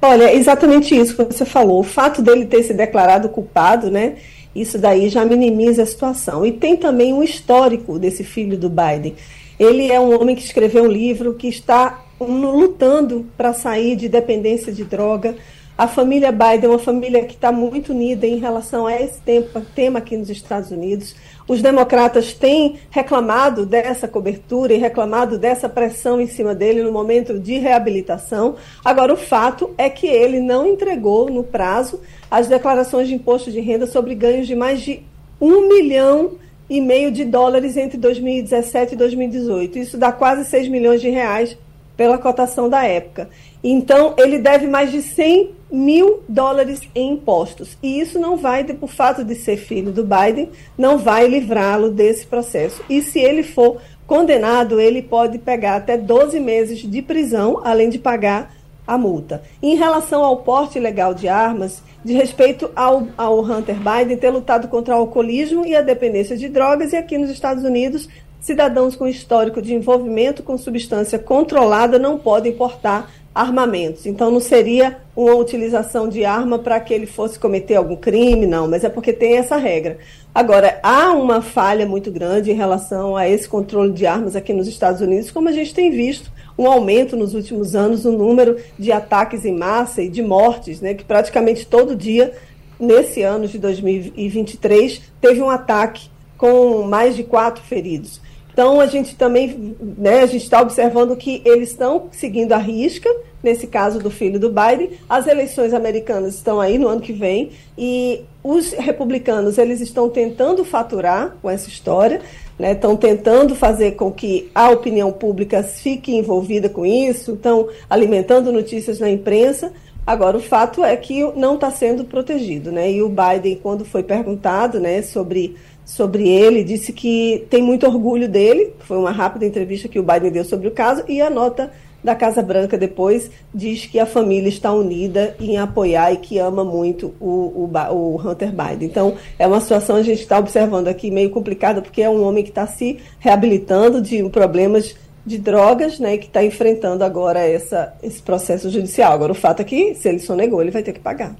Olha, 0.00 0.24
é 0.24 0.36
exatamente 0.36 0.98
isso 0.98 1.14
que 1.14 1.22
você 1.22 1.44
falou. 1.44 1.80
O 1.80 1.84
fato 1.84 2.22
dele 2.22 2.46
ter 2.46 2.62
se 2.62 2.72
declarado 2.72 3.28
culpado, 3.28 3.90
né? 3.90 4.16
Isso 4.54 4.78
daí 4.78 5.08
já 5.08 5.24
minimiza 5.24 5.82
a 5.82 5.86
situação. 5.86 6.44
E 6.44 6.52
tem 6.52 6.76
também 6.76 7.12
um 7.12 7.22
histórico 7.22 7.98
desse 7.98 8.24
filho 8.24 8.58
do 8.58 8.68
Biden. 8.68 9.14
Ele 9.58 9.90
é 9.90 10.00
um 10.00 10.18
homem 10.18 10.34
que 10.34 10.42
escreveu 10.42 10.84
um 10.84 10.90
livro 10.90 11.34
que 11.34 11.48
está 11.48 12.04
lutando 12.18 13.26
para 13.36 13.52
sair 13.52 13.96
de 13.96 14.08
dependência 14.08 14.72
de 14.72 14.84
droga. 14.84 15.36
A 15.76 15.88
família 15.88 16.30
Biden 16.30 16.64
é 16.64 16.68
uma 16.68 16.78
família 16.78 17.24
que 17.24 17.34
está 17.34 17.50
muito 17.50 17.92
unida 17.92 18.26
em 18.26 18.38
relação 18.38 18.86
a 18.86 18.94
esse 19.00 19.18
tema, 19.20 19.62
tema 19.74 19.98
aqui 19.98 20.14
nos 20.14 20.28
Estados 20.28 20.70
Unidos. 20.70 21.16
Os 21.48 21.62
democratas 21.62 22.34
têm 22.34 22.78
reclamado 22.90 23.64
dessa 23.64 24.06
cobertura 24.06 24.74
e 24.74 24.78
reclamado 24.78 25.38
dessa 25.38 25.70
pressão 25.70 26.20
em 26.20 26.26
cima 26.26 26.54
dele 26.54 26.82
no 26.82 26.92
momento 26.92 27.38
de 27.38 27.58
reabilitação. 27.58 28.56
Agora, 28.84 29.14
o 29.14 29.16
fato 29.16 29.70
é 29.78 29.88
que 29.88 30.06
ele 30.06 30.38
não 30.38 30.66
entregou 30.66 31.30
no 31.30 31.42
prazo 31.42 32.00
as 32.30 32.46
declarações 32.46 33.08
de 33.08 33.14
imposto 33.14 33.50
de 33.50 33.60
renda 33.60 33.86
sobre 33.86 34.14
ganhos 34.14 34.46
de 34.46 34.54
mais 34.54 34.80
de 34.80 35.02
um 35.40 35.68
milhão 35.68 36.32
e 36.68 36.80
meio 36.80 37.10
de 37.10 37.24
dólares 37.24 37.76
entre 37.76 37.98
2017 37.98 38.94
e 38.94 38.96
2018. 38.96 39.78
Isso 39.78 39.98
dá 39.98 40.12
quase 40.12 40.44
6 40.44 40.68
milhões 40.68 41.00
de 41.00 41.08
reais 41.08 41.58
pela 41.96 42.16
cotação 42.16 42.68
da 42.68 42.86
época. 42.86 43.28
Então, 43.62 44.14
ele 44.16 44.38
deve 44.38 44.66
mais 44.66 44.90
de 44.90 45.02
100 45.02 45.50
mil 45.70 46.22
dólares 46.28 46.80
em 46.94 47.12
impostos. 47.12 47.76
E 47.82 48.00
isso 48.00 48.18
não 48.18 48.36
vai, 48.36 48.64
por 48.64 48.88
fato 48.88 49.24
de 49.24 49.34
ser 49.34 49.56
filho 49.56 49.92
do 49.92 50.04
Biden, 50.04 50.48
não 50.78 50.96
vai 50.96 51.26
livrá-lo 51.26 51.90
desse 51.90 52.26
processo. 52.26 52.82
E 52.88 53.02
se 53.02 53.18
ele 53.18 53.42
for 53.42 53.80
condenado, 54.06 54.80
ele 54.80 55.02
pode 55.02 55.38
pegar 55.38 55.76
até 55.76 55.96
12 55.96 56.40
meses 56.40 56.78
de 56.78 57.02
prisão, 57.02 57.60
além 57.62 57.90
de 57.90 57.98
pagar 57.98 58.54
a 58.90 58.98
multa. 58.98 59.40
Em 59.62 59.76
relação 59.76 60.24
ao 60.24 60.38
porte 60.38 60.76
ilegal 60.76 61.14
de 61.14 61.28
armas, 61.28 61.80
de 62.04 62.12
respeito 62.12 62.72
ao, 62.74 63.06
ao 63.16 63.40
Hunter 63.40 63.76
Biden 63.76 64.16
ter 64.16 64.30
lutado 64.30 64.66
contra 64.66 64.96
o 64.96 64.98
alcoolismo 64.98 65.64
e 65.64 65.76
a 65.76 65.80
dependência 65.80 66.36
de 66.36 66.48
drogas, 66.48 66.92
e 66.92 66.96
aqui 66.96 67.16
nos 67.16 67.30
Estados 67.30 67.62
Unidos 67.62 68.08
cidadãos 68.40 68.96
com 68.96 69.06
histórico 69.06 69.62
de 69.62 69.74
envolvimento 69.74 70.42
com 70.42 70.56
substância 70.58 71.18
controlada 71.18 71.98
não 71.98 72.18
podem 72.18 72.52
portar 72.52 73.10
armamentos. 73.32 74.06
Então 74.06 74.28
não 74.28 74.40
seria 74.40 74.98
uma 75.14 75.34
utilização 75.34 76.08
de 76.08 76.24
arma 76.24 76.58
para 76.58 76.80
que 76.80 76.92
ele 76.92 77.06
fosse 77.06 77.38
cometer 77.38 77.76
algum 77.76 77.94
crime, 77.94 78.44
não, 78.44 78.66
mas 78.66 78.82
é 78.82 78.88
porque 78.88 79.12
tem 79.12 79.36
essa 79.36 79.56
regra. 79.56 79.98
Agora, 80.34 80.80
há 80.82 81.12
uma 81.12 81.42
falha 81.42 81.86
muito 81.86 82.10
grande 82.10 82.50
em 82.50 82.54
relação 82.54 83.16
a 83.16 83.28
esse 83.28 83.48
controle 83.48 83.92
de 83.92 84.04
armas 84.04 84.34
aqui 84.34 84.52
nos 84.52 84.66
Estados 84.66 85.00
Unidos, 85.00 85.30
como 85.30 85.48
a 85.48 85.52
gente 85.52 85.74
tem 85.74 85.90
visto 85.90 86.32
um 86.60 86.70
aumento 86.70 87.16
nos 87.16 87.32
últimos 87.34 87.74
anos 87.74 88.04
no 88.04 88.12
número 88.12 88.58
de 88.78 88.92
ataques 88.92 89.46
em 89.46 89.56
massa 89.56 90.02
e 90.02 90.10
de 90.10 90.22
mortes, 90.22 90.82
né, 90.82 90.92
que 90.92 91.02
praticamente 91.02 91.66
todo 91.66 91.96
dia, 91.96 92.34
nesse 92.78 93.22
ano 93.22 93.48
de 93.48 93.58
2023, 93.58 95.00
teve 95.22 95.40
um 95.40 95.48
ataque 95.48 96.10
com 96.36 96.82
mais 96.82 97.16
de 97.16 97.24
quatro 97.24 97.64
feridos. 97.64 98.20
Então 98.52 98.78
a 98.78 98.86
gente 98.86 99.16
também, 99.16 99.74
né, 99.80 100.20
a 100.20 100.26
gente 100.26 100.42
está 100.42 100.60
observando 100.60 101.16
que 101.16 101.40
eles 101.46 101.70
estão 101.70 102.08
seguindo 102.12 102.52
a 102.52 102.58
risca, 102.58 103.08
nesse 103.42 103.66
caso 103.66 103.98
do 103.98 104.10
filho 104.10 104.38
do 104.38 104.50
Biden. 104.50 104.90
As 105.08 105.26
eleições 105.26 105.72
americanas 105.72 106.34
estão 106.34 106.60
aí 106.60 106.78
no 106.78 106.88
ano 106.88 107.00
que 107.00 107.12
vem 107.12 107.52
e 107.78 108.22
os 108.44 108.72
republicanos 108.72 109.56
eles 109.56 109.80
estão 109.80 110.10
tentando 110.10 110.62
faturar 110.62 111.36
com 111.40 111.48
essa 111.48 111.70
história, 111.70 112.20
né, 112.60 112.72
estão 112.72 112.94
tentando 112.94 113.54
fazer 113.54 113.92
com 113.92 114.12
que 114.12 114.50
a 114.54 114.68
opinião 114.68 115.10
pública 115.10 115.62
fique 115.62 116.14
envolvida 116.14 116.68
com 116.68 116.84
isso, 116.84 117.32
estão 117.32 117.68
alimentando 117.88 118.52
notícias 118.52 119.00
na 119.00 119.08
imprensa. 119.08 119.72
Agora, 120.06 120.36
o 120.36 120.40
fato 120.40 120.84
é 120.84 120.94
que 120.94 121.22
não 121.34 121.54
está 121.54 121.70
sendo 121.70 122.04
protegido. 122.04 122.70
Né? 122.70 122.92
E 122.92 123.02
o 123.02 123.08
Biden, 123.08 123.58
quando 123.62 123.84
foi 123.84 124.02
perguntado 124.02 124.78
né, 124.78 125.00
sobre 125.00 125.56
sobre 125.82 126.28
ele, 126.28 126.62
disse 126.62 126.92
que 126.92 127.46
tem 127.50 127.62
muito 127.62 127.84
orgulho 127.84 128.28
dele. 128.28 128.74
Foi 128.80 128.96
uma 128.96 129.10
rápida 129.10 129.46
entrevista 129.46 129.88
que 129.88 129.98
o 129.98 130.04
Biden 130.04 130.30
deu 130.30 130.44
sobre 130.44 130.68
o 130.68 130.70
caso 130.70 131.02
e 131.08 131.20
a 131.20 131.28
nota 131.28 131.72
da 132.02 132.14
Casa 132.14 132.42
Branca 132.42 132.78
depois 132.78 133.30
diz 133.54 133.86
que 133.86 133.98
a 133.98 134.06
família 134.06 134.48
está 134.48 134.72
unida 134.72 135.34
em 135.38 135.58
apoiar 135.58 136.12
e 136.12 136.16
que 136.16 136.38
ama 136.38 136.64
muito 136.64 137.14
o, 137.20 137.68
o, 137.68 137.70
o 137.92 138.16
Hunter 138.16 138.50
Biden. 138.50 138.88
Então, 138.88 139.14
é 139.38 139.46
uma 139.46 139.60
situação 139.60 139.96
a 139.96 140.02
gente 140.02 140.20
está 140.20 140.38
observando 140.38 140.88
aqui 140.88 141.10
meio 141.10 141.30
complicada, 141.30 141.82
porque 141.82 142.02
é 142.02 142.08
um 142.08 142.24
homem 142.26 142.42
que 142.42 142.50
está 142.50 142.66
se 142.66 142.98
reabilitando 143.18 144.00
de 144.00 144.22
problemas 144.30 144.94
de 145.24 145.38
drogas, 145.38 145.98
né, 145.98 146.16
que 146.16 146.26
está 146.26 146.42
enfrentando 146.42 147.04
agora 147.04 147.40
essa, 147.40 147.94
esse 148.02 148.22
processo 148.22 148.70
judicial. 148.70 149.12
Agora, 149.12 149.32
o 149.32 149.34
fato 149.34 149.60
é 149.60 149.64
que, 149.64 149.94
se 149.94 150.08
ele 150.08 150.18
sonegou, 150.18 150.62
ele 150.62 150.70
vai 150.70 150.82
ter 150.82 150.92
que 150.92 151.00
pagar. 151.00 151.36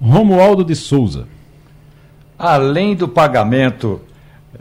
Romualdo 0.00 0.64
de 0.64 0.74
Souza 0.74 1.26
além 2.42 2.96
do 2.96 3.08
pagamento 3.08 4.00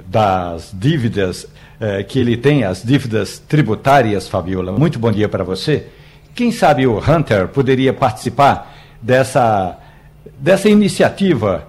das 0.07 0.71
dívidas 0.71 1.47
eh, 1.81 2.03
que 2.03 2.19
ele 2.19 2.37
tem, 2.37 2.63
as 2.63 2.83
dívidas 2.83 3.39
tributárias, 3.39 4.27
Fabiola, 4.27 4.71
muito 4.71 4.99
bom 4.99 5.11
dia 5.11 5.27
para 5.27 5.43
você. 5.43 5.87
Quem 6.35 6.51
sabe 6.51 6.85
o 6.85 6.99
Hunter 6.99 7.47
poderia 7.47 7.91
participar 7.91 8.71
dessa, 9.01 9.79
dessa 10.37 10.69
iniciativa 10.69 11.67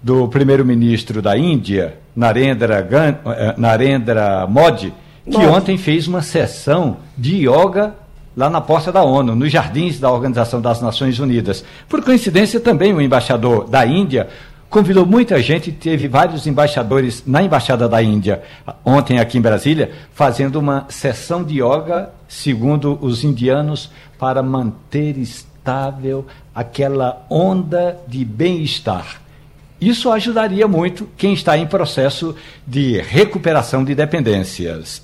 do 0.00 0.28
primeiro-ministro 0.28 1.20
da 1.20 1.36
Índia, 1.36 1.98
Narendra, 2.14 2.88
eh, 3.36 3.54
Narendra 3.56 4.46
Modi, 4.46 4.94
que 5.24 5.36
Modi. 5.36 5.46
ontem 5.48 5.76
fez 5.76 6.06
uma 6.06 6.22
sessão 6.22 6.98
de 7.16 7.48
yoga 7.48 7.94
lá 8.36 8.48
na 8.48 8.60
porta 8.60 8.92
da 8.92 9.02
ONU, 9.02 9.34
nos 9.34 9.50
jardins 9.50 9.98
da 9.98 10.08
Organização 10.08 10.60
das 10.60 10.80
Nações 10.80 11.18
Unidas. 11.18 11.64
Por 11.88 12.04
coincidência, 12.04 12.60
também 12.60 12.94
o 12.94 13.00
embaixador 13.00 13.68
da 13.68 13.84
Índia, 13.84 14.28
convidou 14.70 15.06
muita 15.06 15.40
gente, 15.40 15.72
teve 15.72 16.08
vários 16.08 16.46
embaixadores 16.46 17.22
na 17.26 17.42
Embaixada 17.42 17.88
da 17.88 18.02
Índia, 18.02 18.42
ontem 18.84 19.18
aqui 19.18 19.38
em 19.38 19.40
Brasília, 19.40 19.92
fazendo 20.12 20.56
uma 20.56 20.86
sessão 20.88 21.42
de 21.42 21.62
yoga, 21.62 22.10
segundo 22.28 22.98
os 23.00 23.24
indianos, 23.24 23.90
para 24.18 24.42
manter 24.42 25.16
estável 25.16 26.26
aquela 26.54 27.24
onda 27.30 27.98
de 28.06 28.24
bem-estar. 28.24 29.22
Isso 29.80 30.10
ajudaria 30.10 30.66
muito 30.66 31.08
quem 31.16 31.32
está 31.32 31.56
em 31.56 31.66
processo 31.66 32.34
de 32.66 33.00
recuperação 33.00 33.84
de 33.84 33.94
dependências. 33.94 35.02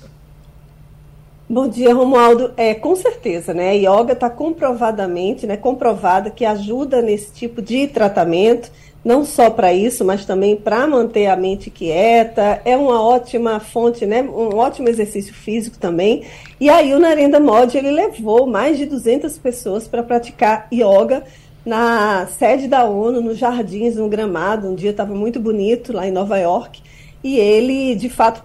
Bom 1.47 1.67
dia, 1.67 1.93
Romualdo. 1.93 2.51
É, 2.57 2.73
com 2.73 2.95
certeza, 2.95 3.53
né? 3.53 3.69
A 3.69 3.73
yoga 3.73 4.13
está 4.13 4.29
comprovadamente, 4.29 5.45
né, 5.45 5.55
comprovada 5.55 6.31
que 6.31 6.43
ajuda 6.43 7.03
nesse 7.03 7.31
tipo 7.31 7.61
de 7.61 7.87
tratamento 7.87 8.71
não 9.05 9.23
só 9.23 9.51
para 9.51 9.71
isso, 9.71 10.03
mas 10.03 10.25
também 10.25 10.55
para 10.55 10.87
manter 10.87 11.27
a 11.27 11.35
mente 11.35 11.69
quieta. 11.69 12.59
É 12.65 12.75
uma 12.75 12.99
ótima 12.99 13.59
fonte, 13.59 14.03
né? 14.03 14.23
um 14.23 14.57
ótimo 14.57 14.89
exercício 14.89 15.31
físico 15.31 15.77
também. 15.77 16.23
E 16.59 16.71
aí 16.71 16.91
o 16.91 16.99
Narendra 16.99 17.39
Modi 17.39 17.77
ele 17.77 17.91
levou 17.91 18.47
mais 18.47 18.79
de 18.79 18.87
200 18.87 19.37
pessoas 19.37 19.87
para 19.87 20.01
praticar 20.01 20.67
yoga 20.73 21.23
na 21.63 22.25
sede 22.25 22.67
da 22.67 22.85
ONU, 22.85 23.21
nos 23.21 23.37
jardins, 23.37 23.95
no 23.95 24.09
gramado. 24.09 24.69
Um 24.69 24.75
dia 24.75 24.89
estava 24.89 25.13
muito 25.13 25.39
bonito 25.39 25.93
lá 25.93 26.07
em 26.07 26.11
Nova 26.11 26.39
York. 26.39 26.81
E 27.23 27.37
ele, 27.37 27.93
de 27.93 28.09
fato, 28.09 28.41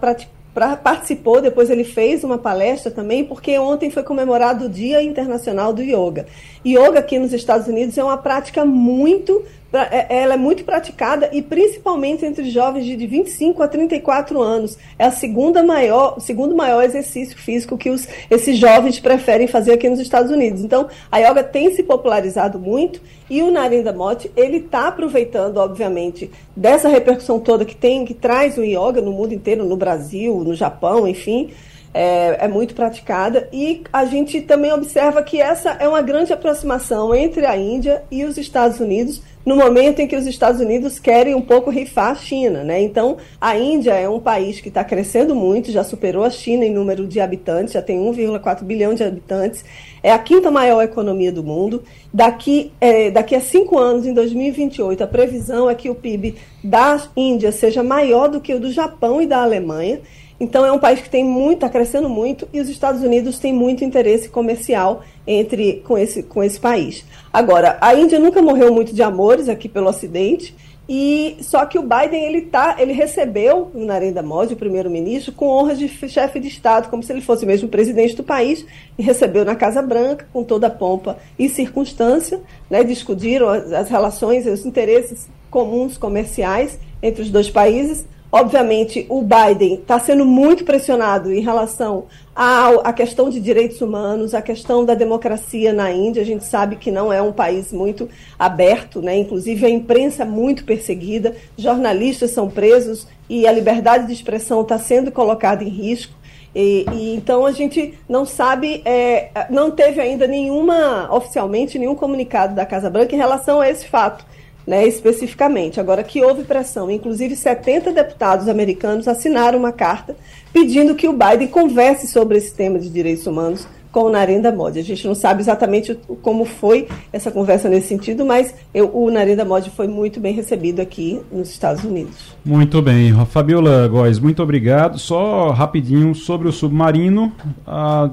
pra, 0.53 0.77
participou, 0.77 1.41
depois 1.41 1.71
ele 1.71 1.83
fez 1.83 2.23
uma 2.23 2.37
palestra 2.37 2.91
também, 2.91 3.23
porque 3.23 3.57
ontem 3.57 3.89
foi 3.89 4.03
comemorado 4.03 4.65
o 4.65 4.69
Dia 4.69 5.01
Internacional 5.01 5.73
do 5.73 5.81
Yoga. 5.81 6.27
Yoga 6.65 6.99
aqui 6.99 7.17
nos 7.17 7.33
Estados 7.33 7.67
Unidos 7.67 7.97
é 7.97 8.03
uma 8.03 8.17
prática 8.17 8.63
muito 8.63 9.43
é, 9.73 10.23
ela 10.23 10.33
é 10.33 10.37
muito 10.37 10.65
praticada 10.65 11.29
e 11.31 11.41
principalmente 11.41 12.25
entre 12.25 12.49
jovens 12.49 12.85
de 12.85 13.07
25 13.07 13.63
a 13.63 13.67
34 13.67 14.41
anos. 14.41 14.77
É 14.99 15.05
a 15.05 15.11
segunda 15.11 15.63
maior, 15.63 16.15
o 16.17 16.19
segundo 16.19 16.53
maior 16.53 16.83
exercício 16.83 17.37
físico 17.37 17.77
que 17.77 17.89
os, 17.89 18.05
esses 18.29 18.57
jovens 18.57 18.99
preferem 18.99 19.47
fazer 19.47 19.73
aqui 19.73 19.89
nos 19.89 19.99
Estados 19.99 20.29
Unidos. 20.29 20.61
Então, 20.61 20.89
a 21.09 21.19
yoga 21.19 21.41
tem 21.41 21.73
se 21.73 21.83
popularizado 21.83 22.59
muito 22.59 23.01
e 23.29 23.41
o 23.41 23.49
Narendra 23.49 23.93
Modi, 23.93 24.29
ele 24.35 24.57
está 24.57 24.89
aproveitando, 24.89 25.57
obviamente, 25.57 26.29
dessa 26.53 26.89
repercussão 26.89 27.39
toda 27.39 27.63
que 27.63 27.75
tem, 27.75 28.03
que 28.03 28.13
traz 28.13 28.57
o 28.57 28.63
yoga 28.63 29.01
no 29.01 29.13
mundo 29.13 29.33
inteiro, 29.33 29.63
no 29.63 29.77
Brasil, 29.77 30.43
no 30.43 30.53
Japão, 30.53 31.07
enfim, 31.07 31.49
é, 31.93 32.45
é, 32.45 32.47
muito 32.47 32.73
praticada 32.73 33.49
e 33.51 33.83
a 33.91 34.05
gente 34.05 34.41
também 34.41 34.71
observa 34.71 35.21
que 35.21 35.41
essa 35.41 35.71
é 35.71 35.87
uma 35.87 36.01
grande 36.01 36.31
aproximação 36.31 37.13
entre 37.13 37.45
a 37.45 37.57
Índia 37.57 38.03
e 38.09 38.23
os 38.23 38.37
Estados 38.37 38.79
Unidos 38.79 39.21
no 39.45 39.55
momento 39.55 39.99
em 39.99 40.07
que 40.07 40.15
os 40.15 40.27
Estados 40.27 40.61
Unidos 40.61 40.99
querem 40.99 41.33
um 41.33 41.41
pouco 41.41 41.69
rifar 41.69 42.11
a 42.11 42.15
China, 42.15 42.63
né? 42.63 42.81
Então, 42.81 43.17
a 43.39 43.57
Índia 43.57 43.93
é 43.93 44.07
um 44.07 44.19
país 44.19 44.61
que 44.61 44.69
está 44.69 44.83
crescendo 44.83 45.35
muito, 45.35 45.71
já 45.71 45.83
superou 45.83 46.23
a 46.23 46.29
China 46.29 46.63
em 46.63 46.71
número 46.71 47.07
de 47.07 47.19
habitantes, 47.19 47.73
já 47.73 47.81
tem 47.81 47.97
1,4 47.97 48.63
bilhão 48.63 48.93
de 48.93 49.03
habitantes, 49.03 49.65
é 50.03 50.11
a 50.11 50.19
quinta 50.19 50.51
maior 50.51 50.83
economia 50.83 51.31
do 51.31 51.43
mundo. 51.43 51.83
Daqui, 52.13 52.71
é, 52.79 53.09
daqui 53.09 53.35
a 53.35 53.41
cinco 53.41 53.77
anos, 53.79 54.05
em 54.05 54.13
2028, 54.13 55.03
a 55.03 55.07
previsão 55.07 55.69
é 55.69 55.75
que 55.75 55.89
o 55.89 55.95
PIB 55.95 56.35
da 56.63 57.01
Índia 57.15 57.51
seja 57.51 57.81
maior 57.81 58.27
do 58.27 58.39
que 58.39 58.53
o 58.53 58.59
do 58.59 58.71
Japão 58.71 59.21
e 59.21 59.25
da 59.25 59.41
Alemanha. 59.41 60.01
Então 60.41 60.65
é 60.65 60.71
um 60.71 60.79
país 60.79 60.99
que 60.99 61.09
tem 61.09 61.23
muito, 61.23 61.57
está 61.57 61.69
crescendo 61.69 62.09
muito, 62.09 62.49
e 62.51 62.59
os 62.59 62.67
Estados 62.67 63.03
Unidos 63.03 63.37
têm 63.37 63.53
muito 63.53 63.85
interesse 63.85 64.27
comercial 64.27 65.03
entre 65.27 65.83
com 65.85 65.95
esse, 65.95 66.23
com 66.23 66.43
esse 66.43 66.59
país. 66.59 67.05
Agora, 67.31 67.77
a 67.79 67.93
Índia 67.93 68.17
nunca 68.17 68.41
morreu 68.41 68.73
muito 68.73 68.91
de 68.91 69.03
amores 69.03 69.47
aqui 69.47 69.69
pelo 69.69 69.87
Ocidente, 69.87 70.55
e 70.89 71.37
só 71.41 71.63
que 71.67 71.77
o 71.77 71.83
Biden 71.83 72.25
ele 72.25 72.41
tá, 72.41 72.77
ele 72.79 72.91
recebeu 72.91 73.69
o 73.71 73.85
Narendra 73.85 74.23
Modi, 74.23 74.55
o 74.55 74.57
primeiro-ministro, 74.57 75.31
com 75.31 75.45
honras 75.45 75.77
de 75.77 75.87
chefe 75.87 76.39
de 76.39 76.47
Estado, 76.47 76.89
como 76.89 77.03
se 77.03 77.13
ele 77.13 77.21
fosse 77.21 77.45
mesmo 77.45 77.69
presidente 77.69 78.15
do 78.15 78.23
país, 78.23 78.65
e 78.97 79.03
recebeu 79.03 79.45
na 79.45 79.55
Casa 79.55 79.79
Branca 79.79 80.27
com 80.33 80.43
toda 80.43 80.65
a 80.65 80.71
pompa 80.71 81.19
e 81.37 81.47
circunstância, 81.49 82.41
né, 82.67 82.83
discutiram 82.83 83.47
as, 83.47 83.71
as 83.71 83.89
relações, 83.89 84.47
os 84.47 84.65
interesses 84.65 85.29
comuns 85.51 85.99
comerciais 85.99 86.79
entre 86.99 87.21
os 87.21 87.29
dois 87.29 87.47
países. 87.47 88.07
Obviamente, 88.31 89.05
o 89.09 89.21
Biden 89.21 89.73
está 89.73 89.99
sendo 89.99 90.23
muito 90.23 90.63
pressionado 90.63 91.33
em 91.33 91.41
relação 91.41 92.05
à, 92.33 92.93
questão 92.93 93.29
de 93.29 93.41
direitos 93.41 93.81
humanos, 93.81 94.33
à 94.33 94.41
questão 94.41 94.85
da 94.85 94.93
democracia 94.93 95.73
na 95.73 95.91
Índia. 95.91 96.21
A 96.21 96.25
gente 96.25 96.45
sabe 96.45 96.77
que 96.77 96.89
não 96.89 97.11
é 97.11 97.21
um 97.21 97.33
país 97.33 97.73
muito 97.73 98.07
aberto, 98.39 99.01
né? 99.01 99.17
inclusive 99.17 99.65
a 99.65 99.69
imprensa 99.69 100.23
é 100.23 100.25
muito 100.25 100.63
perseguida, 100.63 101.35
jornalistas 101.57 102.31
são 102.31 102.49
presos 102.49 103.05
e 103.29 103.45
a 103.45 103.51
liberdade 103.51 104.07
de 104.07 104.13
expressão 104.13 104.61
está 104.61 104.79
sendo 104.79 105.11
colocada 105.11 105.61
em 105.61 105.69
risco. 105.69 106.13
E, 106.55 106.85
e, 106.93 107.15
então 107.15 107.45
a 107.45 107.51
gente 107.51 107.97
não 108.07 108.25
sabe, 108.25 108.81
é, 108.85 109.29
não 109.49 109.71
teve 109.71 109.99
ainda 109.99 110.25
nenhuma, 110.25 111.13
oficialmente, 111.13 111.77
nenhum 111.77 111.95
comunicado 111.95 112.55
da 112.55 112.65
Casa 112.65 112.89
Branca 112.89 113.13
em 113.13 113.17
relação 113.17 113.59
a 113.59 113.69
esse 113.69 113.85
fato 113.87 114.25
né, 114.71 114.87
especificamente. 114.87 115.81
Agora, 115.81 116.01
que 116.01 116.23
houve 116.23 116.45
pressão, 116.45 116.89
inclusive 116.89 117.35
70 117.35 117.91
deputados 117.91 118.47
americanos 118.47 119.05
assinaram 119.05 119.59
uma 119.59 119.73
carta 119.73 120.15
pedindo 120.53 120.95
que 120.95 121.09
o 121.09 121.11
Biden 121.11 121.49
converse 121.49 122.07
sobre 122.07 122.37
esse 122.37 122.53
tema 122.53 122.79
de 122.79 122.89
direitos 122.89 123.27
humanos 123.27 123.67
com 123.91 124.03
o 124.03 124.09
Narendra 124.09 124.49
Modi. 124.49 124.79
A 124.79 124.83
gente 124.83 125.05
não 125.05 125.13
sabe 125.13 125.41
exatamente 125.41 125.99
como 126.21 126.45
foi 126.45 126.87
essa 127.11 127.29
conversa 127.29 127.67
nesse 127.67 127.89
sentido, 127.89 128.25
mas 128.25 128.55
eu, 128.73 128.89
o 128.95 129.11
Narendra 129.11 129.43
Modi 129.43 129.69
foi 129.71 129.89
muito 129.89 130.21
bem 130.21 130.33
recebido 130.33 130.81
aqui 130.81 131.19
nos 131.29 131.49
Estados 131.49 131.83
Unidos. 131.83 132.33
Muito 132.45 132.81
bem. 132.81 133.13
Fabiola 133.25 133.85
Góes, 133.89 134.19
muito 134.19 134.41
obrigado. 134.41 134.97
Só 134.97 135.51
rapidinho 135.51 136.15
sobre 136.15 136.47
o 136.47 136.51
submarino. 136.53 137.33
Ah, 137.67 138.09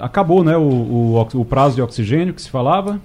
acabou 0.00 0.42
né, 0.42 0.56
o, 0.56 0.62
o, 0.62 1.20
o 1.34 1.44
prazo 1.44 1.76
de 1.76 1.82
oxigênio 1.82 2.34
que 2.34 2.42
se 2.42 2.50
falava? 2.50 3.00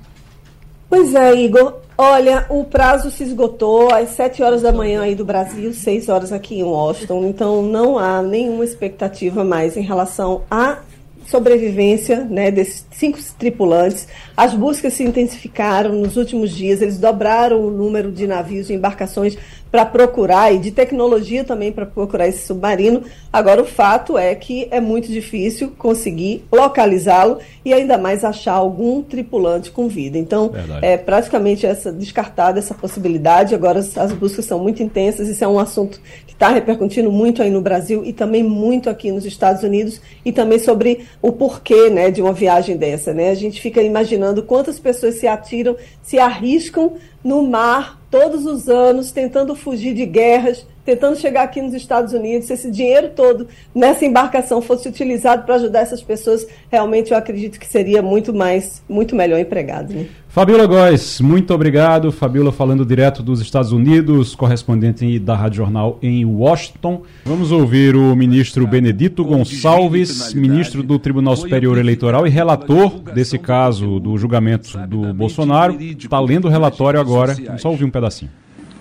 Pois 0.95 1.13
é, 1.13 1.35
Igor. 1.35 1.73
Olha, 1.97 2.45
o 2.47 2.63
prazo 2.63 3.11
se 3.11 3.21
esgotou 3.21 3.93
às 3.93 4.11
7 4.11 4.41
horas 4.41 4.61
da 4.61 4.71
manhã 4.71 5.01
aí 5.01 5.13
do 5.13 5.25
Brasil, 5.25 5.73
6 5.73 6.07
horas 6.07 6.31
aqui 6.31 6.55
em 6.55 6.63
Washington, 6.63 7.25
então 7.25 7.61
não 7.61 7.99
há 7.99 8.21
nenhuma 8.21 8.63
expectativa 8.63 9.43
mais 9.43 9.75
em 9.75 9.81
relação 9.81 10.43
à 10.49 10.79
sobrevivência 11.27 12.23
né, 12.23 12.49
desses 12.49 12.85
cinco 12.91 13.19
tripulantes. 13.37 14.07
As 14.37 14.53
buscas 14.53 14.93
se 14.93 15.03
intensificaram 15.03 15.93
nos 15.95 16.15
últimos 16.15 16.51
dias, 16.51 16.81
eles 16.81 16.97
dobraram 16.97 17.59
o 17.59 17.69
número 17.69 18.09
de 18.09 18.25
navios 18.25 18.69
e 18.69 18.73
embarcações 18.73 19.37
para 19.75 19.85
procurar 19.85 20.53
e 20.53 20.57
de 20.57 20.71
tecnologia 20.71 21.43
também 21.43 21.69
para 21.69 21.85
procurar 21.85 22.29
esse 22.29 22.47
submarino. 22.47 23.03
Agora, 23.31 23.61
o 23.61 23.65
fato 23.65 24.17
é 24.17 24.33
que 24.33 24.69
é 24.71 24.79
muito 24.79 25.11
difícil 25.11 25.73
conseguir 25.77 26.45
localizá-lo 26.49 27.39
e 27.65 27.73
ainda 27.73 27.97
mais 27.97 28.23
achar 28.23 28.53
algum 28.53 29.03
tripulante 29.03 29.71
com 29.71 29.89
vida. 29.89 30.17
Então, 30.17 30.47
Verdade. 30.47 30.85
é 30.85 30.95
praticamente 30.95 31.65
essa 31.65 31.91
descartada 31.91 32.57
essa 32.57 32.73
possibilidade. 32.73 33.53
Agora, 33.53 33.79
as 33.79 34.13
buscas 34.13 34.45
são 34.45 34.59
muito 34.59 34.81
intensas. 34.81 35.27
Isso 35.27 35.43
é 35.43 35.47
um 35.47 35.59
assunto 35.59 35.99
que 36.25 36.31
está 36.31 36.47
repercutindo 36.47 37.11
muito 37.11 37.41
aí 37.41 37.49
no 37.49 37.59
Brasil 37.59 38.01
e 38.05 38.13
também 38.13 38.43
muito 38.43 38.89
aqui 38.89 39.11
nos 39.11 39.25
Estados 39.25 39.61
Unidos 39.61 39.99
e 40.23 40.31
também 40.31 40.57
sobre 40.57 41.05
o 41.21 41.33
porquê 41.33 41.89
né, 41.89 42.09
de 42.09 42.21
uma 42.21 42.31
viagem 42.31 42.77
dessa. 42.77 43.13
Né? 43.13 43.29
A 43.29 43.35
gente 43.35 43.59
fica 43.59 43.81
imaginando 43.81 44.41
quantas 44.41 44.79
pessoas 44.79 45.15
se 45.15 45.27
atiram, 45.27 45.75
se 46.01 46.17
arriscam 46.17 46.93
no 47.21 47.43
mar 47.43 47.99
todos 48.15 48.45
os 48.45 48.69
anos, 48.69 49.11
tentando 49.11 49.53
fugir 49.55 49.93
de 49.93 50.05
guerras, 50.05 50.65
tentando 50.85 51.17
chegar 51.17 51.43
aqui 51.43 51.61
nos 51.61 51.73
Estados 51.73 52.13
Unidos. 52.13 52.47
Se 52.47 52.53
esse 52.53 52.69
dinheiro 52.69 53.09
todo 53.09 53.47
nessa 53.73 54.05
embarcação 54.05 54.61
fosse 54.61 54.87
utilizado 54.87 55.43
para 55.43 55.55
ajudar 55.55 55.79
essas 55.79 56.03
pessoas, 56.03 56.47
realmente 56.71 57.11
eu 57.11 57.17
acredito 57.17 57.59
que 57.59 57.67
seria 57.67 58.01
muito 58.01 58.33
mais, 58.33 58.83
muito 58.87 59.15
melhor 59.15 59.39
empregado. 59.39 59.93
Né? 59.93 60.05
Fabiola 60.29 60.65
Góes, 60.65 61.21
muito 61.21 61.53
obrigado. 61.53 62.11
Fabiola 62.11 62.51
falando 62.51 62.85
direto 62.85 63.23
dos 63.23 63.41
Estados 63.41 63.71
Unidos, 63.71 64.35
correspondente 64.35 65.17
da 65.17 65.33
Rádio 65.33 65.57
Jornal 65.57 65.97
em 66.01 66.25
Washington. 66.25 67.03
Vamos 67.23 67.51
ouvir 67.51 67.95
o 67.95 68.13
ministro 68.15 68.67
Benedito 68.67 69.23
Gonçalves, 69.23 70.33
ministro 70.33 70.83
do 70.83 70.99
Tribunal 70.99 71.35
Superior 71.37 71.77
Eleitoral 71.77 72.27
e 72.27 72.29
relator 72.29 72.99
desse 73.13 73.39
caso 73.39 73.99
do 73.99 74.17
julgamento 74.17 74.77
do 74.87 75.13
Bolsonaro. 75.13 75.81
Está 75.81 76.19
lendo 76.19 76.45
o 76.45 76.51
relatório 76.51 76.99
agora. 76.99 77.33
Vamos 77.33 77.61
só 77.61 77.69
ouvir 77.69 77.85
um 77.85 77.89
pedacinho 77.89 78.29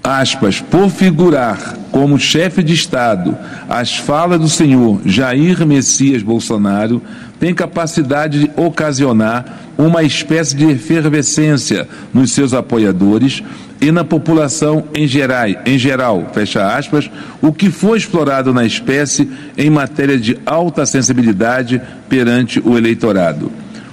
aspas, 0.05 0.61
por 0.61 0.91
figurar 0.91 1.79
como 1.91 2.19
chefe 2.19 2.63
de 2.63 2.75
Estado 2.75 3.35
as 3.67 3.97
falas 3.97 4.39
do 4.39 4.49
senhor 4.49 5.01
Jair 5.07 5.67
Messias 5.67 6.23
Bolsonaro, 6.23 7.01
tem 7.41 7.55
capacidade 7.55 8.41
de 8.41 8.51
ocasionar 8.55 9.63
uma 9.79 10.03
espécie 10.03 10.55
de 10.55 10.67
efervescência 10.67 11.89
nos 12.13 12.33
seus 12.33 12.53
apoiadores 12.53 13.43
e 13.81 13.91
na 13.91 14.05
população 14.05 14.85
em 14.95 15.07
geral, 15.07 15.49
em 15.65 15.79
geral, 15.79 16.31
fecha 16.33 16.77
aspas, 16.77 17.11
o 17.41 17.53
que 17.53 17.71
foi 17.71 17.99
explorado 17.99 18.53
na 18.53 18.65
espécie 18.65 19.29
em 19.57 19.71
matéria 19.71 20.19
de 20.19 20.39
alta 20.45 20.85
sensibilidade 20.85 21.81
perante 22.09 22.61
o 22.61 22.77
eleitorado. 22.77 23.51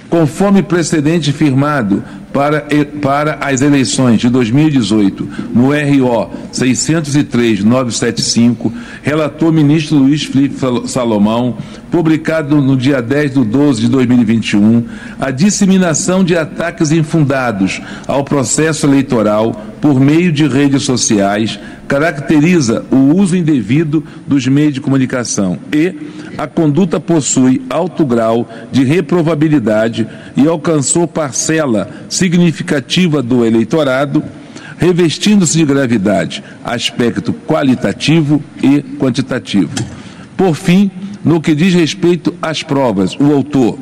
Conforme 0.08 0.62
precedente 0.62 1.32
firmado 1.32 2.04
para, 2.32 2.66
para 3.00 3.38
as 3.40 3.60
eleições 3.60 4.20
de 4.20 4.28
2018, 4.30 5.28
no 5.54 5.68
RO 5.68 6.30
603-975, 6.52 8.72
relator 9.02 9.52
ministro 9.52 9.98
Luiz 9.98 10.24
Felipe 10.24 10.56
Salomão, 10.88 11.56
publicado 11.90 12.60
no 12.60 12.76
dia 12.76 13.00
10 13.02 13.34
de 13.34 13.44
12 13.44 13.82
de 13.82 13.88
2021, 13.88 14.84
a 15.20 15.30
disseminação 15.30 16.24
de 16.24 16.34
ataques 16.36 16.90
infundados 16.90 17.80
ao 18.06 18.24
processo 18.24 18.86
eleitoral 18.86 19.72
por 19.82 20.00
meio 20.00 20.32
de 20.32 20.46
redes 20.46 20.84
sociais 20.84 21.58
caracteriza 21.88 22.84
o 22.90 23.16
uso 23.16 23.36
indevido 23.36 24.02
dos 24.26 24.46
meios 24.46 24.72
de 24.72 24.80
comunicação 24.80 25.58
e 25.72 25.94
a 26.38 26.46
conduta 26.46 26.98
possui 26.98 27.60
alto 27.68 28.06
grau 28.06 28.48
de 28.70 28.84
reprovabilidade 28.84 30.06
e 30.36 30.46
alcançou 30.46 31.06
parcela 31.06 31.90
significativa 32.22 33.20
do 33.20 33.44
eleitorado, 33.44 34.22
revestindo-se 34.78 35.58
de 35.58 35.64
gravidade, 35.64 36.44
aspecto 36.62 37.32
qualitativo 37.32 38.40
e 38.62 38.80
quantitativo. 38.80 39.72
Por 40.36 40.54
fim, 40.54 40.88
no 41.24 41.40
que 41.40 41.52
diz 41.52 41.74
respeito 41.74 42.32
às 42.40 42.62
provas, 42.62 43.16
o 43.18 43.32
autor 43.32 43.76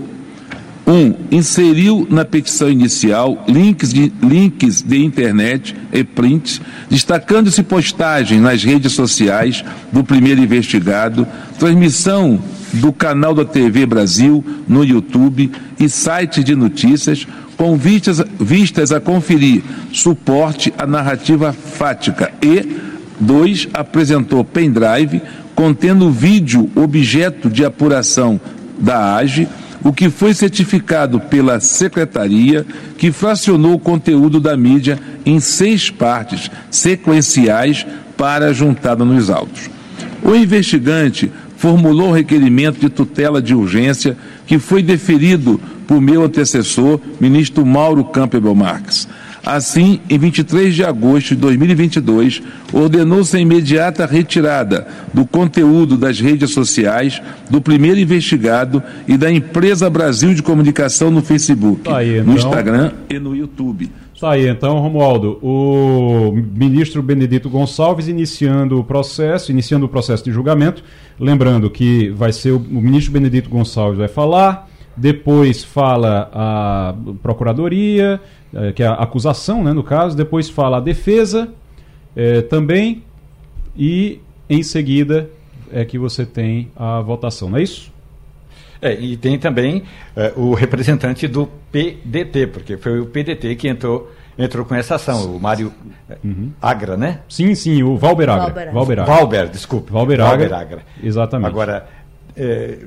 1. 0.86 0.90
Um, 0.90 1.14
inseriu 1.30 2.06
na 2.08 2.24
petição 2.24 2.70
inicial 2.70 3.44
links 3.46 3.92
de, 3.92 4.10
links 4.22 4.80
de 4.80 5.04
internet 5.04 5.76
e 5.92 6.02
prints, 6.02 6.62
destacando-se 6.88 7.62
postagem 7.62 8.40
nas 8.40 8.64
redes 8.64 8.92
sociais 8.92 9.62
do 9.92 10.02
primeiro 10.02 10.42
investigado 10.42 11.28
transmissão 11.58 12.42
do 12.72 12.90
canal 12.90 13.34
da 13.34 13.44
TV 13.44 13.84
Brasil 13.84 14.42
no 14.66 14.82
YouTube 14.82 15.50
e 15.78 15.88
site 15.90 16.42
de 16.42 16.54
notícias 16.54 17.26
com 17.60 17.76
vistas, 17.76 18.24
vistas 18.40 18.90
a 18.90 18.98
conferir 18.98 19.62
suporte 19.92 20.72
à 20.78 20.86
narrativa 20.86 21.52
fática 21.52 22.32
e, 22.40 22.66
dois, 23.20 23.68
apresentou 23.74 24.42
pendrive 24.42 25.20
contendo 25.54 26.10
vídeo 26.10 26.70
objeto 26.74 27.50
de 27.50 27.62
apuração 27.62 28.40
da 28.78 29.14
AGE, 29.16 29.46
o 29.84 29.92
que 29.92 30.08
foi 30.08 30.32
certificado 30.32 31.20
pela 31.20 31.60
Secretaria, 31.60 32.64
que 32.96 33.12
fracionou 33.12 33.74
o 33.74 33.78
conteúdo 33.78 34.40
da 34.40 34.56
mídia 34.56 34.98
em 35.26 35.38
seis 35.38 35.90
partes 35.90 36.50
sequenciais 36.70 37.86
para 38.16 38.54
juntada 38.54 39.04
nos 39.04 39.28
autos. 39.28 39.68
O 40.22 40.34
investigante 40.34 41.30
formulou 41.58 42.10
requerimento 42.10 42.80
de 42.80 42.88
tutela 42.88 43.42
de 43.42 43.54
urgência 43.54 44.16
que 44.46 44.58
foi 44.58 44.82
deferido 44.82 45.60
por 45.90 46.00
meu 46.00 46.22
antecessor, 46.22 47.00
ministro 47.20 47.66
Mauro 47.66 48.04
Campbell 48.04 48.54
Marques. 48.54 49.08
Assim, 49.44 49.98
em 50.08 50.16
23 50.16 50.72
de 50.72 50.84
agosto 50.84 51.30
de 51.30 51.40
2022, 51.40 52.40
ordenou-se 52.72 53.36
a 53.36 53.40
imediata 53.40 54.06
retirada 54.06 54.86
do 55.12 55.26
conteúdo 55.26 55.96
das 55.96 56.20
redes 56.20 56.52
sociais 56.52 57.20
do 57.50 57.60
primeiro 57.60 57.98
investigado 57.98 58.80
e 59.08 59.16
da 59.16 59.32
empresa 59.32 59.90
Brasil 59.90 60.32
de 60.32 60.44
Comunicação 60.44 61.10
no 61.10 61.22
Facebook, 61.22 61.82
Tá 61.82 61.96
aí, 61.96 62.18
no 62.22 62.34
então. 62.34 62.34
Instagram 62.36 62.92
e 63.08 63.18
no 63.18 63.34
YouTube. 63.34 63.90
Isso 64.14 64.26
aí, 64.26 64.46
então, 64.46 64.78
Romualdo, 64.78 65.40
o 65.42 66.32
ministro 66.54 67.02
Benedito 67.02 67.50
Gonçalves 67.50 68.06
iniciando 68.06 68.78
o 68.78 68.84
processo, 68.84 69.50
iniciando 69.50 69.86
o 69.86 69.88
processo 69.88 70.22
de 70.22 70.30
julgamento, 70.30 70.84
lembrando 71.18 71.68
que 71.68 72.10
vai 72.10 72.32
ser 72.32 72.52
o, 72.52 72.58
o 72.58 72.80
ministro 72.80 73.12
Benedito 73.12 73.50
Gonçalves 73.50 73.98
vai 73.98 74.08
falar, 74.08 74.69
depois 75.00 75.64
fala 75.64 76.30
a 76.32 76.94
procuradoria, 77.22 78.20
eh, 78.54 78.72
que 78.72 78.82
é 78.82 78.86
a 78.86 78.92
acusação, 78.92 79.64
né, 79.64 79.72
no 79.72 79.82
caso, 79.82 80.14
depois 80.14 80.50
fala 80.50 80.76
a 80.76 80.80
defesa 80.80 81.48
eh, 82.14 82.42
também, 82.42 83.02
e 83.74 84.20
em 84.48 84.62
seguida 84.62 85.30
é 85.72 85.84
que 85.86 85.98
você 85.98 86.26
tem 86.26 86.70
a 86.76 87.00
votação, 87.00 87.48
não 87.48 87.56
é 87.56 87.62
isso? 87.62 87.90
É, 88.82 88.92
e 88.94 89.16
tem 89.16 89.38
também 89.38 89.84
eh, 90.14 90.32
o 90.36 90.52
representante 90.54 91.26
do 91.26 91.48
PDT, 91.72 92.46
porque 92.48 92.76
foi 92.76 93.00
o 93.00 93.06
PDT 93.06 93.54
que 93.56 93.68
entrou, 93.68 94.10
entrou 94.38 94.64
com 94.66 94.74
essa 94.74 94.96
ação, 94.96 95.34
o 95.34 95.40
Mário 95.40 95.72
eh, 96.08 96.16
Agra, 96.60 96.96
né? 96.96 97.20
Sim, 97.28 97.54
sim, 97.54 97.82
o 97.82 97.96
Valber 97.96 98.28
Agra. 98.28 98.44
Valber 98.44 98.62
Agra. 98.62 98.72
Valber 98.72 99.00
Agra. 99.00 99.14
Valber, 99.14 99.48
desculpe. 99.48 99.92
Valber 99.92 100.18
Valber 100.18 100.46
Agra. 100.46 100.58
Agra. 100.58 100.82
Exatamente. 101.02 101.48
Agora, 101.48 101.86
eh, 102.36 102.78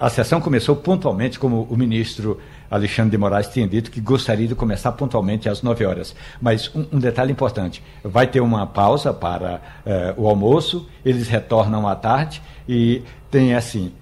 a 0.00 0.08
sessão 0.10 0.40
começou 0.40 0.74
pontualmente, 0.76 1.38
como 1.38 1.66
o 1.70 1.76
ministro 1.76 2.40
Alexandre 2.70 3.10
de 3.12 3.18
Moraes 3.18 3.48
tinha 3.48 3.66
dito, 3.68 3.90
que 3.90 4.00
gostaria 4.00 4.48
de 4.48 4.54
começar 4.54 4.92
pontualmente 4.92 5.48
às 5.48 5.62
9 5.62 5.84
horas. 5.84 6.14
Mas 6.40 6.70
um, 6.74 6.84
um 6.92 6.98
detalhe 6.98 7.30
importante: 7.32 7.82
vai 8.02 8.26
ter 8.26 8.40
uma 8.40 8.66
pausa 8.66 9.12
para 9.12 9.60
eh, 9.86 10.14
o 10.16 10.26
almoço, 10.28 10.88
eles 11.04 11.28
retornam 11.28 11.86
à 11.86 11.94
tarde 11.94 12.42
e 12.68 13.02
tem 13.30 13.54
assim. 13.54 13.92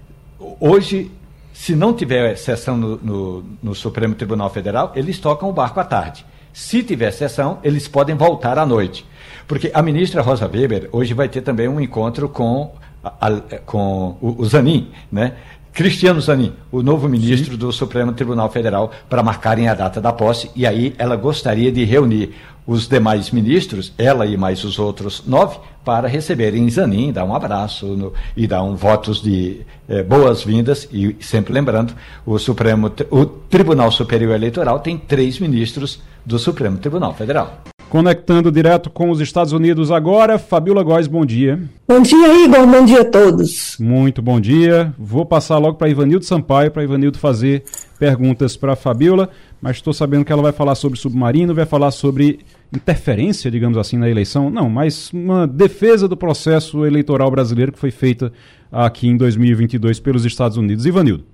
Hoje, 0.59 1.11
se 1.53 1.74
não 1.74 1.93
tiver 1.93 2.36
sessão 2.36 2.76
no, 2.76 2.97
no, 2.97 3.45
no 3.62 3.74
Supremo 3.74 4.14
Tribunal 4.14 4.51
Federal, 4.51 4.93
eles 4.97 5.18
tocam 5.18 5.49
o 5.49 5.53
barco 5.53 5.78
à 5.78 5.84
tarde. 5.84 6.24
Se 6.53 6.82
tiver 6.82 7.11
sessão, 7.12 7.59
eles 7.62 7.88
podem 7.88 8.14
voltar 8.14 8.59
à 8.59 8.66
noite. 8.66 9.07
Porque 9.47 9.70
a 9.72 9.82
ministra 9.82 10.22
Rosa 10.22 10.47
Weber 10.47 10.88
hoje 10.93 11.14
vai 11.14 11.28
ter 11.28 11.40
também 11.43 11.68
um 11.68 11.80
encontro 11.80 12.28
com, 12.28 12.72
a- 13.03 13.30
com 13.64 14.16
o, 14.20 14.34
o 14.38 14.45
Zanin, 14.45 14.90
né? 15.11 15.34
Cristiano 15.73 16.20
Zanin, 16.20 16.53
o 16.70 16.83
novo 16.83 17.09
ministro 17.09 17.57
do 17.57 17.73
Supremo 17.73 18.12
Tribunal 18.12 18.51
Federal, 18.51 18.93
para 19.09 19.23
marcarem 19.23 19.68
a 19.68 19.75
data 19.75 20.03
da 20.03 20.12
posse, 20.12 20.51
e 20.55 20.66
aí 20.66 20.95
ela 20.99 21.16
gostaria 21.16 21.73
de 21.73 21.83
reunir 21.85 22.35
os 22.66 22.87
demais 22.87 23.31
ministros, 23.31 23.93
ela 23.97 24.27
e 24.27 24.37
mais 24.37 24.62
os 24.64 24.79
outros 24.79 25.23
nove, 25.27 25.59
para 25.83 26.07
receberem 26.07 26.68
Zanin, 26.70 27.11
dar 27.11 27.25
um 27.25 27.35
abraço 27.35 27.87
no- 27.87 28.12
e 28.37 28.47
dar 28.47 28.62
um 28.62 28.77
votos 28.77 29.20
de 29.23 29.62
eh, 29.89 30.03
boas-vindas, 30.03 30.87
e 30.93 31.16
sempre 31.20 31.53
lembrando, 31.53 31.95
o 32.25 32.39
Supremo, 32.39 32.93
o 33.11 33.25
Tribunal 33.27 33.91
Superior 33.91 34.35
Eleitoral 34.35 34.79
tem 34.79 34.99
três 34.99 35.41
ministros 35.41 36.01
do 36.25 36.39
Supremo 36.39 36.77
Tribunal 36.77 37.14
Federal. 37.14 37.62
Conectando 37.93 38.51
direto 38.51 38.88
com 38.88 39.11
os 39.11 39.20
Estados 39.20 39.53
Unidos 39.53 39.90
agora, 39.90 40.38
Fabiola 40.38 40.82
Góes, 40.82 41.07
bom 41.07 41.26
dia. 41.26 41.61
Bom 41.86 42.01
dia, 42.01 42.43
Igor. 42.43 42.66
Bom 42.66 42.86
dia 42.86 43.03
a 43.03 43.05
todos. 43.05 43.76
Muito 43.78 44.22
bom 44.22 44.40
dia. 44.40 44.95
Vou 44.99 45.26
passar 45.26 45.59
logo 45.59 45.76
para 45.76 45.90
Ivanildo 45.90 46.24
Sampaio, 46.24 46.70
para 46.70 46.82
Ivanildo 46.82 47.18
fazer 47.18 47.64
perguntas 47.99 48.57
para 48.57 48.72
a 48.72 48.76
Fabiola, 48.76 49.28
mas 49.61 49.76
estou 49.76 49.93
sabendo 49.93 50.24
que 50.24 50.32
ela 50.32 50.40
vai 50.40 50.53
falar 50.53 50.74
sobre 50.74 50.99
submarino, 50.99 51.55
vai 51.55 51.66
falar 51.66 51.90
sobre 51.90 52.40
interferência, 52.74 53.51
digamos 53.51 53.76
assim, 53.76 53.99
na 53.99 54.09
eleição. 54.09 54.49
Não, 54.49 54.70
mas 54.70 55.12
uma 55.12 55.47
defesa 55.47 56.09
do 56.09 56.16
processo 56.16 56.86
eleitoral 56.86 57.30
brasileiro 57.30 57.72
que 57.72 57.78
foi 57.78 57.90
feita 57.90 58.32
aqui 58.72 59.07
em 59.07 59.18
2022 59.18 60.01
pelos 60.01 60.24
Estados 60.24 60.57
Unidos. 60.57 60.86
Ivanildo. 60.86 61.26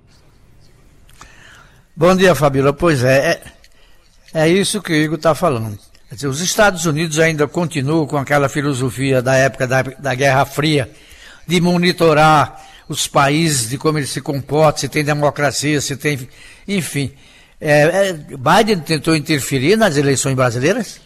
Bom 1.95 2.13
dia, 2.17 2.35
Fabíola. 2.35 2.73
Pois 2.73 3.01
é, 3.01 3.41
é, 4.33 4.43
é 4.43 4.49
isso 4.49 4.81
que 4.81 4.91
o 4.91 4.95
Igor 4.97 5.15
está 5.15 5.33
falando. 5.33 5.87
Dizer, 6.11 6.27
os 6.27 6.41
Estados 6.41 6.85
Unidos 6.85 7.19
ainda 7.19 7.47
continuam 7.47 8.07
com 8.07 8.17
aquela 8.17 8.49
filosofia 8.49 9.21
da 9.21 9.35
época 9.35 9.67
da, 9.67 9.81
da 9.83 10.15
Guerra 10.15 10.45
Fria, 10.45 10.89
de 11.47 11.61
monitorar 11.61 12.67
os 12.89 13.07
países, 13.07 13.69
de 13.69 13.77
como 13.77 13.99
eles 13.99 14.09
se 14.09 14.19
comportam, 14.19 14.81
se 14.81 14.89
tem 14.89 15.03
democracia, 15.03 15.79
se 15.79 15.95
tem. 15.95 16.27
Enfim. 16.67 17.11
É, 17.61 17.81
é, 17.81 18.13
Biden 18.13 18.79
tentou 18.79 19.15
interferir 19.15 19.75
nas 19.75 19.97
eleições 19.97 20.33
brasileiras? 20.33 20.99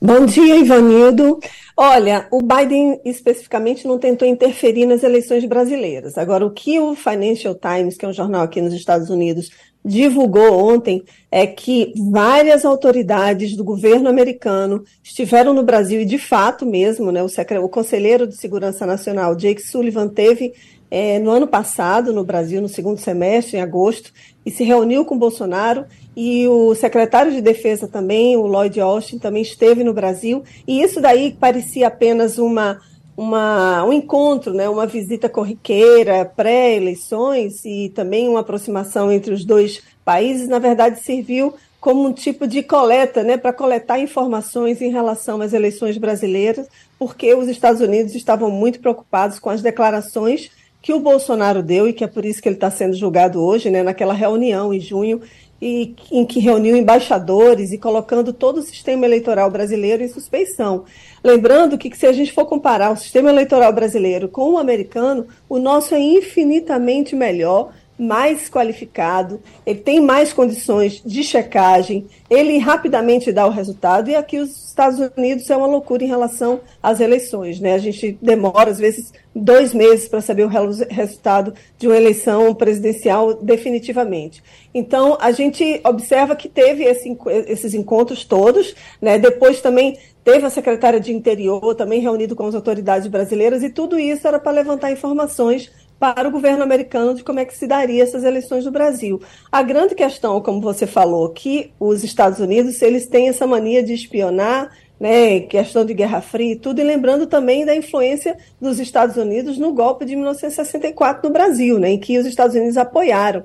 Bom 0.00 0.26
dia, 0.26 0.56
Ivanildo. 0.56 1.38
Olha, 1.76 2.26
o 2.30 2.42
Biden 2.42 3.00
especificamente 3.04 3.86
não 3.86 3.98
tentou 3.98 4.26
interferir 4.26 4.84
nas 4.84 5.02
eleições 5.02 5.44
brasileiras. 5.44 6.18
Agora, 6.18 6.44
o 6.44 6.50
que 6.50 6.78
o 6.78 6.94
Financial 6.96 7.54
Times, 7.54 7.96
que 7.96 8.04
é 8.04 8.08
um 8.08 8.12
jornal 8.12 8.42
aqui 8.42 8.60
nos 8.60 8.74
Estados 8.74 9.08
Unidos, 9.08 9.50
divulgou 9.84 10.72
ontem 10.72 11.02
é 11.30 11.46
que 11.46 11.92
várias 12.10 12.64
autoridades 12.64 13.56
do 13.56 13.64
governo 13.64 14.08
americano 14.08 14.84
estiveram 15.02 15.52
no 15.52 15.62
Brasil 15.62 16.00
e, 16.00 16.04
de 16.04 16.18
fato 16.18 16.64
mesmo, 16.64 17.10
né, 17.10 17.22
o, 17.22 17.26
o 17.64 17.68
conselheiro 17.68 18.26
de 18.26 18.36
Segurança 18.36 18.86
Nacional, 18.86 19.34
Jake 19.34 19.62
Sullivan, 19.62 20.08
teve 20.08 20.52
eh, 20.90 21.18
no 21.18 21.30
ano 21.30 21.46
passado 21.46 22.12
no 22.12 22.22
Brasil, 22.22 22.60
no 22.60 22.68
segundo 22.68 22.98
semestre, 22.98 23.56
em 23.56 23.60
agosto, 23.60 24.12
e 24.44 24.50
se 24.50 24.62
reuniu 24.62 25.04
com 25.04 25.18
Bolsonaro. 25.18 25.86
E 26.14 26.46
o 26.46 26.74
secretário 26.74 27.32
de 27.32 27.40
Defesa 27.40 27.88
também, 27.88 28.36
o 28.36 28.46
Lloyd 28.46 28.78
Austin, 28.78 29.18
também 29.18 29.40
esteve 29.40 29.82
no 29.82 29.94
Brasil. 29.94 30.44
E 30.68 30.82
isso 30.82 31.00
daí 31.00 31.34
parecia 31.40 31.86
apenas 31.86 32.36
uma 32.36 32.78
uma, 33.16 33.84
um 33.84 33.92
encontro, 33.92 34.54
né, 34.54 34.68
uma 34.68 34.86
visita 34.86 35.28
corriqueira, 35.28 36.24
pré-eleições 36.24 37.64
e 37.64 37.90
também 37.90 38.28
uma 38.28 38.40
aproximação 38.40 39.12
entre 39.12 39.32
os 39.34 39.44
dois 39.44 39.82
países, 40.04 40.48
na 40.48 40.58
verdade 40.58 41.00
serviu 41.00 41.54
como 41.80 42.06
um 42.06 42.12
tipo 42.12 42.46
de 42.46 42.62
coleta, 42.62 43.24
né, 43.24 43.36
para 43.36 43.52
coletar 43.52 43.98
informações 43.98 44.80
em 44.80 44.90
relação 44.90 45.40
às 45.40 45.52
eleições 45.52 45.98
brasileiras, 45.98 46.68
porque 46.96 47.34
os 47.34 47.48
Estados 47.48 47.80
Unidos 47.80 48.14
estavam 48.14 48.50
muito 48.50 48.78
preocupados 48.78 49.40
com 49.40 49.50
as 49.50 49.62
declarações 49.62 50.50
que 50.80 50.92
o 50.92 51.00
Bolsonaro 51.00 51.62
deu 51.62 51.88
e 51.88 51.92
que 51.92 52.04
é 52.04 52.06
por 52.06 52.24
isso 52.24 52.40
que 52.40 52.48
ele 52.48 52.56
está 52.56 52.70
sendo 52.70 52.94
julgado 52.94 53.40
hoje, 53.40 53.68
né, 53.68 53.82
naquela 53.82 54.14
reunião 54.14 54.72
em 54.72 54.80
junho 54.80 55.20
e 55.62 55.94
em 56.10 56.26
que 56.26 56.40
reuniu 56.40 56.76
embaixadores 56.76 57.70
e 57.70 57.78
colocando 57.78 58.32
todo 58.32 58.58
o 58.58 58.62
sistema 58.62 59.06
eleitoral 59.06 59.48
brasileiro 59.48 60.02
em 60.02 60.08
suspeição. 60.08 60.86
Lembrando 61.22 61.78
que, 61.78 61.96
se 61.96 62.04
a 62.04 62.12
gente 62.12 62.32
for 62.32 62.46
comparar 62.46 62.90
o 62.90 62.96
sistema 62.96 63.30
eleitoral 63.30 63.72
brasileiro 63.72 64.28
com 64.28 64.54
o 64.54 64.58
americano, 64.58 65.28
o 65.48 65.60
nosso 65.60 65.94
é 65.94 66.00
infinitamente 66.00 67.14
melhor, 67.14 67.70
mais 67.96 68.48
qualificado, 68.48 69.40
ele 69.64 69.78
tem 69.78 70.00
mais 70.00 70.32
condições 70.32 71.00
de 71.06 71.22
checagem, 71.22 72.06
ele 72.28 72.58
rapidamente 72.58 73.30
dá 73.30 73.46
o 73.46 73.50
resultado, 73.50 74.10
e 74.10 74.16
aqui 74.16 74.38
os 74.38 74.66
Estados 74.66 74.98
Unidos 75.16 75.48
é 75.48 75.56
uma 75.56 75.68
loucura 75.68 76.02
em 76.02 76.08
relação 76.08 76.60
às 76.82 76.98
eleições. 76.98 77.60
Né? 77.60 77.74
A 77.74 77.78
gente 77.78 78.18
demora, 78.20 78.70
às 78.70 78.78
vezes, 78.78 79.12
dois 79.34 79.72
meses 79.72 80.08
para 80.08 80.20
saber 80.20 80.44
o 80.44 80.48
resu- 80.48 80.86
resultado 80.90 81.54
de 81.78 81.86
uma 81.86 81.96
eleição 81.96 82.54
presidencial 82.54 83.34
definitivamente. 83.34 84.42
Então, 84.74 85.16
a 85.20 85.32
gente 85.32 85.80
observa 85.84 86.36
que 86.36 86.48
teve 86.48 86.84
esse 86.84 87.16
esses 87.46 87.74
encontros 87.74 88.24
todos, 88.24 88.74
né? 89.00 89.18
depois 89.18 89.60
também 89.60 89.98
teve 90.24 90.46
a 90.46 90.50
secretária 90.50 91.00
de 91.00 91.12
Interior 91.12 91.74
também 91.74 92.00
reunido 92.00 92.36
com 92.36 92.46
as 92.46 92.54
autoridades 92.54 93.08
brasileiras, 93.08 93.62
e 93.62 93.70
tudo 93.70 93.98
isso 93.98 94.26
era 94.28 94.38
para 94.38 94.52
levantar 94.52 94.92
informações 94.92 95.70
para 95.98 96.26
o 96.28 96.32
governo 96.32 96.64
americano 96.64 97.14
de 97.14 97.22
como 97.22 97.38
é 97.38 97.44
que 97.44 97.56
se 97.56 97.64
daria 97.64 98.02
essas 98.02 98.24
eleições 98.24 98.64
no 98.64 98.72
Brasil. 98.72 99.22
A 99.52 99.62
grande 99.62 99.94
questão, 99.94 100.40
como 100.40 100.60
você 100.60 100.84
falou, 100.84 101.28
que 101.28 101.70
os 101.78 102.02
Estados 102.02 102.40
Unidos 102.40 102.82
eles 102.82 103.06
têm 103.06 103.28
essa 103.28 103.46
mania 103.46 103.84
de 103.84 103.94
espionar, 103.94 104.72
né, 105.02 105.40
questão 105.40 105.84
de 105.84 105.92
Guerra 105.92 106.20
Fria 106.20 106.52
e 106.52 106.56
tudo, 106.56 106.80
e 106.80 106.84
lembrando 106.84 107.26
também 107.26 107.66
da 107.66 107.74
influência 107.74 108.38
dos 108.60 108.78
Estados 108.78 109.16
Unidos 109.16 109.58
no 109.58 109.72
golpe 109.72 110.04
de 110.04 110.14
1964 110.14 111.28
no 111.28 111.32
Brasil, 111.32 111.76
né, 111.76 111.90
em 111.90 111.98
que 111.98 112.16
os 112.16 112.24
Estados 112.24 112.54
Unidos 112.54 112.76
apoiaram 112.76 113.42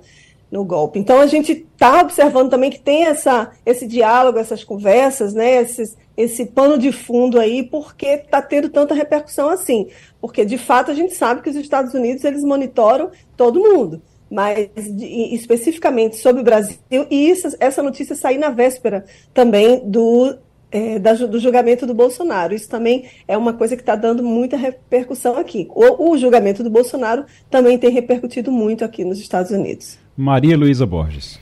no 0.52 0.64
golpe. 0.64 1.00
Então 1.00 1.20
a 1.20 1.26
gente 1.26 1.54
está 1.54 2.02
observando 2.02 2.52
também 2.52 2.70
que 2.70 2.80
tem 2.80 3.06
essa, 3.06 3.50
esse 3.66 3.88
diálogo, 3.88 4.38
essas 4.38 4.64
conversas, 4.64 5.34
né, 5.34 5.60
esses, 5.60 5.98
esse 6.16 6.46
pano 6.46 6.78
de 6.78 6.92
fundo 6.92 7.40
aí, 7.40 7.64
porque 7.64 8.06
está 8.06 8.40
tendo 8.40 8.70
tanta 8.70 8.94
repercussão 8.94 9.50
assim. 9.50 9.88
Porque 10.22 10.46
de 10.46 10.60
fato 10.60 10.92
a 10.92 10.94
gente 10.94 11.16
sabe 11.16 11.42
que 11.42 11.50
os 11.50 11.56
Estados 11.56 11.96
Unidos 11.96 12.24
eles 12.24 12.44
monitoram 12.44 13.10
todo 13.36 13.60
mundo 13.60 14.00
mas 14.30 14.68
especificamente 14.76 16.18
sobre 16.18 16.42
o 16.42 16.44
Brasil, 16.44 16.78
e 16.92 17.30
isso, 17.30 17.48
essa 17.62 17.82
notícia 17.82 18.14
saiu 18.14 18.42
na 18.42 18.50
véspera 18.50 19.06
também 19.34 19.90
do 19.90 20.38
é, 20.72 21.00
da, 21.00 21.14
do 21.14 21.40
julgamento 21.40 21.86
do 21.86 21.94
Bolsonaro. 21.94 22.54
Isso 22.54 22.70
também 22.70 23.06
é 23.28 23.38
uma 23.38 23.54
coisa 23.54 23.76
que 23.76 23.82
está 23.82 23.96
dando 23.96 24.24
muita 24.24 24.58
repercussão 24.58 25.38
aqui. 25.38 25.68
O, 25.72 26.12
o, 26.12 26.18
julgamento 26.18 26.64
do 26.64 26.70
Bolsonaro 26.70 27.26
também 27.50 27.78
tem 27.78 27.90
repercutido 27.90 28.52
muito 28.52 28.84
aqui 28.84 29.04
nos 29.04 29.20
Estados 29.20 29.52
Unidos. 29.52 29.98
Maria 30.16 30.58
Luísa 30.58 30.86
Borges. 30.86 31.40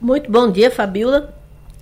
Muito 0.00 0.30
bom 0.30 0.50
dia, 0.50 0.70
Fabiola. 0.70 1.34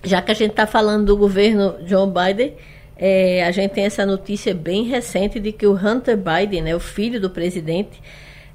Já 0.03 0.21
que 0.21 0.31
a 0.31 0.35
gente 0.35 0.51
está 0.51 0.67
falando 0.67 1.05
do 1.05 1.17
governo 1.17 1.75
Joe 1.85 2.07
Biden, 2.07 2.53
é, 2.97 3.43
a 3.43 3.51
gente 3.51 3.71
tem 3.71 3.85
essa 3.85 4.05
notícia 4.05 4.53
bem 4.53 4.83
recente 4.83 5.39
de 5.39 5.51
que 5.51 5.65
o 5.65 5.73
Hunter 5.73 6.17
Biden, 6.17 6.61
né, 6.61 6.75
o 6.75 6.79
filho 6.79 7.19
do 7.19 7.29
presidente, 7.29 8.01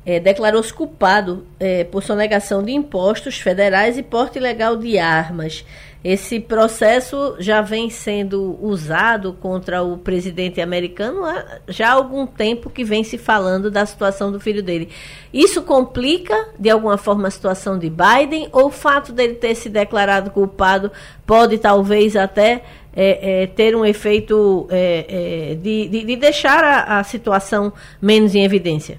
é, 0.05 0.19
declarou-se 0.19 0.73
culpado 0.73 1.47
é, 1.59 1.85
por 1.85 2.03
sonegação 2.03 2.63
de 2.63 2.73
impostos 2.73 3.39
federais 3.39 3.99
e 3.99 4.03
porte 4.03 4.39
ilegal 4.39 4.77
de 4.77 4.99
armas. 4.99 5.65
Esse 6.03 6.41
processo 6.41 7.37
já 7.39 7.61
vem 7.61 7.91
sendo 7.91 8.59
usado 8.63 9.35
contra 9.35 9.83
o 9.83 9.99
presidente 9.99 10.59
americano 10.59 11.27
há 11.27 11.59
já 11.69 11.91
há 11.91 11.93
algum 11.93 12.27
tempo 12.27 12.71
que 12.71 12.83
vem 12.83 13.05
se 13.05 13.19
falando 13.19 13.71
da 13.71 13.85
situação 13.85 14.33
do 14.33 14.41
filho 14.41 14.63
dele. 14.63 14.89
Isso 15.31 15.61
complica, 15.61 16.49
de 16.59 16.71
alguma 16.71 16.97
forma, 16.97 17.29
a 17.29 17.31
situação 17.31 17.79
de 17.79 17.91
Biden 17.91 18.49
ou 18.51 18.69
o 18.69 18.71
fato 18.71 19.13
dele 19.13 19.35
ter 19.35 19.55
se 19.55 19.69
declarado 19.69 20.31
culpado 20.31 20.91
pode 21.27 21.59
talvez 21.59 22.17
até 22.17 22.63
é, 22.97 23.43
é, 23.43 23.47
ter 23.47 23.77
um 23.77 23.85
efeito 23.85 24.67
é, 24.71 25.51
é 25.51 25.55
de, 25.55 25.87
de, 25.87 26.05
de, 26.05 26.17
deixar 26.17 26.65
a, 26.65 26.99
a 26.99 27.05
situação 27.05 27.75
menos 28.01 28.35
em 28.35 28.43
evidência? 28.43 28.99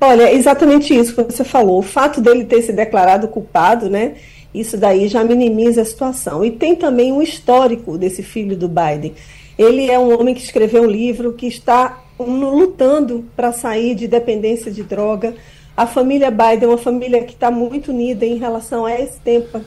Olha, 0.00 0.32
exatamente 0.32 0.92
isso 0.94 1.14
que 1.14 1.32
você 1.32 1.44
falou. 1.44 1.78
O 1.78 1.82
fato 1.82 2.20
dele 2.20 2.44
ter 2.44 2.60
se 2.60 2.72
declarado 2.72 3.28
culpado, 3.28 3.88
né? 3.88 4.16
Isso 4.54 4.76
daí 4.76 5.08
já 5.08 5.24
minimiza 5.24 5.82
a 5.82 5.84
situação. 5.84 6.44
E 6.44 6.50
tem 6.50 6.76
também 6.76 7.12
um 7.12 7.20
histórico 7.20 7.98
desse 7.98 8.22
filho 8.22 8.56
do 8.56 8.68
Biden. 8.68 9.14
Ele 9.58 9.90
é 9.90 9.98
um 9.98 10.18
homem 10.18 10.34
que 10.34 10.42
escreveu 10.42 10.84
um 10.84 10.90
livro 10.90 11.32
que 11.32 11.46
está 11.46 12.04
lutando 12.18 13.24
para 13.34 13.52
sair 13.52 13.94
de 13.94 14.06
dependência 14.06 14.70
de 14.70 14.82
droga. 14.82 15.34
A 15.76 15.88
família 15.88 16.30
Biden 16.30 16.64
é 16.64 16.66
uma 16.68 16.78
família 16.78 17.24
que 17.24 17.32
está 17.32 17.50
muito 17.50 17.90
unida 17.90 18.24
em 18.24 18.36
relação 18.36 18.86
a 18.86 18.94
esse 18.94 19.18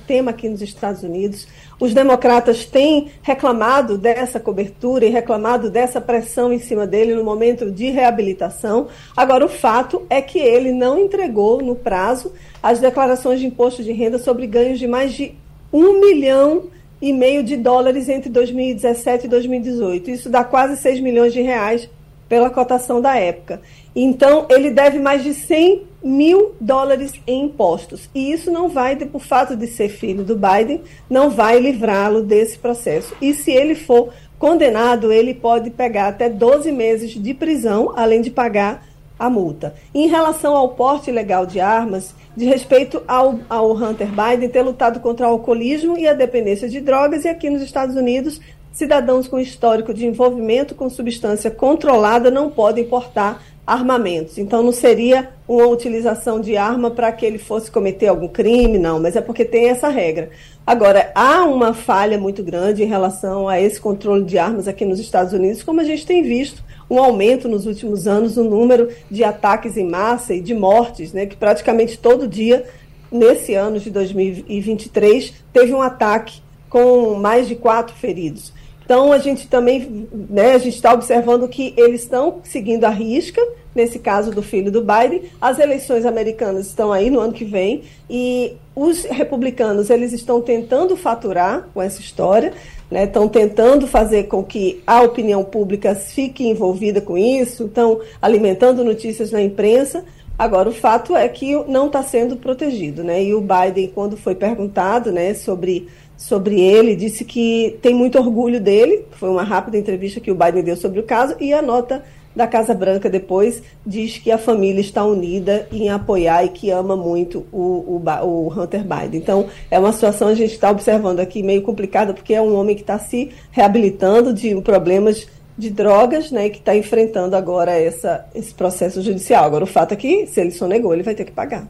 tema 0.07 0.31
aqui 0.31 0.47
nos 0.47 0.61
Estados 0.61 1.03
Unidos. 1.03 1.45
Os 1.77 1.93
democratas 1.93 2.65
têm 2.65 3.11
reclamado 3.21 3.97
dessa 3.97 4.39
cobertura 4.39 5.05
e 5.05 5.09
reclamado 5.09 5.69
dessa 5.69 5.99
pressão 5.99 6.53
em 6.53 6.59
cima 6.59 6.87
dele 6.87 7.13
no 7.13 7.25
momento 7.25 7.69
de 7.69 7.89
reabilitação. 7.89 8.87
Agora, 9.17 9.45
o 9.45 9.49
fato 9.49 10.07
é 10.09 10.21
que 10.21 10.39
ele 10.39 10.71
não 10.71 10.97
entregou 10.97 11.61
no 11.61 11.75
prazo 11.75 12.31
as 12.61 12.79
declarações 12.79 13.39
de 13.39 13.45
imposto 13.45 13.83
de 13.83 13.91
renda 13.91 14.17
sobre 14.17 14.47
ganhos 14.47 14.79
de 14.79 14.87
mais 14.87 15.13
de 15.13 15.33
um 15.71 15.99
milhão 15.99 16.63
e 17.01 17.13
meio 17.13 17.43
de 17.43 17.55
dólares 17.55 18.09
entre 18.09 18.29
2017 18.29 19.25
e 19.25 19.29
2018. 19.29 20.09
Isso 20.09 20.29
dá 20.29 20.43
quase 20.43 20.77
6 20.77 20.99
milhões 20.99 21.33
de 21.33 21.41
reais 21.41 21.89
pela 22.27 22.49
cotação 22.49 22.99
da 22.99 23.15
época. 23.15 23.61
Então, 23.95 24.45
ele 24.49 24.69
deve 24.69 24.99
mais 24.99 25.23
de 25.23 25.33
100 25.33 25.83
mil 26.03 26.55
dólares 26.59 27.13
em 27.25 27.45
impostos. 27.45 28.09
E 28.13 28.31
isso 28.31 28.51
não 28.51 28.69
vai, 28.69 28.95
por 28.95 29.21
fato 29.21 29.55
de 29.55 29.67
ser 29.67 29.89
filho 29.89 30.23
do 30.23 30.35
Biden, 30.35 30.81
não 31.09 31.29
vai 31.29 31.59
livrá-lo 31.59 32.21
desse 32.21 32.57
processo. 32.57 33.15
E 33.21 33.33
se 33.33 33.51
ele 33.51 33.75
for 33.75 34.13
condenado, 34.37 35.11
ele 35.11 35.33
pode 35.33 35.69
pegar 35.69 36.09
até 36.09 36.29
12 36.29 36.71
meses 36.71 37.11
de 37.11 37.33
prisão, 37.33 37.93
além 37.95 38.21
de 38.21 38.29
pagar 38.29 38.86
a 39.17 39.29
multa. 39.29 39.73
Em 39.93 40.07
relação 40.07 40.55
ao 40.55 40.69
porte 40.69 41.09
ilegal 41.09 41.45
de 41.45 41.59
armas, 41.59 42.13
de 42.35 42.45
respeito 42.45 43.01
ao, 43.07 43.39
ao 43.49 43.73
Hunter 43.73 44.09
Biden 44.09 44.49
ter 44.49 44.61
lutado 44.61 44.99
contra 44.99 45.27
o 45.27 45.31
alcoolismo 45.31 45.97
e 45.97 46.07
a 46.07 46.13
dependência 46.13 46.69
de 46.69 46.79
drogas, 46.79 47.25
e 47.25 47.27
aqui 47.27 47.49
nos 47.49 47.61
Estados 47.61 47.95
Unidos, 47.95 48.39
cidadãos 48.71 49.27
com 49.27 49.39
histórico 49.39 49.93
de 49.93 50.05
envolvimento 50.05 50.75
com 50.75 50.89
substância 50.89 51.49
controlada 51.49 52.29
não 52.29 52.49
podem 52.49 52.85
portar 52.85 53.41
armamentos. 53.65 54.37
Então 54.37 54.63
não 54.63 54.71
seria 54.71 55.29
uma 55.47 55.65
utilização 55.65 56.39
de 56.39 56.55
arma 56.55 56.91
para 56.91 57.11
que 57.11 57.25
ele 57.25 57.37
fosse 57.37 57.69
cometer 57.69 58.07
algum 58.07 58.27
crime, 58.27 58.77
não, 58.77 58.99
mas 58.99 59.15
é 59.15 59.21
porque 59.21 59.43
tem 59.43 59.69
essa 59.69 59.89
regra. 59.89 60.29
Agora, 60.65 61.11
há 61.15 61.43
uma 61.43 61.73
falha 61.73 62.17
muito 62.17 62.43
grande 62.43 62.83
em 62.83 62.87
relação 62.87 63.47
a 63.47 63.59
esse 63.59 63.79
controle 63.79 64.23
de 64.23 64.37
armas 64.37 64.67
aqui 64.67 64.85
nos 64.85 64.99
Estados 64.99 65.33
Unidos, 65.33 65.63
como 65.63 65.81
a 65.81 65.83
gente 65.83 66.05
tem 66.05 66.23
visto 66.23 66.63
um 66.89 66.99
aumento 66.99 67.47
nos 67.47 67.65
últimos 67.65 68.07
anos 68.07 68.37
no 68.37 68.43
número 68.43 68.89
de 69.09 69.23
ataques 69.23 69.77
em 69.77 69.87
massa 69.87 70.33
e 70.33 70.41
de 70.41 70.53
mortes, 70.53 71.13
né, 71.13 71.25
que 71.25 71.35
praticamente 71.35 71.97
todo 71.97 72.27
dia, 72.27 72.65
nesse 73.11 73.53
ano 73.53 73.79
de 73.79 73.89
2023, 73.89 75.33
teve 75.51 75.73
um 75.73 75.81
ataque 75.81 76.41
com 76.69 77.15
mais 77.15 77.47
de 77.47 77.55
quatro 77.55 77.95
feridos. 77.95 78.53
Então 78.87 79.11
a 79.11 79.17
gente 79.17 79.47
também, 79.47 80.07
né, 80.29 80.53
a 80.53 80.57
gente 80.57 80.75
está 80.75 80.93
observando 80.93 81.45
que 81.49 81.73
eles 81.75 82.03
estão 82.03 82.39
seguindo 82.43 82.85
a 82.85 82.89
risca, 82.89 83.41
nesse 83.75 83.99
caso 83.99 84.31
do 84.31 84.41
filho 84.41 84.71
do 84.71 84.81
Biden. 84.81 85.23
As 85.41 85.59
eleições 85.59 86.05
americanas 86.05 86.67
estão 86.67 86.93
aí 86.93 87.09
no 87.09 87.19
ano 87.19 87.33
que 87.33 87.43
vem 87.43 87.83
e 88.09 88.53
os 88.73 89.03
republicanos 89.03 89.89
eles 89.89 90.13
estão 90.13 90.41
tentando 90.41 90.95
faturar 90.95 91.67
com 91.73 91.81
essa 91.81 91.99
história, 91.99 92.53
né, 92.89 93.03
estão 93.03 93.27
tentando 93.27 93.87
fazer 93.87 94.23
com 94.23 94.43
que 94.43 94.81
a 94.87 95.01
opinião 95.01 95.43
pública 95.43 95.93
fique 95.95 96.47
envolvida 96.47 97.01
com 97.01 97.17
isso, 97.17 97.65
estão 97.65 97.99
alimentando 98.21 98.83
notícias 98.83 99.31
na 99.31 99.41
imprensa. 99.41 100.05
Agora, 100.37 100.69
o 100.69 100.73
fato 100.73 101.15
é 101.15 101.27
que 101.27 101.55
não 101.67 101.87
está 101.87 102.03
sendo 102.03 102.37
protegido, 102.37 103.03
né? 103.03 103.23
E 103.23 103.33
o 103.33 103.41
Biden, 103.41 103.91
quando 103.93 104.15
foi 104.15 104.35
perguntado, 104.35 105.11
né, 105.11 105.33
sobre 105.33 105.87
sobre 106.17 106.59
ele, 106.59 106.95
disse 106.95 107.23
que 107.23 107.77
tem 107.79 107.93
muito 107.93 108.17
orgulho 108.17 108.59
dele. 108.59 109.05
Foi 109.11 109.29
uma 109.29 109.43
rápida 109.43 109.77
entrevista 109.77 110.19
que 110.19 110.31
o 110.31 110.35
Biden 110.35 110.63
deu 110.63 110.75
sobre 110.75 110.99
o 110.99 111.03
caso 111.03 111.35
e 111.39 111.53
a 111.53 111.61
nota 111.61 112.03
da 112.37 112.45
Casa 112.45 112.73
Branca 112.75 113.09
depois 113.09 113.63
diz 113.85 114.19
que 114.19 114.31
a 114.31 114.37
família 114.37 114.79
está 114.79 115.03
unida 115.03 115.67
em 115.71 115.89
apoiar 115.89 116.45
e 116.45 116.49
que 116.49 116.69
ama 116.69 116.95
muito 116.95 117.47
o, 117.51 117.99
o, 117.99 118.03
o 118.23 118.53
Hunter 118.53 118.83
Biden. 118.83 119.19
Então, 119.19 119.47
é 119.71 119.79
uma 119.79 119.91
situação 119.91 120.27
a 120.27 120.35
gente 120.35 120.53
está 120.53 120.69
observando 120.69 121.19
aqui 121.19 121.41
meio 121.41 121.63
complicada, 121.63 122.13
porque 122.13 122.35
é 122.35 122.41
um 122.41 122.55
homem 122.55 122.75
que 122.75 122.81
está 122.81 122.99
se 122.99 123.31
reabilitando 123.51 124.31
de 124.31 124.55
problemas 124.61 125.27
de 125.57 125.71
drogas, 125.71 126.29
né, 126.29 126.49
que 126.49 126.59
está 126.59 126.75
enfrentando 126.77 127.35
agora 127.35 127.71
essa, 127.71 128.25
esse 128.35 128.53
processo 128.53 129.01
judicial. 129.01 129.43
Agora, 129.43 129.63
o 129.63 129.67
fato 129.67 129.93
é 129.93 129.95
que, 129.95 130.27
se 130.27 130.39
ele 130.39 130.51
sonegou, 130.51 130.93
ele 130.93 131.01
vai 131.01 131.15
ter 131.15 131.25
que 131.25 131.31
pagar. 131.31 131.67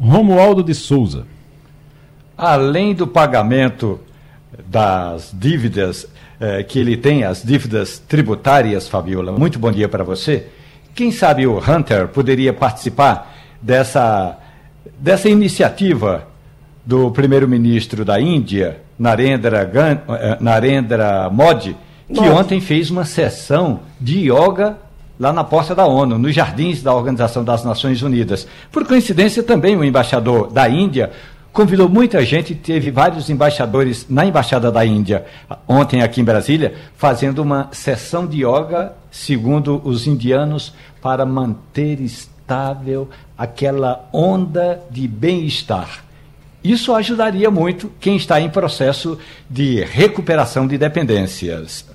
Romualdo 0.00 0.62
de 0.62 0.74
Souza. 0.74 1.26
Além 2.38 2.94
do 2.94 3.08
pagamento 3.08 3.98
das 4.68 5.32
dívidas 5.34 6.06
eh, 6.40 6.62
que 6.62 6.78
ele 6.78 6.96
tem, 6.96 7.24
as 7.24 7.42
dívidas 7.42 7.98
tributárias, 7.98 8.88
Fabiola, 8.88 9.32
muito 9.32 9.58
bom 9.58 9.72
dia 9.72 9.88
para 9.88 10.04
você. 10.04 10.46
Quem 10.94 11.10
sabe 11.10 11.46
o 11.46 11.58
Hunter 11.58 12.08
poderia 12.08 12.52
participar 12.52 13.34
dessa, 13.60 14.38
dessa 14.98 15.28
iniciativa 15.28 16.26
do 16.84 17.10
primeiro-ministro 17.10 18.04
da 18.04 18.20
Índia, 18.20 18.80
Narendra, 18.98 19.70
eh, 20.08 20.36
Narendra 20.40 21.28
Modi, 21.30 21.76
que 22.06 22.20
Modi. 22.20 22.28
ontem 22.30 22.60
fez 22.60 22.90
uma 22.90 23.04
sessão 23.04 23.80
de 24.00 24.30
yoga 24.30 24.78
lá 25.18 25.32
na 25.32 25.42
porta 25.42 25.74
da 25.74 25.86
ONU, 25.86 26.18
nos 26.18 26.34
jardins 26.34 26.82
da 26.82 26.94
Organização 26.94 27.42
das 27.42 27.64
Nações 27.64 28.02
Unidas. 28.02 28.46
Por 28.70 28.86
coincidência, 28.86 29.42
também 29.42 29.76
o 29.76 29.84
embaixador 29.84 30.52
da 30.52 30.68
Índia 30.68 31.10
convidou 31.56 31.88
muita 31.88 32.22
gente, 32.22 32.54
teve 32.54 32.90
vários 32.90 33.30
embaixadores 33.30 34.04
na 34.10 34.26
Embaixada 34.26 34.70
da 34.70 34.84
Índia, 34.84 35.24
ontem 35.66 36.02
aqui 36.02 36.20
em 36.20 36.24
Brasília, 36.24 36.74
fazendo 36.98 37.38
uma 37.38 37.70
sessão 37.72 38.26
de 38.26 38.44
yoga, 38.46 38.92
segundo 39.10 39.80
os 39.82 40.06
indianos, 40.06 40.74
para 41.00 41.24
manter 41.24 41.98
estável 41.98 43.08
aquela 43.38 44.06
onda 44.12 44.82
de 44.90 45.08
bem-estar. 45.08 46.04
Isso 46.62 46.94
ajudaria 46.94 47.50
muito 47.50 47.90
quem 47.98 48.16
está 48.16 48.38
em 48.38 48.50
processo 48.50 49.18
de 49.48 49.82
recuperação 49.82 50.66
de 50.66 50.76
dependências. 50.76 51.86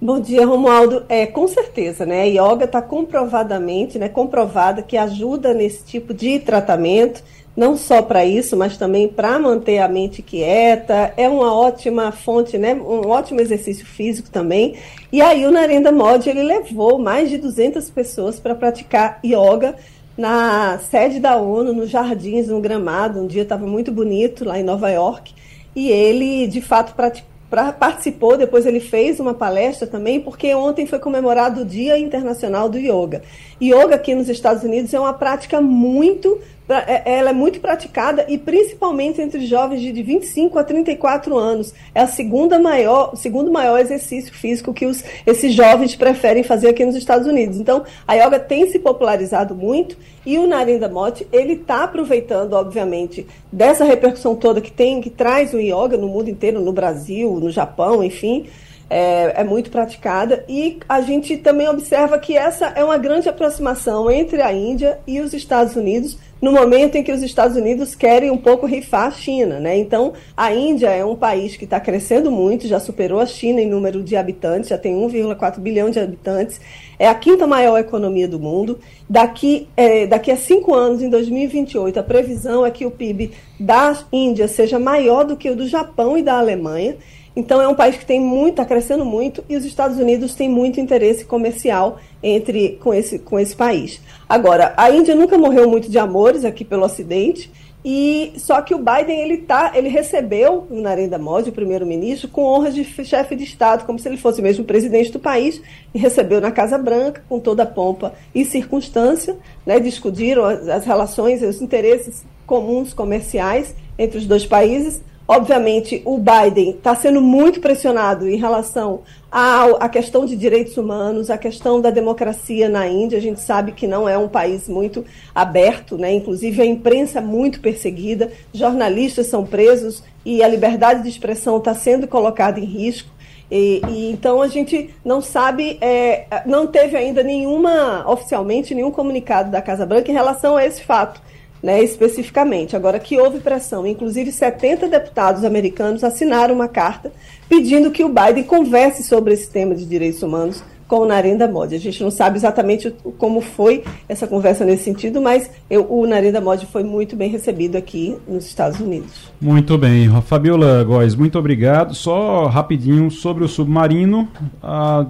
Bom 0.00 0.20
dia, 0.20 0.44
Romualdo. 0.44 1.04
É, 1.08 1.26
com 1.26 1.46
certeza, 1.46 2.04
né? 2.04 2.22
A 2.22 2.24
yoga 2.24 2.64
está 2.64 2.82
comprovadamente, 2.82 4.00
né, 4.00 4.08
comprovada 4.08 4.82
que 4.82 4.96
ajuda 4.96 5.54
nesse 5.54 5.84
tipo 5.84 6.12
de 6.12 6.40
tratamento, 6.40 7.22
não 7.56 7.76
só 7.76 8.00
para 8.00 8.24
isso, 8.24 8.56
mas 8.56 8.76
também 8.76 9.08
para 9.08 9.38
manter 9.38 9.78
a 9.78 9.88
mente 9.88 10.22
quieta. 10.22 11.12
É 11.16 11.28
uma 11.28 11.54
ótima 11.54 12.10
fonte, 12.10 12.56
né? 12.56 12.74
Um 12.74 13.08
ótimo 13.08 13.40
exercício 13.40 13.84
físico 13.84 14.30
também. 14.30 14.76
E 15.12 15.20
aí 15.20 15.46
o 15.46 15.50
Narendra 15.50 15.92
Modi, 15.92 16.30
ele 16.30 16.42
levou 16.42 16.98
mais 16.98 17.28
de 17.28 17.36
200 17.36 17.90
pessoas 17.90 18.40
para 18.40 18.54
praticar 18.54 19.20
yoga 19.24 19.76
na 20.16 20.78
sede 20.78 21.20
da 21.20 21.36
ONU, 21.36 21.72
nos 21.72 21.90
jardins, 21.90 22.48
no 22.48 22.60
gramado. 22.60 23.20
Um 23.20 23.26
dia 23.26 23.42
estava 23.42 23.66
muito 23.66 23.92
bonito 23.92 24.44
lá 24.44 24.58
em 24.58 24.64
Nova 24.64 24.90
York. 24.90 25.34
E 25.74 25.90
ele, 25.90 26.46
de 26.46 26.60
fato, 26.60 26.94
pra, 26.94 27.70
participou, 27.70 28.38
depois 28.38 28.64
ele 28.64 28.80
fez 28.80 29.20
uma 29.20 29.34
palestra 29.34 29.86
também, 29.86 30.20
porque 30.20 30.54
ontem 30.54 30.86
foi 30.86 30.98
comemorado 30.98 31.60
o 31.60 31.64
Dia 31.66 31.98
Internacional 31.98 32.66
do 32.66 32.78
Yoga. 32.78 33.22
Yoga 33.62 33.94
aqui 33.94 34.14
nos 34.14 34.28
Estados 34.28 34.64
Unidos 34.64 34.92
é 34.92 34.98
uma 34.98 35.12
prática 35.12 35.60
muito 35.60 36.40
é, 36.68 37.18
ela 37.18 37.30
é 37.30 37.32
muito 37.32 37.60
praticada 37.60 38.24
e 38.28 38.38
principalmente 38.38 39.20
entre 39.20 39.44
jovens 39.46 39.80
de 39.80 40.02
25 40.02 40.58
a 40.58 40.64
34 40.64 41.36
anos. 41.36 41.74
É 41.94 42.00
a 42.00 42.06
segunda 42.06 42.58
maior, 42.58 43.10
o 43.12 43.16
segundo 43.16 43.50
maior 43.50 43.78
exercício 43.78 44.32
físico 44.32 44.72
que 44.72 44.86
os, 44.86 45.04
esses 45.26 45.52
jovens 45.52 45.94
preferem 45.96 46.42
fazer 46.42 46.68
aqui 46.68 46.84
nos 46.84 46.96
Estados 46.96 47.26
Unidos. 47.26 47.58
Então, 47.58 47.84
a 48.06 48.14
yoga 48.14 48.38
tem 48.38 48.70
se 48.70 48.78
popularizado 48.78 49.54
muito 49.54 49.96
e 50.24 50.38
o 50.38 50.46
Narendra 50.46 50.88
Modi, 50.88 51.26
ele 51.32 51.54
está 51.54 51.84
aproveitando, 51.84 52.52
obviamente, 52.52 53.26
dessa 53.50 53.84
repercussão 53.84 54.36
toda 54.36 54.60
que 54.60 54.70
tem, 54.70 55.00
que 55.00 55.10
traz 55.10 55.52
o 55.52 55.58
yoga 55.58 55.96
no 55.96 56.06
mundo 56.06 56.30
inteiro, 56.30 56.60
no 56.60 56.72
Brasil, 56.72 57.38
no 57.40 57.50
Japão, 57.50 58.04
enfim, 58.04 58.46
é, 58.88 59.40
é, 59.40 59.44
muito 59.44 59.70
praticada 59.70 60.44
e 60.48 60.78
a 60.88 61.00
gente 61.00 61.36
também 61.36 61.68
observa 61.68 62.18
que 62.18 62.36
essa 62.36 62.66
é 62.76 62.84
uma 62.84 62.98
grande 62.98 63.28
aproximação 63.28 64.10
entre 64.10 64.42
a 64.42 64.52
Índia 64.52 64.98
e 65.06 65.20
os 65.20 65.32
Estados 65.32 65.76
Unidos 65.76 66.18
no 66.42 66.50
momento 66.50 66.96
em 66.96 67.04
que 67.04 67.12
os 67.12 67.22
Estados 67.22 67.56
Unidos 67.56 67.94
querem 67.94 68.28
um 68.28 68.36
pouco 68.36 68.66
rifar 68.66 69.06
a 69.06 69.10
China, 69.12 69.60
né? 69.60 69.78
Então 69.78 70.12
a 70.36 70.52
Índia 70.52 70.88
é 70.88 71.04
um 71.04 71.14
país 71.14 71.56
que 71.56 71.64
está 71.64 71.78
crescendo 71.78 72.32
muito, 72.32 72.66
já 72.66 72.80
superou 72.80 73.20
a 73.20 73.26
China 73.26 73.60
em 73.60 73.68
número 73.68 74.02
de 74.02 74.16
habitantes, 74.16 74.68
já 74.68 74.76
tem 74.76 74.92
1,4 74.92 75.60
bilhão 75.60 75.88
de 75.88 76.00
habitantes, 76.00 76.60
é 76.98 77.08
a 77.08 77.14
quinta 77.14 77.46
maior 77.46 77.78
economia 77.78 78.26
do 78.26 78.40
mundo. 78.40 78.78
Daqui, 79.08 79.68
é, 79.76 80.06
daqui 80.06 80.30
a 80.30 80.36
cinco 80.36 80.74
anos, 80.74 81.00
em 81.00 81.08
2028, 81.08 82.00
a 82.00 82.02
previsão 82.02 82.66
é 82.66 82.70
que 82.70 82.84
o 82.84 82.90
PIB 82.90 83.30
da 83.58 83.96
Índia 84.12 84.48
seja 84.48 84.78
maior 84.78 85.24
do 85.24 85.36
que 85.36 85.48
o 85.48 85.56
do 85.56 85.66
Japão 85.66 86.18
e 86.18 86.22
da 86.22 86.38
Alemanha. 86.38 86.96
Então 87.34 87.60
é 87.60 87.68
um 87.68 87.74
país 87.74 87.96
que 87.96 88.04
tem 88.04 88.20
muito, 88.20 88.50
está 88.50 88.64
crescendo 88.64 89.04
muito 89.04 89.42
e 89.48 89.56
os 89.56 89.64
Estados 89.64 89.98
Unidos 89.98 90.34
têm 90.34 90.48
muito 90.48 90.80
interesse 90.80 91.24
comercial 91.24 91.98
entre 92.22 92.78
com 92.82 92.92
esse, 92.92 93.18
com 93.18 93.38
esse 93.38 93.56
país. 93.56 94.00
Agora, 94.28 94.74
a 94.76 94.90
Índia 94.90 95.14
nunca 95.14 95.38
morreu 95.38 95.68
muito 95.68 95.90
de 95.90 95.98
amores 95.98 96.44
aqui 96.44 96.64
pelo 96.64 96.84
Ocidente. 96.84 97.50
E 97.84 98.34
só 98.36 98.62
que 98.62 98.74
o 98.74 98.78
Biden 98.78 99.20
ele 99.20 99.38
tá, 99.38 99.72
ele 99.74 99.88
recebeu 99.88 100.68
o 100.70 100.80
Narendra 100.80 101.18
Modi, 101.18 101.50
o 101.50 101.52
primeiro-ministro, 101.52 102.28
com 102.28 102.44
honras 102.44 102.74
de 102.74 102.84
chefe 102.84 103.34
de 103.34 103.42
estado, 103.42 103.84
como 103.84 103.98
se 103.98 104.08
ele 104.08 104.16
fosse 104.16 104.40
mesmo 104.40 104.64
presidente 104.64 105.10
do 105.10 105.18
país, 105.18 105.60
e 105.92 105.98
recebeu 105.98 106.40
na 106.40 106.52
Casa 106.52 106.78
Branca 106.78 107.24
com 107.28 107.40
toda 107.40 107.64
a 107.64 107.66
pompa 107.66 108.14
e 108.32 108.44
circunstância, 108.44 109.36
né, 109.66 109.80
discutiram 109.80 110.44
as, 110.44 110.68
as 110.68 110.84
relações, 110.84 111.42
os 111.42 111.60
interesses 111.60 112.24
comuns 112.46 112.94
comerciais 112.94 113.74
entre 113.98 114.18
os 114.18 114.26
dois 114.26 114.46
países. 114.46 115.02
Obviamente, 115.26 116.02
o 116.04 116.18
Biden 116.18 116.70
está 116.70 116.94
sendo 116.94 117.20
muito 117.20 117.60
pressionado 117.60 118.28
em 118.28 118.36
relação 118.36 119.02
à, 119.30 119.88
questão 119.88 120.26
de 120.26 120.36
direitos 120.36 120.76
humanos, 120.76 121.30
à 121.30 121.38
questão 121.38 121.80
da 121.80 121.90
democracia 121.90 122.68
na 122.68 122.88
Índia. 122.88 123.18
A 123.18 123.22
gente 123.22 123.40
sabe 123.40 123.72
que 123.72 123.86
não 123.86 124.08
é 124.08 124.18
um 124.18 124.28
país 124.28 124.68
muito 124.68 125.04
aberto, 125.34 125.96
né? 125.96 126.12
inclusive 126.12 126.60
a 126.60 126.66
imprensa 126.66 127.18
é 127.18 127.22
muito 127.22 127.60
perseguida, 127.60 128.32
jornalistas 128.52 129.28
são 129.28 129.46
presos 129.46 130.02
e 130.24 130.42
a 130.42 130.48
liberdade 130.48 131.02
de 131.02 131.08
expressão 131.08 131.58
está 131.58 131.74
sendo 131.74 132.08
colocada 132.08 132.58
em 132.58 132.64
risco. 132.64 133.08
E, 133.50 133.80
e, 133.88 134.10
então 134.10 134.42
a 134.42 134.48
gente 134.48 134.90
não 135.04 135.20
sabe, 135.20 135.78
é, 135.80 136.24
não 136.46 136.66
teve 136.66 136.96
ainda 136.96 137.22
nenhuma, 137.22 138.02
oficialmente, 138.10 138.74
nenhum 138.74 138.90
comunicado 138.90 139.50
da 139.50 139.62
Casa 139.62 139.86
Branca 139.86 140.10
em 140.10 140.14
relação 140.14 140.56
a 140.56 140.64
esse 140.64 140.82
fato 140.82 141.20
né, 141.62 141.82
especificamente. 141.82 142.74
Agora, 142.74 142.98
que 142.98 143.18
houve 143.18 143.38
pressão, 143.38 143.86
inclusive 143.86 144.32
70 144.32 144.88
deputados 144.88 145.44
americanos 145.44 146.02
assinaram 146.02 146.54
uma 146.54 146.68
carta 146.68 147.12
pedindo 147.48 147.90
que 147.90 148.04
o 148.04 148.08
Biden 148.08 148.44
converse 148.44 149.04
sobre 149.04 149.34
esse 149.34 149.48
tema 149.50 149.74
de 149.74 149.86
direitos 149.86 150.22
humanos 150.22 150.62
com 150.92 150.98
o 150.98 151.06
Narendra 151.06 151.48
Modi. 151.48 151.74
A 151.74 151.78
gente 151.78 152.02
não 152.02 152.10
sabe 152.10 152.36
exatamente 152.36 152.94
como 153.16 153.40
foi 153.40 153.82
essa 154.06 154.26
conversa 154.26 154.62
nesse 154.62 154.84
sentido, 154.84 155.22
mas 155.22 155.50
eu, 155.70 155.86
o 155.88 156.06
Narendra 156.06 156.38
Modi 156.38 156.66
foi 156.66 156.84
muito 156.84 157.16
bem 157.16 157.30
recebido 157.30 157.76
aqui 157.76 158.14
nos 158.28 158.44
Estados 158.44 158.78
Unidos. 158.78 159.32
Muito 159.40 159.78
bem. 159.78 160.10
Fabiola 160.20 160.84
Góes, 160.84 161.14
muito 161.14 161.38
obrigado. 161.38 161.94
Só 161.94 162.46
rapidinho 162.46 163.10
sobre 163.10 163.42
o 163.42 163.48
submarino. 163.48 164.28
Ah, 164.62 165.06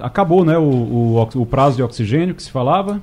acabou 0.00 0.42
né, 0.42 0.56
o, 0.56 0.62
o, 0.62 1.28
o 1.34 1.44
prazo 1.44 1.76
de 1.76 1.82
oxigênio 1.82 2.34
que 2.34 2.42
se 2.42 2.50
falava? 2.50 3.02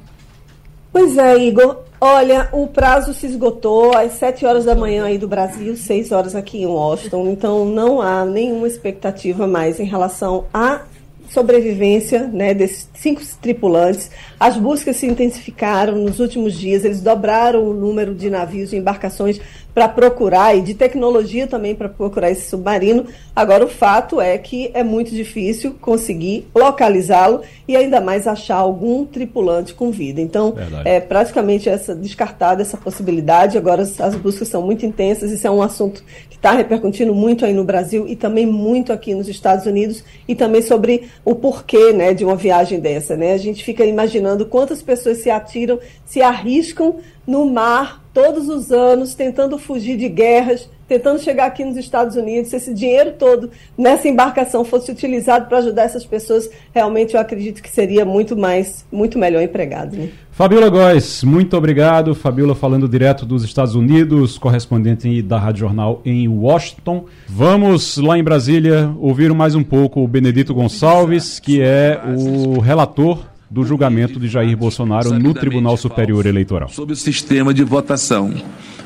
Pois 0.94 1.18
é, 1.18 1.36
Igor. 1.40 1.80
Olha, 2.00 2.50
o 2.52 2.68
prazo 2.68 3.16
se 3.16 3.26
esgotou 3.26 3.98
às 3.98 4.12
7 4.14 4.46
horas 4.46 4.66
da 4.66 4.76
manhã 4.76 5.06
aí 5.06 5.18
do 5.18 5.28
Brasil, 5.28 5.76
6 5.76 6.12
horas 6.12 6.36
aqui 6.36 6.62
em 6.62 6.68
Washington, 6.68 7.30
então 7.30 7.66
não 7.66 8.00
há 8.00 8.24
nenhuma 8.24 8.68
expectativa 8.68 9.48
mais 9.48 9.80
em 9.80 9.86
relação 9.86 10.46
à 10.54 10.82
sobrevivência 11.30 12.28
né, 12.28 12.54
desses 12.54 12.88
cinco 12.94 13.22
tripulantes. 13.42 14.12
As 14.40 14.56
buscas 14.56 14.98
se 14.98 15.08
intensificaram 15.08 15.96
nos 15.96 16.20
últimos 16.20 16.54
dias, 16.54 16.86
eles 16.86 17.02
dobraram 17.02 17.64
o 17.64 17.74
número 17.74 18.14
de 18.14 18.30
navios 18.30 18.72
e 18.72 18.76
embarcações 18.76 19.42
para 19.74 19.90
procurar 19.90 20.56
e 20.56 20.62
de 20.62 20.74
tecnologia 20.74 21.48
também 21.48 21.74
para 21.74 21.90
procurar 21.90 22.30
esse 22.30 22.50
submarino. 22.50 23.06
Agora, 23.36 23.66
o 23.66 23.68
fato 23.68 24.22
é 24.22 24.38
que 24.38 24.70
é 24.74 24.84
muito 24.84 25.12
difícil 25.12 25.76
conseguir 25.82 26.48
localizá-lo 26.54 27.42
e 27.68 27.76
ainda 27.76 28.00
mais 28.00 28.28
achar 28.28 28.58
algum 28.58 29.06
tripulante 29.06 29.74
com 29.74 29.90
vida. 29.90 30.22
Então, 30.22 30.52
Verdade. 30.52 30.88
é 30.88 31.00
praticamente 31.00 31.68
essa 31.68 31.96
descartada 31.96 32.62
essa 32.62 32.78
possibilidade. 32.78 33.58
Agora, 33.58 33.82
as, 33.82 34.00
as 34.00 34.16
buscas 34.16 34.48
são 34.48 34.62
muito 34.62 34.86
intensas. 34.86 35.32
Isso 35.32 35.48
é 35.48 35.52
um 35.52 35.62
assunto 35.62 36.04
que 36.30 36.36
está 36.36 36.52
repercutindo 36.52 37.16
muito 37.16 37.46
aí 37.46 37.54
no 37.54 37.64
Brasil 37.64 38.08
e 38.08 38.16
também 38.16 38.46
muito 38.46 38.94
aqui 38.94 39.16
nos 39.16 39.28
Estados 39.28 39.66
Unidos 39.66 40.04
e 40.28 40.36
também 40.36 40.62
sobre 40.62 41.10
o 41.26 41.34
porquê 41.34 41.92
né, 41.94 42.14
de 42.14 42.24
uma 42.24 42.36
viagem 42.36 42.80
dessa. 42.80 43.18
Né? 43.18 43.34
A 43.34 43.38
gente 43.38 43.64
fica 43.64 43.84
imaginando 43.86 44.46
quantas 44.46 44.82
pessoas 44.82 45.18
se 45.20 45.32
atiram, 45.32 45.80
se 46.06 46.22
arriscam 46.22 46.98
no 47.26 47.46
mar 47.46 48.03
todos 48.14 48.48
os 48.48 48.72
anos, 48.72 49.16
tentando 49.16 49.58
fugir 49.58 49.98
de 49.98 50.08
guerras, 50.08 50.70
tentando 50.88 51.20
chegar 51.20 51.48
aqui 51.48 51.66
nos 51.66 51.76
Estados 51.76 52.16
Unidos. 52.16 52.50
Se 52.50 52.58
esse 52.58 52.74
dinheiro 52.74 53.14
todo 53.18 53.50
nessa 53.78 54.08
embarcação 54.08 54.64
fosse 54.64 54.92
utilizado 54.92 55.48
para 55.48 55.58
ajudar 55.58 55.84
essas 55.84 56.06
pessoas, 56.06 56.50
realmente 56.74 57.16
eu 57.16 57.20
acredito 57.20 57.62
que 57.62 57.70
seria 57.70 58.06
muito 58.06 58.38
mais, 58.38 58.86
muito 58.92 59.18
melhor 59.18 59.42
empregado. 59.42 59.98
Né? 59.98 60.10
Fabiola 60.32 60.70
Góes, 60.70 61.24
muito 61.24 61.58
obrigado. 61.58 62.14
Fabiola 62.14 62.54
falando 62.54 62.88
direto 62.88 63.26
dos 63.26 63.44
Estados 63.44 63.74
Unidos, 63.74 64.38
correspondente 64.38 65.22
da 65.22 65.40
Rádio 65.40 65.62
Jornal 65.62 66.02
em 66.06 66.28
Washington. 66.28 67.06
Vamos 67.28 67.98
lá 67.98 68.18
em 68.18 68.24
Brasília 68.24 68.92
ouvir 69.00 69.34
mais 69.34 69.56
um 69.56 69.64
pouco 69.64 70.02
o 70.02 70.08
Benedito 70.08 70.54
Gonçalves, 70.54 71.40
que 71.40 71.62
é 71.62 72.00
o 72.16 72.60
relator 72.60 73.33
do 73.54 73.64
julgamento 73.64 74.20
de 74.20 74.28
Jair 74.28 74.58
Bolsonaro 74.58 75.14
no 75.20 75.32
Tribunal 75.32 75.78
Superior 75.78 76.26
Eleitoral. 76.26 76.70
Sobre 76.70 76.94
o 76.94 76.96
sistema 76.96 77.54
de 77.54 77.64
votação. 77.64 78.34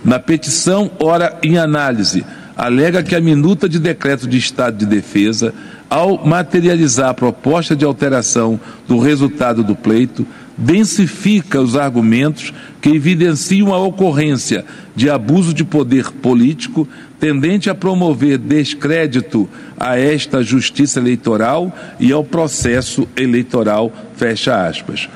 Na 0.04 0.20
petição, 0.20 0.92
ora 1.00 1.40
em 1.42 1.58
análise, 1.58 2.26
alega 2.54 3.02
que 3.02 3.16
a 3.16 3.22
minuta 3.22 3.70
de 3.70 3.80
decreto 3.80 4.28
de 4.28 4.38
estado 4.38 4.76
de 4.76 4.86
defesa, 4.86 5.54
ao 5.90 6.26
materializar 6.26 7.12
a 7.12 7.14
proposta 7.14 7.78
de 7.78 7.86
alteração 7.86 8.60
do 8.86 9.00
resultado 9.00 9.64
do 9.64 9.74
pleito, 9.74 10.28
densifica 10.58 11.62
os 11.62 11.76
argumentos 11.76 12.52
que 12.82 12.90
evidenciam 12.90 13.74
a 13.74 13.78
ocorrência 13.78 14.66
de 14.96 15.10
abuso 15.10 15.54
de 15.54 15.64
poder 15.64 16.12
político 16.12 16.88
tendente 17.20 17.70
a 17.70 17.76
promover 17.76 18.38
descrédito 18.38 19.48
a 19.80 19.98
esta 19.98 20.42
justiça 20.44 21.00
eleitoral 21.00 21.76
e 22.00 22.12
ao 22.12 22.24
processo 22.24 23.08
eleitoral, 23.16 23.92
fecha 24.16 24.68
aspas. 24.68 25.08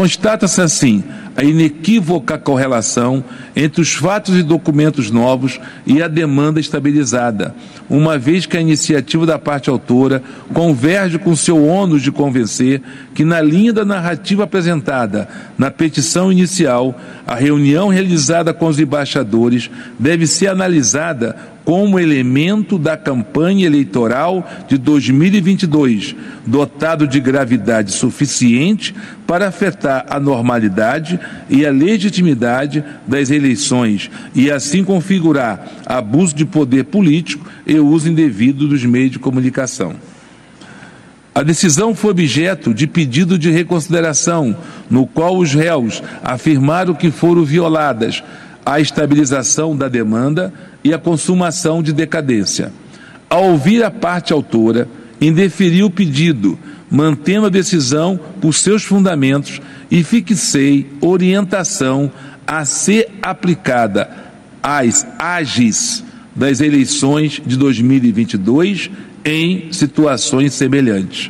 Constata-se 0.00 0.62
assim 0.62 1.04
a 1.36 1.44
inequívoca 1.44 2.38
correlação 2.38 3.22
entre 3.54 3.82
os 3.82 3.92
fatos 3.92 4.34
e 4.34 4.42
documentos 4.42 5.10
novos 5.10 5.60
e 5.86 6.02
a 6.02 6.08
demanda 6.08 6.58
estabilizada, 6.58 7.54
uma 7.86 8.16
vez 8.16 8.46
que 8.46 8.56
a 8.56 8.62
iniciativa 8.62 9.26
da 9.26 9.38
parte 9.38 9.68
autora 9.68 10.22
converge 10.54 11.18
com 11.18 11.36
seu 11.36 11.66
ônus 11.66 12.00
de 12.00 12.10
convencer 12.10 12.80
que, 13.14 13.26
na 13.26 13.42
linha 13.42 13.74
da 13.74 13.84
narrativa 13.84 14.44
apresentada 14.44 15.28
na 15.58 15.70
petição 15.70 16.32
inicial, 16.32 16.98
a 17.26 17.34
reunião 17.34 17.88
realizada 17.88 18.54
com 18.54 18.68
os 18.68 18.80
embaixadores 18.80 19.70
deve 19.98 20.26
ser 20.26 20.46
analisada 20.46 21.36
como 21.70 22.00
elemento 22.00 22.76
da 22.76 22.96
campanha 22.96 23.64
eleitoral 23.64 24.44
de 24.66 24.76
2022, 24.76 26.16
dotado 26.44 27.06
de 27.06 27.20
gravidade 27.20 27.92
suficiente 27.92 28.92
para 29.24 29.46
afetar 29.46 30.04
a 30.10 30.18
normalidade 30.18 31.20
e 31.48 31.64
a 31.64 31.70
legitimidade 31.70 32.82
das 33.06 33.30
eleições 33.30 34.10
e 34.34 34.50
assim 34.50 34.82
configurar 34.82 35.64
abuso 35.86 36.34
de 36.34 36.44
poder 36.44 36.86
político 36.86 37.48
e 37.64 37.78
uso 37.78 38.08
indevido 38.08 38.66
dos 38.66 38.84
meios 38.84 39.12
de 39.12 39.20
comunicação. 39.20 39.94
A 41.32 41.44
decisão 41.44 41.94
foi 41.94 42.10
objeto 42.10 42.74
de 42.74 42.88
pedido 42.88 43.38
de 43.38 43.48
reconsideração, 43.48 44.56
no 44.90 45.06
qual 45.06 45.38
os 45.38 45.54
réus 45.54 46.02
afirmaram 46.24 46.94
que 46.94 47.12
foram 47.12 47.44
violadas 47.44 48.24
a 48.70 48.78
estabilização 48.78 49.76
da 49.76 49.88
demanda 49.88 50.54
e 50.84 50.94
a 50.94 50.98
consumação 50.98 51.82
de 51.82 51.92
decadência. 51.92 52.72
Ao 53.28 53.50
ouvir 53.50 53.82
a 53.82 53.90
parte 53.90 54.32
autora, 54.32 54.86
indeferi 55.20 55.82
o 55.82 55.90
pedido, 55.90 56.56
mantendo 56.88 57.46
a 57.46 57.50
decisão 57.50 58.18
por 58.40 58.54
seus 58.54 58.84
fundamentos 58.84 59.60
e 59.90 60.04
fixei 60.04 60.88
orientação 61.00 62.12
a 62.46 62.64
ser 62.64 63.08
aplicada 63.20 64.08
às 64.62 65.04
AGES 65.18 66.04
das 66.36 66.60
eleições 66.60 67.42
de 67.44 67.56
2022 67.56 68.88
em 69.24 69.72
situações 69.72 70.54
semelhantes. 70.54 71.28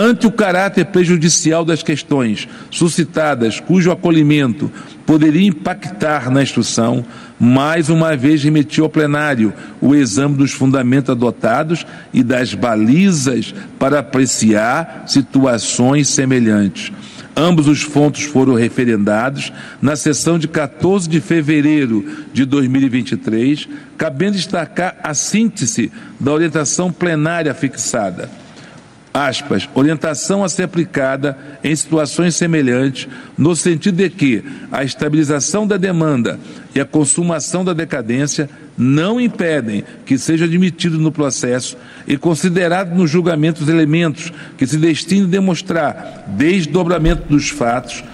Ante 0.00 0.28
o 0.28 0.30
caráter 0.30 0.86
prejudicial 0.86 1.64
das 1.64 1.82
questões 1.82 2.46
suscitadas, 2.70 3.58
cujo 3.58 3.90
acolhimento 3.90 4.70
poderia 5.04 5.48
impactar 5.48 6.30
na 6.30 6.40
instrução, 6.40 7.04
mais 7.36 7.88
uma 7.88 8.16
vez 8.16 8.44
remetiu 8.44 8.84
ao 8.84 8.90
plenário 8.90 9.52
o 9.80 9.96
exame 9.96 10.36
dos 10.36 10.52
fundamentos 10.52 11.10
adotados 11.10 11.84
e 12.14 12.22
das 12.22 12.54
balizas 12.54 13.52
para 13.76 13.98
apreciar 13.98 15.02
situações 15.08 16.06
semelhantes. 16.06 16.92
Ambos 17.36 17.66
os 17.66 17.82
fontos 17.82 18.22
foram 18.22 18.54
referendados 18.54 19.52
na 19.82 19.96
sessão 19.96 20.38
de 20.38 20.46
14 20.46 21.08
de 21.08 21.20
fevereiro 21.20 22.06
de 22.32 22.44
2023, 22.44 23.68
cabendo 23.96 24.36
destacar 24.36 24.96
a 25.02 25.12
síntese 25.12 25.90
da 26.20 26.32
orientação 26.32 26.92
plenária 26.92 27.52
fixada 27.52 28.30
aspas, 29.18 29.68
orientação 29.74 30.44
a 30.44 30.48
ser 30.48 30.62
aplicada 30.62 31.36
em 31.64 31.74
situações 31.74 32.36
semelhantes, 32.36 33.08
no 33.36 33.56
sentido 33.56 33.96
de 33.96 34.08
que 34.08 34.44
a 34.70 34.84
estabilização 34.84 35.66
da 35.66 35.76
demanda 35.76 36.38
e 36.74 36.80
a 36.80 36.84
consumação 36.84 37.64
da 37.64 37.72
decadência 37.72 38.48
não 38.76 39.20
impedem 39.20 39.82
que 40.06 40.16
seja 40.16 40.44
admitido 40.44 40.98
no 40.98 41.10
processo 41.10 41.76
e 42.06 42.16
considerado 42.16 42.94
no 42.94 43.08
julgamento 43.08 43.62
os 43.64 43.68
elementos 43.68 44.32
que 44.56 44.66
se 44.66 44.76
destinem 44.76 45.24
a 45.24 45.28
demonstrar 45.28 46.24
desdobramento 46.28 47.28
dos 47.28 47.48
fatos 47.48 48.04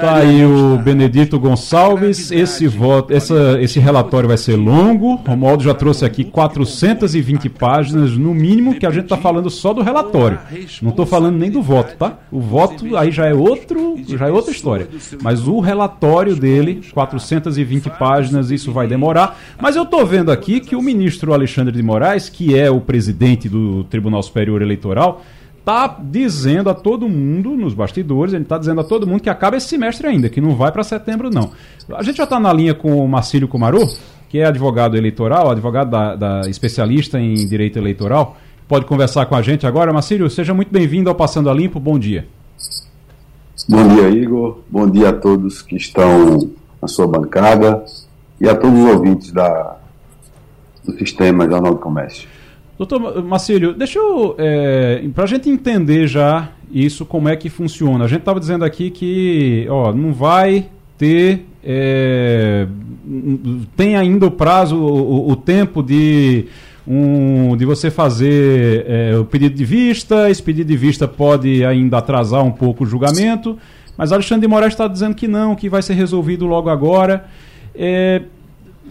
Tá 0.00 0.16
aí 0.16 0.44
o 0.46 0.78
Benedito 0.78 1.38
Gonçalves. 1.38 2.30
Esse 2.30 2.66
voto, 2.66 3.12
essa, 3.12 3.58
esse 3.60 3.78
relatório 3.78 4.26
vai 4.26 4.38
ser 4.38 4.56
longo. 4.56 5.14
O 5.14 5.16
Romualdo 5.16 5.62
já 5.62 5.74
trouxe 5.74 6.06
aqui 6.06 6.24
420 6.24 7.50
páginas, 7.50 8.16
no 8.16 8.34
mínimo, 8.34 8.74
que 8.74 8.86
a 8.86 8.90
gente 8.90 9.04
está 9.04 9.16
falando 9.18 9.50
só 9.50 9.74
do 9.74 9.82
relatório. 9.82 10.38
Não 10.80 10.90
estou 10.90 11.04
falando 11.04 11.36
nem 11.36 11.50
do 11.50 11.60
voto, 11.60 11.96
tá? 11.96 12.18
O 12.32 12.40
voto 12.40 12.96
aí 12.96 13.10
já 13.10 13.26
é 13.26 13.34
outro, 13.34 13.96
já 14.08 14.26
é 14.26 14.32
outra 14.32 14.50
história. 14.50 14.88
Mas 15.22 15.46
o 15.46 15.60
relatório 15.60 16.34
dele, 16.34 16.80
420 16.94 17.90
páginas, 17.98 18.50
isso 18.50 18.72
vai 18.72 18.86
demorar. 18.86 19.38
Mas 19.60 19.76
eu 19.76 19.82
estou 19.82 20.06
vendo 20.06 20.32
aqui 20.32 20.60
que 20.60 20.74
o 20.74 20.80
ministro 20.80 21.34
Alexandre 21.34 21.76
de 21.76 21.82
Moraes, 21.82 22.30
que 22.30 22.58
é 22.58 22.70
o 22.70 22.80
presidente 22.80 23.48
do 23.50 23.84
Tribunal 23.84 24.22
Superior 24.22 24.62
Eleitoral, 24.62 25.22
tá 25.66 25.98
dizendo 26.00 26.70
a 26.70 26.74
todo 26.74 27.08
mundo, 27.08 27.56
nos 27.56 27.74
bastidores, 27.74 28.32
ele 28.32 28.44
está 28.44 28.56
dizendo 28.56 28.80
a 28.80 28.84
todo 28.84 29.04
mundo 29.04 29.20
que 29.20 29.28
acaba 29.28 29.56
esse 29.56 29.66
semestre 29.66 30.06
ainda, 30.06 30.28
que 30.28 30.40
não 30.40 30.54
vai 30.54 30.70
para 30.70 30.84
setembro, 30.84 31.28
não. 31.28 31.50
A 31.92 32.04
gente 32.04 32.18
já 32.18 32.22
está 32.22 32.38
na 32.38 32.52
linha 32.52 32.72
com 32.72 33.04
o 33.04 33.08
Marcílio 33.08 33.48
Kumaru, 33.48 33.80
que 34.28 34.38
é 34.38 34.44
advogado 34.44 34.96
eleitoral, 34.96 35.50
advogado 35.50 35.90
da, 35.90 36.14
da, 36.14 36.40
especialista 36.48 37.18
em 37.18 37.34
direito 37.34 37.80
eleitoral. 37.80 38.36
Pode 38.68 38.86
conversar 38.86 39.26
com 39.26 39.34
a 39.34 39.42
gente 39.42 39.66
agora. 39.66 39.92
Marcílio, 39.92 40.30
seja 40.30 40.54
muito 40.54 40.70
bem-vindo 40.70 41.10
ao 41.10 41.16
Passando 41.16 41.50
a 41.50 41.54
Limpo. 41.54 41.80
Bom 41.80 41.98
dia. 41.98 42.28
Bom 43.68 43.88
dia, 43.88 44.08
Igor. 44.08 44.60
Bom 44.70 44.88
dia 44.88 45.08
a 45.08 45.12
todos 45.12 45.62
que 45.62 45.74
estão 45.74 46.48
na 46.80 46.86
sua 46.86 47.08
bancada 47.08 47.84
e 48.40 48.48
a 48.48 48.54
todos 48.54 48.78
os 48.78 48.88
ouvintes 48.88 49.32
da, 49.32 49.78
do 50.84 50.96
Sistema 50.96 51.50
Jornal 51.50 51.74
do 51.74 51.80
Comércio. 51.80 52.28
Doutor 52.78 53.24
Marcílio, 53.24 53.72
deixa 53.72 53.98
eu. 53.98 54.34
É, 54.38 55.02
para 55.14 55.24
a 55.24 55.26
gente 55.26 55.48
entender 55.48 56.06
já 56.06 56.50
isso, 56.70 57.06
como 57.06 57.28
é 57.28 57.36
que 57.36 57.48
funciona. 57.48 58.04
A 58.04 58.08
gente 58.08 58.20
estava 58.20 58.38
dizendo 58.38 58.64
aqui 58.64 58.90
que 58.90 59.66
ó, 59.70 59.92
não 59.92 60.12
vai 60.12 60.66
ter. 60.98 61.46
É, 61.64 62.66
tem 63.76 63.96
ainda 63.96 64.26
o 64.26 64.30
prazo, 64.30 64.76
o, 64.76 65.30
o 65.30 65.36
tempo 65.36 65.82
de. 65.82 66.46
Um, 66.88 67.56
de 67.56 67.64
você 67.64 67.90
fazer 67.90 68.86
é, 68.86 69.18
o 69.18 69.24
pedido 69.24 69.56
de 69.56 69.64
vista, 69.64 70.30
esse 70.30 70.40
pedido 70.40 70.68
de 70.68 70.76
vista 70.76 71.08
pode 71.08 71.64
ainda 71.64 71.98
atrasar 71.98 72.44
um 72.44 72.52
pouco 72.52 72.84
o 72.84 72.86
julgamento, 72.86 73.58
mas 73.98 74.12
Alexandre 74.12 74.42
de 74.42 74.46
Moraes 74.46 74.72
está 74.72 74.86
dizendo 74.86 75.16
que 75.16 75.26
não, 75.26 75.56
que 75.56 75.68
vai 75.68 75.82
ser 75.82 75.94
resolvido 75.94 76.46
logo 76.46 76.70
agora. 76.70 77.24
É, 77.74 78.22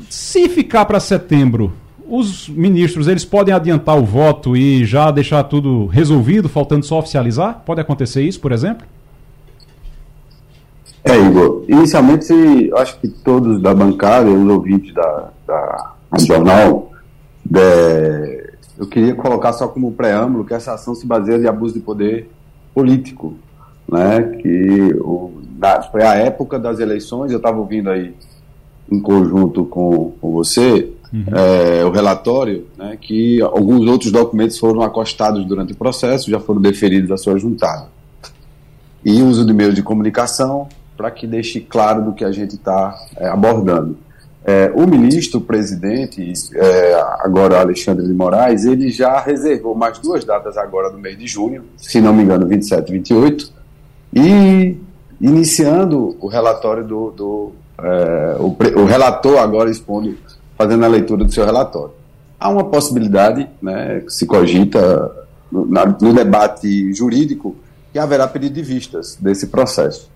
se 0.09 0.49
ficar 0.49 0.83
para 0.83 0.99
setembro, 0.99 1.71
os 2.07 2.47
ministros 2.49 3.07
eles 3.07 3.25
podem 3.25 3.53
adiantar 3.53 3.97
o 3.97 4.03
voto 4.03 4.55
e 4.55 4.85
já 4.85 5.09
deixar 5.11 5.43
tudo 5.43 5.87
resolvido, 5.87 6.47
faltando 6.47 6.85
só 6.85 6.99
oficializar? 6.99 7.63
Pode 7.65 7.81
acontecer 7.81 8.21
isso, 8.21 8.39
por 8.39 8.51
exemplo? 8.51 8.85
É, 11.03 11.17
Igor. 11.17 11.63
Inicialmente, 11.67 12.33
acho 12.77 12.99
que 12.99 13.07
todos 13.07 13.61
da 13.61 13.73
bancada, 13.73 14.29
os 14.29 14.49
ouvintes 14.49 14.93
da, 14.93 15.29
da 15.45 15.95
jornal, 16.19 16.91
de, 17.43 18.49
eu 18.77 18.87
queria 18.87 19.13
colocar 19.13 19.53
só 19.53 19.67
como 19.67 19.91
preâmbulo 19.91 20.45
que 20.45 20.53
essa 20.53 20.73
ação 20.73 20.95
se 20.95 21.05
baseia 21.05 21.37
em 21.37 21.47
abuso 21.47 21.75
de 21.75 21.79
poder 21.79 22.29
político, 22.73 23.35
né? 23.87 24.21
Que 24.41 24.95
o, 24.99 25.31
na, 25.57 25.81
foi 25.83 26.03
a 26.03 26.15
época 26.15 26.57
das 26.57 26.79
eleições. 26.79 27.31
Eu 27.31 27.37
estava 27.37 27.57
ouvindo 27.57 27.89
aí 27.89 28.15
em 28.91 28.99
conjunto 28.99 29.65
com, 29.65 30.11
com 30.19 30.31
você 30.31 30.91
uhum. 31.15 31.35
é, 31.35 31.85
o 31.85 31.91
relatório, 31.91 32.67
né, 32.77 32.97
que 32.99 33.41
alguns 33.41 33.87
outros 33.87 34.11
documentos 34.11 34.57
foram 34.57 34.81
acostados 34.81 35.45
durante 35.45 35.73
o 35.73 35.75
processo, 35.75 36.29
já 36.29 36.39
foram 36.39 36.61
deferidos 36.61 37.11
à 37.11 37.17
sua 37.17 37.37
juntada. 37.37 37.87
E 39.03 39.21
uso 39.21 39.45
de 39.45 39.53
meios 39.53 39.75
de 39.75 39.83
comunicação 39.83 40.67
para 40.97 41.11
que 41.11 41.27
deixe 41.27 41.59
claro 41.59 42.03
do 42.03 42.13
que 42.13 42.23
a 42.23 42.31
gente 42.31 42.55
está 42.55 42.95
é, 43.17 43.27
abordando. 43.27 43.97
É, 44.47 44.71
o 44.75 44.85
ministro, 44.85 45.39
o 45.39 45.41
presidente, 45.41 46.31
é, 46.53 46.93
agora 47.19 47.59
Alexandre 47.59 48.05
de 48.05 48.13
Moraes, 48.13 48.63
ele 48.63 48.91
já 48.91 49.19
reservou 49.19 49.73
mais 49.73 49.97
duas 49.97 50.23
datas 50.23 50.55
agora 50.55 50.91
no 50.91 50.99
mês 50.99 51.17
de 51.17 51.25
junho, 51.25 51.63
se 51.77 51.99
não 51.99 52.13
me 52.13 52.21
engano, 52.21 52.45
27 52.45 52.87
e 52.87 52.91
28, 52.91 53.53
e 54.13 54.77
iniciando 55.19 56.15
o 56.19 56.27
relatório 56.27 56.83
do. 56.83 57.11
do 57.11 57.51
é, 57.79 58.37
o, 58.39 58.55
o, 58.81 58.85
relator 58.85 59.39
agora 59.39 59.69
expondo 59.69 60.15
fazendo 60.57 60.85
a 60.85 60.87
leitura 60.87 61.23
do 61.23 61.31
seu 61.31 61.45
relatório. 61.45 61.93
Há 62.39 62.49
uma 62.49 62.63
possibilidade, 62.65 63.47
né, 63.61 64.01
que 64.01 64.11
se 64.11 64.25
cogita 64.25 65.11
no, 65.51 65.65
no 65.65 66.13
debate 66.13 66.93
jurídico, 66.93 67.55
que 67.91 67.99
haverá 67.99 68.27
pedido 68.27 68.55
de 68.55 68.61
vistas 68.61 69.17
desse 69.19 69.47
processo. 69.47 70.09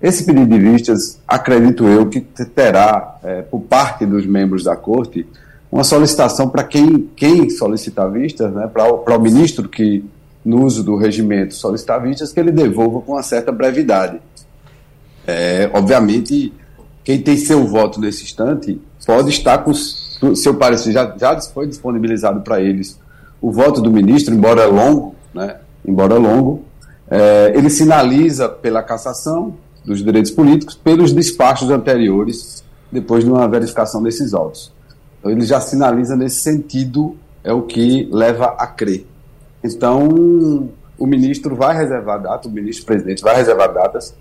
Esse 0.00 0.24
pedido 0.24 0.46
de 0.46 0.58
vistas, 0.58 1.20
acredito 1.26 1.86
eu, 1.86 2.06
que 2.08 2.20
terá, 2.20 3.18
é, 3.22 3.42
por 3.42 3.60
parte 3.60 4.04
dos 4.04 4.26
membros 4.26 4.64
da 4.64 4.76
Corte, 4.76 5.26
uma 5.70 5.84
solicitação 5.84 6.48
para 6.48 6.64
quem, 6.64 7.08
quem 7.16 7.48
solicitar 7.48 8.10
vistas, 8.10 8.52
né, 8.52 8.66
para 8.66 9.16
o 9.16 9.20
ministro 9.20 9.68
que, 9.68 10.04
no 10.44 10.64
uso 10.64 10.82
do 10.82 10.96
regimento, 10.96 11.54
solicitar 11.54 12.02
vistas, 12.02 12.32
que 12.32 12.40
ele 12.40 12.50
devolva 12.50 13.00
com 13.00 13.12
uma 13.12 13.22
certa 13.22 13.52
brevidade. 13.52 14.20
É, 15.26 15.70
obviamente, 15.72 16.52
quem 17.04 17.22
tem 17.22 17.36
seu 17.36 17.66
voto 17.66 18.00
nesse 18.00 18.24
instante 18.24 18.80
pode 19.06 19.30
estar 19.30 19.58
com 19.58 19.72
seu 19.74 20.54
parecer, 20.54 20.92
já, 20.92 21.14
já 21.18 21.40
foi 21.40 21.66
disponibilizado 21.66 22.40
para 22.42 22.60
eles 22.60 22.98
o 23.40 23.50
voto 23.50 23.80
do 23.80 23.90
ministro, 23.90 24.32
embora 24.32 24.66
longo, 24.66 25.16
né, 25.34 25.56
embora 25.84 26.14
longo, 26.14 26.62
é, 27.10 27.52
ele 27.56 27.68
sinaliza 27.68 28.48
pela 28.48 28.82
cassação 28.82 29.54
dos 29.84 30.02
direitos 30.02 30.30
políticos 30.30 30.76
pelos 30.76 31.12
despachos 31.12 31.68
anteriores, 31.68 32.62
depois 32.90 33.24
de 33.24 33.30
uma 33.30 33.48
verificação 33.48 34.00
desses 34.02 34.32
autos. 34.32 34.72
Então, 35.18 35.30
ele 35.30 35.42
já 35.42 35.60
sinaliza 35.60 36.14
nesse 36.14 36.40
sentido, 36.40 37.16
é 37.42 37.52
o 37.52 37.62
que 37.62 38.08
leva 38.12 38.54
a 38.58 38.66
crer. 38.66 39.06
Então, 39.62 40.68
o 40.96 41.06
ministro 41.06 41.56
vai 41.56 41.76
reservar 41.76 42.22
data, 42.22 42.46
o 42.46 42.50
ministro-presidente 42.50 43.22
vai 43.22 43.34
reservar 43.34 43.72
datas, 43.72 44.14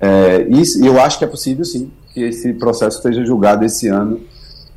é, 0.00 0.46
e 0.48 0.86
eu 0.86 0.98
acho 1.00 1.18
que 1.18 1.24
é 1.24 1.28
possível, 1.28 1.64
sim, 1.64 1.90
que 2.14 2.22
esse 2.22 2.52
processo 2.54 3.02
seja 3.02 3.24
julgado 3.24 3.64
esse 3.64 3.88
ano. 3.88 4.20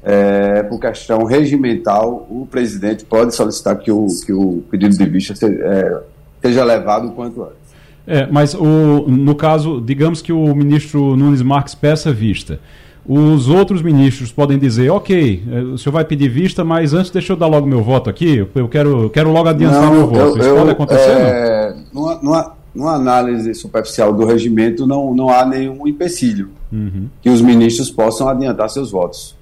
É, 0.05 0.63
por 0.63 0.81
questão 0.81 1.23
regimental, 1.23 2.27
o 2.29 2.45
presidente 2.45 3.05
pode 3.05 3.33
solicitar 3.33 3.77
que 3.77 3.89
o, 3.89 4.05
que 4.25 4.33
o 4.33 4.61
pedido 4.69 4.97
de 4.97 5.05
vista 5.05 5.33
seja, 5.33 5.63
é, 5.63 6.01
seja 6.41 6.63
levado 6.65 7.07
o 7.07 7.11
quanto 7.11 7.41
antes. 7.41 7.63
É, 8.05 8.27
mas 8.29 8.53
o, 8.53 9.05
no 9.07 9.33
caso, 9.33 9.79
digamos 9.79 10.21
que 10.21 10.33
o 10.33 10.53
ministro 10.53 11.15
Nunes 11.15 11.41
Marques 11.41 11.73
peça 11.73 12.11
vista. 12.11 12.59
Os 13.05 13.47
outros 13.47 13.81
ministros 13.81 14.31
podem 14.31 14.57
dizer, 14.57 14.89
ok, 14.89 15.43
é, 15.49 15.59
o 15.59 15.77
senhor 15.77 15.93
vai 15.93 16.03
pedir 16.03 16.27
vista, 16.27 16.65
mas 16.65 16.93
antes 16.93 17.09
deixa 17.09 17.31
eu 17.31 17.37
dar 17.37 17.47
logo 17.47 17.65
meu 17.65 17.81
voto 17.81 18.09
aqui, 18.09 18.45
eu 18.55 18.67
quero, 18.67 19.09
quero 19.09 19.31
logo 19.31 19.47
adiantar 19.47 19.83
não, 19.83 19.93
meu 19.93 20.07
voto. 20.07 20.19
Eu, 20.19 20.37
Isso 20.37 20.49
eu, 20.49 20.55
pode 20.57 20.69
acontecer? 20.71 21.11
É, 21.11 21.75
numa, 21.93 22.15
numa, 22.15 22.55
numa, 22.73 22.93
análise 22.95 23.53
superficial 23.53 24.13
do 24.13 24.25
regimento, 24.25 24.87
não, 24.87 25.13
não 25.13 25.29
há 25.29 25.45
nenhum 25.45 25.87
empecilho 25.87 26.49
uhum. 26.71 27.07
que 27.21 27.29
os 27.29 27.41
ministros 27.41 27.89
possam 27.91 28.27
adiantar 28.27 28.69
seus 28.69 28.91
votos. 28.91 29.35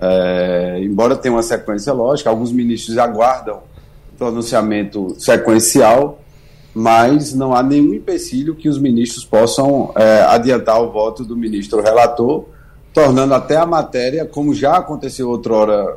É, 0.00 0.80
embora 0.82 1.14
tenha 1.14 1.34
uma 1.34 1.42
sequência 1.42 1.92
lógica, 1.92 2.30
alguns 2.30 2.50
ministros 2.50 2.96
aguardam 2.96 3.60
pronunciamento 4.20 5.14
sequencial, 5.18 6.20
mas 6.74 7.34
não 7.34 7.54
há 7.54 7.62
nenhum 7.62 7.94
empecilho 7.94 8.54
que 8.54 8.68
os 8.68 8.78
ministros 8.78 9.24
possam 9.24 9.92
é, 9.96 10.22
adiantar 10.22 10.80
o 10.82 10.92
voto 10.92 11.24
do 11.24 11.34
ministro 11.36 11.82
relator, 11.82 12.44
tornando 12.92 13.32
até 13.32 13.56
a 13.56 13.64
matéria, 13.64 14.26
como 14.26 14.54
já 14.54 14.76
aconteceu 14.76 15.28
outrora, 15.30 15.96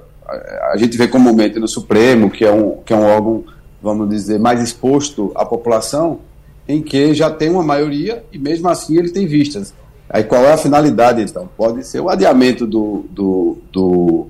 a 0.71 0.77
gente 0.77 0.97
vê 0.97 1.07
comumente 1.07 1.59
no 1.59 1.67
Supremo, 1.67 2.29
que 2.29 2.45
é 2.45 2.51
um, 2.51 2.77
que 2.77 2.93
é 2.93 2.95
um 2.95 3.05
órgão, 3.05 3.43
vamos 3.81 4.09
dizer, 4.09 4.39
mais 4.39 4.61
exposto 4.61 5.31
à 5.35 5.45
população, 5.45 6.19
em 6.67 6.81
que 6.81 7.13
já 7.13 7.29
tem 7.29 7.49
uma 7.49 7.63
maioria 7.63 8.23
e 8.31 8.37
mesmo 8.37 8.67
assim 8.69 8.97
ele 8.97 9.09
tem 9.09 9.25
vistas. 9.27 9.73
Aí 10.09 10.23
qual 10.23 10.43
é 10.43 10.53
a 10.53 10.57
finalidade, 10.57 11.21
então? 11.21 11.49
Pode 11.57 11.85
ser 11.85 11.99
o 11.99 12.09
adiamento 12.09 12.67
do, 12.67 13.05
do, 13.09 13.57
do, 13.71 14.27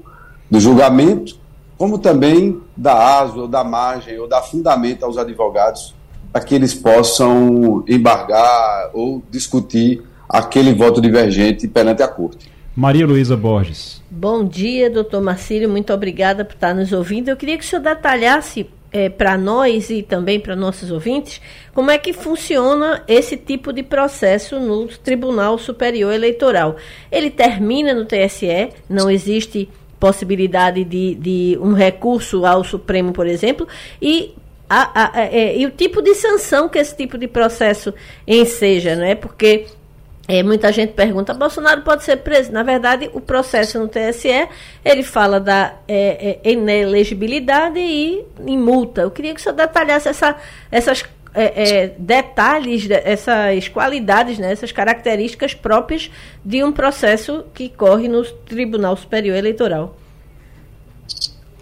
do 0.50 0.60
julgamento, 0.60 1.38
como 1.78 1.98
também 1.98 2.62
da 2.76 3.20
ASO, 3.20 3.42
ou 3.42 3.48
da 3.48 3.64
margem, 3.64 4.18
ou 4.18 4.28
dar 4.28 4.42
fundamento 4.42 5.04
aos 5.04 5.18
advogados 5.18 5.94
para 6.32 6.42
que 6.44 6.56
eles 6.56 6.74
possam 6.74 7.84
embargar 7.88 8.90
ou 8.94 9.22
discutir 9.30 10.02
aquele 10.28 10.74
voto 10.74 11.00
divergente 11.00 11.68
perante 11.68 12.02
a 12.02 12.08
Corte. 12.08 12.52
Maria 12.76 13.06
Luísa 13.06 13.38
Borges. 13.38 14.02
Bom 14.10 14.44
dia, 14.44 14.90
doutor 14.90 15.22
Marcílio, 15.22 15.70
muito 15.70 15.94
obrigada 15.94 16.44
por 16.44 16.56
estar 16.56 16.74
nos 16.74 16.92
ouvindo. 16.92 17.30
Eu 17.30 17.38
queria 17.38 17.56
que 17.56 17.64
o 17.64 17.68
senhor 17.68 17.84
detalhasse 17.84 18.68
é, 18.94 19.10
para 19.10 19.38
nós 19.38 19.90
e 19.90 20.04
também 20.04 20.40
para 20.40 20.56
nossos 20.56 20.92
ouvintes 20.92 21.42
como 21.74 21.90
é 21.90 21.98
que 21.98 22.14
funciona 22.14 23.04
esse 23.08 23.36
tipo 23.36 23.74
de 23.74 23.82
processo 23.82 24.60
no 24.60 24.88
Tribunal 24.88 25.58
Superior 25.58 26.14
Eleitoral. 26.14 26.76
Ele 27.12 27.32
termina 27.32 27.94
no 27.94 28.06
TSE, 28.06 28.70
não 28.88 29.10
existe 29.10 29.68
possibilidade 30.00 30.84
de, 30.84 31.16
de 31.16 31.58
um 31.60 31.74
recurso 31.74 32.46
ao 32.46 32.64
Supremo, 32.64 33.12
por 33.12 33.26
exemplo, 33.26 33.68
e 34.02 34.36
a, 34.70 35.06
a, 35.06 35.22
é, 35.22 35.58
e 35.58 35.66
o 35.66 35.72
tipo 35.72 36.02
de 36.02 36.14
sanção 36.14 36.70
que 36.70 36.78
esse 36.78 36.96
tipo 36.96 37.18
de 37.18 37.28
processo 37.28 37.94
enseja, 38.28 38.96
não 38.96 39.06
é? 39.06 39.16
Porque 39.16 39.66
é, 40.26 40.42
muita 40.42 40.72
gente 40.72 40.94
pergunta, 40.94 41.34
Bolsonaro 41.34 41.82
pode 41.82 42.04
ser 42.04 42.18
preso? 42.18 42.50
Na 42.52 42.64
verdade, 42.64 43.10
o 43.14 43.20
processo 43.20 43.78
no 43.78 43.90
TSE, 43.90 44.48
ele 44.84 45.04
fala 45.04 45.38
da 45.38 45.74
é, 45.86 46.40
é, 46.42 46.52
inelegibilidade 46.52 47.78
e 47.78 48.24
em 48.40 48.58
multa. 48.58 49.02
Eu 49.02 49.12
queria 49.12 49.34
que 49.34 49.42
o 49.42 49.44
senhor 49.44 49.56
detalhasse 49.56 50.08
essa, 50.08 50.38
essas 50.72 51.04
é, 51.34 51.82
é, 51.84 51.96
detalhes, 51.98 52.90
essas 52.90 53.68
qualidades, 53.68 54.40
né, 54.40 54.54
essas 54.54 54.72
características 54.72 55.54
próprias 55.54 56.10
de 56.44 56.64
um 56.64 56.72
processo 56.72 57.44
que 57.54 57.68
corre 57.68 58.08
no 58.08 58.24
Tribunal 58.24 58.96
Superior 58.96 59.36
Eleitoral. 59.36 59.94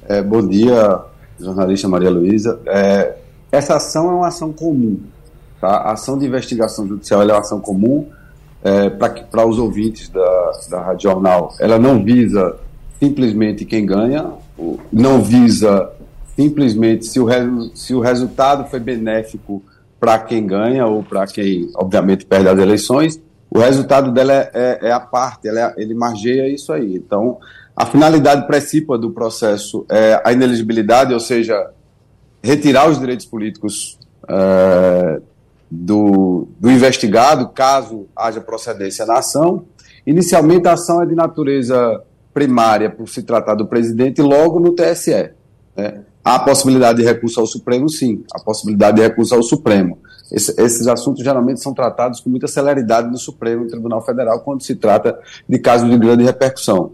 É, 0.08 0.22
bom 0.22 0.48
dia, 0.48 1.00
jornalista 1.40 1.88
Maria 1.88 2.12
Luísa. 2.12 2.60
Essa 3.52 3.78
ação 3.78 4.12
é 4.12 4.14
uma 4.14 4.28
ação 4.28 4.54
comum. 4.54 5.00
Tá? 5.60 5.78
A 5.78 5.94
ação 5.94 6.16
de 6.16 6.28
investigação 6.28 6.88
judicial 6.88 7.24
é 7.24 7.26
uma 7.26 7.40
ação 7.40 7.60
comum 7.60 8.08
é, 8.64 8.90
para 8.90 9.46
os 9.46 9.58
ouvintes 9.58 10.10
da, 10.10 10.52
da 10.70 10.82
Rádio 10.82 11.10
Jornal. 11.10 11.54
Ela 11.60 11.80
não 11.80 12.04
visa 12.04 12.58
simplesmente 13.00 13.66
quem 13.66 13.86
ganha, 13.86 14.32
não 14.92 15.22
visa 15.22 15.92
simplesmente 16.36 17.06
se 17.06 17.20
o, 17.20 17.28
se 17.76 17.94
o 17.94 18.00
resultado 18.00 18.70
foi 18.70 18.80
benéfico 18.80 19.64
para 20.00 20.18
quem 20.20 20.46
ganha 20.46 20.86
ou 20.86 21.04
para 21.04 21.26
quem, 21.28 21.70
obviamente, 21.76 22.26
perde 22.26 22.48
as 22.48 22.58
eleições. 22.58 23.22
O 23.50 23.60
resultado 23.60 24.12
dela 24.12 24.34
é, 24.34 24.52
é, 24.54 24.80
é 24.88 24.92
a 24.92 25.00
parte, 25.00 25.48
é, 25.48 25.74
ele 25.78 25.94
margeia 25.94 26.48
isso 26.48 26.72
aí. 26.72 26.96
Então, 26.96 27.38
a 27.76 27.86
finalidade 27.86 28.48
principal 28.48 28.98
do 28.98 29.12
processo 29.12 29.86
é 29.90 30.22
a 30.24 30.32
ineligibilidade, 30.32 31.14
ou 31.14 31.20
seja, 31.20 31.70
retirar 32.44 32.90
os 32.90 33.00
direitos 33.00 33.26
políticos 33.26 34.00
é, 34.28 35.22
do, 35.72 36.50
do 36.60 36.70
investigado, 36.70 37.50
caso 37.50 38.08
haja 38.16 38.42
procedência 38.42 39.06
na 39.06 39.20
ação. 39.20 39.66
Inicialmente, 40.06 40.68
a 40.68 40.74
ação 40.74 41.02
é 41.02 41.06
de 41.06 41.16
natureza 41.16 42.04
primária, 42.34 42.90
por 42.90 43.08
se 43.08 43.24
tratar 43.24 43.56
do 43.56 43.68
presidente, 43.68 44.22
logo 44.22 44.60
no 44.60 44.74
TSE. 44.74 45.32
Né? 45.76 46.02
Há 46.24 46.36
a 46.36 46.40
possibilidade 46.40 47.00
de 47.00 47.06
recurso 47.06 47.40
ao 47.40 47.48
Supremo, 47.48 47.90
sim, 47.90 48.24
a 48.34 48.40
possibilidade 48.40 48.98
de 48.98 49.04
recurso 49.04 49.34
ao 49.34 49.42
Supremo. 49.42 50.00
Esse, 50.32 50.60
esses 50.62 50.88
assuntos 50.88 51.24
geralmente 51.24 51.62
são 51.62 51.74
tratados 51.74 52.20
com 52.20 52.30
muita 52.30 52.48
celeridade 52.48 53.10
no 53.10 53.18
Supremo 53.18 53.68
Tribunal 53.68 54.06
Federal 54.06 54.40
quando 54.42 54.62
se 54.62 54.76
trata 54.76 55.18
de 55.48 55.60
casos 55.60 55.90
de 55.90 55.98
grande 55.98 56.24
repercussão 56.24 56.94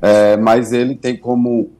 é, 0.00 0.36
mas 0.36 0.72
ele 0.72 0.94
tem 0.94 1.16
como, 1.16 1.70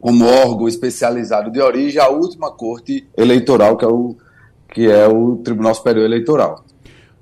como 0.00 0.24
órgão 0.24 0.66
especializado 0.68 1.50
de 1.50 1.60
origem 1.60 2.00
a 2.00 2.08
última 2.08 2.50
corte 2.50 3.06
eleitoral, 3.16 3.76
que 3.76 3.84
é 3.84 3.88
o, 3.88 4.16
que 4.72 4.90
é 4.90 5.06
o 5.06 5.36
Tribunal 5.36 5.74
Superior 5.74 6.04
Eleitoral. 6.04 6.64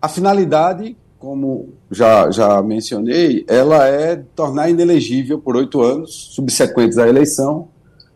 A 0.00 0.08
finalidade, 0.08 0.96
como 1.18 1.70
já, 1.90 2.30
já 2.30 2.62
mencionei, 2.62 3.44
ela 3.48 3.86
é 3.86 4.16
tornar 4.34 4.68
inelegível 4.68 5.38
por 5.38 5.56
oito 5.56 5.80
anos, 5.80 6.30
subsequentes 6.34 6.98
à 6.98 7.08
eleição, 7.08 7.68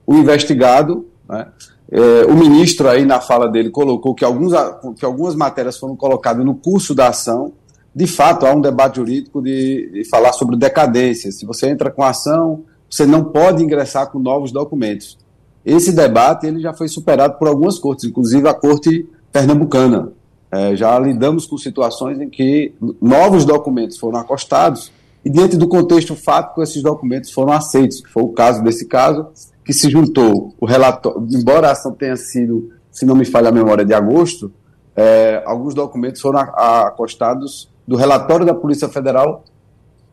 o 0.06 0.14
investigado. 0.14 1.06
Né? 1.28 1.46
É, 1.90 2.26
o 2.26 2.34
ministro 2.34 2.88
aí 2.88 3.04
na 3.04 3.20
fala 3.20 3.48
dele 3.48 3.70
colocou 3.70 4.14
que, 4.14 4.24
alguns, 4.24 4.52
que 4.98 5.04
algumas 5.04 5.34
matérias 5.34 5.78
foram 5.78 5.96
colocadas 5.96 6.44
no 6.44 6.54
curso 6.54 6.94
da 6.94 7.08
ação 7.08 7.52
de 7.98 8.06
fato, 8.06 8.46
há 8.46 8.52
um 8.52 8.60
debate 8.60 8.94
jurídico 8.94 9.42
de, 9.42 9.90
de 9.92 10.08
falar 10.08 10.32
sobre 10.32 10.56
decadência. 10.56 11.32
Se 11.32 11.44
você 11.44 11.68
entra 11.68 11.90
com 11.90 12.04
ação, 12.04 12.64
você 12.88 13.04
não 13.04 13.24
pode 13.24 13.60
ingressar 13.60 14.08
com 14.10 14.20
novos 14.20 14.52
documentos. 14.52 15.18
Esse 15.64 15.90
debate 15.90 16.46
ele 16.46 16.60
já 16.60 16.72
foi 16.72 16.86
superado 16.86 17.38
por 17.38 17.48
algumas 17.48 17.76
cortes, 17.76 18.04
inclusive 18.04 18.48
a 18.48 18.54
corte 18.54 19.04
pernambucana. 19.38 20.12
É, 20.50 20.74
já 20.74 20.98
lidamos 20.98 21.46
com 21.46 21.56
situações 21.56 22.20
em 22.20 22.28
que 22.28 22.74
novos 23.00 23.44
documentos 23.44 23.98
foram 23.98 24.18
acostados 24.18 24.90
e, 25.24 25.30
diante 25.30 25.56
do 25.56 25.68
contexto 25.68 26.16
fático, 26.16 26.62
esses 26.62 26.82
documentos 26.82 27.30
foram 27.30 27.52
aceitos. 27.52 28.02
Foi 28.12 28.22
o 28.22 28.28
caso 28.28 28.62
desse 28.62 28.86
caso, 28.86 29.28
que 29.64 29.72
se 29.72 29.90
juntou 29.90 30.54
o 30.58 30.66
relatório, 30.66 31.26
embora 31.30 31.68
a 31.68 31.72
ação 31.72 31.92
tenha 31.92 32.16
sido, 32.16 32.72
se 32.90 33.04
não 33.04 33.14
me 33.14 33.24
falha 33.24 33.50
a 33.50 33.52
memória, 33.52 33.84
de 33.84 33.92
agosto, 33.92 34.50
é, 34.96 35.42
alguns 35.46 35.74
documentos 35.74 36.20
foram 36.20 36.40
acostados 36.40 37.70
do 37.86 37.94
relatório 37.94 38.44
da 38.44 38.54
Polícia 38.54 38.88
Federal 38.88 39.44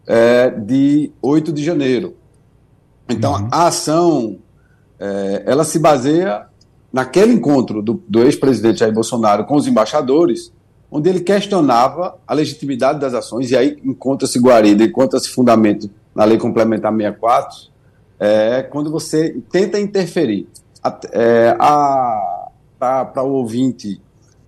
é, 0.06 0.50
de 0.52 1.12
8 1.22 1.52
de 1.52 1.64
janeiro. 1.64 2.16
Então, 3.10 3.34
uhum. 3.34 3.48
a 3.50 3.68
ação, 3.68 4.38
é, 5.00 5.44
ela 5.46 5.64
se 5.64 5.80
baseia 5.80 6.46
naquele 6.96 7.34
encontro 7.34 7.82
do, 7.82 8.02
do 8.08 8.24
ex-presidente 8.24 8.80
Jair 8.80 8.94
Bolsonaro 8.94 9.44
com 9.44 9.58
os 9.58 9.68
embaixadores, 9.68 10.54
onde 10.90 11.10
ele 11.10 11.20
questionava 11.20 12.18
a 12.26 12.34
legitimidade 12.34 13.02
das 13.02 13.14
ações, 13.14 13.52
e 13.52 13.58
aí 13.58 13.78
encontra-se 13.84 14.40
guarida, 14.40 14.82
encontra-se 14.82 15.28
fundamento 15.28 15.90
na 16.16 16.24
Lei 16.24 16.38
Complementar 16.38 16.96
64, 16.96 17.58
é, 18.18 18.64
quando 18.64 18.90
você 18.90 19.42
tenta 19.52 19.78
interferir. 19.78 20.48
É, 21.12 21.54
Para 22.80 23.24
o 23.24 23.34
ouvinte 23.34 24.00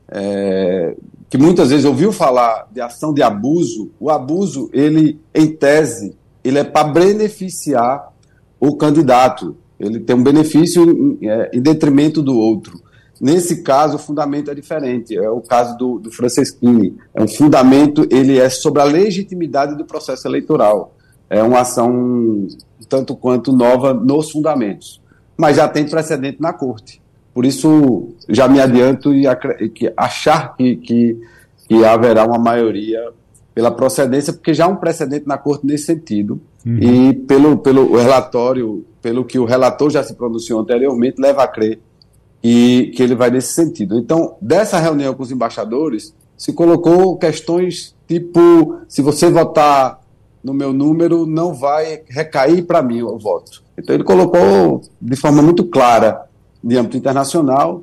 é, 0.07 0.95
que 1.29 1.37
muitas 1.37 1.69
vezes 1.69 1.83
ouviu 1.83 2.13
falar 2.13 2.69
de 2.71 2.79
ação 2.79 3.13
de 3.13 3.21
abuso, 3.21 3.91
o 3.99 4.09
abuso, 4.09 4.69
ele, 4.71 5.19
em 5.35 5.53
tese, 5.53 6.15
ele 6.45 6.59
é 6.59 6.63
para 6.63 6.87
beneficiar 6.87 8.13
o 8.57 8.77
candidato. 8.77 9.57
Ele 9.79 9.99
tem 9.99 10.15
um 10.15 10.23
benefício 10.23 10.83
em, 10.83 11.29
é, 11.29 11.51
em 11.53 11.61
detrimento 11.61 12.21
do 12.21 12.37
outro. 12.37 12.81
Nesse 13.19 13.63
caso, 13.63 13.95
o 13.95 13.99
fundamento 13.99 14.51
é 14.51 14.55
diferente. 14.55 15.17
É 15.17 15.29
o 15.29 15.41
caso 15.41 15.77
do, 15.77 15.99
do 15.99 16.11
Franceschini. 16.11 16.95
É 17.13 17.21
um 17.21 17.27
fundamento, 17.27 18.07
ele 18.11 18.37
é 18.37 18.49
sobre 18.49 18.81
a 18.81 18.85
legitimidade 18.85 19.75
do 19.75 19.85
processo 19.85 20.27
eleitoral. 20.27 20.95
É 21.29 21.41
uma 21.41 21.61
ação 21.61 22.47
tanto 22.87 23.15
quanto 23.15 23.51
nova 23.51 23.93
nos 23.93 24.31
fundamentos. 24.31 25.01
Mas 25.35 25.57
já 25.57 25.67
tem 25.67 25.87
precedente 25.87 26.41
na 26.41 26.53
corte. 26.53 27.01
Por 27.33 27.45
isso, 27.45 28.09
já 28.27 28.47
me 28.47 28.59
adianto 28.59 29.13
e 29.13 29.25
achar 29.95 30.55
que, 30.55 30.75
que, 30.77 31.21
que 31.67 31.85
haverá 31.85 32.25
uma 32.25 32.39
maioria 32.39 33.11
pela 33.57 33.71
procedência, 33.71 34.31
porque 34.31 34.53
já 34.53 34.65
há 34.65 34.67
um 34.67 34.75
precedente 34.75 35.27
na 35.27 35.35
corte 35.35 35.65
nesse 35.65 35.85
sentido. 35.85 36.39
Uhum. 36.63 36.77
E 36.77 37.13
pelo, 37.13 37.57
pelo 37.57 37.97
relatório, 37.97 38.85
pelo 39.01 39.25
que 39.25 39.39
o 39.39 39.45
relator 39.45 39.89
já 39.89 40.03
se 40.03 40.13
pronunciou 40.13 40.59
anteriormente, 40.59 41.19
leva 41.19 41.41
a 41.41 41.47
crer 41.47 41.79
que, 42.39 42.91
que 42.95 43.01
ele 43.01 43.15
vai 43.15 43.31
nesse 43.31 43.53
sentido. 43.53 43.97
Então, 43.97 44.35
dessa 44.39 44.77
reunião 44.77 45.11
com 45.15 45.23
os 45.23 45.31
embaixadores, 45.31 46.13
se 46.38 46.53
colocou 46.53 47.17
questões 47.17 47.95
tipo: 48.07 48.75
se 48.88 49.01
você 49.01 49.27
votar 49.27 50.01
no 50.43 50.53
meu 50.53 50.71
número, 50.71 51.25
não 51.25 51.51
vai 51.51 52.03
recair 52.07 52.63
para 52.63 52.84
mim 52.84 53.01
o 53.01 53.17
voto. 53.17 53.63
Então, 53.75 53.95
ele 53.95 54.03
colocou 54.03 54.84
de 55.01 55.15
forma 55.15 55.41
muito 55.41 55.65
clara, 55.65 56.27
de 56.63 56.77
âmbito 56.77 56.95
internacional, 56.95 57.81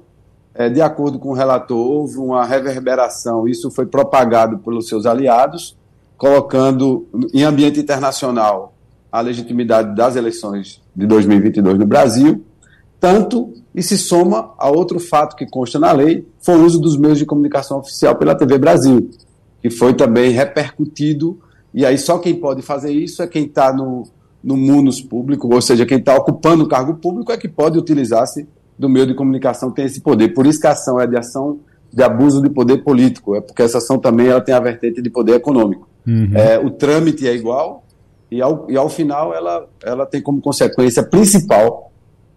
é, 0.55 0.69
de 0.69 0.81
acordo 0.81 1.19
com 1.19 1.31
o 1.31 1.35
relator, 1.35 1.77
houve 1.77 2.17
uma 2.19 2.45
reverberação, 2.45 3.49
isso 3.49 3.71
foi 3.71 3.87
propagado 3.87 4.59
pelos 4.59 4.89
seus 4.89 5.05
aliados, 5.05 5.77
colocando 6.17 7.07
em 7.33 7.43
ambiente 7.43 7.81
internacional 7.81 8.73
a 9.11 9.21
legitimidade 9.21 9.95
das 9.95 10.17
eleições 10.17 10.81
de 10.95 11.07
2022 11.07 11.79
no 11.79 11.87
Brasil, 11.87 12.45
tanto 13.01 13.53
e 13.75 13.83
se 13.83 13.99
soma 13.99 14.53
a 14.57 14.71
outro 14.71 15.01
fato 15.01 15.35
que 15.35 15.45
consta 15.45 15.79
na 15.79 15.91
lei, 15.91 16.27
foi 16.41 16.55
o 16.57 16.65
uso 16.65 16.81
dos 16.81 16.97
meios 16.97 17.19
de 17.19 17.27
comunicação 17.27 17.79
oficial 17.79 18.15
pela 18.15 18.37
TV 18.37 18.57
Brasil, 18.57 19.11
que 19.61 19.69
foi 19.69 19.93
também 19.95 20.31
repercutido, 20.31 21.39
e 21.73 21.85
aí 21.85 21.99
só 21.99 22.19
quem 22.19 22.37
pode 22.37 22.63
fazer 22.63 22.93
isso 22.93 23.21
é 23.21 23.27
quem 23.27 23.47
está 23.47 23.73
no, 23.73 24.07
no 24.43 24.57
munus 24.57 25.01
público, 25.01 25.53
ou 25.53 25.61
seja, 25.61 25.85
quem 25.85 25.99
está 25.99 26.17
ocupando 26.17 26.63
o 26.63 26.69
cargo 26.69 26.95
público 26.95 27.33
é 27.33 27.37
que 27.37 27.49
pode 27.49 27.77
utilizar-se 27.77 28.47
do 28.79 28.89
meio 28.89 29.07
de 29.07 29.15
comunicação 29.15 29.71
tem 29.71 29.85
esse 29.85 30.01
poder. 30.01 30.35
Por 30.35 30.47
isso 30.47 30.61
que 30.61 30.67
a 30.67 30.73
ação 30.73 31.01
é 31.01 31.07
de 31.07 31.17
ação 31.17 31.61
de 31.93 32.03
abuso 32.03 32.43
de 32.43 32.51
poder 32.51 32.79
político, 32.79 33.37
é 33.37 33.41
porque 33.41 33.63
essa 33.63 33.79
ação 33.79 33.99
também 33.99 34.27
ela 34.27 34.41
tem 34.41 34.53
a 34.55 34.59
vertente 34.59 35.01
de 35.01 35.09
poder 35.09 35.35
econômico. 35.35 35.89
Uhum. 36.07 36.31
É, 36.35 36.59
o 36.59 36.71
trâmite 36.71 37.27
é 37.27 37.35
igual 37.35 37.85
e 38.31 38.43
ao, 38.43 38.69
e 38.69 38.77
ao 38.77 38.89
final 38.89 39.33
ela, 39.33 39.69
ela 39.83 40.05
tem 40.05 40.21
como 40.21 40.41
consequência 40.41 41.03
principal 41.03 41.93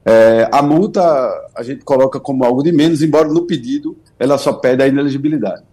é, 0.09 0.47
a 0.53 0.61
multa 0.61 1.01
a 1.53 1.61
gente 1.61 1.83
coloca 1.83 2.17
como 2.17 2.45
algo 2.45 2.63
de 2.63 2.71
menos, 2.71 3.01
embora 3.01 3.27
no 3.27 3.45
pedido 3.45 3.97
ela 4.17 4.37
só 4.37 4.53
pede 4.53 4.81
a 4.81 4.87
inelegibilidade. 4.87 5.63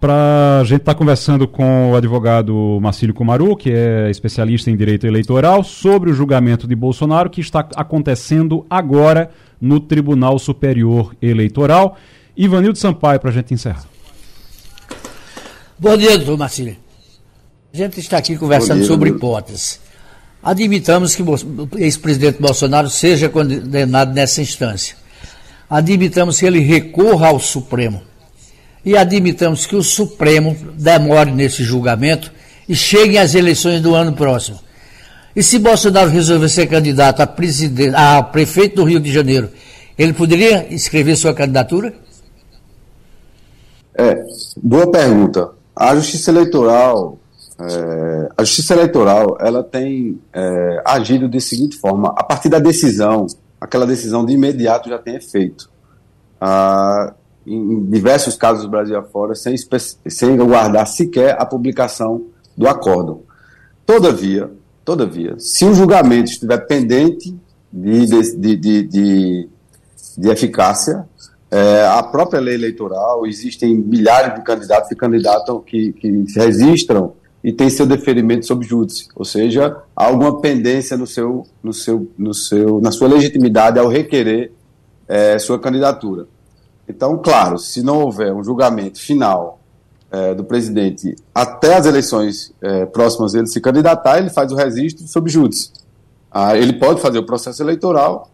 Para 0.00 0.60
a 0.60 0.64
gente 0.64 0.80
estar 0.80 0.94
tá 0.94 0.98
conversando 0.98 1.48
com 1.48 1.92
o 1.92 1.96
advogado 1.96 2.78
Marcílio 2.80 3.14
Kumaru, 3.14 3.56
que 3.56 3.70
é 3.70 4.10
especialista 4.10 4.70
em 4.70 4.76
direito 4.76 5.06
eleitoral, 5.06 5.64
sobre 5.64 6.10
o 6.10 6.14
julgamento 6.14 6.66
de 6.66 6.74
Bolsonaro 6.74 7.30
que 7.30 7.40
está 7.40 7.66
acontecendo 7.74 8.66
agora 8.68 9.30
no 9.60 9.80
Tribunal 9.80 10.38
Superior 10.38 11.14
Eleitoral. 11.20 11.96
Ivanildo 12.36 12.78
Sampaio, 12.78 13.18
para 13.18 13.30
a 13.30 13.32
gente 13.32 13.54
encerrar. 13.54 13.86
Bom 15.78 15.96
dia, 15.96 16.16
doutor 16.16 16.38
Marcílio. 16.38 16.76
A 17.72 17.76
gente 17.76 18.00
está 18.00 18.18
aqui 18.18 18.36
conversando 18.36 18.78
dia, 18.78 18.86
sobre 18.86 19.10
hipóteses. 19.10 19.80
Admitamos 20.42 21.14
que 21.14 21.22
o 21.22 21.68
ex-presidente 21.76 22.40
Bolsonaro 22.40 22.88
seja 22.88 23.28
condenado 23.28 24.12
nessa 24.14 24.40
instância. 24.40 24.96
Admitamos 25.68 26.38
que 26.38 26.46
ele 26.46 26.60
recorra 26.60 27.28
ao 27.28 27.40
Supremo. 27.40 28.02
E 28.86 28.96
admitamos 28.96 29.66
que 29.66 29.74
o 29.74 29.82
Supremo 29.82 30.56
demore 30.78 31.32
nesse 31.32 31.64
julgamento 31.64 32.32
e 32.68 32.74
chegue 32.76 33.18
às 33.18 33.34
eleições 33.34 33.80
do 33.80 33.96
ano 33.96 34.12
próximo. 34.12 34.60
E 35.34 35.42
se 35.42 35.58
Bolsonaro 35.58 36.08
resolver 36.08 36.48
ser 36.48 36.68
candidato 36.68 37.20
a, 37.20 37.26
presidente, 37.26 37.94
a 37.96 38.22
prefeito 38.22 38.76
do 38.76 38.84
Rio 38.84 39.00
de 39.00 39.12
Janeiro, 39.12 39.50
ele 39.98 40.12
poderia 40.12 40.72
escrever 40.72 41.16
sua 41.16 41.34
candidatura? 41.34 41.92
É, 43.94 44.24
boa 44.62 44.90
pergunta. 44.90 45.50
A 45.74 45.94
Justiça 45.96 46.30
Eleitoral, 46.30 47.18
é, 47.58 48.28
a 48.38 48.44
Justiça 48.44 48.74
Eleitoral, 48.74 49.36
ela 49.40 49.64
tem 49.64 50.18
é, 50.32 50.82
agido 50.84 51.28
de 51.28 51.40
seguinte 51.40 51.76
forma: 51.76 52.14
a 52.16 52.22
partir 52.22 52.48
da 52.48 52.58
decisão, 52.58 53.26
aquela 53.60 53.86
decisão 53.86 54.24
de 54.24 54.32
imediato 54.32 54.88
já 54.88 54.98
tem 54.98 55.16
efeito. 55.16 55.68
Ah, 56.40 57.12
em 57.46 57.84
diversos 57.84 58.36
casos 58.36 58.64
do 58.64 58.70
Brasil 58.70 58.98
afora, 58.98 59.34
sem, 59.34 59.54
sem 60.08 60.40
aguardar 60.40 60.86
sequer 60.86 61.40
a 61.40 61.46
publicação 61.46 62.26
do 62.56 62.66
acórdão. 62.66 63.22
Todavia, 63.84 64.50
Todavia, 64.86 65.34
se 65.36 65.64
o 65.64 65.74
julgamento 65.74 66.30
estiver 66.30 66.58
pendente 66.58 67.36
de, 67.72 68.06
de, 68.06 68.56
de, 68.56 68.82
de, 68.84 69.48
de 70.16 70.28
eficácia, 70.30 71.04
é, 71.50 71.84
a 71.88 72.04
própria 72.04 72.38
lei 72.38 72.54
eleitoral, 72.54 73.26
existem 73.26 73.76
milhares 73.76 74.36
de 74.36 74.44
candidatos 74.44 74.88
e 74.92 74.94
candidatos 74.94 75.60
que, 75.66 75.92
que 75.92 76.28
se 76.28 76.38
registram 76.38 77.14
e 77.42 77.52
têm 77.52 77.68
seu 77.68 77.84
deferimento 77.84 78.46
sob 78.46 78.64
júdice, 78.64 79.08
ou 79.16 79.24
seja, 79.24 79.76
há 79.96 80.06
alguma 80.06 80.40
pendência 80.40 80.96
no 80.96 81.06
seu, 81.06 81.44
no 81.60 81.72
seu, 81.72 82.08
no 82.16 82.32
seu, 82.32 82.80
na 82.80 82.92
sua 82.92 83.08
legitimidade 83.08 83.80
ao 83.80 83.88
requerer 83.88 84.52
é, 85.08 85.36
sua 85.40 85.58
candidatura. 85.58 86.28
Então, 86.88 87.18
claro, 87.18 87.58
se 87.58 87.82
não 87.82 88.00
houver 88.00 88.32
um 88.32 88.42
julgamento 88.42 89.00
final 89.00 89.58
é, 90.10 90.34
do 90.34 90.44
presidente 90.44 91.16
até 91.34 91.76
as 91.76 91.86
eleições 91.86 92.52
é, 92.62 92.86
próximas 92.86 93.34
ele 93.34 93.46
se 93.46 93.60
candidatar, 93.60 94.18
ele 94.18 94.30
faz 94.30 94.52
o 94.52 94.56
registro 94.56 95.06
sob 95.06 95.28
júdice. 95.28 95.72
Ah, 96.30 96.56
ele 96.56 96.74
pode 96.74 97.00
fazer 97.00 97.18
o 97.18 97.26
processo 97.26 97.62
eleitoral, 97.62 98.28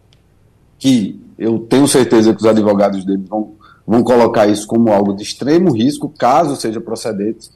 que 0.77 1.19
eu 1.37 1.59
tenho 1.59 1.87
certeza 1.87 2.33
que 2.33 2.41
os 2.41 2.45
advogados 2.45 3.05
dele 3.05 3.25
vão, 3.27 3.53
vão 3.87 4.03
colocar 4.03 4.47
isso 4.47 4.67
como 4.67 4.91
algo 4.91 5.13
de 5.13 5.23
extremo 5.23 5.71
risco, 5.71 6.09
caso 6.09 6.55
seja 6.55 6.81
procedente, 6.81 7.49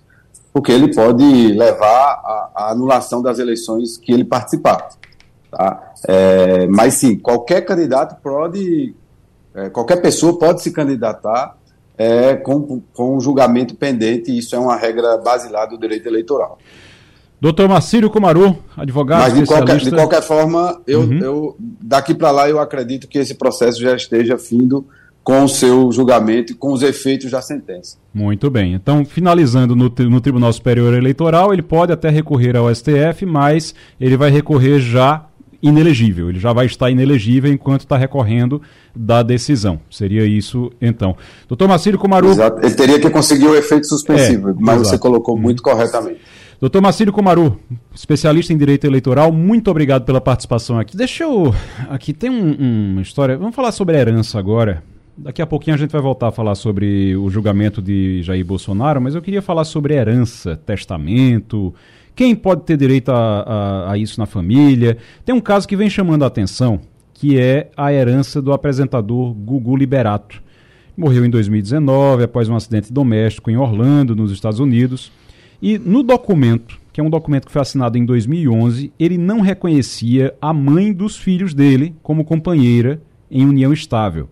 porque 0.53 0.71
ele 0.71 0.93
pode 0.93 1.23
levar 1.53 2.51
à 2.55 2.71
anulação 2.71 3.21
das 3.21 3.39
eleições 3.39 3.97
que 3.97 4.11
ele 4.11 4.23
participar. 4.23 4.89
Tá? 5.51 5.93
É, 6.07 6.67
mas 6.67 6.95
sim, 6.95 7.17
qualquer 7.17 7.61
candidato 7.61 8.21
pode, 8.21 8.95
é, 9.57 9.69
qualquer 9.71 9.97
pessoa 9.97 10.37
pode 10.37 10.61
se 10.61 10.71
candidatar 10.71 11.57
é, 11.97 12.35
com, 12.35 12.79
com 12.93 13.17
um 13.17 13.19
julgamento 13.19 13.75
pendente, 13.75 14.31
e 14.31 14.37
isso 14.37 14.55
é 14.55 14.59
uma 14.59 14.75
regra 14.75 15.17
basilar 15.17 15.67
do 15.67 15.79
direito 15.79 16.07
eleitoral. 16.07 16.59
Doutor 17.41 17.67
Marcílio 17.67 18.09
Kumaru, 18.09 18.57
advogado 18.75 19.21
Mas 19.21 19.33
de 19.33 19.45
qualquer, 19.45 19.77
de 19.77 19.91
qualquer 19.91 20.21
forma, 20.21 20.79
eu, 20.85 21.01
uhum. 21.01 21.19
eu 21.19 21.55
daqui 21.59 22.13
para 22.13 22.29
lá 22.29 22.47
eu 22.47 22.59
acredito 22.59 23.07
que 23.07 23.17
esse 23.17 23.33
processo 23.33 23.81
já 23.81 23.95
esteja 23.95 24.37
findo 24.37 24.85
com 25.23 25.43
o 25.43 25.49
seu 25.49 25.91
julgamento 25.91 26.53
e 26.53 26.55
com 26.55 26.71
os 26.71 26.81
efeitos 26.81 27.31
da 27.31 27.41
sentença. 27.41 27.97
Muito 28.13 28.49
bem. 28.49 28.73
Então, 28.73 29.03
finalizando 29.03 29.75
no, 29.75 29.91
no 30.09 30.21
Tribunal 30.21 30.53
Superior 30.53 30.93
Eleitoral, 30.93 31.51
ele 31.51 31.61
pode 31.61 31.91
até 31.91 32.09
recorrer 32.09 32.55
ao 32.55 32.73
STF, 32.73 33.25
mas 33.25 33.75
ele 33.99 34.15
vai 34.15 34.29
recorrer 34.29 34.79
já 34.79 35.25
inelegível. 35.61 36.29
Ele 36.29 36.39
já 36.39 36.53
vai 36.53 36.65
estar 36.65 36.89
inelegível 36.89 37.51
enquanto 37.51 37.81
está 37.81 37.97
recorrendo 37.97 38.61
da 38.95 39.23
decisão. 39.23 39.79
Seria 39.89 40.25
isso, 40.25 40.71
então. 40.81 41.15
Doutor 41.47 41.67
Marcílio 41.67 41.99
Comaru. 41.99 42.29
Exato. 42.29 42.65
Ele 42.65 42.75
teria 42.75 42.99
que 42.99 43.09
conseguir 43.09 43.47
o 43.47 43.55
efeito 43.55 43.87
suspensivo, 43.87 44.49
é, 44.49 44.53
mas 44.59 44.75
exato. 44.75 44.89
você 44.89 44.97
colocou 44.97 45.35
uhum. 45.35 45.41
muito 45.41 45.61
corretamente. 45.61 46.19
Doutor 46.59 46.81
Marcílio 46.81 47.13
Comaru, 47.13 47.59
especialista 47.93 48.51
em 48.51 48.57
direito 48.57 48.87
eleitoral, 48.87 49.31
muito 49.31 49.69
obrigado 49.69 50.05
pela 50.05 50.19
participação 50.19 50.79
aqui. 50.79 50.97
Deixa 50.97 51.23
eu. 51.23 51.53
Aqui 51.87 52.13
tem 52.13 52.31
um, 52.31 52.93
uma 52.93 53.01
história. 53.01 53.37
Vamos 53.37 53.55
falar 53.55 53.71
sobre 53.71 53.95
herança 53.95 54.39
agora. 54.39 54.83
Daqui 55.15 55.39
a 55.41 55.45
pouquinho 55.47 55.75
a 55.75 55.77
gente 55.77 55.91
vai 55.91 56.01
voltar 56.01 56.27
a 56.27 56.31
falar 56.31 56.55
sobre 56.55 57.15
o 57.15 57.29
julgamento 57.29 57.79
de 57.81 58.21
Jair 58.23 58.45
Bolsonaro, 58.45 58.99
mas 58.99 59.13
eu 59.13 59.21
queria 59.21 59.41
falar 59.41 59.65
sobre 59.65 59.95
herança, 59.95 60.59
testamento, 60.65 61.73
quem 62.17 62.35
pode 62.35 62.63
ter 62.63 62.75
direito 62.75 63.11
a, 63.11 63.41
a, 63.41 63.91
a 63.91 63.97
isso 63.97 64.19
na 64.19 64.25
família? 64.25 64.97
Tem 65.23 65.35
um 65.35 65.39
caso 65.39 65.67
que 65.67 65.77
vem 65.77 65.87
chamando 65.87 66.23
a 66.23 66.27
atenção, 66.27 66.81
que 67.13 67.39
é 67.39 67.69
a 67.77 67.93
herança 67.93 68.41
do 68.41 68.51
apresentador 68.51 69.35
Gugu 69.35 69.77
Liberato. 69.77 70.41
Morreu 70.97 71.23
em 71.23 71.29
2019 71.29 72.23
após 72.23 72.49
um 72.49 72.55
acidente 72.55 72.91
doméstico 72.91 73.51
em 73.51 73.57
Orlando, 73.57 74.15
nos 74.15 74.31
Estados 74.31 74.59
Unidos. 74.59 75.11
E 75.61 75.77
no 75.77 76.01
documento, 76.01 76.79
que 76.91 76.99
é 76.99 77.03
um 77.03 77.09
documento 77.09 77.45
que 77.45 77.51
foi 77.51 77.61
assinado 77.61 77.99
em 77.99 78.05
2011, 78.05 78.91
ele 78.99 79.19
não 79.19 79.39
reconhecia 79.39 80.33
a 80.41 80.51
mãe 80.51 80.91
dos 80.91 81.15
filhos 81.15 81.53
dele 81.53 81.93
como 82.01 82.25
companheira 82.25 82.99
em 83.29 83.45
união 83.45 83.71
estável. 83.71 84.27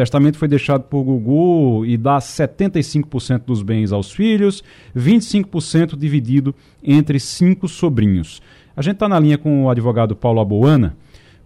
O 0.00 0.02
testamento 0.02 0.38
foi 0.38 0.48
deixado 0.48 0.84
por 0.84 1.02
Gugu 1.02 1.84
e 1.84 1.98
dá 1.98 2.16
75% 2.16 3.42
dos 3.44 3.62
bens 3.62 3.92
aos 3.92 4.10
filhos, 4.10 4.64
25% 4.96 5.94
dividido 5.94 6.54
entre 6.82 7.20
cinco 7.20 7.68
sobrinhos. 7.68 8.40
A 8.74 8.80
gente 8.80 8.94
está 8.94 9.06
na 9.06 9.20
linha 9.20 9.36
com 9.36 9.66
o 9.66 9.68
advogado 9.68 10.16
Paulo 10.16 10.40
Aboana 10.40 10.96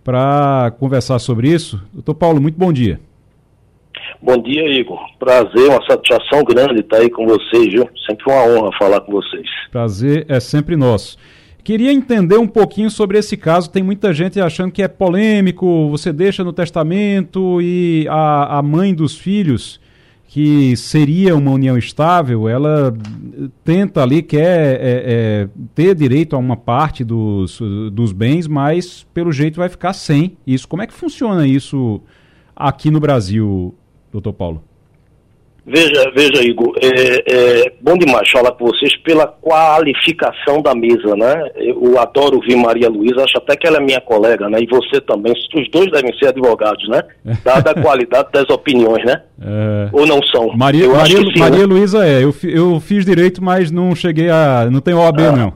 para 0.04 0.72
conversar 0.78 1.18
sobre 1.18 1.50
isso. 1.50 1.82
Doutor 1.92 2.14
Paulo, 2.14 2.40
muito 2.40 2.56
bom 2.56 2.72
dia. 2.72 3.00
Bom 4.22 4.40
dia, 4.40 4.62
Igor. 4.68 5.00
Prazer, 5.18 5.68
uma 5.68 5.84
satisfação 5.84 6.44
grande 6.44 6.78
estar 6.78 6.98
aí 6.98 7.10
com 7.10 7.26
vocês, 7.26 7.72
viu? 7.72 7.88
Sempre 8.08 8.32
uma 8.32 8.46
honra 8.46 8.70
falar 8.78 9.00
com 9.00 9.10
vocês. 9.10 9.48
Prazer 9.72 10.26
é 10.28 10.38
sempre 10.38 10.76
nosso. 10.76 11.18
Queria 11.64 11.90
entender 11.90 12.36
um 12.36 12.46
pouquinho 12.46 12.90
sobre 12.90 13.18
esse 13.18 13.38
caso. 13.38 13.70
Tem 13.70 13.82
muita 13.82 14.12
gente 14.12 14.38
achando 14.38 14.70
que 14.70 14.82
é 14.82 14.86
polêmico, 14.86 15.88
você 15.88 16.12
deixa 16.12 16.44
no 16.44 16.52
testamento 16.52 17.58
e 17.62 18.06
a, 18.10 18.58
a 18.58 18.62
mãe 18.62 18.94
dos 18.94 19.16
filhos, 19.16 19.80
que 20.28 20.76
seria 20.76 21.34
uma 21.34 21.50
união 21.50 21.78
estável, 21.78 22.46
ela 22.46 22.94
tenta 23.64 24.02
ali, 24.02 24.20
quer 24.20 24.74
é, 24.74 24.78
é, 24.82 25.48
ter 25.74 25.94
direito 25.94 26.36
a 26.36 26.38
uma 26.38 26.56
parte 26.56 27.02
dos, 27.02 27.58
dos 27.90 28.12
bens, 28.12 28.46
mas 28.46 29.06
pelo 29.14 29.32
jeito 29.32 29.56
vai 29.56 29.70
ficar 29.70 29.94
sem 29.94 30.36
isso. 30.46 30.68
Como 30.68 30.82
é 30.82 30.86
que 30.86 30.92
funciona 30.92 31.46
isso 31.46 31.98
aqui 32.54 32.90
no 32.90 33.00
Brasil, 33.00 33.74
doutor 34.12 34.34
Paulo? 34.34 34.62
Veja, 35.66 36.10
veja, 36.14 36.42
Igor, 36.42 36.74
é, 36.82 36.88
é, 37.26 37.72
bom 37.80 37.96
demais 37.96 38.28
falar 38.30 38.52
com 38.52 38.66
vocês 38.66 38.94
pela 38.98 39.26
qualificação 39.26 40.60
da 40.60 40.74
mesa, 40.74 41.16
né? 41.16 41.50
Eu 41.56 41.98
adoro 41.98 42.36
ouvir 42.36 42.54
Maria 42.54 42.88
Luísa, 42.90 43.24
acho 43.24 43.38
até 43.38 43.56
que 43.56 43.66
ela 43.66 43.78
é 43.78 43.80
minha 43.80 44.00
colega, 44.00 44.48
né? 44.50 44.58
E 44.60 44.66
você 44.66 45.00
também, 45.00 45.32
os 45.32 45.70
dois 45.70 45.90
devem 45.90 46.12
ser 46.18 46.28
advogados, 46.28 46.86
né? 46.88 47.02
Dada 47.42 47.70
a 47.70 47.80
qualidade 47.82 48.28
das 48.32 48.48
opiniões, 48.50 49.04
né? 49.04 49.22
É... 49.46 49.88
Ou 49.92 50.06
não 50.06 50.22
são? 50.22 50.56
Maria, 50.56 50.84
eu 50.84 50.94
Maria, 50.94 51.16
sim, 51.18 51.38
Maria 51.38 51.58
né? 51.58 51.66
Luísa 51.66 52.06
é, 52.06 52.22
eu, 52.22 52.32
fi- 52.32 52.54
eu 52.56 52.78
fiz 52.80 53.04
direito, 53.04 53.42
mas 53.42 53.68
não 53.70 53.92
cheguei 53.94 54.30
a. 54.30 54.68
não 54.70 54.80
tenho 54.80 54.98
OAB, 54.98 55.18
não. 55.36 55.52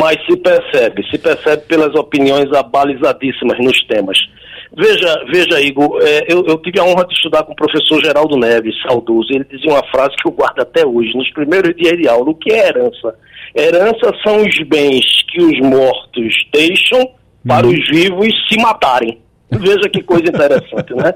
Mas 0.00 0.24
se 0.24 0.36
percebe, 0.36 1.02
se 1.10 1.18
percebe 1.18 1.62
pelas 1.62 1.92
opiniões 1.96 2.50
abalizadíssimas 2.52 3.58
nos 3.58 3.76
temas. 3.86 4.16
Veja, 4.74 5.24
veja, 5.30 5.60
Igor, 5.60 6.00
é, 6.02 6.24
eu, 6.32 6.44
eu 6.46 6.56
tive 6.58 6.80
a 6.80 6.84
honra 6.84 7.06
de 7.06 7.12
estudar 7.14 7.42
com 7.42 7.52
o 7.52 7.56
professor 7.56 8.02
Geraldo 8.02 8.38
Neves, 8.38 8.74
saudoso. 8.82 9.28
Ele 9.30 9.44
dizia 9.44 9.70
uma 9.70 9.86
frase 9.90 10.16
que 10.16 10.26
eu 10.26 10.32
guardo 10.32 10.60
até 10.60 10.86
hoje, 10.86 11.14
nos 11.14 11.30
primeiros 11.32 11.76
dias 11.76 11.96
de 11.98 12.08
aula. 12.08 12.30
O 12.30 12.34
que 12.34 12.50
é 12.52 12.68
herança? 12.68 13.14
Herança 13.54 14.10
são 14.24 14.42
os 14.42 14.58
bens 14.66 15.04
que 15.28 15.42
os 15.42 15.60
mortos 15.60 16.34
deixam 16.52 17.10
para 17.46 17.66
os 17.66 17.88
vivos 17.90 18.32
se 18.48 18.58
matarem. 18.58 19.18
Veja 19.50 19.88
que 19.90 20.02
coisa 20.02 20.24
interessante, 20.24 20.94
né? 20.94 21.12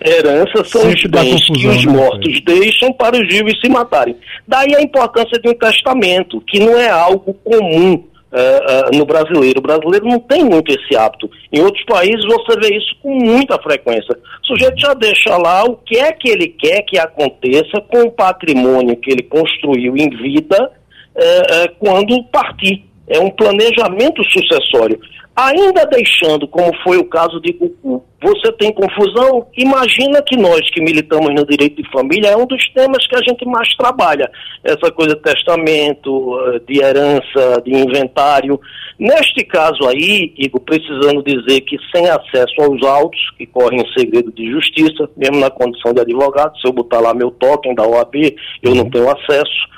Herança 0.00 0.64
são 0.64 0.82
Sempre 0.82 0.94
os 0.94 1.10
bens 1.10 1.46
que 1.46 1.66
os 1.66 1.84
né, 1.84 1.92
mortos 1.92 2.40
deixam 2.42 2.92
para 2.92 3.16
os 3.16 3.26
vivos 3.26 3.60
se 3.60 3.68
matarem. 3.68 4.16
Daí 4.46 4.72
a 4.76 4.80
importância 4.80 5.40
de 5.40 5.48
um 5.48 5.54
testamento, 5.54 6.40
que 6.42 6.60
não 6.60 6.78
é 6.78 6.88
algo 6.88 7.34
comum 7.34 8.04
eh, 8.30 8.60
eh, 8.68 8.96
no 8.96 9.06
brasileiro. 9.06 9.58
O 9.58 9.62
brasileiro 9.62 10.06
não 10.06 10.18
tem 10.18 10.44
muito 10.44 10.70
esse 10.70 10.94
hábito. 10.94 11.30
Em 11.50 11.60
outros 11.60 11.82
países 11.84 12.24
você 12.26 12.60
vê 12.60 12.76
isso 12.76 12.94
com 13.02 13.14
muita 13.14 13.60
frequência. 13.62 14.14
O 14.42 14.46
sujeito 14.46 14.78
já 14.78 14.92
deixa 14.92 15.36
lá 15.38 15.64
o 15.64 15.76
que 15.76 15.96
é 15.98 16.12
que 16.12 16.28
ele 16.28 16.48
quer 16.48 16.82
que 16.82 16.98
aconteça 16.98 17.80
com 17.88 18.02
o 18.02 18.10
patrimônio 18.10 18.96
que 18.96 19.10
ele 19.10 19.22
construiu 19.22 19.96
em 19.96 20.10
vida 20.10 20.70
eh, 21.16 21.68
quando 21.78 22.22
partir. 22.24 22.84
É 23.08 23.18
um 23.18 23.30
planejamento 23.30 24.22
sucessório. 24.24 25.00
Ainda 25.40 25.86
deixando, 25.86 26.48
como 26.48 26.72
foi 26.82 26.96
o 26.96 27.04
caso 27.04 27.40
de 27.40 27.52
Cucu, 27.52 28.02
você 28.20 28.50
tem 28.54 28.72
confusão? 28.72 29.46
Imagina 29.56 30.20
que 30.20 30.36
nós 30.36 30.68
que 30.72 30.80
militamos 30.80 31.32
no 31.32 31.46
direito 31.46 31.80
de 31.80 31.88
família 31.92 32.30
é 32.30 32.36
um 32.36 32.44
dos 32.44 32.68
temas 32.70 33.06
que 33.06 33.14
a 33.14 33.22
gente 33.22 33.46
mais 33.46 33.68
trabalha. 33.76 34.28
Essa 34.64 34.90
coisa 34.90 35.14
de 35.14 35.22
testamento, 35.22 36.36
eh, 36.40 36.60
de 36.66 36.82
herança, 36.82 37.62
de 37.64 37.70
inventário. 37.70 38.60
Neste 38.98 39.44
caso 39.44 39.86
aí, 39.86 40.34
Igor, 40.36 40.60
precisando 40.60 41.22
dizer 41.22 41.60
que 41.60 41.76
sem 41.94 42.08
acesso 42.08 42.60
aos 42.60 42.82
autos, 42.82 43.20
que 43.38 43.46
correm 43.46 43.82
em 43.82 43.92
segredo 43.96 44.32
de 44.32 44.50
justiça, 44.50 45.08
mesmo 45.16 45.38
na 45.38 45.50
condição 45.50 45.94
de 45.94 46.00
advogado, 46.00 46.58
se 46.58 46.66
eu 46.66 46.72
botar 46.72 46.98
lá 46.98 47.14
meu 47.14 47.30
token 47.30 47.76
da 47.76 47.86
OAB, 47.86 48.34
eu 48.60 48.74
não 48.74 48.90
tenho 48.90 49.08
acesso. 49.08 49.68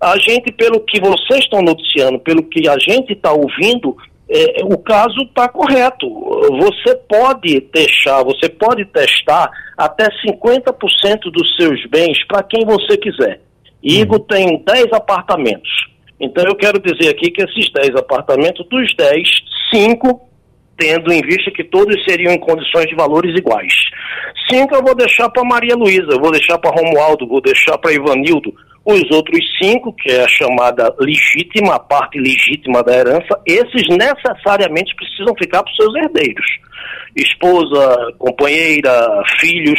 A 0.00 0.16
gente, 0.16 0.50
pelo 0.50 0.80
que 0.80 0.98
vocês 0.98 1.40
estão 1.40 1.60
noticiando, 1.60 2.18
pelo 2.20 2.42
que 2.42 2.66
a 2.66 2.78
gente 2.78 3.12
está 3.12 3.32
ouvindo, 3.32 3.94
é, 4.30 4.64
o 4.64 4.78
caso 4.78 5.22
está 5.22 5.48
correto. 5.48 6.08
Você 6.60 6.94
pode 7.08 7.60
deixar, 7.72 8.22
você 8.22 8.48
pode 8.48 8.84
testar 8.84 9.50
até 9.76 10.06
50% 10.24 11.30
dos 11.32 11.56
seus 11.56 11.84
bens 11.86 12.24
para 12.28 12.44
quem 12.44 12.64
você 12.64 12.96
quiser. 12.96 13.40
Igor 13.82 14.20
tem 14.20 14.62
10 14.64 14.92
apartamentos. 14.92 15.70
Então 16.20 16.44
eu 16.44 16.54
quero 16.54 16.78
dizer 16.80 17.10
aqui 17.10 17.30
que 17.30 17.42
esses 17.42 17.72
10 17.72 17.96
apartamentos, 17.96 18.64
dos 18.68 18.94
10, 18.94 19.28
5 19.74 20.29
tendo 20.80 21.12
em 21.12 21.20
vista 21.20 21.50
que 21.50 21.62
todos 21.62 22.02
seriam 22.04 22.32
em 22.32 22.40
condições 22.40 22.86
de 22.86 22.96
valores 22.96 23.38
iguais. 23.38 23.74
Cinco 24.50 24.74
eu 24.74 24.82
vou 24.82 24.94
deixar 24.94 25.28
para 25.28 25.44
Maria 25.44 25.76
Luísa, 25.76 26.08
eu 26.10 26.18
vou 26.18 26.32
deixar 26.32 26.58
para 26.58 26.70
Romualdo, 26.70 27.28
vou 27.28 27.42
deixar 27.42 27.76
para 27.76 27.92
Ivanildo. 27.92 28.54
Os 28.82 29.10
outros 29.10 29.38
cinco, 29.62 29.92
que 29.92 30.10
é 30.10 30.24
a 30.24 30.28
chamada 30.28 30.92
legítima, 30.98 31.74
a 31.74 31.78
parte 31.78 32.18
legítima 32.18 32.82
da 32.82 32.96
herança, 32.96 33.38
esses 33.46 33.86
necessariamente 33.90 34.96
precisam 34.96 35.34
ficar 35.38 35.62
para 35.62 35.70
os 35.70 35.76
seus 35.76 35.94
herdeiros. 35.96 36.46
Esposa, 37.14 38.14
companheira, 38.18 39.22
filhos. 39.38 39.78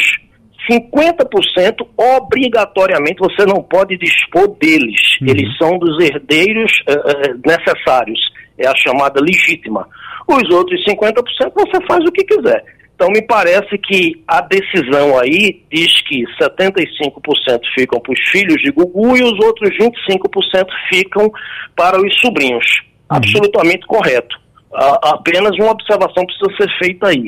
50% 0.70 1.84
obrigatoriamente 1.96 3.18
você 3.18 3.44
não 3.44 3.60
pode 3.60 3.98
dispor 3.98 4.56
deles. 4.60 5.00
Eles 5.20 5.58
são 5.58 5.76
dos 5.76 5.98
herdeiros 5.98 6.70
eh, 6.86 7.34
necessários. 7.44 8.20
É 8.62 8.68
a 8.68 8.76
chamada 8.76 9.20
legítima. 9.20 9.86
Os 10.26 10.48
outros 10.54 10.82
50% 10.84 11.14
você 11.54 11.86
faz 11.86 12.00
o 12.06 12.12
que 12.12 12.24
quiser. 12.24 12.64
Então 12.94 13.08
me 13.10 13.22
parece 13.22 13.76
que 13.78 14.22
a 14.28 14.40
decisão 14.42 15.18
aí 15.18 15.62
diz 15.72 16.00
que 16.06 16.24
75% 16.40 16.86
ficam 17.76 17.98
para 18.00 18.12
os 18.12 18.20
filhos 18.30 18.60
de 18.62 18.70
Gugu 18.70 19.16
e 19.16 19.22
os 19.22 19.44
outros 19.44 19.70
25% 19.76 20.66
ficam 20.88 21.30
para 21.74 22.00
os 22.00 22.20
sobrinhos. 22.20 22.64
Absolutamente 23.08 23.86
correto. 23.86 24.36
A- 24.72 25.10
apenas 25.14 25.50
uma 25.58 25.72
observação 25.72 26.24
precisa 26.24 26.56
ser 26.56 26.78
feita 26.78 27.08
aí. 27.08 27.24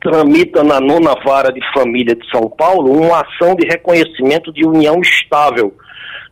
Tramita 0.00 0.62
na 0.62 0.80
nona 0.80 1.14
vara 1.24 1.52
de 1.52 1.60
família 1.72 2.14
de 2.14 2.28
São 2.30 2.48
Paulo 2.50 2.92
uma 2.92 3.20
ação 3.20 3.54
de 3.54 3.66
reconhecimento 3.66 4.52
de 4.52 4.64
união 4.66 5.00
estável 5.00 5.74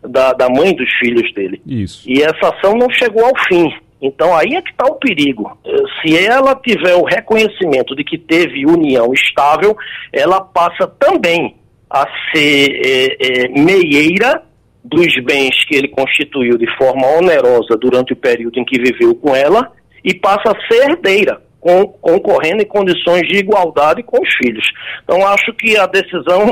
da, 0.03 0.33
da 0.33 0.49
mãe 0.49 0.75
dos 0.75 0.91
filhos 0.99 1.33
dele. 1.35 1.61
Isso. 1.67 2.03
E 2.09 2.23
essa 2.23 2.49
ação 2.55 2.75
não 2.75 2.89
chegou 2.91 3.25
ao 3.25 3.33
fim. 3.49 3.73
Então 4.03 4.37
aí 4.37 4.55
é 4.55 4.63
que 4.63 4.71
está 4.71 4.85
o 4.87 4.97
perigo. 4.97 5.57
Se 6.03 6.17
ela 6.17 6.55
tiver 6.57 6.95
o 6.95 7.05
reconhecimento 7.05 7.95
de 7.97 8.05
que 8.05 8.19
teve 8.19 8.67
união 8.67 9.13
estável, 9.13 9.77
ela 10.13 10.41
passa 10.41 10.87
também 10.87 11.57
a 11.89 12.07
ser 12.35 12.71
eh, 12.85 13.17
eh, 13.21 13.49
meieira 13.49 14.43
dos 14.83 15.15
bens 15.25 15.65
que 15.67 15.75
ele 15.77 15.89
constituiu 15.89 16.59
de 16.59 16.67
forma 16.77 17.07
onerosa 17.19 17.77
durante 17.81 18.13
o 18.13 18.17
período 18.17 18.59
em 18.59 18.65
que 18.65 18.79
viveu 18.79 19.15
com 19.15 19.35
ela 19.35 19.73
e 20.05 20.13
passa 20.13 20.51
a 20.51 20.69
ser 20.69 20.91
herdeira, 20.91 21.41
com- 21.59 21.87
concorrendo 22.03 22.63
em 22.63 22.67
condições 22.67 23.23
de 23.27 23.39
igualdade 23.39 24.03
com 24.03 24.21
os 24.21 24.35
filhos. 24.35 24.67
Então 25.03 25.27
acho 25.27 25.55
que 25.55 25.79
a 25.79 25.87
decisão, 25.87 26.51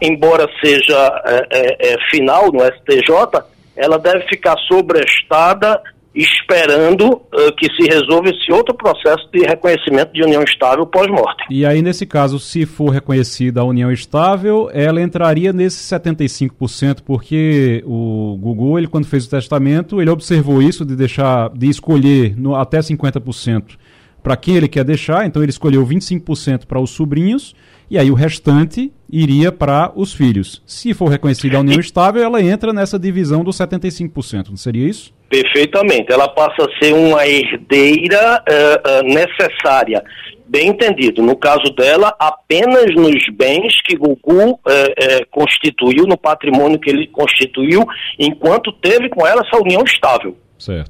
embora 0.00 0.48
seja 0.64 1.22
eh, 1.26 1.46
eh, 1.52 1.76
eh, 1.80 1.96
final 2.10 2.50
no 2.50 2.60
STJ, 2.64 3.42
ela 3.76 3.98
deve 3.98 4.26
ficar 4.28 4.56
sobrestada 4.66 5.82
esperando 6.18 7.22
eh, 7.32 7.52
que 7.52 7.72
se 7.74 7.88
resolva 7.88 8.28
esse 8.28 8.50
outro 8.52 8.74
processo 8.74 9.28
de 9.32 9.46
reconhecimento 9.46 10.12
de 10.12 10.24
união 10.24 10.42
estável 10.42 10.84
pós-morte. 10.84 11.44
E 11.48 11.64
aí, 11.64 11.80
nesse 11.80 12.04
caso, 12.04 12.40
se 12.40 12.66
for 12.66 12.90
reconhecida 12.90 13.60
a 13.60 13.64
união 13.64 13.92
estável, 13.92 14.68
ela 14.72 15.00
entraria 15.00 15.52
nesses 15.52 15.80
75%, 15.88 17.02
porque 17.04 17.84
o 17.86 18.36
Gugu, 18.40 18.78
ele 18.78 18.88
quando 18.88 19.06
fez 19.06 19.26
o 19.26 19.30
testamento, 19.30 20.02
ele 20.02 20.10
observou 20.10 20.60
isso 20.60 20.84
de 20.84 20.96
deixar, 20.96 21.50
de 21.50 21.68
escolher 21.68 22.36
no, 22.36 22.56
até 22.56 22.80
50% 22.80 23.76
para 24.20 24.36
quem 24.36 24.56
ele 24.56 24.68
quer 24.68 24.84
deixar, 24.84 25.24
então 25.24 25.42
ele 25.42 25.50
escolheu 25.50 25.86
25% 25.86 26.66
para 26.66 26.80
os 26.80 26.90
sobrinhos, 26.90 27.54
e 27.88 27.96
aí 27.96 28.10
o 28.10 28.14
restante 28.14 28.92
iria 29.08 29.52
para 29.52 29.92
os 29.94 30.12
filhos. 30.12 30.62
Se 30.66 30.92
for 30.92 31.08
reconhecida 31.08 31.56
a 31.56 31.60
união 31.60 31.78
estável, 31.78 32.22
ela 32.22 32.42
entra 32.42 32.72
nessa 32.72 32.98
divisão 32.98 33.44
dos 33.44 33.56
75%, 33.56 34.50
não 34.50 34.56
seria 34.56 34.86
isso? 34.88 35.16
Perfeitamente. 35.28 36.12
Ela 36.12 36.28
passa 36.28 36.64
a 36.64 36.78
ser 36.84 36.92
uma 36.94 37.26
herdeira 37.26 38.42
eh, 38.48 38.80
eh, 38.84 39.02
necessária. 39.02 40.02
Bem 40.46 40.68
entendido. 40.68 41.22
No 41.22 41.36
caso 41.36 41.70
dela, 41.76 42.14
apenas 42.18 42.86
nos 42.94 43.22
bens 43.36 43.74
que 43.84 43.94
Gugu 43.96 44.58
eh, 44.66 45.26
constituiu, 45.30 46.04
no 46.06 46.16
patrimônio 46.16 46.78
que 46.78 46.88
ele 46.88 47.06
constituiu, 47.08 47.84
enquanto 48.18 48.72
teve 48.72 49.10
com 49.10 49.26
ela 49.26 49.42
essa 49.46 49.60
união 49.62 49.82
estável. 49.84 50.36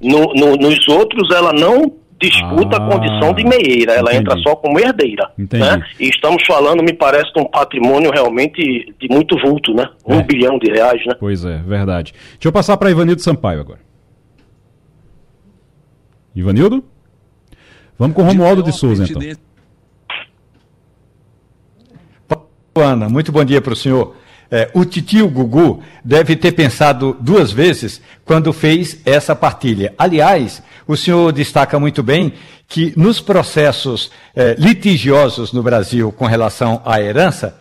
No- 0.01 0.33
no- 0.35 0.57
nos 0.57 0.87
outros, 0.89 1.29
ela 1.35 1.53
não 1.53 1.93
disputa 2.21 2.77
Ah, 2.77 2.85
a 2.87 2.91
condição 2.91 3.33
de 3.33 3.45
meieira, 3.45 3.93
ela 3.95 4.11
entendi. 4.13 4.31
entra 4.33 4.39
só 4.43 4.57
como 4.57 4.79
herdeira. 4.79 5.31
Entendi. 5.39 5.63
Né? 5.63 5.81
E 6.01 6.09
estamos 6.09 6.45
falando, 6.47 6.83
me 6.83 6.93
parece, 6.93 7.33
de 7.33 7.41
um 7.41 7.45
patrimônio 7.45 8.11
realmente 8.13 8.61
de 8.99 9.09
muito 9.09 9.37
vulto, 9.41 9.73
né? 9.75 9.89
Um 10.07 10.19
É. 10.19 10.23
bilhão 10.25 10.59
de 10.59 10.69
reais, 10.73 11.01
né? 11.07 11.15
Pois 11.19 11.45
é, 11.45 11.59
verdade. 11.59 12.13
Deixa 12.33 12.49
eu 12.49 12.53
passar 12.53 12.77
para 12.77 12.91
Ivanildo 12.91 13.21
Sampaio 13.23 13.61
agora. 13.61 13.79
Ivanildo? 16.41 16.85
Vamos 17.99 18.15
com 18.15 18.23
o 18.23 18.25
Romualdo 18.25 18.63
de 18.63 18.73
Souza, 18.73 19.05
então. 19.05 19.21
Ana, 22.77 23.09
muito 23.09 23.33
bom 23.33 23.45
dia 23.45 23.61
para 23.61 23.73
o 23.73 23.77
senhor. 23.77 24.15
É, 24.51 24.71
o 24.73 24.85
titio 24.85 25.29
Gugu 25.29 25.83
deve 26.03 26.37
ter 26.37 26.53
pensado 26.53 27.17
duas 27.21 27.51
vezes 27.51 28.01
quando 28.25 28.53
fez 28.53 29.01
essa 29.05 29.35
partilha. 29.35 29.93
Aliás, 29.99 30.63
o 30.87 30.97
senhor 30.97 31.33
destaca 31.33 31.79
muito 31.79 32.03
bem 32.03 32.33
que 32.69 32.95
nos 32.97 33.21
processos 33.21 34.11
é, 34.35 34.55
litigiosos 34.57 35.53
no 35.53 35.63
Brasil 35.63 36.13
com 36.13 36.25
relação 36.25 36.81
à 36.85 37.01
herança, 37.01 37.61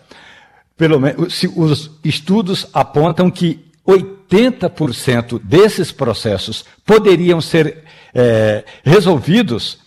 pelo 0.77 0.99
menos 0.99 1.43
os 1.55 1.91
estudos 2.03 2.67
apontam 2.71 3.31
que 3.31 3.65
80% 3.87 5.41
desses 5.43 5.91
processos 5.91 6.63
poderiam 6.85 7.41
ser 7.41 7.83
é, 8.18 8.64
resolvidos 8.84 9.80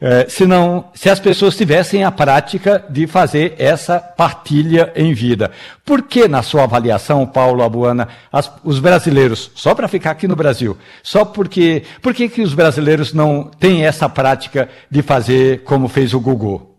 é, 0.00 0.28
se, 0.28 0.46
não, 0.46 0.90
se 0.94 1.10
as 1.10 1.18
pessoas 1.18 1.56
tivessem 1.56 2.04
a 2.04 2.12
prática 2.12 2.84
de 2.88 3.06
fazer 3.08 3.56
essa 3.58 3.98
partilha 3.98 4.92
em 4.94 5.12
vida. 5.12 5.50
Por 5.84 6.02
que, 6.02 6.28
na 6.28 6.40
sua 6.40 6.64
avaliação, 6.64 7.26
Paulo 7.26 7.64
Abuana, 7.64 8.08
as, 8.30 8.52
os 8.62 8.78
brasileiros, 8.78 9.50
só 9.56 9.74
para 9.74 9.88
ficar 9.88 10.12
aqui 10.12 10.28
no 10.28 10.36
Brasil, 10.36 10.76
só 11.02 11.24
porque, 11.24 11.82
por 12.00 12.14
que, 12.14 12.28
que 12.28 12.42
os 12.42 12.54
brasileiros 12.54 13.12
não 13.12 13.44
têm 13.44 13.86
essa 13.86 14.08
prática 14.08 14.68
de 14.88 15.02
fazer 15.02 15.64
como 15.64 15.88
fez 15.88 16.14
o 16.14 16.20
Google? 16.20 16.76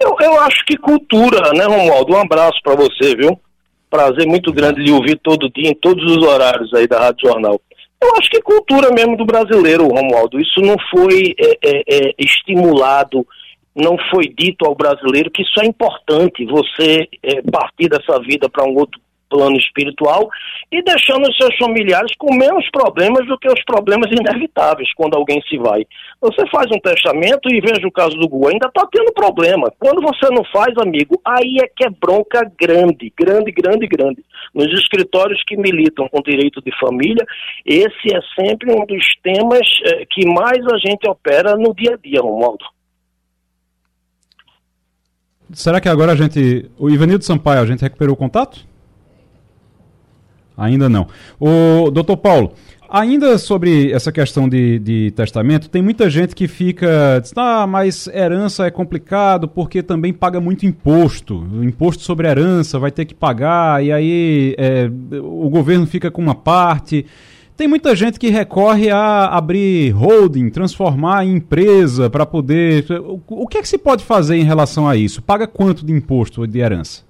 Eu, 0.00 0.16
eu 0.20 0.40
acho 0.40 0.64
que 0.66 0.76
cultura, 0.76 1.52
né, 1.52 1.64
Romualdo? 1.64 2.12
Um 2.12 2.20
abraço 2.20 2.58
para 2.64 2.74
você, 2.74 3.14
viu? 3.14 3.38
Prazer 3.88 4.26
muito 4.26 4.52
grande 4.52 4.82
de 4.82 4.90
ouvir 4.90 5.20
todo 5.22 5.48
dia, 5.50 5.70
em 5.70 5.74
todos 5.74 6.04
os 6.04 6.24
horários 6.24 6.74
aí 6.74 6.88
da 6.88 6.98
Rádio 6.98 7.28
Jornal. 7.28 7.60
Eu 8.02 8.10
acho 8.18 8.30
que 8.30 8.42
cultura 8.42 8.90
mesmo 8.90 9.16
do 9.16 9.24
brasileiro, 9.24 9.88
Romualdo. 9.88 10.40
Isso 10.40 10.60
não 10.60 10.76
foi 10.90 11.34
é, 11.38 11.58
é, 11.62 11.82
é, 11.88 12.14
estimulado, 12.18 13.26
não 13.74 13.96
foi 14.10 14.28
dito 14.28 14.64
ao 14.64 14.74
brasileiro 14.74 15.30
que 15.30 15.42
isso 15.42 15.60
é 15.60 15.66
importante, 15.66 16.44
você 16.44 17.08
é, 17.22 17.42
partir 17.42 17.88
dessa 17.88 18.20
vida 18.20 18.48
para 18.48 18.64
um 18.64 18.76
outro 18.76 19.00
plano 19.28 19.56
espiritual 19.56 20.28
e 20.70 20.82
deixando 20.82 21.28
os 21.28 21.36
seus 21.36 21.56
familiares 21.56 22.12
com 22.18 22.34
menos 22.34 22.68
problemas 22.70 23.26
do 23.26 23.38
que 23.38 23.48
os 23.48 23.62
problemas 23.64 24.10
inevitáveis 24.10 24.92
quando 24.94 25.14
alguém 25.14 25.40
se 25.48 25.56
vai. 25.58 25.86
Você 26.20 26.46
faz 26.50 26.66
um 26.70 26.80
testamento 26.80 27.48
e 27.48 27.60
veja 27.60 27.86
o 27.86 27.92
caso 27.92 28.16
do 28.16 28.28
Gu, 28.28 28.48
ainda 28.48 28.68
está 28.68 28.86
tendo 28.90 29.12
problema. 29.12 29.72
Quando 29.78 30.00
você 30.00 30.32
não 30.32 30.44
faz, 30.44 30.76
amigo, 30.78 31.20
aí 31.24 31.58
é 31.62 31.68
que 31.68 31.84
é 31.84 31.90
bronca 31.90 32.50
grande, 32.58 33.12
grande, 33.16 33.52
grande, 33.52 33.86
grande. 33.86 34.24
Nos 34.54 34.72
escritórios 34.72 35.42
que 35.46 35.56
militam 35.56 36.08
com 36.08 36.22
direito 36.22 36.62
de 36.62 36.70
família, 36.78 37.24
esse 37.64 38.14
é 38.14 38.20
sempre 38.38 38.72
um 38.72 38.84
dos 38.86 39.04
temas 39.22 39.66
eh, 39.84 40.04
que 40.10 40.26
mais 40.26 40.64
a 40.66 40.78
gente 40.78 41.08
opera 41.08 41.56
no 41.56 41.74
dia 41.74 41.94
a 41.94 41.96
dia, 41.96 42.20
Romualdo. 42.20 42.64
Será 45.52 45.80
que 45.80 45.88
agora 45.88 46.12
a 46.12 46.16
gente. 46.16 46.70
O 46.78 46.90
Ivanildo 46.90 47.24
Sampaio, 47.24 47.60
a 47.60 47.66
gente 47.66 47.82
recuperou 47.82 48.14
o 48.14 48.16
contato? 48.16 48.66
Ainda 50.56 50.88
não. 50.88 51.06
O 51.40 51.90
doutor 51.90 52.16
Paulo, 52.16 52.52
ainda 52.88 53.36
sobre 53.38 53.90
essa 53.90 54.12
questão 54.12 54.48
de, 54.48 54.78
de, 54.78 55.10
testamento, 55.10 55.68
tem 55.68 55.82
muita 55.82 56.08
gente 56.08 56.34
que 56.34 56.46
fica. 56.46 57.18
Diz, 57.20 57.32
ah, 57.36 57.66
mas 57.66 58.06
herança 58.06 58.66
é 58.66 58.70
complicado 58.70 59.48
porque 59.48 59.82
também 59.82 60.12
paga 60.12 60.40
muito 60.40 60.64
imposto. 60.64 61.44
Imposto 61.62 62.04
sobre 62.04 62.28
herança 62.28 62.78
vai 62.78 62.92
ter 62.92 63.04
que 63.04 63.14
pagar, 63.14 63.84
e 63.84 63.90
aí 63.90 64.54
é, 64.56 64.88
o 65.20 65.48
governo 65.50 65.86
fica 65.86 66.10
com 66.10 66.22
uma 66.22 66.34
parte. 66.34 67.04
Tem 67.56 67.68
muita 67.68 67.94
gente 67.94 68.18
que 68.18 68.30
recorre 68.30 68.90
a 68.90 69.26
abrir 69.26 69.90
holding, 69.92 70.50
transformar 70.50 71.24
em 71.24 71.36
empresa 71.36 72.10
para 72.10 72.26
poder. 72.26 72.84
O, 73.00 73.20
o 73.28 73.46
que 73.46 73.58
é 73.58 73.62
que 73.62 73.68
se 73.68 73.78
pode 73.78 74.04
fazer 74.04 74.36
em 74.36 74.44
relação 74.44 74.88
a 74.88 74.96
isso? 74.96 75.22
Paga 75.22 75.46
quanto 75.46 75.86
de 75.86 75.92
imposto 75.92 76.46
de 76.46 76.58
herança? 76.58 77.02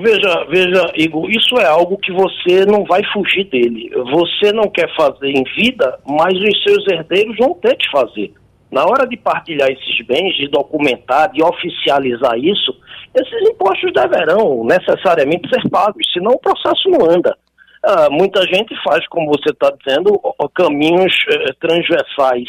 Veja, 0.00 0.44
veja, 0.48 0.92
Igor, 0.96 1.30
isso 1.30 1.56
é 1.58 1.66
algo 1.66 1.98
que 1.98 2.12
você 2.12 2.64
não 2.66 2.84
vai 2.84 3.02
fugir 3.12 3.44
dele. 3.44 3.90
Você 4.10 4.52
não 4.52 4.70
quer 4.70 4.88
fazer 4.96 5.28
em 5.28 5.44
vida, 5.54 5.98
mas 6.06 6.32
os 6.34 6.62
seus 6.62 6.86
herdeiros 6.88 7.36
vão 7.36 7.54
ter 7.54 7.76
que 7.76 7.90
fazer. 7.90 8.32
Na 8.70 8.84
hora 8.84 9.06
de 9.06 9.18
partilhar 9.18 9.68
esses 9.68 10.06
bens, 10.06 10.34
de 10.36 10.48
documentar, 10.48 11.30
de 11.30 11.42
oficializar 11.42 12.38
isso, 12.38 12.74
esses 13.14 13.50
impostos 13.50 13.92
deverão 13.92 14.64
necessariamente 14.64 15.48
ser 15.50 15.68
pagos, 15.68 16.06
senão 16.12 16.32
o 16.32 16.40
processo 16.40 16.88
não 16.88 17.10
anda. 17.10 17.36
Ah, 17.84 18.08
muita 18.10 18.40
gente 18.42 18.74
faz, 18.82 19.06
como 19.08 19.28
você 19.28 19.50
está 19.50 19.70
dizendo, 19.84 20.18
caminhos 20.54 21.12
eh, 21.28 21.52
transversais 21.60 22.48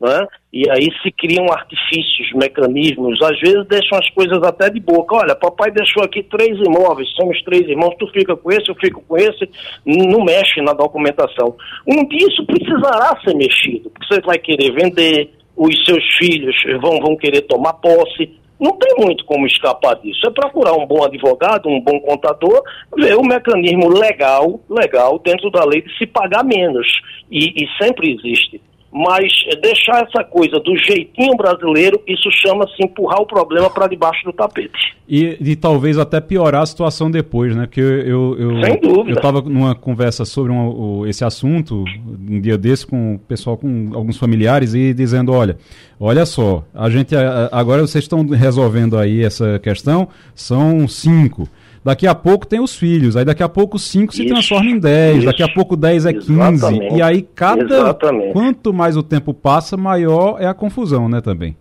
né? 0.00 0.26
E 0.50 0.68
aí 0.70 0.88
se 1.02 1.12
criam 1.12 1.44
artifícios, 1.52 2.32
mecanismos, 2.34 3.20
às 3.22 3.38
vezes 3.38 3.66
deixam 3.68 3.98
as 3.98 4.08
coisas 4.10 4.42
até 4.42 4.70
de 4.70 4.80
boca. 4.80 5.16
Olha, 5.16 5.36
papai 5.36 5.70
deixou 5.70 6.02
aqui 6.02 6.22
três 6.22 6.58
imóveis, 6.58 7.08
somos 7.14 7.42
três 7.42 7.68
irmãos, 7.68 7.94
tu 7.98 8.06
fica 8.08 8.34
com 8.34 8.50
esse, 8.50 8.68
eu 8.70 8.74
fico 8.76 9.02
com 9.06 9.16
esse, 9.18 9.48
não 9.84 10.24
mexe 10.24 10.62
na 10.62 10.72
documentação. 10.72 11.54
Um 11.86 12.06
dia 12.08 12.26
isso 12.26 12.46
precisará 12.46 13.14
ser 13.22 13.36
mexido, 13.36 13.90
porque 13.90 14.14
você 14.14 14.20
vai 14.22 14.38
querer 14.38 14.72
vender, 14.72 15.30
os 15.54 15.84
seus 15.84 16.02
filhos 16.16 16.56
vão, 16.80 16.98
vão 16.98 17.16
querer 17.16 17.42
tomar 17.42 17.74
posse. 17.74 18.38
Não 18.58 18.72
tem 18.72 19.04
muito 19.04 19.24
como 19.26 19.46
escapar 19.46 19.96
disso. 19.96 20.26
É 20.26 20.30
procurar 20.30 20.72
um 20.72 20.86
bom 20.86 21.04
advogado, 21.04 21.68
um 21.68 21.80
bom 21.80 22.00
contador, 22.00 22.62
ver 22.96 23.14
o 23.16 23.22
mecanismo 23.22 23.88
legal, 23.88 24.60
legal 24.68 25.20
dentro 25.20 25.50
da 25.50 25.64
lei 25.64 25.82
de 25.82 25.96
se 25.96 26.06
pagar 26.06 26.42
menos. 26.42 26.86
E, 27.30 27.62
e 27.62 27.68
sempre 27.80 28.12
existe 28.12 28.60
mas 28.90 29.30
deixar 29.60 30.06
essa 30.06 30.24
coisa 30.24 30.58
do 30.60 30.76
jeitinho 30.76 31.36
brasileiro, 31.36 32.00
isso 32.06 32.30
chama-se 32.32 32.82
empurrar 32.82 33.20
o 33.20 33.26
problema 33.26 33.68
para 33.68 33.86
debaixo 33.86 34.24
do 34.24 34.32
tapete. 34.32 34.96
E, 35.06 35.36
e, 35.40 35.56
talvez 35.56 35.98
até 35.98 36.20
piorar 36.20 36.62
a 36.62 36.66
situação 36.66 37.10
depois, 37.10 37.54
né? 37.54 37.66
Porque 37.66 37.80
eu, 37.80 38.36
eu, 38.38 38.62
Sem 38.62 38.80
dúvida. 38.80 39.10
eu 39.10 39.14
estava 39.16 39.42
numa 39.42 39.74
conversa 39.74 40.24
sobre 40.24 40.52
um, 40.52 41.06
esse 41.06 41.24
assunto, 41.24 41.84
um 42.28 42.40
dia 42.40 42.56
desse, 42.56 42.86
com 42.86 43.14
o 43.14 43.18
pessoal, 43.18 43.56
com 43.56 43.90
alguns 43.94 44.16
familiares, 44.16 44.74
e 44.74 44.94
dizendo, 44.94 45.32
olha, 45.32 45.58
olha 46.00 46.24
só, 46.24 46.64
a 46.74 46.88
gente 46.88 47.14
agora 47.52 47.82
vocês 47.82 48.04
estão 48.04 48.26
resolvendo 48.26 48.98
aí 48.98 49.22
essa 49.22 49.58
questão, 49.58 50.08
são 50.34 50.88
cinco. 50.88 51.48
Daqui 51.84 52.06
a 52.06 52.14
pouco 52.14 52.46
tem 52.46 52.60
os 52.60 52.76
filhos, 52.76 53.16
aí 53.16 53.24
daqui 53.24 53.42
a 53.42 53.48
pouco 53.48 53.78
5 53.78 54.14
se 54.14 54.26
transforma 54.26 54.70
em 54.70 54.78
10, 54.78 55.24
daqui 55.24 55.42
a 55.42 55.48
pouco 55.48 55.76
10 55.76 56.06
é 56.06 56.12
15. 56.12 56.96
E 56.96 57.02
aí 57.02 57.22
cada. 57.22 57.62
Exatamente. 57.62 58.32
Quanto 58.32 58.72
mais 58.72 58.96
o 58.96 59.02
tempo 59.02 59.32
passa, 59.32 59.76
maior 59.76 60.40
é 60.40 60.46
a 60.46 60.54
confusão, 60.54 61.08
né, 61.08 61.20
também. 61.20 61.56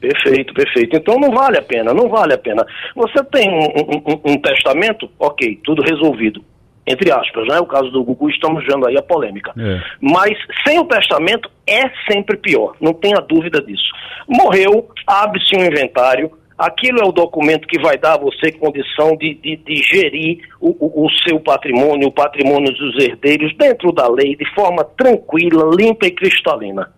Perfeito, 0.00 0.54
perfeito. 0.54 0.96
Então 0.96 1.18
não 1.18 1.30
vale 1.30 1.58
a 1.58 1.62
pena, 1.62 1.92
não 1.92 2.08
vale 2.08 2.32
a 2.32 2.38
pena. 2.38 2.64
Você 2.94 3.22
tem 3.24 3.48
um, 3.50 4.30
um, 4.30 4.32
um 4.32 4.40
testamento, 4.40 5.10
ok, 5.18 5.60
tudo 5.64 5.82
resolvido 5.82 6.42
entre 6.88 7.12
aspas, 7.12 7.46
né? 7.46 7.60
O 7.60 7.66
caso 7.66 7.90
do 7.90 8.02
Gugu, 8.02 8.30
estamos 8.30 8.64
vendo 8.64 8.88
aí 8.88 8.96
a 8.96 9.02
polêmica. 9.02 9.52
É. 9.58 9.80
Mas 10.00 10.36
sem 10.66 10.78
o 10.78 10.86
testamento 10.86 11.50
é 11.66 11.82
sempre 12.10 12.36
pior, 12.38 12.74
não 12.80 12.94
tenha 12.94 13.20
dúvida 13.20 13.60
disso. 13.60 13.92
Morreu, 14.26 14.88
abre-se 15.06 15.54
um 15.54 15.64
inventário, 15.64 16.32
Aquilo 16.58 16.98
é 17.00 17.04
o 17.04 17.12
documento 17.12 17.68
que 17.68 17.80
vai 17.80 17.96
dar 17.96 18.14
a 18.14 18.18
você 18.18 18.50
condição 18.50 19.16
de, 19.16 19.34
de, 19.34 19.56
de 19.58 19.76
gerir 19.76 20.40
o, 20.60 20.70
o, 20.70 21.06
o, 21.06 21.10
seu 21.26 21.38
patrimônio, 21.38 22.08
o 22.08 22.12
patrimônio 22.12 22.72
dos 22.72 22.98
herdeiros, 22.98 23.56
dentro 23.56 23.92
da 23.92 24.08
lei, 24.08 24.34
de 24.34 24.44
forma 24.54 24.82
tranquila, 24.82 25.70
limpa 25.72 26.06
e 26.06 26.10
cristalina. 26.10 26.92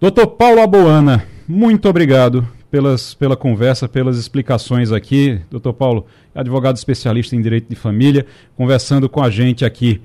Doutor 0.00 0.28
Paulo 0.28 0.60
Aboana, 0.60 1.26
muito 1.48 1.88
obrigado 1.88 2.46
pelas, 2.70 3.12
pela 3.14 3.36
conversa, 3.36 3.88
pelas 3.88 4.16
explicações 4.16 4.92
aqui. 4.92 5.40
Doutor 5.50 5.72
Paulo, 5.72 6.06
advogado 6.32 6.76
especialista 6.76 7.34
em 7.34 7.42
direito 7.42 7.68
de 7.68 7.74
família, 7.74 8.24
conversando 8.56 9.08
com 9.08 9.20
a 9.20 9.30
gente 9.30 9.64
aqui. 9.64 10.00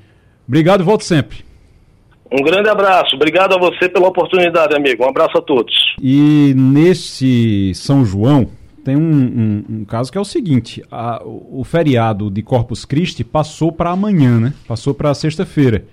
Obrigado, 0.48 0.84
volto 0.84 1.04
sempre. 1.04 1.49
Um 2.32 2.44
grande 2.44 2.70
abraço. 2.70 3.16
Obrigado 3.16 3.56
a 3.56 3.58
você 3.58 3.90
pela 3.90 4.08
oportunidade, 4.08 4.76
amigo. 4.76 5.04
Um 5.04 5.10
abraço 5.10 5.38
a 5.38 5.42
todos. 5.42 5.74
E 6.02 6.54
nesse 6.56 7.74
São 7.74 8.06
João, 8.06 8.48
tem 8.84 8.96
um, 8.96 9.02
um, 9.02 9.66
um, 9.70 9.86
caso 9.86 10.12
que 10.12 10.18
é 10.18 10.22
o 10.22 10.26
seguinte: 10.26 10.84
a, 10.92 11.22
o 11.24 11.64
feriado 11.64 12.30
de 12.30 12.42
Corpus 12.42 12.86
Christi 12.86 13.24
passou 13.24 13.72
para 13.72 13.90
amanhã, 13.90 14.40
né? 14.40 14.54
Passou 14.68 14.94
para 14.94 15.14
sexta-feira. 15.14 15.86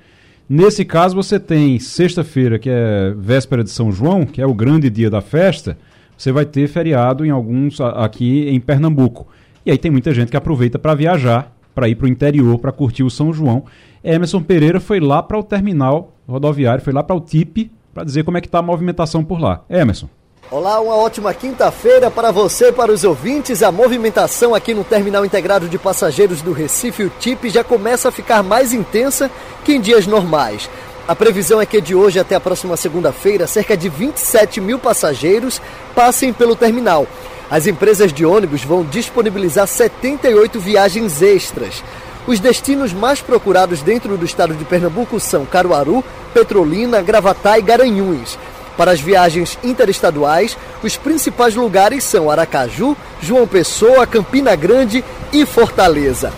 Nesse 0.49 0.85
caso, 0.85 1.17
você 1.17 1.41
tem 1.41 1.79
sexta-feira, 1.79 2.59
que 2.59 2.71
é 2.71 3.13
véspera 3.17 3.65
de 3.65 3.71
São 3.71 3.91
João, 3.91 4.25
que 4.25 4.41
é 4.41 4.47
o 4.47 4.55
grande 4.55 4.89
dia 4.89 5.11
da 5.11 5.21
festa. 5.21 5.77
Você 6.17 6.31
vai 6.31 6.45
ter 6.45 6.69
feriado 6.69 7.25
em 7.27 7.31
alguns 7.31 7.81
aqui 7.81 8.49
em 8.49 8.61
Pernambuco. 8.61 9.27
E 9.65 9.71
aí 9.71 9.79
tem 9.79 9.91
muita 9.91 10.15
gente 10.15 10.31
que 10.31 10.37
aproveita 10.37 10.79
para 10.79 10.95
viajar, 10.95 11.53
para 11.75 11.89
ir 11.89 11.97
para 11.97 12.07
o 12.07 12.09
interior, 12.09 12.59
para 12.59 12.73
curtir 12.73 13.03
o 13.03 13.11
São 13.11 13.33
João. 13.33 13.65
Emerson 14.07 14.41
Pereira 14.41 14.79
foi 14.79 15.01
lá 15.01 15.21
para 15.21 15.37
o 15.37 15.43
terminal 15.43 16.13
rodoviário, 16.29 16.83
foi 16.83 16.93
lá 16.93 17.03
para 17.03 17.17
o 17.17 17.21
TIP 17.21 17.73
para 17.93 18.05
dizer 18.05 18.23
como 18.23 18.39
é 18.39 18.41
que 18.41 18.47
está 18.47 18.61
a 18.61 18.63
movimentação 18.63 19.25
por 19.25 19.41
lá. 19.41 19.65
Emerson. 19.69 20.09
Olá, 20.49 20.79
uma 20.79 20.95
ótima 20.95 21.35
quinta-feira 21.35 22.09
para 22.09 22.31
você 22.31 22.71
para 22.71 22.93
os 22.93 23.03
ouvintes. 23.03 23.65
A 23.65 23.73
movimentação 23.73 24.55
aqui 24.55 24.73
no 24.73 24.85
Terminal 24.85 25.25
Integrado 25.25 25.69
de 25.69 25.77
Passageiros 25.77 26.41
do 26.41 26.53
Recife, 26.53 27.03
o 27.03 27.11
TIP, 27.19 27.51
já 27.51 27.65
começa 27.65 28.09
a 28.09 28.13
ficar 28.13 28.45
mais 28.45 28.73
intensa 28.73 29.29
que 29.65 29.73
em 29.73 29.81
dias 29.81 30.07
normais. 30.07 30.71
A 31.09 31.17
previsão 31.17 31.61
é 31.61 31.67
que 31.67 31.81
de 31.81 31.97
hoje 31.97 32.21
até 32.21 32.37
a 32.37 32.41
próxima 32.41 32.77
segunda-feira, 32.77 33.49
cerca 33.49 33.77
de 33.77 33.89
27 33.89 34.61
mil 34.61 34.79
passageiros 34.79 35.61
passem 35.97 36.33
pelo 36.33 36.55
terminal. 36.55 37.09
As 37.51 37.67
empresas 37.67 38.13
de 38.13 38.25
ônibus 38.25 38.63
vão 38.63 38.85
disponibilizar 38.85 39.67
78 39.67 40.61
viagens 40.61 41.23
extras. 41.23 41.83
Os 42.27 42.41
destinos 42.41 42.93
mais 42.93 43.21
procurados 43.21 43.83
dentro 43.83 44.17
do 44.17 44.25
estado 44.25 44.55
de 44.55 44.65
Pernambuco 44.65 45.21
são 45.21 45.47
Caruaru, 45.47 46.05
Petrolina, 46.35 47.01
Gravatá 47.01 47.57
e 47.57 47.63
Garanhuns. 47.63 48.37
Para 48.77 48.91
as 48.91 49.01
viagens 49.01 49.57
interestaduais, 49.63 50.59
os 50.83 50.97
principais 50.97 51.55
lugares 51.55 52.03
são 52.05 52.31
Aracaju, 52.31 52.97
João 53.23 53.47
Pessoa, 53.47 54.07
Campina 54.07 54.57
Grande 54.57 55.05
e 55.33 55.47
Fortaleza. 55.47 56.33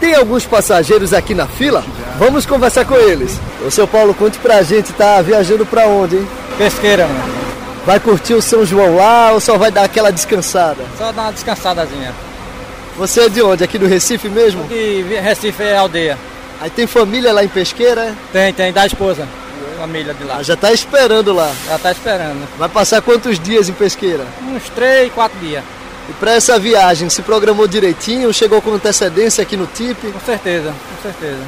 Tem 0.00 0.14
alguns 0.14 0.44
passageiros 0.44 1.12
aqui 1.12 1.34
na 1.34 1.46
fila? 1.46 1.84
Vamos 2.18 2.46
conversar 2.46 2.84
com 2.84 2.96
eles. 2.96 3.38
Ô 3.64 3.70
seu 3.70 3.86
Paulo, 3.86 4.14
conte 4.14 4.38
pra 4.38 4.62
gente, 4.62 4.92
tá 4.94 5.20
viajando 5.22 5.64
pra 5.64 5.86
onde, 5.86 6.16
hein? 6.16 6.28
Pesqueira, 6.58 7.06
mano. 7.06 7.34
Vai 7.86 8.00
curtir 8.00 8.34
o 8.34 8.42
São 8.42 8.64
João 8.64 8.96
lá 8.96 9.32
ou 9.32 9.40
só 9.40 9.58
vai 9.58 9.70
dar 9.70 9.84
aquela 9.84 10.10
descansada? 10.10 10.82
Só 10.98 11.12
dar 11.12 11.22
uma 11.22 11.32
descansadazinha. 11.32 12.14
Você 12.96 13.22
é 13.22 13.28
de 13.28 13.42
onde? 13.42 13.64
Aqui 13.64 13.78
do 13.78 13.86
Recife 13.86 14.28
mesmo? 14.28 14.62
Aqui, 14.64 15.04
Recife 15.22 15.62
é 15.62 15.76
aldeia. 15.76 16.18
Aí 16.60 16.70
tem 16.70 16.86
família 16.86 17.32
lá 17.32 17.44
em 17.44 17.48
Pesqueira? 17.48 18.02
é? 18.02 18.14
Tem, 18.32 18.52
tem, 18.52 18.72
da 18.72 18.86
esposa. 18.86 19.26
Família 19.78 20.14
de 20.14 20.24
lá. 20.24 20.36
Ah, 20.38 20.42
já 20.42 20.56
tá 20.56 20.72
esperando 20.72 21.32
lá. 21.32 21.52
Já 21.66 21.78
tá 21.78 21.90
esperando. 21.90 22.46
Vai 22.56 22.68
passar 22.68 23.02
quantos 23.02 23.38
dias 23.38 23.68
em 23.68 23.72
Pesqueira? 23.72 24.24
Uns 24.48 24.68
três, 24.70 25.12
quatro 25.12 25.38
dias. 25.40 25.62
E 26.08 26.12
para 26.14 26.32
essa 26.32 26.58
viagem, 26.58 27.08
se 27.08 27.22
programou 27.22 27.66
direitinho? 27.66 28.32
Chegou 28.32 28.62
com 28.62 28.72
antecedência 28.72 29.42
aqui 29.42 29.56
no 29.56 29.66
TIP? 29.66 30.12
Com 30.12 30.20
certeza, 30.20 30.68
com 30.72 31.02
certeza. 31.02 31.40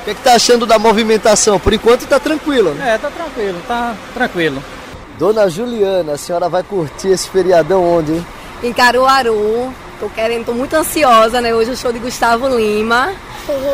O 0.00 0.04
que, 0.04 0.10
é 0.10 0.14
que 0.14 0.22
tá 0.22 0.32
achando 0.34 0.64
da 0.64 0.78
movimentação? 0.78 1.60
Por 1.60 1.74
enquanto 1.74 2.06
tá 2.06 2.18
tranquilo, 2.18 2.72
né? 2.72 2.94
É, 2.94 2.98
tá 2.98 3.10
tranquilo, 3.10 3.58
tá 3.68 3.94
tranquilo. 4.14 4.64
Dona 5.18 5.50
Juliana, 5.50 6.12
a 6.14 6.18
senhora 6.18 6.48
vai 6.48 6.62
curtir 6.62 7.08
esse 7.08 7.28
feriadão 7.28 7.84
onde, 7.84 8.12
hein? 8.12 8.26
Em 8.62 8.72
Caruaru. 8.72 9.72
Tô 10.00 10.08
querendo, 10.08 10.46
tô 10.46 10.54
muito 10.54 10.74
ansiosa, 10.74 11.42
né? 11.42 11.54
Hoje 11.54 11.72
eu 11.72 11.76
show 11.76 11.92
de 11.92 11.98
Gustavo 11.98 12.48
Lima. 12.48 13.12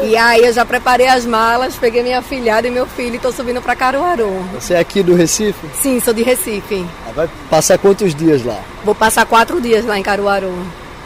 E 0.03 0.17
aí 0.17 0.45
eu 0.45 0.53
já 0.53 0.65
preparei 0.65 1.07
as 1.07 1.25
malas, 1.25 1.77
peguei 1.77 2.03
minha 2.03 2.21
filhada 2.21 2.67
e 2.67 2.71
meu 2.71 2.85
filho 2.85 3.15
e 3.15 3.19
tô 3.21 3.31
subindo 3.31 3.63
pra 3.63 3.77
Caruaru. 3.77 4.45
Você 4.55 4.75
é 4.75 4.81
aqui 4.81 5.05
do 5.05 5.15
Recife? 5.15 5.55
Sim, 5.81 6.01
sou 6.01 6.13
de 6.13 6.25
Recife. 6.25 6.85
Ah, 7.07 7.13
Vai 7.15 7.31
passar 7.49 7.79
quantos 7.79 8.13
dias 8.13 8.45
lá? 8.45 8.59
Vou 8.85 8.95
passar 8.95 9.25
quatro 9.25 9.61
dias 9.61 9.85
lá 9.85 9.97
em 9.99 10.03
Caruaru. 10.03 10.53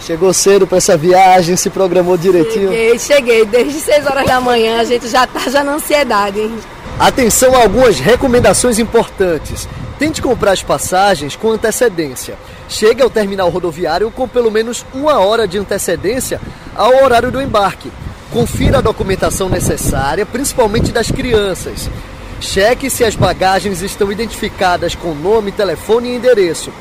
Chegou 0.00 0.32
cedo 0.32 0.66
para 0.66 0.78
essa 0.78 0.96
viagem, 0.96 1.54
se 1.54 1.68
programou 1.68 2.16
direitinho? 2.16 2.70
Cheguei, 2.70 2.98
cheguei. 2.98 3.44
Desde 3.44 3.78
6 3.80 4.06
horas 4.06 4.24
da 4.26 4.40
manhã 4.40 4.80
a 4.80 4.84
gente 4.84 5.06
já 5.06 5.26
tá 5.26 5.40
já 5.50 5.62
na 5.62 5.72
ansiedade. 5.74 6.50
Atenção 6.98 7.54
a 7.54 7.58
algumas 7.58 8.00
recomendações 8.00 8.78
importantes. 8.78 9.68
Tente 9.98 10.22
comprar 10.22 10.52
as 10.52 10.62
passagens 10.62 11.36
com 11.36 11.50
antecedência. 11.50 12.38
Chegue 12.70 13.02
ao 13.02 13.10
terminal 13.10 13.50
rodoviário 13.50 14.12
com 14.12 14.28
pelo 14.28 14.48
menos 14.48 14.86
uma 14.94 15.18
hora 15.18 15.46
de 15.46 15.58
antecedência 15.58 16.40
ao 16.76 17.02
horário 17.02 17.32
do 17.32 17.42
embarque. 17.42 17.90
Confira 18.32 18.78
a 18.78 18.80
documentação 18.80 19.48
necessária, 19.48 20.24
principalmente 20.24 20.92
das 20.92 21.10
crianças. 21.10 21.90
Cheque 22.40 22.88
se 22.88 23.04
as 23.04 23.16
bagagens 23.16 23.82
estão 23.82 24.10
identificadas 24.12 24.94
com 24.94 25.12
nome, 25.14 25.50
telefone 25.50 26.10
e 26.10 26.14
endereço. 26.14 26.72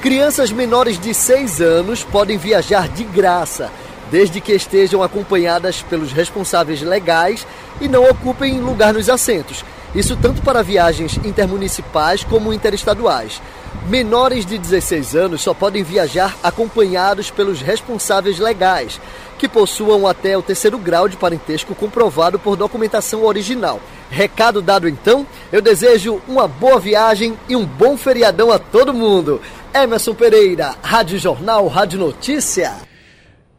Crianças 0.00 0.52
menores 0.52 0.98
de 0.98 1.12
6 1.12 1.60
anos 1.60 2.04
podem 2.04 2.38
viajar 2.38 2.88
de 2.88 3.02
graça, 3.02 3.68
desde 4.12 4.40
que 4.40 4.52
estejam 4.52 5.02
acompanhadas 5.02 5.82
pelos 5.82 6.12
responsáveis 6.12 6.82
legais 6.82 7.44
e 7.80 7.88
não 7.88 8.04
ocupem 8.04 8.60
lugar 8.60 8.94
nos 8.94 9.10
assentos. 9.10 9.64
Isso 9.92 10.16
tanto 10.16 10.40
para 10.40 10.62
viagens 10.62 11.18
intermunicipais 11.24 12.22
como 12.22 12.52
interestaduais. 12.52 13.42
Menores 13.88 14.46
de 14.46 14.58
16 14.58 15.16
anos 15.16 15.42
só 15.42 15.52
podem 15.52 15.82
viajar 15.82 16.36
acompanhados 16.42 17.30
pelos 17.30 17.60
responsáveis 17.60 18.38
legais, 18.38 19.00
que 19.38 19.48
possuam 19.48 20.06
até 20.06 20.36
o 20.38 20.42
terceiro 20.42 20.78
grau 20.78 21.08
de 21.08 21.16
parentesco 21.16 21.74
comprovado 21.74 22.38
por 22.38 22.56
documentação 22.56 23.24
original. 23.24 23.80
Recado 24.08 24.62
dado 24.62 24.88
então, 24.88 25.26
eu 25.50 25.60
desejo 25.60 26.20
uma 26.28 26.46
boa 26.46 26.78
viagem 26.78 27.36
e 27.48 27.56
um 27.56 27.66
bom 27.66 27.96
feriadão 27.96 28.52
a 28.52 28.58
todo 28.58 28.94
mundo. 28.94 29.40
Emerson 29.74 30.14
Pereira, 30.14 30.76
Rádio 30.82 31.18
Jornal, 31.18 31.66
Rádio 31.66 31.98
Notícia. 31.98 32.72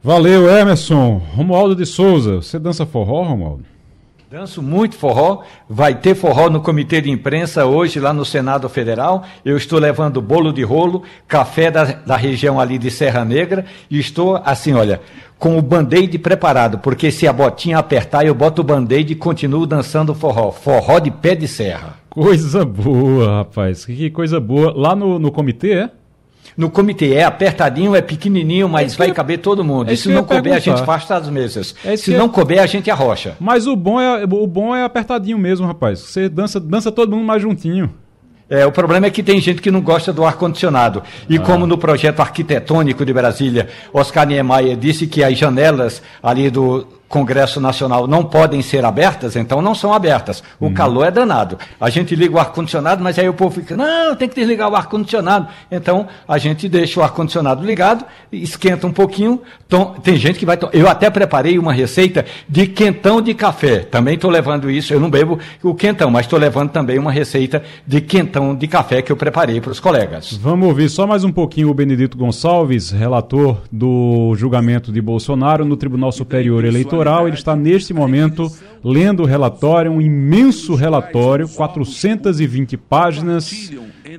Valeu, 0.02 0.50
Emerson. 0.50 1.22
Romualdo 1.36 1.76
de 1.76 1.86
Souza. 1.86 2.36
Você 2.36 2.60
dança 2.60 2.86
forró, 2.86 3.24
Romualdo? 3.24 3.73
Danço 4.34 4.64
muito 4.64 4.96
forró, 4.96 5.44
vai 5.70 5.94
ter 5.94 6.16
forró 6.16 6.50
no 6.50 6.60
comitê 6.60 7.00
de 7.00 7.12
imprensa 7.12 7.68
hoje 7.68 8.00
lá 8.00 8.12
no 8.12 8.26
Senado 8.26 8.68
Federal. 8.68 9.24
Eu 9.46 9.56
estou 9.56 9.78
levando 9.78 10.20
bolo 10.24 10.52
de 10.52 10.64
rolo, 10.64 11.04
café 11.28 11.70
da, 11.70 11.84
da 11.84 12.18
região 12.18 12.60
ali 12.60 12.80
de 12.80 12.90
Serra 12.90 13.24
Negra 13.24 13.64
e 13.92 14.00
estou 14.00 14.42
assim, 14.44 14.74
olha, 14.74 15.02
com 15.38 15.56
o 15.56 15.62
band-aid 15.62 16.18
preparado, 16.18 16.80
porque 16.80 17.12
se 17.12 17.28
a 17.28 17.32
botinha 17.32 17.78
apertar, 17.78 18.26
eu 18.26 18.34
boto 18.34 18.62
o 18.62 18.64
band-aid 18.64 19.14
e 19.14 19.16
continuo 19.16 19.68
dançando 19.68 20.16
forró. 20.16 20.52
Forró 20.52 20.98
de 20.98 21.12
pé 21.12 21.36
de 21.36 21.48
serra. 21.48 22.00
Coisa 22.10 22.66
boa, 22.66 23.38
rapaz. 23.38 23.86
Que 23.86 24.10
coisa 24.10 24.40
boa. 24.40 24.74
Lá 24.76 24.96
no, 24.96 25.20
no 25.20 25.32
comitê, 25.32 25.74
é? 25.74 25.90
No 26.56 26.70
comitê 26.70 27.14
é 27.14 27.24
apertadinho, 27.24 27.96
é 27.96 28.02
pequenininho, 28.02 28.70
mas 28.70 28.96
vai 28.96 29.12
caber 29.12 29.40
todo 29.40 29.64
mundo. 29.64 29.90
é 29.90 29.94
E 29.94 29.98
se 29.98 30.10
eu 30.10 30.16
não 30.16 30.24
couber, 30.24 30.38
a 30.40 30.42
perguntar. 30.44 30.60
gente 30.60 30.82
afasta 30.82 31.16
as 31.16 31.30
mesas. 31.30 31.74
É 31.84 31.96
se 31.98 32.12
que 32.12 32.18
não 32.18 32.26
eu- 32.26 32.30
couber, 32.30 32.60
a 32.62 32.66
gente 32.66 32.90
arrocha. 32.92 33.36
Mas 33.40 33.66
o 33.68 33.76
bom 33.76 34.00
é, 34.00 34.24
o 34.24 34.48
bom 34.48 34.76
é 34.76 34.84
apertadinho 34.84 35.38
mesmo, 35.38 35.66
rapaz. 35.66 36.00
Você 36.00 36.30
dança, 36.30 36.60
dança 36.60 36.92
todo 36.92 37.16
mundo 37.16 37.26
mais 37.26 37.42
juntinho. 37.42 37.90
É, 38.50 38.66
o 38.68 38.72
problema 38.72 39.08
é 39.08 39.10
que 39.10 39.24
tem 39.24 39.40
gente 39.42 39.62
que 39.62 39.72
não 39.72 39.82
gosta 39.82 40.14
do 40.14 40.24
ar-condicionado. 40.24 41.02
E 41.28 41.38
Ah. 41.38 41.40
como 41.40 41.66
no 41.66 41.78
projeto 41.78 42.20
arquitetônico 42.20 43.04
de 43.04 43.12
Brasília, 43.14 43.68
Oscar 43.92 44.28
Niemeyer 44.28 44.76
disse 44.78 45.08
que 45.08 45.24
as 45.24 45.36
janelas 45.38 46.04
ali 46.22 46.52
do 46.52 46.86
Congresso 47.14 47.62
Nacional 47.62 48.08
não 48.08 48.24
podem 48.26 48.60
ser 48.64 48.84
abertas, 48.84 49.36
então 49.36 49.62
não 49.62 49.76
são 49.76 49.94
abertas. 49.94 50.42
O 50.60 50.66
Uhum. 50.66 50.74
calor 50.74 51.06
é 51.06 51.12
danado. 51.12 51.60
A 51.80 51.88
gente 51.88 52.16
liga 52.16 52.34
o 52.36 52.40
ar-condicionado, 52.40 53.04
mas 53.04 53.20
aí 53.20 53.30
o 53.30 53.34
povo 53.36 53.54
fica, 53.62 53.78
não, 53.78 54.16
tem 54.16 54.28
que 54.28 54.34
desligar 54.34 54.68
o 54.68 54.76
ar-condicionado. 54.76 55.48
Então 55.72 56.08
a 56.28 56.40
gente 56.40 56.68
deixa 56.68 57.00
o 57.00 57.04
ar-condicionado 57.04 57.64
ligado, 57.64 58.04
esquenta 58.32 58.88
um 58.88 58.92
pouquinho. 58.92 59.40
tom- 59.70 59.96
tem 60.04 60.16
gente 60.18 60.38
que 60.40 60.46
vai. 60.46 60.56
to- 60.58 60.70
Eu 60.74 60.88
até 60.88 61.10
preparei 61.10 61.58
uma 61.58 61.74
receita 61.74 62.26
de 62.48 62.68
quentão 62.68 63.22
de 63.22 63.34
café. 63.34 63.80
Também 63.80 64.14
estou 64.16 64.30
levando 64.30 64.70
isso, 64.70 64.94
eu 64.94 65.00
não 65.00 65.10
bebo 65.10 65.38
o 65.64 65.74
quentão, 65.76 66.10
mas 66.12 66.26
estou 66.26 66.38
levando 66.40 66.70
também 66.70 66.98
uma 67.00 67.12
receita 67.12 67.64
de 67.88 68.00
quentão 68.02 68.56
de 68.56 68.68
café 68.68 69.02
que 69.02 69.12
eu 69.12 69.16
preparei 69.18 69.60
para 69.62 69.72
os 69.72 69.80
colegas. 69.80 70.34
Vamos 70.34 70.68
ouvir 70.68 70.90
só 70.90 71.06
mais 71.08 71.24
um 71.24 71.32
pouquinho 71.32 71.70
o 71.70 71.74
Benedito 71.74 72.16
Gonçalves, 72.18 72.92
relator 72.92 73.58
do 73.72 74.34
julgamento 74.36 74.92
de 74.92 75.02
Bolsonaro 75.02 75.66
no 75.66 75.76
Tribunal 75.76 76.12
Superior 76.12 76.64
Eleitoral. 76.66 77.03
Ele 77.28 77.36
está 77.36 77.56
neste 77.56 77.94
momento 77.94 78.52
lendo 78.84 79.24
o 79.24 79.26
relatório, 79.26 79.92
um 79.92 80.02
imenso 80.02 80.76
relatório, 80.76 81.48
420 81.48 82.78
páginas. 82.78 83.72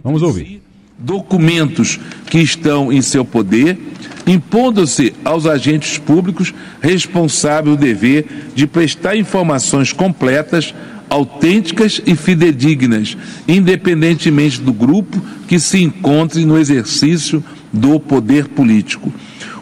Vamos 0.02 0.22
ouvir. 0.22 0.62
documentos 0.98 1.98
que 2.30 2.38
estão 2.38 2.92
em 2.92 3.02
seu 3.02 3.24
poder, 3.24 3.78
impondo-se 4.26 5.12
aos 5.24 5.44
agentes 5.44 5.98
públicos 5.98 6.54
responsável 6.80 7.72
o 7.72 7.76
dever 7.76 8.26
de 8.54 8.66
prestar 8.66 9.16
informações 9.16 9.92
completas, 9.92 10.74
autênticas 11.10 12.00
e 12.06 12.14
fidedignas, 12.14 13.16
independentemente 13.46 14.60
do 14.60 14.72
grupo 14.72 15.20
que 15.46 15.58
se 15.58 15.82
encontre 15.82 16.44
no 16.44 16.58
exercício 16.58 17.44
do 17.72 18.00
poder 18.00 18.48
político. 18.48 19.12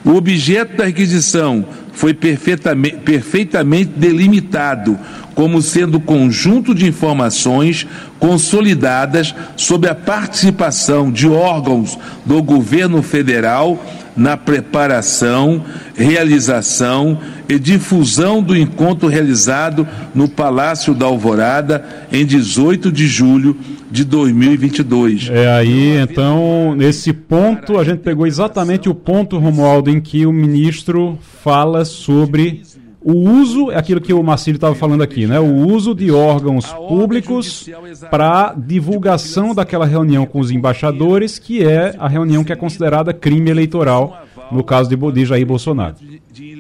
O 0.05 0.15
objeto 0.15 0.77
da 0.77 0.85
requisição 0.85 1.65
foi 1.93 2.15
perfeitamente, 2.15 2.97
perfeitamente 2.99 3.91
delimitado 3.97 4.99
como 5.35 5.63
sendo 5.63 5.99
conjunto 6.01 6.75
de 6.75 6.87
informações 6.87 7.87
consolidadas 8.19 9.35
sob 9.57 9.89
a 9.89 9.95
participação 9.95 11.11
de 11.11 11.29
órgãos 11.29 11.99
do 12.25 12.43
governo 12.43 13.03
federal 13.03 13.83
na 14.15 14.37
preparação, 14.37 15.65
realização 15.95 17.19
e 17.49 17.59
difusão 17.59 18.43
do 18.43 18.57
encontro 18.57 19.09
realizado 19.09 19.89
no 20.15 20.29
Palácio 20.29 20.95
da 20.95 21.07
Alvorada 21.07 21.85
em 22.13 22.25
18 22.27 22.93
de 22.93 23.07
julho 23.07 23.57
de 23.93 24.05
2022. 24.05 25.29
É 25.31 25.53
aí, 25.53 25.99
então, 25.99 26.75
nesse 26.75 27.13
ponto, 27.13 27.79
a 27.79 27.85
gente 27.85 27.99
pegou 27.99 28.27
exatamente 28.27 28.89
o 28.89 28.95
ponto, 28.95 29.39
Romualdo, 29.39 29.91
em 29.91 30.01
que 30.01 30.25
o 30.25 30.33
ministro 30.33 31.19
fala 31.21 31.85
sobre 31.85 32.63
o 33.05 33.13
uso, 33.13 33.71
é 33.71 33.77
aquilo 33.77 34.01
que 34.01 34.13
o 34.13 34.23
Marcílio 34.23 34.57
estava 34.57 34.75
falando 34.75 35.03
aqui, 35.03 35.27
né? 35.27 35.39
O 35.39 35.69
uso 35.69 35.95
de 35.95 36.11
órgãos 36.11 36.73
públicos 36.73 37.69
para 38.11 38.55
divulgação 38.57 39.55
daquela 39.55 39.85
reunião 39.85 40.25
com 40.25 40.41
os 40.41 40.51
embaixadores, 40.51 41.39
que 41.39 41.63
é 41.63 41.95
a 41.99 42.09
reunião 42.09 42.45
que 42.45 42.53
é 42.53 42.57
considerada 42.57 43.13
crime 43.13 43.51
eleitoral 43.51 44.25
no 44.51 44.63
caso 44.63 44.89
de, 44.89 45.13
de 45.13 45.27
Jair 45.27 45.47
Bolsonaro. 45.47 45.97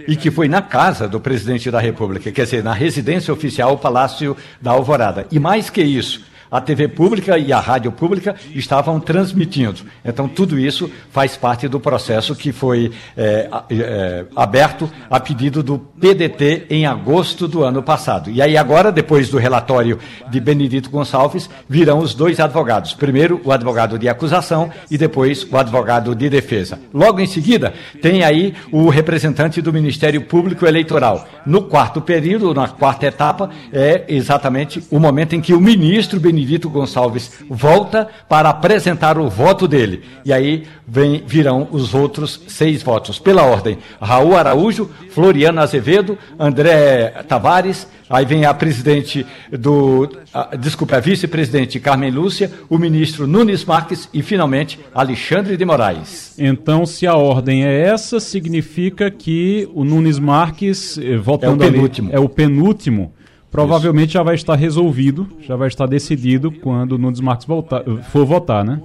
E 0.06 0.16
que 0.16 0.30
foi 0.30 0.48
na 0.48 0.60
casa 0.60 1.08
do 1.08 1.20
presidente 1.20 1.70
da 1.70 1.80
República, 1.80 2.30
quer 2.32 2.44
dizer, 2.44 2.62
na 2.62 2.72
residência 2.72 3.32
oficial, 3.32 3.74
o 3.74 3.78
Palácio 3.78 4.36
da 4.60 4.72
Alvorada. 4.72 5.26
E 5.30 5.38
mais 5.38 5.70
que 5.70 5.82
isso, 5.82 6.22
a 6.52 6.60
TV 6.60 6.86
pública 6.86 7.38
e 7.38 7.50
a 7.50 7.58
rádio 7.58 7.90
pública 7.90 8.36
estavam 8.54 9.00
transmitindo. 9.00 9.80
Então, 10.04 10.28
tudo 10.28 10.58
isso 10.58 10.90
faz 11.10 11.34
parte 11.34 11.66
do 11.66 11.80
processo 11.80 12.36
que 12.36 12.52
foi 12.52 12.92
é, 13.16 13.48
é, 13.70 14.24
aberto 14.36 14.90
a 15.08 15.18
pedido 15.18 15.62
do 15.62 15.78
PDT 15.78 16.66
em 16.68 16.84
agosto 16.84 17.48
do 17.48 17.64
ano 17.64 17.82
passado. 17.82 18.30
E 18.30 18.42
aí, 18.42 18.58
agora, 18.58 18.92
depois 18.92 19.30
do 19.30 19.38
relatório 19.38 19.98
de 20.30 20.38
Benedito 20.40 20.90
Gonçalves, 20.90 21.48
virão 21.66 22.00
os 22.00 22.14
dois 22.14 22.38
advogados. 22.38 22.92
Primeiro, 22.92 23.40
o 23.44 23.50
advogado 23.50 23.98
de 23.98 24.06
acusação 24.06 24.70
e 24.90 24.98
depois 24.98 25.50
o 25.50 25.56
advogado 25.56 26.14
de 26.14 26.28
defesa. 26.28 26.78
Logo 26.92 27.20
em 27.20 27.26
seguida, 27.26 27.72
tem 28.02 28.24
aí 28.24 28.52
o 28.70 28.90
representante 28.90 29.62
do 29.62 29.72
Ministério 29.72 30.20
Público 30.20 30.66
Eleitoral. 30.66 31.26
No 31.46 31.62
quarto 31.62 32.02
período, 32.02 32.52
na 32.52 32.68
quarta 32.68 33.06
etapa, 33.06 33.48
é 33.72 34.04
exatamente 34.08 34.84
o 34.90 35.00
momento 35.00 35.34
em 35.34 35.40
que 35.40 35.54
o 35.54 35.60
ministro 35.60 36.20
Benedito 36.20 36.41
Benedito 36.42 36.68
Gonçalves 36.68 37.30
volta 37.48 38.08
para 38.28 38.50
apresentar 38.50 39.16
o 39.16 39.30
voto 39.30 39.68
dele. 39.68 40.02
E 40.24 40.32
aí 40.32 40.64
vem, 40.86 41.22
virão 41.24 41.68
os 41.70 41.94
outros 41.94 42.40
seis 42.48 42.82
votos. 42.82 43.18
Pela 43.18 43.44
ordem: 43.44 43.78
Raul 44.00 44.36
Araújo, 44.36 44.90
Floriano 45.10 45.60
Azevedo, 45.60 46.18
André 46.38 47.10
Tavares, 47.28 47.86
aí 48.10 48.24
vem 48.24 48.44
a 48.44 48.52
presidente 48.52 49.24
do. 49.50 50.10
A, 50.34 50.56
desculpa, 50.56 50.96
a 50.96 51.00
vice-presidente 51.00 51.78
Carmen 51.78 52.10
Lúcia, 52.10 52.50
o 52.68 52.76
ministro 52.76 53.26
Nunes 53.26 53.64
Marques 53.64 54.08
e, 54.12 54.20
finalmente, 54.20 54.80
Alexandre 54.92 55.56
de 55.56 55.64
Moraes. 55.64 56.34
Então, 56.38 56.84
se 56.84 57.06
a 57.06 57.14
ordem 57.14 57.64
é 57.64 57.82
essa, 57.82 58.18
significa 58.18 59.10
que 59.10 59.68
o 59.74 59.84
Nunes 59.84 60.18
Marques, 60.18 60.98
eh, 60.98 61.16
votando 61.16 61.62
é 61.62 61.68
o 61.68 61.70
penúltimo. 61.70 62.08
Ali, 62.08 62.16
é 62.16 62.20
o 62.20 62.28
penúltimo 62.28 63.12
provavelmente 63.52 64.08
Isso. 64.08 64.14
já 64.14 64.22
vai 64.22 64.34
estar 64.34 64.56
resolvido, 64.56 65.28
já 65.40 65.54
vai 65.54 65.68
estar 65.68 65.86
decidido 65.86 66.50
quando 66.50 66.92
o 66.92 66.98
Nunes 66.98 67.20
Marques 67.20 67.46
voltar, 67.46 67.84
for 68.10 68.24
votar, 68.24 68.64
né? 68.64 68.80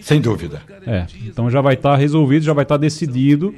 Sem 0.00 0.20
dúvida. 0.20 0.62
É, 0.86 1.06
então 1.26 1.50
já 1.50 1.60
vai 1.60 1.74
estar 1.74 1.96
resolvido, 1.96 2.44
já 2.44 2.52
vai 2.52 2.62
estar 2.62 2.76
decidido. 2.76 3.54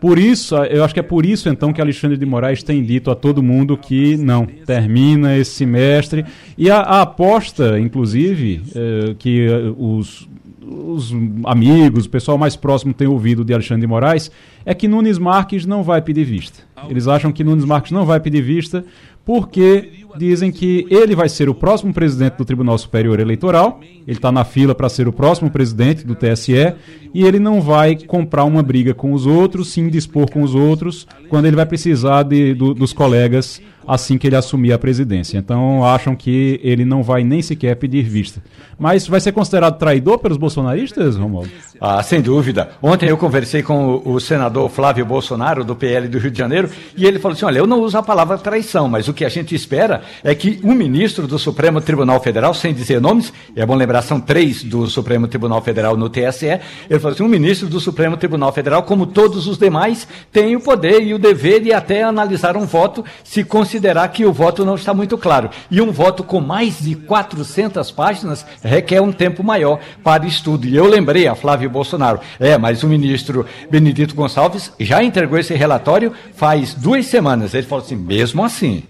Por 0.00 0.18
isso, 0.18 0.56
eu 0.56 0.84
acho 0.84 0.94
que 0.94 1.00
é 1.00 1.02
por 1.02 1.26
isso 1.26 1.48
então 1.48 1.72
que 1.72 1.80
Alexandre 1.80 2.16
de 2.16 2.24
Moraes 2.24 2.62
tem 2.62 2.82
dito 2.82 3.10
a 3.10 3.14
todo 3.14 3.42
mundo 3.42 3.76
que 3.76 4.16
não, 4.16 4.46
termina 4.46 5.36
esse 5.36 5.52
semestre. 5.52 6.24
E 6.56 6.70
a, 6.70 6.78
a 6.78 7.02
aposta, 7.02 7.78
inclusive, 7.78 8.62
é, 8.74 9.14
que 9.18 9.46
eh, 9.46 9.72
os, 9.76 10.28
os 10.62 11.12
amigos, 11.44 12.06
o 12.06 12.10
pessoal 12.10 12.38
mais 12.38 12.54
próximo 12.54 12.94
tem 12.94 13.08
ouvido 13.08 13.44
de 13.44 13.52
Alexandre 13.52 13.80
de 13.82 13.86
Moraes, 13.86 14.30
é 14.68 14.74
que 14.74 14.86
Nunes 14.86 15.18
Marques 15.18 15.64
não 15.64 15.82
vai 15.82 16.02
pedir 16.02 16.24
vista. 16.24 16.62
Eles 16.90 17.08
acham 17.08 17.32
que 17.32 17.42
Nunes 17.42 17.64
Marques 17.64 17.90
não 17.90 18.04
vai 18.04 18.20
pedir 18.20 18.42
vista 18.42 18.84
porque 19.24 20.04
dizem 20.18 20.52
que 20.52 20.86
ele 20.90 21.16
vai 21.16 21.26
ser 21.26 21.48
o 21.48 21.54
próximo 21.54 21.92
presidente 21.92 22.36
do 22.36 22.44
Tribunal 22.44 22.76
Superior 22.76 23.18
Eleitoral, 23.18 23.80
ele 24.06 24.16
está 24.18 24.30
na 24.30 24.44
fila 24.44 24.74
para 24.74 24.88
ser 24.90 25.08
o 25.08 25.12
próximo 25.12 25.50
presidente 25.50 26.06
do 26.06 26.14
TSE, 26.14 26.74
e 27.14 27.24
ele 27.24 27.38
não 27.38 27.62
vai 27.62 27.96
comprar 27.96 28.44
uma 28.44 28.62
briga 28.62 28.92
com 28.92 29.12
os 29.12 29.26
outros, 29.26 29.68
se 29.68 29.80
indispor 29.80 30.30
com 30.30 30.42
os 30.42 30.54
outros, 30.54 31.06
quando 31.28 31.46
ele 31.46 31.56
vai 31.56 31.66
precisar 31.66 32.22
de, 32.22 32.54
do, 32.54 32.74
dos 32.74 32.92
colegas 32.92 33.60
assim 33.88 34.18
que 34.18 34.26
ele 34.26 34.36
assumir 34.36 34.72
a 34.72 34.78
presidência. 34.78 35.38
Então 35.38 35.82
acham 35.82 36.14
que 36.14 36.60
ele 36.62 36.84
não 36.84 37.02
vai 37.02 37.24
nem 37.24 37.40
sequer 37.40 37.74
pedir 37.76 38.02
vista. 38.02 38.42
Mas 38.78 39.08
vai 39.08 39.18
ser 39.18 39.32
considerado 39.32 39.78
traidor 39.78 40.18
pelos 40.18 40.36
bolsonaristas, 40.36 41.16
Romualdo? 41.16 41.50
Ah, 41.80 42.02
sem 42.02 42.20
dúvida. 42.20 42.70
Ontem 42.82 43.08
eu 43.08 43.16
conversei 43.16 43.62
com 43.62 44.02
o, 44.04 44.20
senador 44.20 44.68
Flávio 44.68 45.06
Bolsonaro, 45.06 45.64
do 45.64 45.74
PL 45.74 46.06
do 46.06 46.18
Rio 46.18 46.30
de 46.30 46.38
Janeiro, 46.38 46.68
e 46.96 47.06
ele 47.06 47.18
falou 47.18 47.34
assim: 47.34 47.46
olha, 47.46 47.58
eu 47.58 47.66
não 47.66 47.80
uso 47.80 47.96
a 47.96 48.02
palavra 48.02 48.36
traição, 48.36 48.88
mas 48.88 49.08
o 49.08 49.14
que 49.14 49.24
a 49.24 49.28
gente 49.28 49.54
espera 49.54 50.02
é 50.22 50.34
que 50.34 50.60
um 50.62 50.74
ministro 50.74 51.26
do 51.26 51.38
Supremo 51.38 51.80
Tribunal 51.80 52.20
Federal, 52.20 52.52
sem 52.52 52.74
dizer 52.74 53.00
nomes, 53.00 53.32
é 53.56 53.64
bom 53.64 53.74
lembrar, 53.74 54.02
são 54.02 54.20
três 54.20 54.62
do 54.62 54.86
Supremo 54.86 55.26
Tribunal 55.26 55.62
Federal 55.62 55.96
no 55.96 56.08
TSE, 56.08 56.60
ele 56.90 57.00
falou 57.00 57.14
assim: 57.14 57.22
um 57.22 57.28
ministro 57.28 57.68
do 57.68 57.80
Supremo 57.80 58.16
Tribunal 58.16 58.52
Federal, 58.52 58.82
como 58.82 59.06
todos 59.06 59.46
os 59.46 59.56
demais, 59.56 60.06
tem 60.30 60.54
o 60.54 60.60
poder 60.60 61.02
e 61.02 61.14
o 61.14 61.18
dever 61.18 61.60
de 61.60 61.72
até 61.72 62.02
analisar 62.02 62.56
um 62.56 62.66
voto 62.66 63.04
se 63.24 63.42
considerar 63.42 63.77
considerar 63.78 64.08
que 64.08 64.26
o 64.26 64.32
voto 64.32 64.64
não 64.64 64.74
está 64.74 64.92
muito 64.92 65.16
claro. 65.16 65.48
E 65.70 65.80
um 65.80 65.92
voto 65.92 66.24
com 66.24 66.40
mais 66.40 66.80
de 66.80 66.94
400 66.96 67.90
páginas 67.92 68.44
requer 68.62 69.00
um 69.00 69.12
tempo 69.12 69.44
maior 69.44 69.78
para 70.02 70.26
estudo. 70.26 70.66
E 70.66 70.76
eu 70.76 70.86
lembrei 70.86 71.28
a 71.28 71.34
Flávio 71.34 71.70
Bolsonaro, 71.70 72.20
é, 72.40 72.58
mas 72.58 72.82
o 72.82 72.88
ministro 72.88 73.46
Benedito 73.70 74.14
Gonçalves 74.14 74.72
já 74.80 75.02
entregou 75.02 75.38
esse 75.38 75.54
relatório 75.54 76.12
faz 76.34 76.74
duas 76.74 77.06
semanas. 77.06 77.54
Ele 77.54 77.66
falou 77.66 77.84
assim, 77.84 77.96
mesmo 77.96 78.44
assim. 78.44 78.82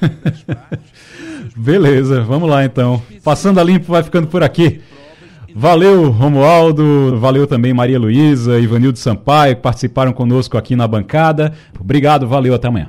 Beleza, 1.56 2.22
vamos 2.22 2.48
lá 2.48 2.64
então. 2.64 3.02
Passando 3.24 3.58
a 3.58 3.64
limpo 3.64 3.90
vai 3.92 4.02
ficando 4.02 4.28
por 4.28 4.42
aqui. 4.42 4.80
Valeu, 5.54 6.10
Romualdo, 6.10 7.18
valeu 7.18 7.46
também 7.46 7.74
Maria 7.74 7.98
Luísa, 7.98 8.58
Ivanildo 8.58 8.98
Sampaio, 8.98 9.56
que 9.56 9.60
participaram 9.60 10.12
conosco 10.12 10.56
aqui 10.56 10.74
na 10.74 10.88
bancada. 10.88 11.52
Obrigado, 11.78 12.26
valeu, 12.26 12.54
até 12.54 12.68
amanhã. 12.68 12.88